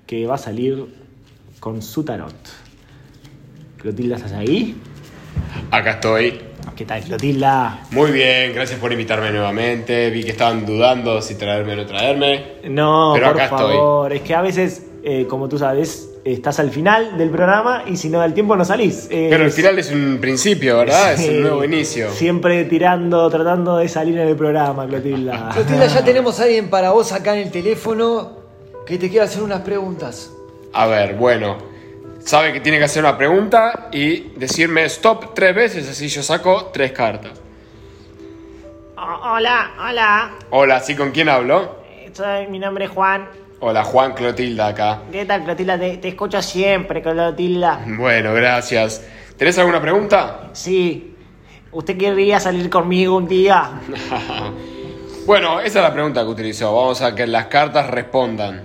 que 0.08 0.26
va 0.26 0.36
a 0.36 0.38
salir 0.40 0.86
con 1.60 1.82
su 1.82 2.04
tarot. 2.04 2.34
Clotilda, 3.78 4.16
¿estás 4.16 4.32
ahí? 4.34 4.76
Acá 5.70 5.92
estoy. 5.92 6.42
¿Qué 6.76 6.86
tal, 6.86 7.04
Clotilda? 7.04 7.82
Muy 7.92 8.12
bien, 8.12 8.54
gracias 8.56 8.80
por 8.80 8.92
invitarme 8.92 9.30
nuevamente. 9.30 10.10
Vi 10.10 10.24
que 10.24 10.32
estaban 10.32 10.66
dudando 10.66 11.22
si 11.22 11.36
traerme 11.36 11.74
o 11.74 11.76
no 11.76 11.86
traerme. 11.86 12.54
No, 12.70 13.12
Pero 13.14 13.28
por 13.28 13.36
acá 13.42 13.44
estoy. 13.56 13.76
favor. 13.76 14.14
Es 14.14 14.22
que 14.22 14.34
a 14.34 14.42
veces, 14.42 14.88
eh, 15.04 15.28
como 15.30 15.48
tú 15.50 15.60
sabes, 15.60 16.10
estás 16.26 16.60
al 16.60 16.70
final 16.72 17.18
del 17.18 17.30
programa 17.30 17.84
y 17.86 17.98
si 17.98 18.10
no 18.10 18.20
da 18.20 18.26
el 18.26 18.34
tiempo 18.34 18.56
no 18.56 18.64
salís. 18.66 19.08
Eh, 19.10 19.28
Pero 19.30 19.44
el 19.46 19.52
final 19.52 19.78
es 19.80 19.92
un 19.92 20.20
principio, 20.22 20.78
¿verdad? 20.78 21.16
sí, 21.18 21.24
Es 21.26 21.30
un 21.30 21.42
nuevo 21.42 21.64
inicio. 21.64 22.12
Siempre 22.12 22.64
tirando, 22.66 23.30
tratando 23.30 23.78
de 23.78 23.90
salir 23.90 24.18
en 24.18 24.28
el 24.28 24.36
programa, 24.36 24.88
Clotilda. 24.88 25.50
Clotilda, 25.54 25.88
ya 25.88 26.04
tenemos 26.04 26.40
a 26.40 26.44
alguien 26.44 26.70
para 26.70 26.92
vos 26.92 27.12
acá 27.12 27.34
en 27.36 27.48
el 27.48 27.52
teléfono 27.52 28.32
que 28.86 28.98
te 28.98 29.10
quiere 29.10 29.26
hacer 29.26 29.44
unas 29.44 29.62
preguntas. 29.62 30.32
A 30.74 30.88
ver, 30.88 31.16
bueno. 31.16 31.58
Sabe 32.20 32.54
que 32.54 32.62
tiene 32.62 32.78
que 32.78 32.86
hacer 32.86 33.04
una 33.04 33.18
pregunta 33.18 33.90
y 33.92 34.30
decirme 34.38 34.86
stop 34.86 35.34
tres 35.34 35.54
veces, 35.54 35.90
así 35.90 36.08
yo 36.08 36.24
saco 36.24 36.70
tres 36.74 36.94
cartas. 36.94 37.34
Oh, 38.96 39.34
hola, 39.34 39.72
hola. 39.78 40.32
Hola, 40.52 40.80
¿sí 40.80 40.96
con 40.96 41.12
quién 41.12 41.28
hablo? 41.28 41.76
Soy, 42.14 42.48
mi 42.48 42.60
nombre 42.60 42.86
es 42.86 42.92
Juan. 42.92 43.28
Hola, 43.66 43.86
Juan 43.86 44.12
Clotilda 44.12 44.68
acá. 44.68 45.04
¿Qué 45.10 45.24
tal, 45.24 45.46
Clotilda? 45.46 45.80
Te, 45.80 45.96
te 45.96 46.10
escucho 46.10 46.42
siempre, 46.42 47.02
Clotilda. 47.02 47.80
Bueno, 47.98 48.34
gracias. 48.34 49.02
¿Tenés 49.38 49.58
alguna 49.58 49.82
pregunta? 49.82 50.50
Sí. 50.52 51.16
¿Usted 51.72 51.98
querría 51.98 52.42
salir 52.42 52.70
conmigo 52.70 53.16
un 53.16 53.26
día? 53.26 53.80
bueno, 55.26 55.62
esa 55.62 55.80
es 55.80 55.84
la 55.86 55.94
pregunta 55.94 56.24
que 56.24 56.28
utilizó. 56.28 56.76
Vamos 56.76 57.02
a 57.02 57.16
que 57.16 57.26
las 57.26 57.46
cartas 57.46 57.90
respondan. 57.90 58.64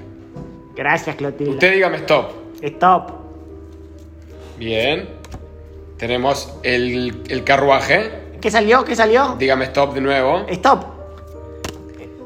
Gracias, 0.75 1.15
Clotilda. 1.15 1.53
Usted 1.53 1.75
dígame 1.75 1.99
stop. 1.99 2.33
Stop. 2.61 3.11
Bien. 4.59 5.09
Tenemos 5.97 6.53
el, 6.65 7.23
el 7.29 7.45
carruaje. 7.45 8.11
¿Qué 8.41 8.51
salió? 8.51 8.85
¿Qué 8.85 8.97
salió? 8.97 9.37
Dígame 9.39 9.67
stop 9.67 9.95
de 9.95 10.01
nuevo. 10.01 10.45
Stop. 10.49 10.98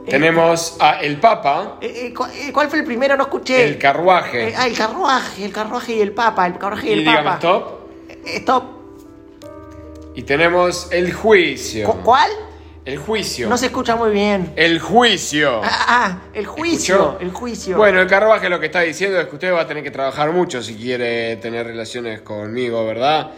Tenemos 0.08 0.76
a 0.80 1.00
el 1.00 1.18
Papa, 1.18 1.78
Eh, 1.80 1.86
eh, 1.86 2.14
eh, 2.48 2.52
¿Cuál 2.52 2.68
fue 2.68 2.80
el 2.80 2.84
primero? 2.84 3.16
No 3.16 3.22
escuché. 3.24 3.64
el 3.64 3.78
carruaje. 3.78 4.52
Ah, 4.56 4.66
el 4.66 4.76
carruaje, 4.76 5.44
el 5.44 5.52
carruaje 5.52 5.94
y 5.94 6.00
el 6.00 6.12
papa, 6.12 6.46
el 6.46 6.58
carruaje 6.58 6.86
y 6.88 6.90
Y 6.90 6.92
el 6.94 6.98
dígame 7.00 7.22
papa. 7.22 7.34
stop. 7.36 7.68
Eh, 8.08 8.36
Stop. 8.38 8.64
Y 10.14 10.22
tenemos 10.22 10.88
el 10.92 11.12
juicio. 11.12 11.86
¿Cu- 11.88 12.00
¿Cuál? 12.02 12.30
El 12.84 12.98
juicio. 12.98 13.48
No 13.48 13.56
se 13.56 13.66
escucha 13.66 13.94
muy 13.94 14.10
bien. 14.10 14.52
El 14.56 14.80
juicio. 14.80 15.60
Ah, 15.62 15.84
ah, 15.88 16.18
el 16.34 16.46
juicio, 16.46 16.96
¿Escuchó? 16.96 17.18
el 17.20 17.30
juicio. 17.30 17.76
Bueno, 17.76 18.00
el 18.00 18.08
carruaje 18.08 18.48
lo 18.48 18.58
que 18.58 18.66
está 18.66 18.80
diciendo 18.80 19.20
es 19.20 19.28
que 19.28 19.36
usted 19.36 19.52
va 19.54 19.60
a 19.62 19.66
tener 19.68 19.84
que 19.84 19.92
trabajar 19.92 20.32
mucho 20.32 20.60
si 20.62 20.74
quiere 20.74 21.36
tener 21.36 21.64
relaciones 21.64 22.22
conmigo, 22.22 22.84
¿verdad? 22.84 23.30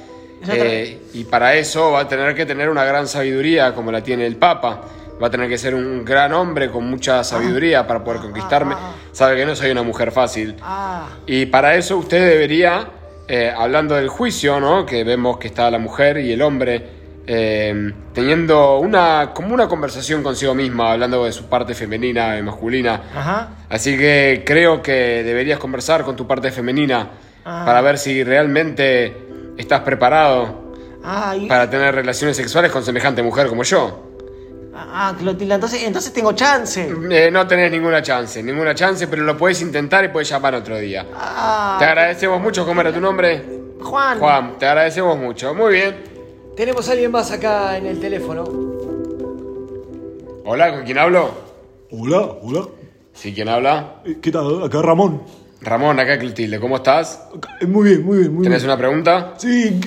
Eh, 0.48 0.98
y 1.12 1.24
para 1.24 1.54
eso 1.54 1.90
va 1.92 2.00
a 2.00 2.08
tener 2.08 2.34
que 2.34 2.44
tener 2.46 2.68
una 2.70 2.84
gran 2.84 3.06
sabiduría 3.06 3.74
como 3.74 3.92
la 3.92 4.02
tiene 4.02 4.26
el 4.26 4.36
Papa. 4.36 4.80
Va 5.22 5.28
a 5.28 5.30
tener 5.30 5.48
que 5.48 5.56
ser 5.58 5.74
un 5.74 6.04
gran 6.04 6.32
hombre 6.32 6.70
con 6.70 6.84
mucha 6.88 7.22
sabiduría 7.24 7.86
para 7.86 8.02
poder 8.02 8.20
conquistarme. 8.20 8.74
Sabe 9.12 9.36
que 9.36 9.46
no 9.46 9.54
soy 9.54 9.70
una 9.70 9.82
mujer 9.82 10.10
fácil. 10.12 10.56
Ah, 10.60 11.08
Y 11.26 11.46
para 11.46 11.76
eso 11.76 11.96
usted 11.96 12.28
debería, 12.28 12.88
eh, 13.28 13.52
hablando 13.56 13.94
del 13.94 14.08
juicio, 14.08 14.58
¿no? 14.60 14.84
Que 14.84 15.04
vemos 15.04 15.38
que 15.38 15.46
está 15.46 15.70
la 15.70 15.78
mujer 15.78 16.18
y 16.18 16.32
el 16.32 16.42
hombre 16.42 17.04
eh, 17.26 17.92
teniendo 18.12 18.78
una, 18.80 19.30
como 19.32 19.54
una 19.54 19.66
conversación 19.66 20.22
consigo 20.22 20.54
misma, 20.54 20.92
hablando 20.92 21.24
de 21.24 21.32
su 21.32 21.46
parte 21.46 21.74
femenina 21.74 22.36
y 22.36 22.42
masculina. 22.42 23.00
ajá. 23.14 23.48
Así 23.70 23.96
que 23.96 24.42
creo 24.44 24.82
que 24.82 25.22
deberías 25.24 25.58
conversar 25.58 26.02
con 26.02 26.16
tu 26.16 26.26
parte 26.26 26.50
femenina 26.52 27.08
Ah. 27.46 27.62
para 27.66 27.80
ver 27.82 27.98
si 27.98 28.24
realmente 28.24 29.14
estás 29.58 29.80
preparado 29.82 30.72
Ah, 31.04 31.34
para 31.48 31.68
tener 31.68 31.94
relaciones 31.94 32.36
sexuales 32.36 32.70
con 32.72 32.82
semejante 32.82 33.22
mujer 33.22 33.46
como 33.48 33.62
yo. 33.62 34.13
Ah, 34.76 35.14
Clotilda, 35.18 35.54
entonces, 35.56 35.82
entonces 35.82 36.12
tengo 36.12 36.32
chance. 36.32 36.88
Eh, 37.10 37.30
no 37.30 37.46
tenés 37.46 37.70
ninguna 37.70 38.02
chance, 38.02 38.42
ninguna 38.42 38.74
chance, 38.74 39.06
pero 39.08 39.22
lo 39.22 39.36
puedes 39.36 39.60
intentar 39.62 40.04
y 40.04 40.08
puedes 40.08 40.28
llamar 40.28 40.54
otro 40.54 40.76
día. 40.78 41.06
Ah, 41.14 41.76
Te 41.78 41.84
agradecemos 41.84 42.40
mucho, 42.40 42.64
¿cómo 42.66 42.80
era 42.80 42.92
tu 42.92 43.00
nombre? 43.00 43.42
Juan. 43.80 44.18
Juan, 44.18 44.58
te 44.58 44.66
agradecemos 44.66 45.18
mucho. 45.18 45.54
Muy 45.54 45.74
bien. 45.74 45.96
Tenemos 46.56 46.88
a 46.88 46.92
alguien 46.92 47.10
más 47.10 47.30
acá 47.32 47.76
en 47.76 47.86
el 47.86 48.00
teléfono. 48.00 48.44
Hola, 50.46 50.72
¿con 50.72 50.84
quién 50.84 50.98
hablo? 50.98 51.30
Hola, 51.90 52.20
hola. 52.42 52.68
Sí, 53.12 53.32
¿quién 53.34 53.48
habla? 53.48 53.96
Eh, 54.04 54.18
¿Qué 54.20 54.30
tal? 54.30 54.62
Acá 54.62 54.82
Ramón. 54.82 55.22
Ramón, 55.60 55.98
acá 55.98 56.18
Clotilde, 56.18 56.60
¿cómo 56.60 56.76
estás? 56.76 57.22
Eh, 57.60 57.66
Muy 57.66 57.88
bien, 57.90 58.04
muy 58.04 58.18
bien, 58.18 58.34
muy 58.34 58.42
¿Tenés 58.44 58.62
bien. 58.62 58.70
una 58.70 58.78
pregunta? 58.78 59.34
Sí, 59.38 59.80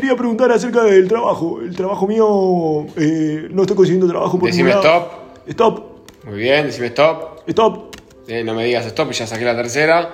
quería 0.00 0.16
preguntar 0.16 0.50
acerca 0.52 0.82
del 0.82 1.08
trabajo. 1.08 1.60
El 1.60 1.74
trabajo 1.76 2.06
mío, 2.06 2.86
eh, 2.96 3.48
no 3.50 3.62
estoy 3.62 3.76
consiguiendo 3.76 4.06
trabajo 4.08 4.38
por 4.38 4.48
Decime 4.48 4.70
ningún 4.70 4.84
lado. 4.84 5.10
stop. 5.46 5.48
Stop, 5.48 6.26
Muy 6.26 6.38
bien, 6.38 6.66
decime 6.66 6.86
stop. 6.88 7.40
stop. 7.48 7.94
Eh, 8.28 8.42
no 8.44 8.54
me 8.54 8.64
digas 8.64 8.86
stop, 8.86 9.10
ya 9.12 9.26
saqué 9.26 9.44
la 9.44 9.54
tercera. 9.56 10.10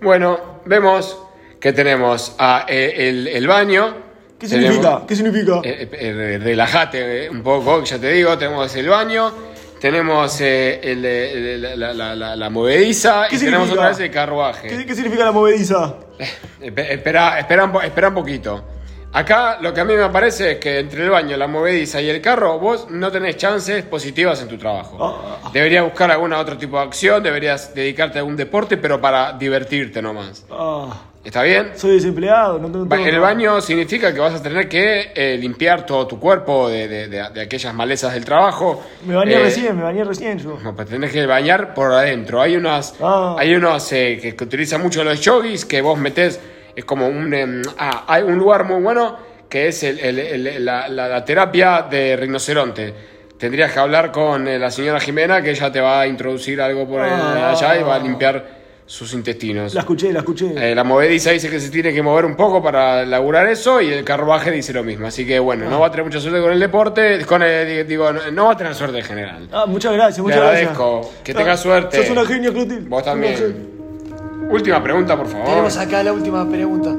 Bueno, 0.00 0.38
vemos 0.64 1.18
que 1.60 1.72
tenemos 1.72 2.34
a, 2.38 2.64
eh, 2.68 2.94
el, 3.08 3.28
el 3.28 3.46
baño. 3.46 4.08
¿Qué 4.38 4.48
Tenemos- 4.48 4.74
significa? 4.74 5.02
¿Qué 5.06 5.16
significa? 5.16 5.60
Relájate 6.42 7.26
eh, 7.26 7.30
un 7.30 7.42
poco, 7.42 7.84
ya 7.84 7.98
te 7.98 8.10
digo, 8.12 8.38
tenemos 8.38 8.74
el 8.74 8.88
baño, 8.88 9.30
tenemos 9.78 10.40
eh, 10.40 10.80
el, 10.82 11.60
la, 11.60 11.76
la- 11.76 11.92
la- 11.94 12.14
la- 12.16 12.36
la 12.36 12.50
movediza 12.50 13.26
y 13.26 13.36
¿Qué 13.36 13.44
tenemos 13.44 13.70
otra 13.70 13.88
vez 13.90 14.00
el 14.00 14.10
carruaje. 14.10 14.68
¿Qué, 14.68 14.86
qué 14.86 14.94
significa 14.94 15.24
la 15.24 15.32
movediza? 15.32 15.94
Espe- 16.60 16.86
Espera, 16.90 17.38
espera, 17.38 17.64
un 17.64 17.72
po- 17.72 17.82
espera 17.82 18.08
un 18.08 18.14
poquito. 18.14 18.64
Acá 19.12 19.58
lo 19.60 19.74
que 19.74 19.80
a 19.80 19.84
mí 19.84 19.94
me 19.96 20.08
parece 20.08 20.52
es 20.52 20.58
que 20.58 20.78
entre 20.78 21.02
el 21.02 21.10
baño, 21.10 21.36
la 21.36 21.48
movediza 21.48 22.00
y 22.00 22.08
el 22.08 22.20
carro, 22.20 22.60
vos 22.60 22.88
no 22.90 23.10
tenés 23.10 23.36
chances 23.36 23.82
positivas 23.84 24.40
en 24.40 24.46
tu 24.46 24.56
trabajo. 24.56 24.96
Ah. 25.44 25.50
Deberías 25.52 25.82
buscar 25.82 26.10
algún 26.12 26.32
otro 26.32 26.56
tipo 26.56 26.76
de 26.78 26.84
acción, 26.84 27.20
deberías 27.20 27.74
dedicarte 27.74 28.18
a 28.18 28.20
algún 28.20 28.36
deporte, 28.36 28.76
pero 28.76 29.00
para 29.00 29.32
divertirte 29.32 30.00
nomás. 30.00 30.46
Ah, 30.48 30.96
¿Está 31.24 31.42
bien? 31.42 31.72
soy 31.74 31.96
desempleado, 31.96 32.58
no 32.60 32.70
tengo 32.70 32.86
Ba- 32.86 33.00
El 33.00 33.18
baño 33.18 33.60
significa 33.60 34.14
que 34.14 34.20
vas 34.20 34.34
a 34.36 34.42
tener 34.42 34.68
que 34.68 35.10
eh, 35.14 35.36
limpiar 35.38 35.84
todo 35.84 36.06
tu 36.06 36.18
cuerpo 36.20 36.68
de, 36.68 36.86
de- 36.86 37.08
de- 37.08 37.28
de 37.30 37.40
aquellas 37.42 37.74
malezas 37.74 38.14
del 38.14 38.24
trabajo. 38.24 38.80
Me 39.04 39.16
bañé 39.16 39.34
Eh, 39.34 39.40
recién, 39.40 39.76
me 39.76 39.82
bañé 39.82 40.04
recién 40.04 40.38
yo. 40.38 40.56
no, 40.62 40.74
pues 40.76 40.88
tenés 40.88 41.10
que 41.12 41.26
bañar 41.26 41.74
por 41.74 41.92
adentro. 41.92 42.40
Hay 42.40 42.56
unas, 42.56 42.94
Ah. 43.02 43.34
hay 43.38 43.54
unos 43.56 43.92
eh, 43.92 44.20
que, 44.22 44.36
que 44.36 44.44
utilizan 44.44 44.80
mucho 44.80 45.02
los 45.02 45.20
yogis 45.20 45.64
que 45.66 45.82
vos 45.82 45.98
metés, 45.98 46.40
es 46.80 46.84
como 46.84 47.06
un, 47.08 47.32
em, 47.32 47.62
ah, 47.78 48.04
hay 48.08 48.22
un 48.22 48.36
lugar 48.36 48.64
muy 48.64 48.82
bueno 48.82 49.16
que 49.48 49.68
es 49.68 49.82
el- 49.82 49.98
el- 50.00 50.18
el- 50.18 50.64
la, 50.64 50.88
la- 50.88 51.08
la 51.08 51.24
terapia 51.24 51.86
de 51.90 52.16
rinoceronte. 52.16 52.94
Tendrías 53.38 53.72
que 53.72 53.78
hablar 53.80 54.12
con 54.12 54.46
eh, 54.46 54.58
la 54.58 54.70
señora 54.70 55.00
Jimena 55.00 55.40
que 55.42 55.50
ella 55.50 55.72
te 55.72 55.80
va 55.80 56.00
a 56.02 56.06
introducir 56.06 56.60
algo 56.60 56.86
por 56.86 57.00
Ah. 57.00 57.50
allá 57.50 57.78
y 57.78 57.82
va 57.82 57.94
a 57.96 57.98
limpiar 57.98 58.60
sus 58.86 59.12
intestinos. 59.14 59.72
La 59.72 59.80
escuché, 59.80 60.12
la 60.12 60.18
escuché. 60.18 60.52
Eh, 60.56 60.74
la 60.74 60.82
movediza 60.84 61.30
dice 61.30 61.48
que 61.48 61.58
se 61.60 61.70
tiene 61.70 61.92
que 61.92 62.02
mover 62.02 62.24
un 62.24 62.36
poco 62.36 62.60
para 62.62 63.04
laburar 63.06 63.46
eso 63.48 63.80
y 63.80 63.92
el 63.92 64.04
carruaje 64.04 64.50
dice 64.50 64.72
lo 64.72 64.82
mismo. 64.82 65.06
Así 65.06 65.24
que 65.26 65.38
bueno, 65.38 65.70
no 65.70 65.78
va 65.80 65.86
a 65.86 65.90
tener 65.90 66.04
mucha 66.04 66.20
suerte 66.20 66.40
con 66.40 66.52
el 66.52 66.58
deporte, 66.60 67.24
con 67.24 67.42
el- 67.42 67.86
digo, 67.86 68.12
no, 68.12 68.46
va 68.46 68.52
a 68.52 68.56
tener 68.56 68.74
suerte 68.74 68.98
en 68.98 69.04
general. 69.04 69.48
Ah, 69.52 69.64
muchas 69.66 69.92
gracias, 69.92 70.16
Te 70.16 70.22
muchas 70.22 70.38
agradezco. 70.38 71.00
gracias. 71.02 71.22
Que 71.22 71.34
tengas 71.34 71.60
Ah, 71.60 71.62
suerte. 71.62 71.96
Sos 71.98 72.10
una 72.10 72.24
genia, 72.26 72.50
Clotilde. 72.50 72.88
Vos 72.88 73.04
también. 73.04 73.79
Última 74.50 74.82
pregunta, 74.82 75.16
por 75.16 75.28
favor. 75.28 75.46
Tenemos 75.46 75.76
acá 75.76 76.02
la 76.02 76.12
última 76.12 76.48
pregunta. 76.48 76.96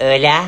Hola. 0.00 0.44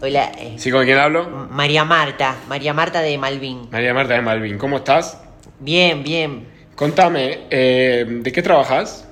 Hola. 0.00 0.32
eh, 0.38 0.54
¿Sí 0.58 0.70
con 0.70 0.84
quién 0.84 0.98
hablo? 0.98 1.48
María 1.50 1.84
Marta. 1.84 2.36
María 2.48 2.74
Marta 2.74 3.00
de 3.00 3.16
Malvin. 3.16 3.68
María 3.70 3.94
Marta 3.94 4.14
de 4.14 4.20
Malvin. 4.22 4.58
¿Cómo 4.58 4.78
estás? 4.78 5.18
Bien, 5.60 6.02
bien. 6.02 6.46
Contame, 6.74 7.46
eh, 7.50 8.04
¿de 8.08 8.32
qué 8.32 8.42
trabajas? 8.42 9.06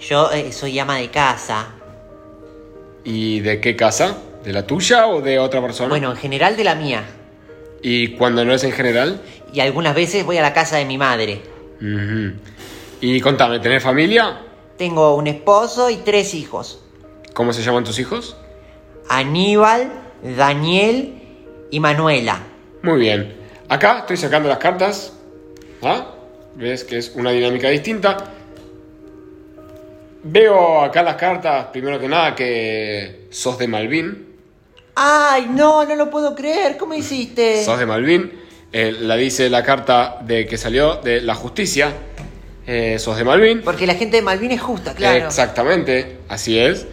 Yo 0.00 0.30
eh, 0.32 0.52
soy 0.52 0.78
ama 0.78 0.98
de 0.98 1.08
casa. 1.10 1.68
¿Y 3.04 3.40
de 3.40 3.60
qué 3.60 3.76
casa? 3.76 4.18
¿De 4.44 4.52
la 4.52 4.66
tuya 4.66 5.06
o 5.06 5.20
de 5.22 5.38
otra 5.38 5.60
persona? 5.62 5.88
Bueno, 5.88 6.10
en 6.10 6.16
general 6.16 6.56
de 6.56 6.64
la 6.64 6.74
mía. 6.74 7.04
¿Y 7.82 8.08
cuando 8.16 8.44
no 8.44 8.52
es 8.52 8.64
en 8.64 8.72
general? 8.72 9.20
Y 9.52 9.60
algunas 9.60 9.94
veces 9.94 10.24
voy 10.24 10.36
a 10.38 10.42
la 10.42 10.52
casa 10.52 10.76
de 10.76 10.84
mi 10.84 10.98
madre. 10.98 11.40
Ujú. 11.80 12.32
Y 13.04 13.20
contame, 13.20 13.58
¿tenés 13.58 13.82
familia? 13.82 14.42
Tengo 14.78 15.16
un 15.16 15.26
esposo 15.26 15.90
y 15.90 15.96
tres 15.96 16.34
hijos. 16.34 16.78
¿Cómo 17.34 17.52
se 17.52 17.60
llaman 17.60 17.82
tus 17.82 17.98
hijos? 17.98 18.36
Aníbal, 19.08 19.90
Daniel 20.22 21.20
y 21.72 21.80
Manuela. 21.80 22.40
Muy 22.84 23.00
bien. 23.00 23.36
Acá 23.68 23.98
estoy 23.98 24.16
sacando 24.16 24.48
las 24.48 24.58
cartas. 24.58 25.14
¿Ah? 25.82 26.14
¿Ves 26.54 26.84
que 26.84 26.98
es 26.98 27.12
una 27.16 27.32
dinámica 27.32 27.68
distinta? 27.70 28.18
Veo 30.22 30.82
acá 30.82 31.02
las 31.02 31.16
cartas, 31.16 31.66
primero 31.72 31.98
que 31.98 32.06
nada, 32.06 32.36
que 32.36 33.26
sos 33.30 33.58
de 33.58 33.66
Malvin. 33.66 34.36
Ay, 34.94 35.48
no, 35.50 35.84
no 35.84 35.96
lo 35.96 36.08
puedo 36.08 36.36
creer. 36.36 36.76
¿Cómo 36.76 36.94
hiciste? 36.94 37.64
Sos 37.64 37.80
de 37.80 37.86
Malvin. 37.86 38.30
Eh, 38.72 38.92
la 38.92 39.16
dice 39.16 39.50
la 39.50 39.64
carta 39.64 40.18
de 40.22 40.46
que 40.46 40.56
salió 40.56 40.96
de 40.96 41.20
la 41.20 41.34
justicia. 41.34 41.92
Eh, 42.66 42.98
sos 42.98 43.16
de 43.16 43.24
Malvin. 43.24 43.62
Porque 43.62 43.86
la 43.86 43.94
gente 43.94 44.16
de 44.18 44.22
Malvin 44.22 44.52
es 44.52 44.60
justa, 44.60 44.94
claro. 44.94 45.26
Exactamente, 45.26 46.18
así 46.28 46.58
es. 46.58 46.86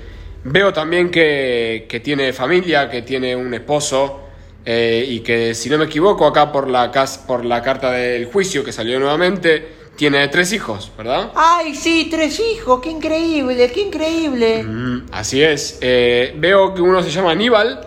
Veo 0.43 0.73
también 0.73 1.11
que, 1.11 1.85
que 1.89 1.99
tiene 1.99 2.33
familia, 2.33 2.89
que 2.89 3.01
tiene 3.03 3.35
un 3.35 3.53
esposo 3.53 4.21
eh, 4.65 5.05
y 5.07 5.19
que, 5.19 5.53
si 5.53 5.69
no 5.69 5.77
me 5.77 5.85
equivoco, 5.85 6.25
acá 6.25 6.51
por 6.51 6.67
la, 6.69 6.91
cas- 6.91 7.19
por 7.19 7.45
la 7.45 7.61
carta 7.61 7.91
del 7.91 8.25
juicio 8.25 8.63
que 8.63 8.71
salió 8.71 8.99
nuevamente, 8.99 9.77
tiene 9.95 10.27
tres 10.29 10.53
hijos, 10.53 10.91
¿verdad? 10.97 11.31
Ay, 11.35 11.75
sí, 11.75 12.07
tres 12.09 12.39
hijos. 12.39 12.79
Qué 12.81 12.89
increíble, 12.89 13.69
qué 13.71 13.81
increíble. 13.81 14.63
Mm, 14.63 15.05
así 15.11 15.43
es. 15.43 15.77
Eh, 15.81 16.33
veo 16.37 16.73
que 16.73 16.81
uno 16.81 17.03
se 17.03 17.11
llama 17.11 17.31
Aníbal. 17.31 17.81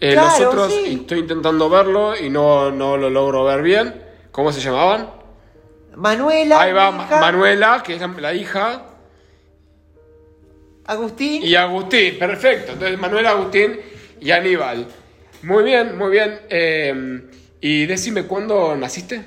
Eh, 0.00 0.12
Claro, 0.12 0.28
los 0.38 0.40
otros 0.48 0.72
sí. 0.72 0.98
estoy 1.00 1.18
intentando 1.18 1.68
verlo 1.68 2.16
y 2.16 2.30
no, 2.30 2.70
no 2.70 2.96
lo 2.96 3.10
logro 3.10 3.44
ver 3.44 3.62
bien. 3.62 3.94
¿Cómo 4.30 4.52
se 4.52 4.60
llamaban? 4.60 5.17
Manuela. 5.98 6.60
Ahí 6.60 6.72
va 6.72 6.88
hija, 6.90 7.20
Manuela, 7.20 7.82
que 7.84 7.94
es 7.94 8.00
la, 8.00 8.08
la 8.18 8.34
hija, 8.34 8.82
Agustín. 10.86 11.42
y 11.42 11.54
Agustín. 11.54 12.18
Perfecto. 12.18 12.72
Entonces 12.72 12.98
Manuela, 12.98 13.30
Agustín 13.30 13.78
y 14.20 14.30
Aníbal. 14.30 14.86
Muy 15.42 15.64
bien, 15.64 15.96
muy 15.98 16.10
bien. 16.10 16.40
Eh, 16.48 17.20
y 17.60 17.86
decime, 17.86 18.24
¿cuándo 18.24 18.74
naciste? 18.76 19.22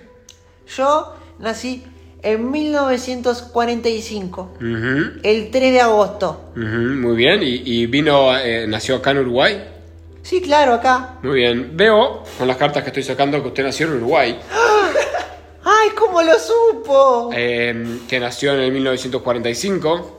Yo 0.76 1.16
nací 1.40 1.84
en 2.24 2.50
1945. 2.52 4.54
Ujú, 4.56 5.20
El 5.24 5.52
3 5.52 5.74
de 5.74 5.82
agosto. 5.82 6.52
muy 6.56 7.16
bien. 7.16 7.42
¿Y, 7.44 7.62
y 7.66 7.86
vino, 7.88 8.36
eh, 8.38 8.66
nació 8.68 8.96
acá 8.98 9.12
en 9.12 9.20
Uruguay? 9.20 9.68
Sí, 10.24 10.42
claro, 10.42 10.74
acá. 10.76 11.16
Muy 11.24 11.40
bien. 11.40 11.72
Veo 11.76 12.24
con 12.38 12.48
las 12.48 12.58
cartas 12.58 12.84
que 12.84 12.90
estoy 12.90 13.04
sacando 13.04 13.42
que 13.42 13.48
usted 13.50 13.64
nació 13.64 13.88
en 13.88 13.98
Uruguay. 13.98 14.40
Ay, 15.64 15.90
¿cómo 15.98 16.22
lo 16.22 16.34
supo? 16.40 17.30
eh, 17.34 18.00
que 18.10 18.20
nació 18.20 18.54
en 18.54 18.62
el 18.62 18.72
1945. 18.72 20.18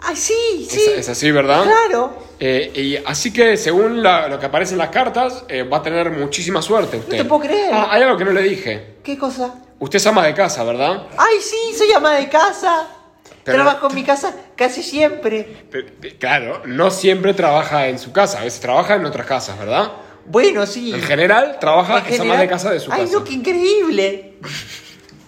Ay, 0.00 0.16
sí, 0.16 0.66
sí. 0.70 0.80
Es, 0.92 0.98
es 1.00 1.08
así, 1.08 1.30
¿verdad? 1.30 1.64
Claro. 1.64 2.12
Eh, 2.40 2.70
y 2.74 2.96
así 2.96 3.32
que 3.32 3.56
según 3.56 4.02
la- 4.02 4.28
lo 4.28 4.38
que 4.38 4.46
aparece 4.46 4.72
en 4.74 4.78
las 4.78 4.90
cartas, 4.90 5.44
eh, 5.48 5.64
va 5.64 5.78
a 5.78 5.82
tener 5.82 6.10
muchísima 6.10 6.62
suerte 6.62 6.98
usted. 6.98 7.16
No 7.18 7.22
te 7.24 7.28
puedo 7.28 7.42
creer. 7.42 7.70
Ah, 7.72 7.88
hay 7.90 8.02
algo 8.02 8.16
que 8.16 8.24
no 8.24 8.30
le 8.32 8.42
dije. 8.42 8.96
¿Qué 9.02 9.18
cosa? 9.18 9.54
Usted 9.80 9.96
es 9.96 10.06
ama 10.06 10.24
de 10.24 10.34
casa, 10.34 10.62
¿verdad? 10.64 11.06
Ay, 11.16 11.36
sí, 11.40 11.74
soy 11.76 11.90
ama 11.92 12.14
de 12.14 12.28
casa. 12.28 12.86
Pero- 13.44 13.62
Trabajo 13.64 13.88
en 13.88 13.94
mi 13.94 14.04
casa 14.04 14.34
casi 14.56 14.82
siempre. 14.82 15.66
Claro, 16.20 16.62
no 16.66 16.90
siempre 16.90 17.34
trabaja 17.34 17.88
en 17.88 17.98
su 17.98 18.12
casa, 18.12 18.40
a 18.40 18.44
veces 18.44 18.60
trabaja 18.60 18.94
en 18.96 19.04
otras 19.06 19.26
casas, 19.26 19.58
¿verdad? 19.58 19.90
Bueno, 20.30 20.66
sí. 20.66 20.92
En 20.94 21.02
general, 21.02 21.56
trabaja, 21.60 21.98
En 22.00 22.12
es 22.12 22.20
ama 22.20 22.24
general- 22.24 22.40
de 22.40 22.48
casa 22.48 22.70
de 22.70 22.80
su 22.80 22.92
Ay, 22.92 23.02
casa. 23.02 23.12
no, 23.14 23.24
qué 23.24 23.32
increíble. 23.32 24.34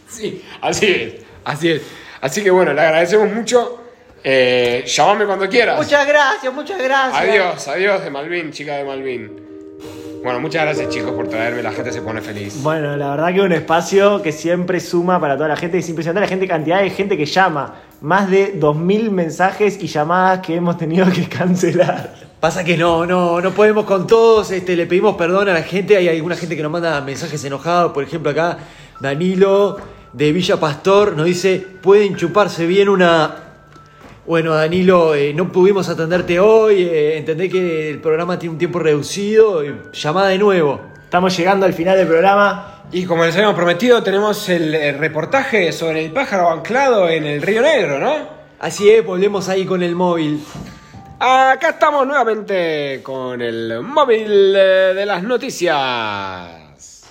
Sí, 0.08 0.42
así 0.60 0.86
es, 0.86 1.14
así 1.44 1.70
es. 1.70 1.82
Así 2.20 2.42
que 2.42 2.50
bueno, 2.50 2.72
le 2.72 2.80
agradecemos 2.80 3.32
mucho. 3.32 3.76
Eh, 4.22 4.84
llámame 4.86 5.24
cuando 5.24 5.48
quieras. 5.48 5.78
Muchas 5.78 6.06
gracias, 6.06 6.52
muchas 6.52 6.78
gracias. 6.82 7.22
Adiós, 7.22 7.68
adiós 7.68 8.04
de 8.04 8.10
Malvin, 8.10 8.52
chica 8.52 8.76
de 8.76 8.84
Malvin. 8.84 9.40
Bueno, 10.22 10.38
muchas 10.40 10.64
gracias 10.64 10.90
chicos 10.90 11.12
por 11.12 11.28
traerme, 11.28 11.62
la 11.62 11.72
gente 11.72 11.90
se 11.92 12.02
pone 12.02 12.20
feliz. 12.20 12.62
Bueno, 12.62 12.94
la 12.98 13.12
verdad 13.12 13.32
que 13.32 13.40
un 13.40 13.52
espacio 13.52 14.20
que 14.20 14.32
siempre 14.32 14.78
suma 14.78 15.18
para 15.18 15.36
toda 15.36 15.48
la 15.48 15.56
gente. 15.56 15.78
Es 15.78 15.88
impresionante 15.88 16.20
la 16.20 16.28
gente, 16.28 16.46
cantidad 16.46 16.82
de 16.82 16.90
gente 16.90 17.16
que 17.16 17.24
llama. 17.24 17.76
Más 18.02 18.30
de 18.30 18.60
2.000 18.60 19.10
mensajes 19.10 19.78
y 19.82 19.86
llamadas 19.86 20.40
que 20.40 20.56
hemos 20.56 20.76
tenido 20.76 21.10
que 21.10 21.26
cancelar. 21.26 22.19
Pasa 22.40 22.64
que 22.64 22.78
no, 22.78 23.04
no, 23.04 23.40
no 23.42 23.50
podemos 23.50 23.84
con 23.84 24.06
todos, 24.06 24.50
este, 24.50 24.74
le 24.74 24.86
pedimos 24.86 25.14
perdón 25.16 25.50
a 25.50 25.52
la 25.52 25.62
gente, 25.62 25.98
hay 25.98 26.08
alguna 26.08 26.36
gente 26.36 26.56
que 26.56 26.62
nos 26.62 26.72
manda 26.72 26.98
mensajes 27.02 27.44
enojados, 27.44 27.92
por 27.92 28.02
ejemplo 28.02 28.30
acá 28.30 28.56
Danilo 28.98 29.76
de 30.14 30.32
Villa 30.32 30.58
Pastor 30.58 31.14
nos 31.16 31.26
dice, 31.26 31.64
pueden 31.82 32.16
chuparse 32.16 32.66
bien 32.66 32.88
una... 32.88 33.36
Bueno 34.26 34.54
Danilo, 34.54 35.14
eh, 35.14 35.34
no 35.34 35.52
pudimos 35.52 35.88
atenderte 35.88 36.40
hoy, 36.40 36.82
eh, 36.82 37.18
entendé 37.18 37.50
que 37.50 37.90
el 37.90 37.98
programa 37.98 38.38
tiene 38.38 38.52
un 38.54 38.58
tiempo 38.58 38.78
reducido, 38.78 39.62
eh, 39.62 39.74
llamada 39.92 40.28
de 40.28 40.38
nuevo. 40.38 40.80
Estamos 41.04 41.36
llegando 41.36 41.66
al 41.66 41.74
final 41.74 41.98
del 41.98 42.06
programa. 42.06 42.84
Y 42.92 43.04
como 43.04 43.24
les 43.24 43.34
habíamos 43.34 43.56
prometido, 43.56 44.02
tenemos 44.02 44.48
el, 44.48 44.74
eh, 44.74 44.92
reportaje 44.92 45.72
sobre 45.72 46.04
el 46.04 46.12
pájaro 46.12 46.50
anclado 46.50 47.08
en 47.08 47.24
el 47.24 47.42
Río 47.42 47.62
Negro, 47.62 47.98
¿no? 47.98 48.14
Así 48.60 48.88
es, 48.88 49.04
volvemos 49.04 49.48
ahí 49.48 49.64
con 49.64 49.82
el 49.82 49.96
móvil. 49.96 50.40
Acá 51.22 51.68
estamos 51.68 52.06
nuevamente 52.06 53.02
con 53.02 53.42
el 53.42 53.82
móvil 53.82 54.54
eh, 54.56 54.94
de 54.94 55.04
las 55.04 55.22
noticias. 55.22 57.04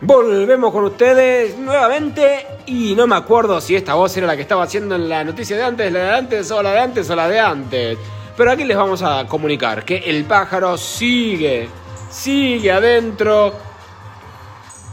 Volvemos 0.00 0.72
con 0.72 0.84
ustedes 0.84 1.56
nuevamente 1.56 2.46
y 2.66 2.96
no 2.96 3.06
me 3.06 3.14
acuerdo 3.14 3.60
si 3.60 3.76
esta 3.76 3.94
voz 3.94 4.16
era 4.16 4.26
la 4.26 4.34
que 4.34 4.42
estaba 4.42 4.64
haciendo 4.64 4.96
en 4.96 5.08
la 5.08 5.22
noticia 5.22 5.56
de 5.56 5.62
antes, 5.62 5.92
la 5.92 6.00
de 6.00 6.10
antes 6.10 6.50
o 6.50 6.60
la 6.60 6.72
de 6.72 6.80
antes 6.80 7.08
o 7.08 7.14
la 7.14 7.28
de 7.28 7.38
antes. 7.38 7.96
Pero 8.36 8.50
aquí 8.50 8.64
les 8.64 8.76
vamos 8.76 9.04
a 9.04 9.24
comunicar 9.28 9.84
que 9.84 9.98
el 9.98 10.24
pájaro 10.24 10.76
sigue, 10.76 11.68
sigue 12.14 12.70
adentro 12.70 13.52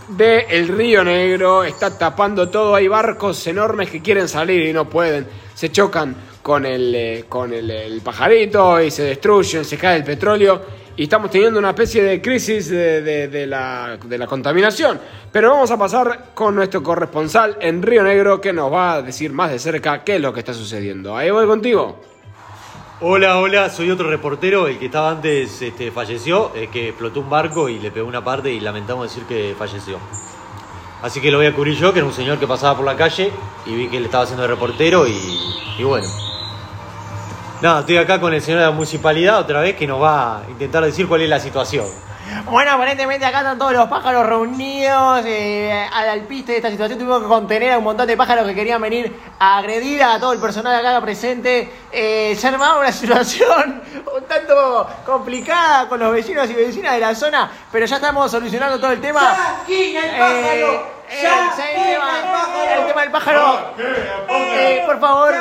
del 0.10 0.68
Río 0.68 1.04
Negro, 1.04 1.64
está 1.64 1.96
tapando 1.98 2.50
todo, 2.50 2.76
hay 2.76 2.88
barcos 2.88 3.46
enormes 3.48 3.90
que 3.90 4.02
quieren 4.02 4.28
salir 4.28 4.68
y 4.68 4.74
no 4.74 4.90
pueden, 4.90 5.28
se 5.54 5.72
chocan 5.72 6.16
con 6.42 6.66
el, 6.66 6.94
eh, 6.96 7.26
con 7.30 7.54
el, 7.54 8.02
pajarito 8.04 8.82
y 8.82 8.90
se 8.90 9.04
destruyen, 9.04 9.64
se 9.64 9.78
cae 9.78 9.98
el 9.98 10.04
petróleo 10.04 10.62
y 10.98 11.04
estamos 11.04 11.30
teniendo 11.30 11.60
una 11.60 11.70
especie 11.70 12.04
de 12.04 12.22
crisis 12.22 12.70
de, 12.70 13.02
de- 13.02 13.28
de 13.28 13.48
la, 13.48 13.98
de 14.04 14.18
la 14.18 14.28
contaminación. 14.28 15.00
Pero 15.32 15.52
vamos 15.52 15.72
a 15.72 15.78
pasar 15.78 16.32
con 16.34 16.56
nuestro 16.56 16.82
corresponsal 16.84 17.58
en 17.62 17.82
Río 17.82 18.04
Negro 18.04 18.42
que 18.42 18.52
nos 18.52 18.74
va 18.74 18.94
a 18.96 19.02
decir 19.02 19.32
más 19.32 19.52
de 19.52 19.60
cerca 19.60 20.04
qué 20.04 20.16
es 20.16 20.22
lo 20.22 20.34
que 20.34 20.40
está 20.42 20.54
sucediendo. 20.54 21.16
Ahí 21.16 21.30
voy 21.30 21.46
contigo. 21.46 22.02
Hola, 23.04 23.40
hola, 23.40 23.72
soy 23.72 23.90
otro 23.90 24.08
reportero, 24.08 24.68
el 24.68 24.78
que 24.78 24.86
estaba 24.86 25.10
antes 25.10 25.60
este, 25.60 25.90
falleció, 25.90 26.52
el 26.54 26.70
que 26.70 26.90
explotó 26.90 27.22
un 27.22 27.32
barco 27.32 27.68
y 27.68 27.80
le 27.80 27.90
pegó 27.90 28.08
una 28.08 28.24
parte 28.24 28.52
y 28.52 28.60
lamentamos 28.60 29.10
decir 29.10 29.24
que 29.24 29.56
falleció. 29.58 29.98
Así 31.02 31.20
que 31.20 31.32
lo 31.32 31.40
voy 31.40 31.48
a 31.48 31.56
cubrir 31.56 31.76
yo, 31.76 31.92
que 31.94 31.98
era 31.98 32.06
un 32.06 32.14
señor 32.14 32.38
que 32.38 32.46
pasaba 32.46 32.78
por 32.78 32.86
la 32.86 32.96
calle 32.96 33.32
y 33.66 33.74
vi 33.74 33.88
que 33.88 33.98
él 33.98 34.06
estaba 34.06 34.26
haciendo 34.26 34.44
de 34.44 34.50
reportero 34.50 35.08
y 35.08 35.84
bueno. 35.84 36.08
Nada, 37.64 37.80
estoy 37.80 37.98
acá 37.98 38.20
con 38.20 38.36
el 38.36 38.42
señor 38.44 38.60
de 38.60 38.68
la 38.68 38.72
municipalidad 38.72 39.40
otra 39.40 39.62
vez 39.62 39.76
que 39.76 39.88
nos 39.88 40.00
va 40.00 40.38
a 40.38 40.50
intentar 40.52 40.86
decir 40.86 41.08
cuál 41.08 41.22
es 41.22 41.30
la 41.30 41.40
situación. 41.40 41.88
Bueno, 42.46 42.72
aparentemente 42.72 43.26
acá 43.26 43.40
están 43.40 43.58
todos 43.58 43.74
los 43.74 43.88
pájaros 43.88 44.26
reunidos 44.26 45.24
eh, 45.26 45.88
al 45.92 46.10
alpiste 46.10 46.54
de 46.54 46.58
esta 46.58 46.70
situación. 46.70 47.00
Tuvimos 47.00 47.22
que 47.22 47.28
contener 47.28 47.74
a 47.74 47.78
un 47.78 47.84
montón 47.84 48.08
de 48.08 48.18
pájaros 48.18 48.48
que 48.48 48.56
querían 48.56 48.82
venir 48.82 49.16
a 49.40 49.58
agredir 49.58 50.04
a 50.04 50.20
todo 50.20 50.34
el 50.34 50.40
personal 50.40 50.76
acá 50.76 51.02
presente. 51.02 51.72
Eh, 51.92 52.36
se 52.38 52.48
armaba 52.48 52.80
una 52.80 52.92
situación 52.92 53.82
un 54.16 54.24
tanto 54.26 54.88
complicada 55.06 55.88
con 55.88 56.00
los 56.00 56.12
vecinos 56.12 56.50
y 56.50 56.54
vecinas 56.54 56.94
de 56.94 57.00
la 57.00 57.16
zona, 57.16 57.52
pero 57.72 57.86
ya 57.86 57.96
estamos 57.96 58.30
solucionando 58.32 58.80
todo 58.80 58.92
el 58.92 59.02
tema. 59.02 59.64
Eh, 59.68 61.01
sí, 61.20 61.62
el, 61.76 61.84
tema, 61.94 62.50
el 62.80 62.88
tema 62.88 63.02
del 63.02 63.12
pájaro. 63.12 63.74
Eh, 64.30 64.84
por 64.86 65.00
favor, 65.00 65.34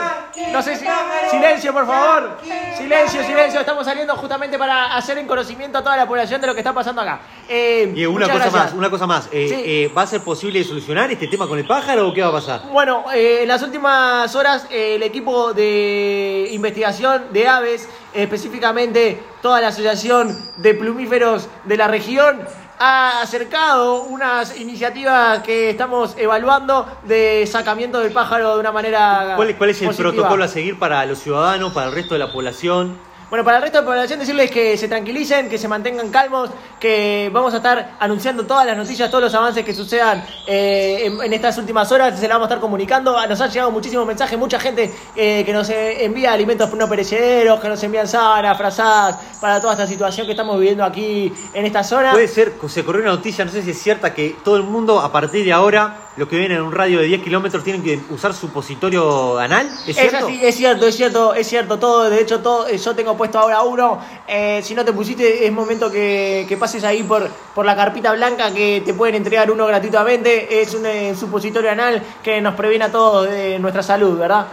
no 0.52 0.62
sé 0.62 0.76
si. 0.76 0.86
Silencio, 1.30 1.72
por 1.72 1.86
favor. 1.86 2.38
Silencio, 2.76 3.22
silencio. 3.24 3.60
Estamos 3.60 3.84
saliendo 3.84 4.16
justamente 4.16 4.58
para 4.58 4.96
hacer 4.96 5.18
en 5.18 5.26
conocimiento 5.26 5.78
a 5.78 5.82
toda 5.82 5.96
la 5.96 6.06
población 6.06 6.40
de 6.40 6.46
lo 6.48 6.54
que 6.54 6.60
está 6.60 6.72
pasando 6.72 7.02
acá. 7.02 7.20
Eh, 7.48 7.92
Y 7.94 8.04
una 8.06 8.26
cosa 8.26 8.34
gracias. 8.38 8.64
más, 8.64 8.72
una 8.74 8.90
cosa 8.90 9.06
más. 9.06 9.28
eh, 9.32 9.46
Sí. 9.48 9.62
eh, 9.64 9.92
¿Va 9.96 10.02
a 10.02 10.06
ser 10.06 10.22
posible 10.22 10.62
solucionar 10.64 11.10
este 11.10 11.28
tema 11.28 11.46
con 11.46 11.58
el 11.58 11.66
pájaro 11.66 12.08
o 12.08 12.14
qué 12.14 12.22
va 12.22 12.28
a 12.28 12.32
pasar? 12.32 12.62
Bueno, 12.70 13.04
eh, 13.12 13.40
en 13.42 13.48
las 13.48 13.62
últimas 13.62 14.34
horas 14.34 14.66
eh, 14.70 14.96
el 14.96 15.02
equipo 15.02 15.52
de 15.52 16.48
investigación 16.52 17.32
de 17.32 17.46
aves, 17.48 17.88
específicamente 18.12 19.22
toda 19.42 19.60
la 19.60 19.68
asociación 19.68 20.36
de 20.56 20.74
plumíferos 20.74 21.48
de 21.64 21.76
la 21.76 21.88
región, 21.88 22.40
ha 22.82 23.20
acercado 23.20 24.04
unas 24.04 24.58
iniciativas 24.58 25.42
que 25.42 25.68
estamos 25.68 26.14
evaluando 26.16 26.86
de 27.04 27.46
sacamiento 27.46 28.00
del 28.00 28.10
pájaro 28.10 28.54
de 28.54 28.60
una 28.60 28.72
manera 28.72 29.34
¿Cuál, 29.36 29.54
cuál 29.56 29.70
es 29.70 29.82
el 29.82 29.88
positiva. 29.88 30.12
protocolo 30.12 30.44
a 30.44 30.48
seguir 30.48 30.78
para 30.78 31.04
los 31.04 31.18
ciudadanos, 31.18 31.74
para 31.74 31.88
el 31.88 31.94
resto 31.94 32.14
de 32.14 32.20
la 32.20 32.32
población? 32.32 32.96
Bueno, 33.30 33.44
para 33.44 33.58
el 33.58 33.62
resto 33.62 33.78
de 33.78 33.82
la 33.82 33.86
población 33.86 34.18
decirles 34.18 34.50
que 34.50 34.76
se 34.76 34.88
tranquilicen, 34.88 35.48
que 35.48 35.56
se 35.56 35.68
mantengan 35.68 36.10
calmos, 36.10 36.50
que 36.80 37.30
vamos 37.32 37.54
a 37.54 37.58
estar 37.58 37.92
anunciando 38.00 38.44
todas 38.44 38.66
las 38.66 38.76
noticias, 38.76 39.08
todos 39.08 39.22
los 39.22 39.34
avances 39.34 39.64
que 39.64 39.72
sucedan 39.72 40.24
eh, 40.48 41.08
en, 41.22 41.32
estas 41.32 41.56
últimas 41.56 41.92
horas, 41.92 42.18
se 42.18 42.26
la 42.26 42.34
vamos 42.34 42.46
a 42.46 42.48
estar 42.48 42.60
comunicando. 42.60 43.16
Ah, 43.16 43.28
Nos 43.28 43.40
han 43.40 43.48
llegado 43.48 43.70
muchísimos 43.70 44.04
mensajes, 44.04 44.36
mucha 44.36 44.58
gente 44.58 44.92
eh, 45.14 45.44
que 45.46 45.52
nos 45.52 45.70
eh, 45.70 46.04
envía 46.04 46.32
alimentos 46.32 46.74
no 46.74 46.88
perecederos, 46.88 47.60
que 47.60 47.68
nos 47.68 47.80
envían 47.84 48.08
sábanas, 48.08 48.58
frazadas, 48.58 49.18
para 49.40 49.60
toda 49.60 49.74
esta 49.74 49.86
situación 49.86 50.26
que 50.26 50.32
estamos 50.32 50.58
viviendo 50.58 50.82
aquí 50.82 51.32
en 51.54 51.64
esta 51.64 51.84
zona. 51.84 52.10
Puede 52.10 52.26
ser, 52.26 52.54
se 52.66 52.84
corrió 52.84 53.02
una 53.02 53.12
noticia, 53.12 53.44
no 53.44 53.52
sé 53.52 53.62
si 53.62 53.70
es 53.70 53.80
cierta, 53.80 54.12
que 54.12 54.34
todo 54.42 54.56
el 54.56 54.64
mundo 54.64 54.98
a 54.98 55.12
partir 55.12 55.44
de 55.44 55.52
ahora, 55.52 56.09
los 56.20 56.28
que 56.28 56.36
viven 56.36 56.52
en 56.52 56.60
un 56.62 56.70
radio 56.70 57.00
de 57.00 57.06
10 57.06 57.22
kilómetros, 57.22 57.64
tienen 57.64 57.82
que 57.82 57.98
usar 58.10 58.34
supositorio 58.34 59.38
anal. 59.38 59.66
¿Es 59.86 59.96
Es 59.96 60.10
cierto? 60.10 60.26
así, 60.26 60.38
es 60.42 60.54
cierto, 60.54 60.86
es 60.86 60.94
cierto, 60.94 61.34
es 61.34 61.48
cierto 61.48 61.78
todo. 61.78 62.10
De 62.10 62.20
hecho, 62.20 62.40
todo, 62.40 62.68
eh, 62.68 62.76
yo 62.76 62.94
tengo 62.94 63.16
puesto 63.16 63.38
ahora 63.38 63.62
uno. 63.62 63.98
Eh, 64.28 64.60
si 64.62 64.74
no 64.74 64.84
te 64.84 64.92
pusiste, 64.92 65.46
es 65.46 65.50
momento 65.50 65.90
que, 65.90 66.44
que 66.46 66.58
pases 66.58 66.84
ahí 66.84 67.02
por, 67.04 67.26
por 67.54 67.64
la 67.64 67.74
carpita 67.74 68.12
blanca 68.12 68.52
que 68.52 68.82
te 68.84 68.92
pueden 68.92 69.14
entregar 69.14 69.50
uno 69.50 69.66
gratuitamente. 69.66 70.60
Es 70.60 70.74
un 70.74 70.84
eh, 70.84 71.14
supositorio 71.18 71.70
anal 71.70 72.02
que 72.22 72.38
nos 72.42 72.54
previene 72.54 72.84
a 72.84 72.92
todos 72.92 73.30
de 73.30 73.58
nuestra 73.58 73.82
salud, 73.82 74.18
¿verdad? 74.18 74.46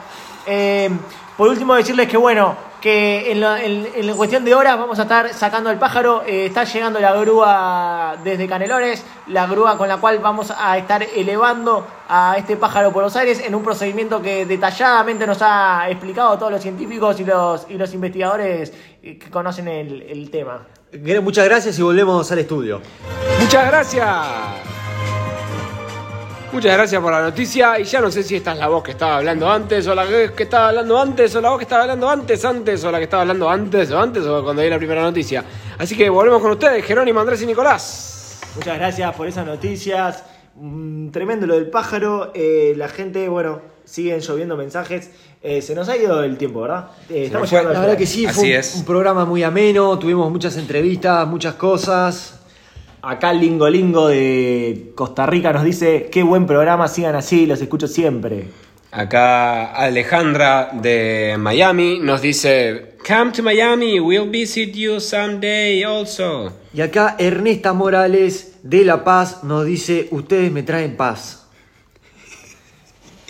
Eh, 0.46 0.90
por 1.36 1.50
último, 1.50 1.76
decirles 1.76 2.08
que 2.08 2.16
bueno, 2.16 2.56
que 2.82 3.32
en 3.32 3.42
la, 3.42 3.64
en- 3.64 3.88
en 3.96 4.08
la 4.08 4.14
cuestión 4.14 4.46
de 4.46 4.54
horas 4.54 4.78
vamos 4.78 5.00
a 5.00 5.04
estar 5.04 5.34
sacando 5.34 5.70
el 5.72 5.78
pájaro. 5.78 6.24
Eh, 6.26 6.46
está 6.46 6.64
llegando 6.64 7.00
la 7.00 7.14
grúa 7.14 8.16
desde 8.24 8.48
Canelones, 8.48 9.04
la 9.28 9.48
grúa 9.48 9.78
con 9.78 9.88
la 9.88 9.98
cual 9.98 10.20
vamos 10.20 10.54
a 10.56 10.78
estar 10.78 11.02
elevando 11.04 11.86
a 12.10 12.36
este 12.38 12.56
pájaro 12.56 12.92
por 12.94 13.04
los 13.04 13.16
aires 13.16 13.42
en 13.46 13.56
un 13.56 13.64
procedimiento 13.64 14.22
que 14.22 14.46
detalladamente 14.46 15.26
nos 15.28 15.40
ha 15.42 15.90
explicado 15.90 16.38
todos 16.38 16.52
los 16.52 16.62
científicos 16.62 17.20
y 17.20 17.26
los, 17.26 17.66
y 17.70 17.74
los 17.74 17.94
investigadores 17.94 18.74
eh, 19.04 19.18
que 19.18 19.30
conocen 19.30 19.68
el, 19.68 20.02
el 20.04 20.30
tema. 20.30 20.66
Muchas 21.22 21.46
gracias 21.46 21.78
y 21.80 21.82
volvemos 21.82 22.32
al 22.32 22.40
estudio. 22.40 22.82
Muchas 23.42 23.68
gracias. 23.68 24.08
Muchas 26.58 26.74
gracias 26.74 27.00
por 27.04 27.12
la 27.12 27.22
noticia 27.22 27.80
y 27.80 27.84
ya 27.84 28.02
no 28.02 28.10
sé 28.10 28.24
si 28.24 28.36
esta 28.36 28.54
es 28.54 28.58
la 28.58 28.68
voz 28.68 28.82
que 28.82 28.90
estaba 28.90 29.18
hablando 29.18 29.48
antes 29.48 29.86
o 29.88 29.94
la 29.94 30.08
que 30.08 30.42
estaba 30.42 30.70
hablando 30.70 30.98
antes 31.00 31.36
o 31.36 31.40
la 31.40 31.50
voz 31.50 31.60
que 31.60 31.66
estaba 31.66 31.84
hablando 31.84 32.10
antes, 32.10 32.44
antes 32.44 32.84
o 32.84 32.90
la 32.92 32.98
que 32.98 33.04
estaba 33.04 33.22
hablando 33.22 33.48
antes 33.48 33.92
o 33.92 34.00
antes 34.00 34.26
o 34.26 34.44
cuando 34.44 34.64
di 34.64 34.70
la 34.72 34.80
primera 34.80 35.04
noticia. 35.04 35.44
Así 35.78 35.96
que 35.96 36.10
volvemos 36.10 36.42
con 36.42 36.50
ustedes, 36.50 36.84
Jerónimo, 36.84 37.20
Andrés 37.20 37.44
y 37.44 37.46
Nicolás. 37.46 38.40
Muchas 38.56 38.76
gracias 38.76 39.16
por 39.16 39.28
esas 39.28 39.46
noticias. 39.46 40.24
Mm, 40.56 41.10
tremendo 41.12 41.46
lo 41.46 41.54
del 41.54 41.70
pájaro. 41.70 42.32
Eh, 42.34 42.74
la 42.76 42.88
gente, 42.88 43.30
bueno, 43.30 43.62
siguen 43.86 44.22
lloviendo 44.22 44.58
mensajes. 44.58 45.12
Eh, 45.44 45.62
se 45.62 45.76
nos 45.76 45.88
ha 45.90 45.96
ido 45.96 46.24
el 46.24 46.40
tiempo, 46.40 46.62
¿verdad? 46.62 46.88
Eh, 47.08 47.26
estamos 47.26 47.52
Fue- 47.52 47.62
la 47.64 47.70
verdad 47.82 47.96
que 47.96 48.08
sí, 48.08 48.26
Así 48.26 48.40
fue 48.40 48.50
un, 48.50 48.56
es. 48.56 48.74
un 48.74 48.84
programa 48.84 49.26
muy 49.26 49.44
ameno, 49.44 50.00
tuvimos 50.00 50.32
muchas 50.32 50.58
entrevistas, 50.58 51.28
muchas 51.28 51.54
cosas. 51.54 52.37
Acá 53.10 53.32
Lingo 53.32 53.70
Lingo 53.70 54.10
de 54.10 54.92
Costa 54.94 55.26
Rica 55.26 55.54
nos 55.54 55.64
dice, 55.64 56.10
qué 56.12 56.24
buen 56.24 56.46
programa, 56.46 56.90
sigan 56.90 57.16
así, 57.16 57.46
los 57.46 57.62
escucho 57.62 57.88
siempre. 57.88 58.48
Acá 58.92 59.72
Alejandra 59.72 60.72
de 60.74 61.38
Miami 61.40 62.00
nos 62.02 62.22
dice, 62.22 62.98
Come 63.08 63.32
to 63.32 63.44
Miami, 63.44 64.02
we'll 64.02 64.30
visit 64.30 64.74
you 64.76 65.00
someday 65.00 65.86
also. 65.86 66.52
Y 66.74 66.82
acá 66.82 67.16
Ernesta 67.18 67.72
Morales 67.72 68.58
de 68.64 68.84
La 68.84 69.06
Paz 69.06 69.42
nos 69.46 69.66
dice, 69.66 70.10
ustedes 70.12 70.52
me 70.52 70.64
traen 70.64 70.98
paz. 70.98 71.37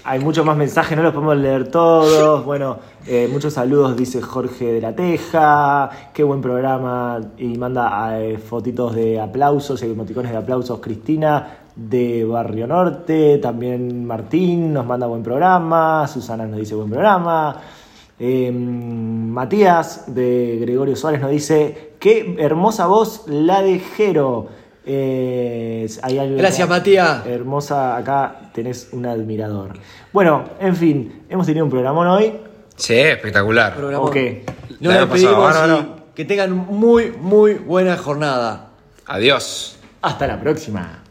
Hay 0.09 0.19
muchos 0.19 0.45
más 0.45 0.55
mensajes, 0.55 0.95
no 0.95 1.03
los 1.03 1.13
podemos 1.13 1.35
leer 1.35 1.67
todos. 1.69 2.45
Bueno, 2.45 2.77
eh, 3.05 3.27
muchos 3.29 3.53
saludos, 3.53 3.97
dice 3.97 4.21
Jorge 4.21 4.71
de 4.71 4.79
la 4.79 4.95
Teja. 4.95 5.89
Qué 6.13 6.23
buen 6.23 6.39
programa. 6.39 7.19
Y 7.37 7.57
manda 7.57 8.17
eh, 8.17 8.37
fotitos 8.37 8.95
de 8.95 9.19
aplausos, 9.19 9.81
emoticones 9.83 10.31
de 10.31 10.37
aplausos. 10.37 10.79
Cristina 10.79 11.57
de 11.75 12.23
Barrio 12.23 12.67
Norte. 12.67 13.37
También 13.39 14.05
Martín 14.05 14.71
nos 14.71 14.85
manda 14.85 15.07
buen 15.07 15.23
programa. 15.23 16.07
Susana 16.07 16.45
nos 16.45 16.57
dice 16.59 16.73
buen 16.75 16.89
programa. 16.89 17.57
Eh, 18.17 18.49
Matías 18.51 20.05
de 20.15 20.57
Gregorio 20.61 20.95
Suárez 20.95 21.19
nos 21.19 21.31
dice: 21.31 21.95
Qué 21.99 22.37
hermosa 22.39 22.87
voz 22.87 23.25
la 23.27 23.61
de 23.61 23.79
Jero. 23.79 24.47
Eh, 24.89 25.85
hay 26.01 26.17
algo- 26.17 26.37
Gracias, 26.37 26.67
Matías. 26.69 27.25
Hermosa, 27.25 27.97
acá 27.97 28.46
tenés 28.57 28.89
un 28.91 29.05
admirador. 29.05 29.73
Bueno, 30.11 30.49
en 30.59 30.75
fin, 30.75 31.25
hemos 31.29 31.45
tenido 31.45 31.63
un 31.63 31.69
programón 31.69 32.07
hoy. 32.07 32.33
Sí, 32.75 32.95
espectacular. 32.95 33.75
Programón. 33.75 34.09
Ok. 34.09 34.15
Nos 34.79 34.93
La 34.93 35.01
hemos 35.01 35.09
pasado 35.09 35.47
despedimos 35.47 35.85
que 36.15 36.25
tengan 36.25 36.53
muy, 36.53 37.11
muy 37.11 37.53
buena 37.53 37.95
jornada. 37.97 38.69
Adiós. 39.05 39.77
Hasta 40.01 40.25
la 40.25 40.39
próxima. 40.39 41.03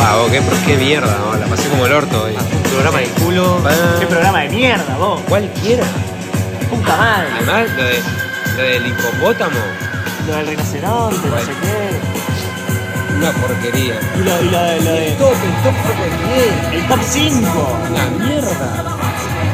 Ah, 0.00 0.16
vos, 0.16 0.30
qué, 0.30 0.40
qué 0.66 0.78
mierda, 0.78 1.14
¿no? 1.18 1.38
la 1.38 1.46
pasé 1.46 1.68
como 1.68 1.84
el 1.84 1.92
orto 1.92 2.24
hoy. 2.24 2.32
Un 2.32 2.62
programa 2.70 2.98
de 3.00 3.06
culo. 3.08 3.58
Qué 4.00 4.06
programa 4.06 4.40
de 4.40 4.48
mierda, 4.48 4.96
vos. 4.96 5.20
Cualquiera. 5.28 5.84
Puta 6.70 6.96
madre. 6.96 7.28
Además, 7.36 7.66
lo, 7.76 7.84
de, 7.84 8.02
lo 8.56 8.62
del 8.62 8.86
hipopótamo, 8.86 9.60
Lo 10.26 10.36
del 10.36 10.46
rinoceronte, 10.46 11.28
no 11.28 11.38
sé 11.38 11.52
qué. 11.60 12.31
Una 13.16 13.30
porquería. 13.32 13.94
Y 14.16 14.18
lo, 14.18 14.42
y 14.42 14.48
lo, 14.50 14.62
de- 14.62 14.80
lo 14.80 14.92
de- 14.92 15.10
Top, 15.12 15.32
el 15.32 15.62
top 15.62 15.74
fue 15.82 16.78
el 16.78 16.86
top 16.88 17.00
5. 17.02 17.68
Una 17.90 18.26
mierda. 18.26 18.84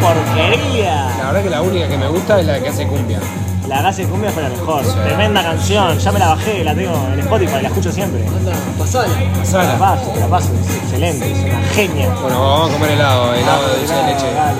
porquería! 0.00 1.10
La 1.18 1.26
verdad 1.26 1.42
que 1.42 1.50
la 1.50 1.62
única 1.62 1.88
que 1.88 1.96
me 1.98 2.08
gusta 2.08 2.40
es 2.40 2.46
la 2.46 2.60
que 2.60 2.68
hace 2.68 2.86
cumbia. 2.86 3.20
La 3.68 3.82
Gase 3.82 4.04
Cumbia 4.06 4.30
fue 4.30 4.42
la 4.42 4.48
mejor. 4.48 4.82
Tremenda 5.04 5.42
canción. 5.42 5.98
Ya 5.98 6.10
me 6.10 6.18
la 6.18 6.28
bajé, 6.28 6.64
la 6.64 6.74
tengo 6.74 6.94
en 7.12 7.18
Spotify, 7.20 7.60
la 7.60 7.68
escucho 7.68 7.92
siempre. 7.92 8.26
Anda, 8.26 8.52
pasala. 8.78 9.08
La 9.08 9.38
Pasala. 9.40 9.78
paso, 9.78 10.14
la 10.18 10.26
paso. 10.26 10.48
Es 10.66 10.74
excelente, 10.76 11.30
es 11.30 11.38
una 11.44 11.60
genia. 11.74 12.08
Bueno, 12.22 12.40
vamos 12.40 12.70
a 12.70 12.72
comer 12.72 12.90
helado, 12.92 13.34
helado 13.34 13.68
de 13.68 13.80
de 13.80 14.02
leche. 14.14 14.32
Dale. 14.34 14.58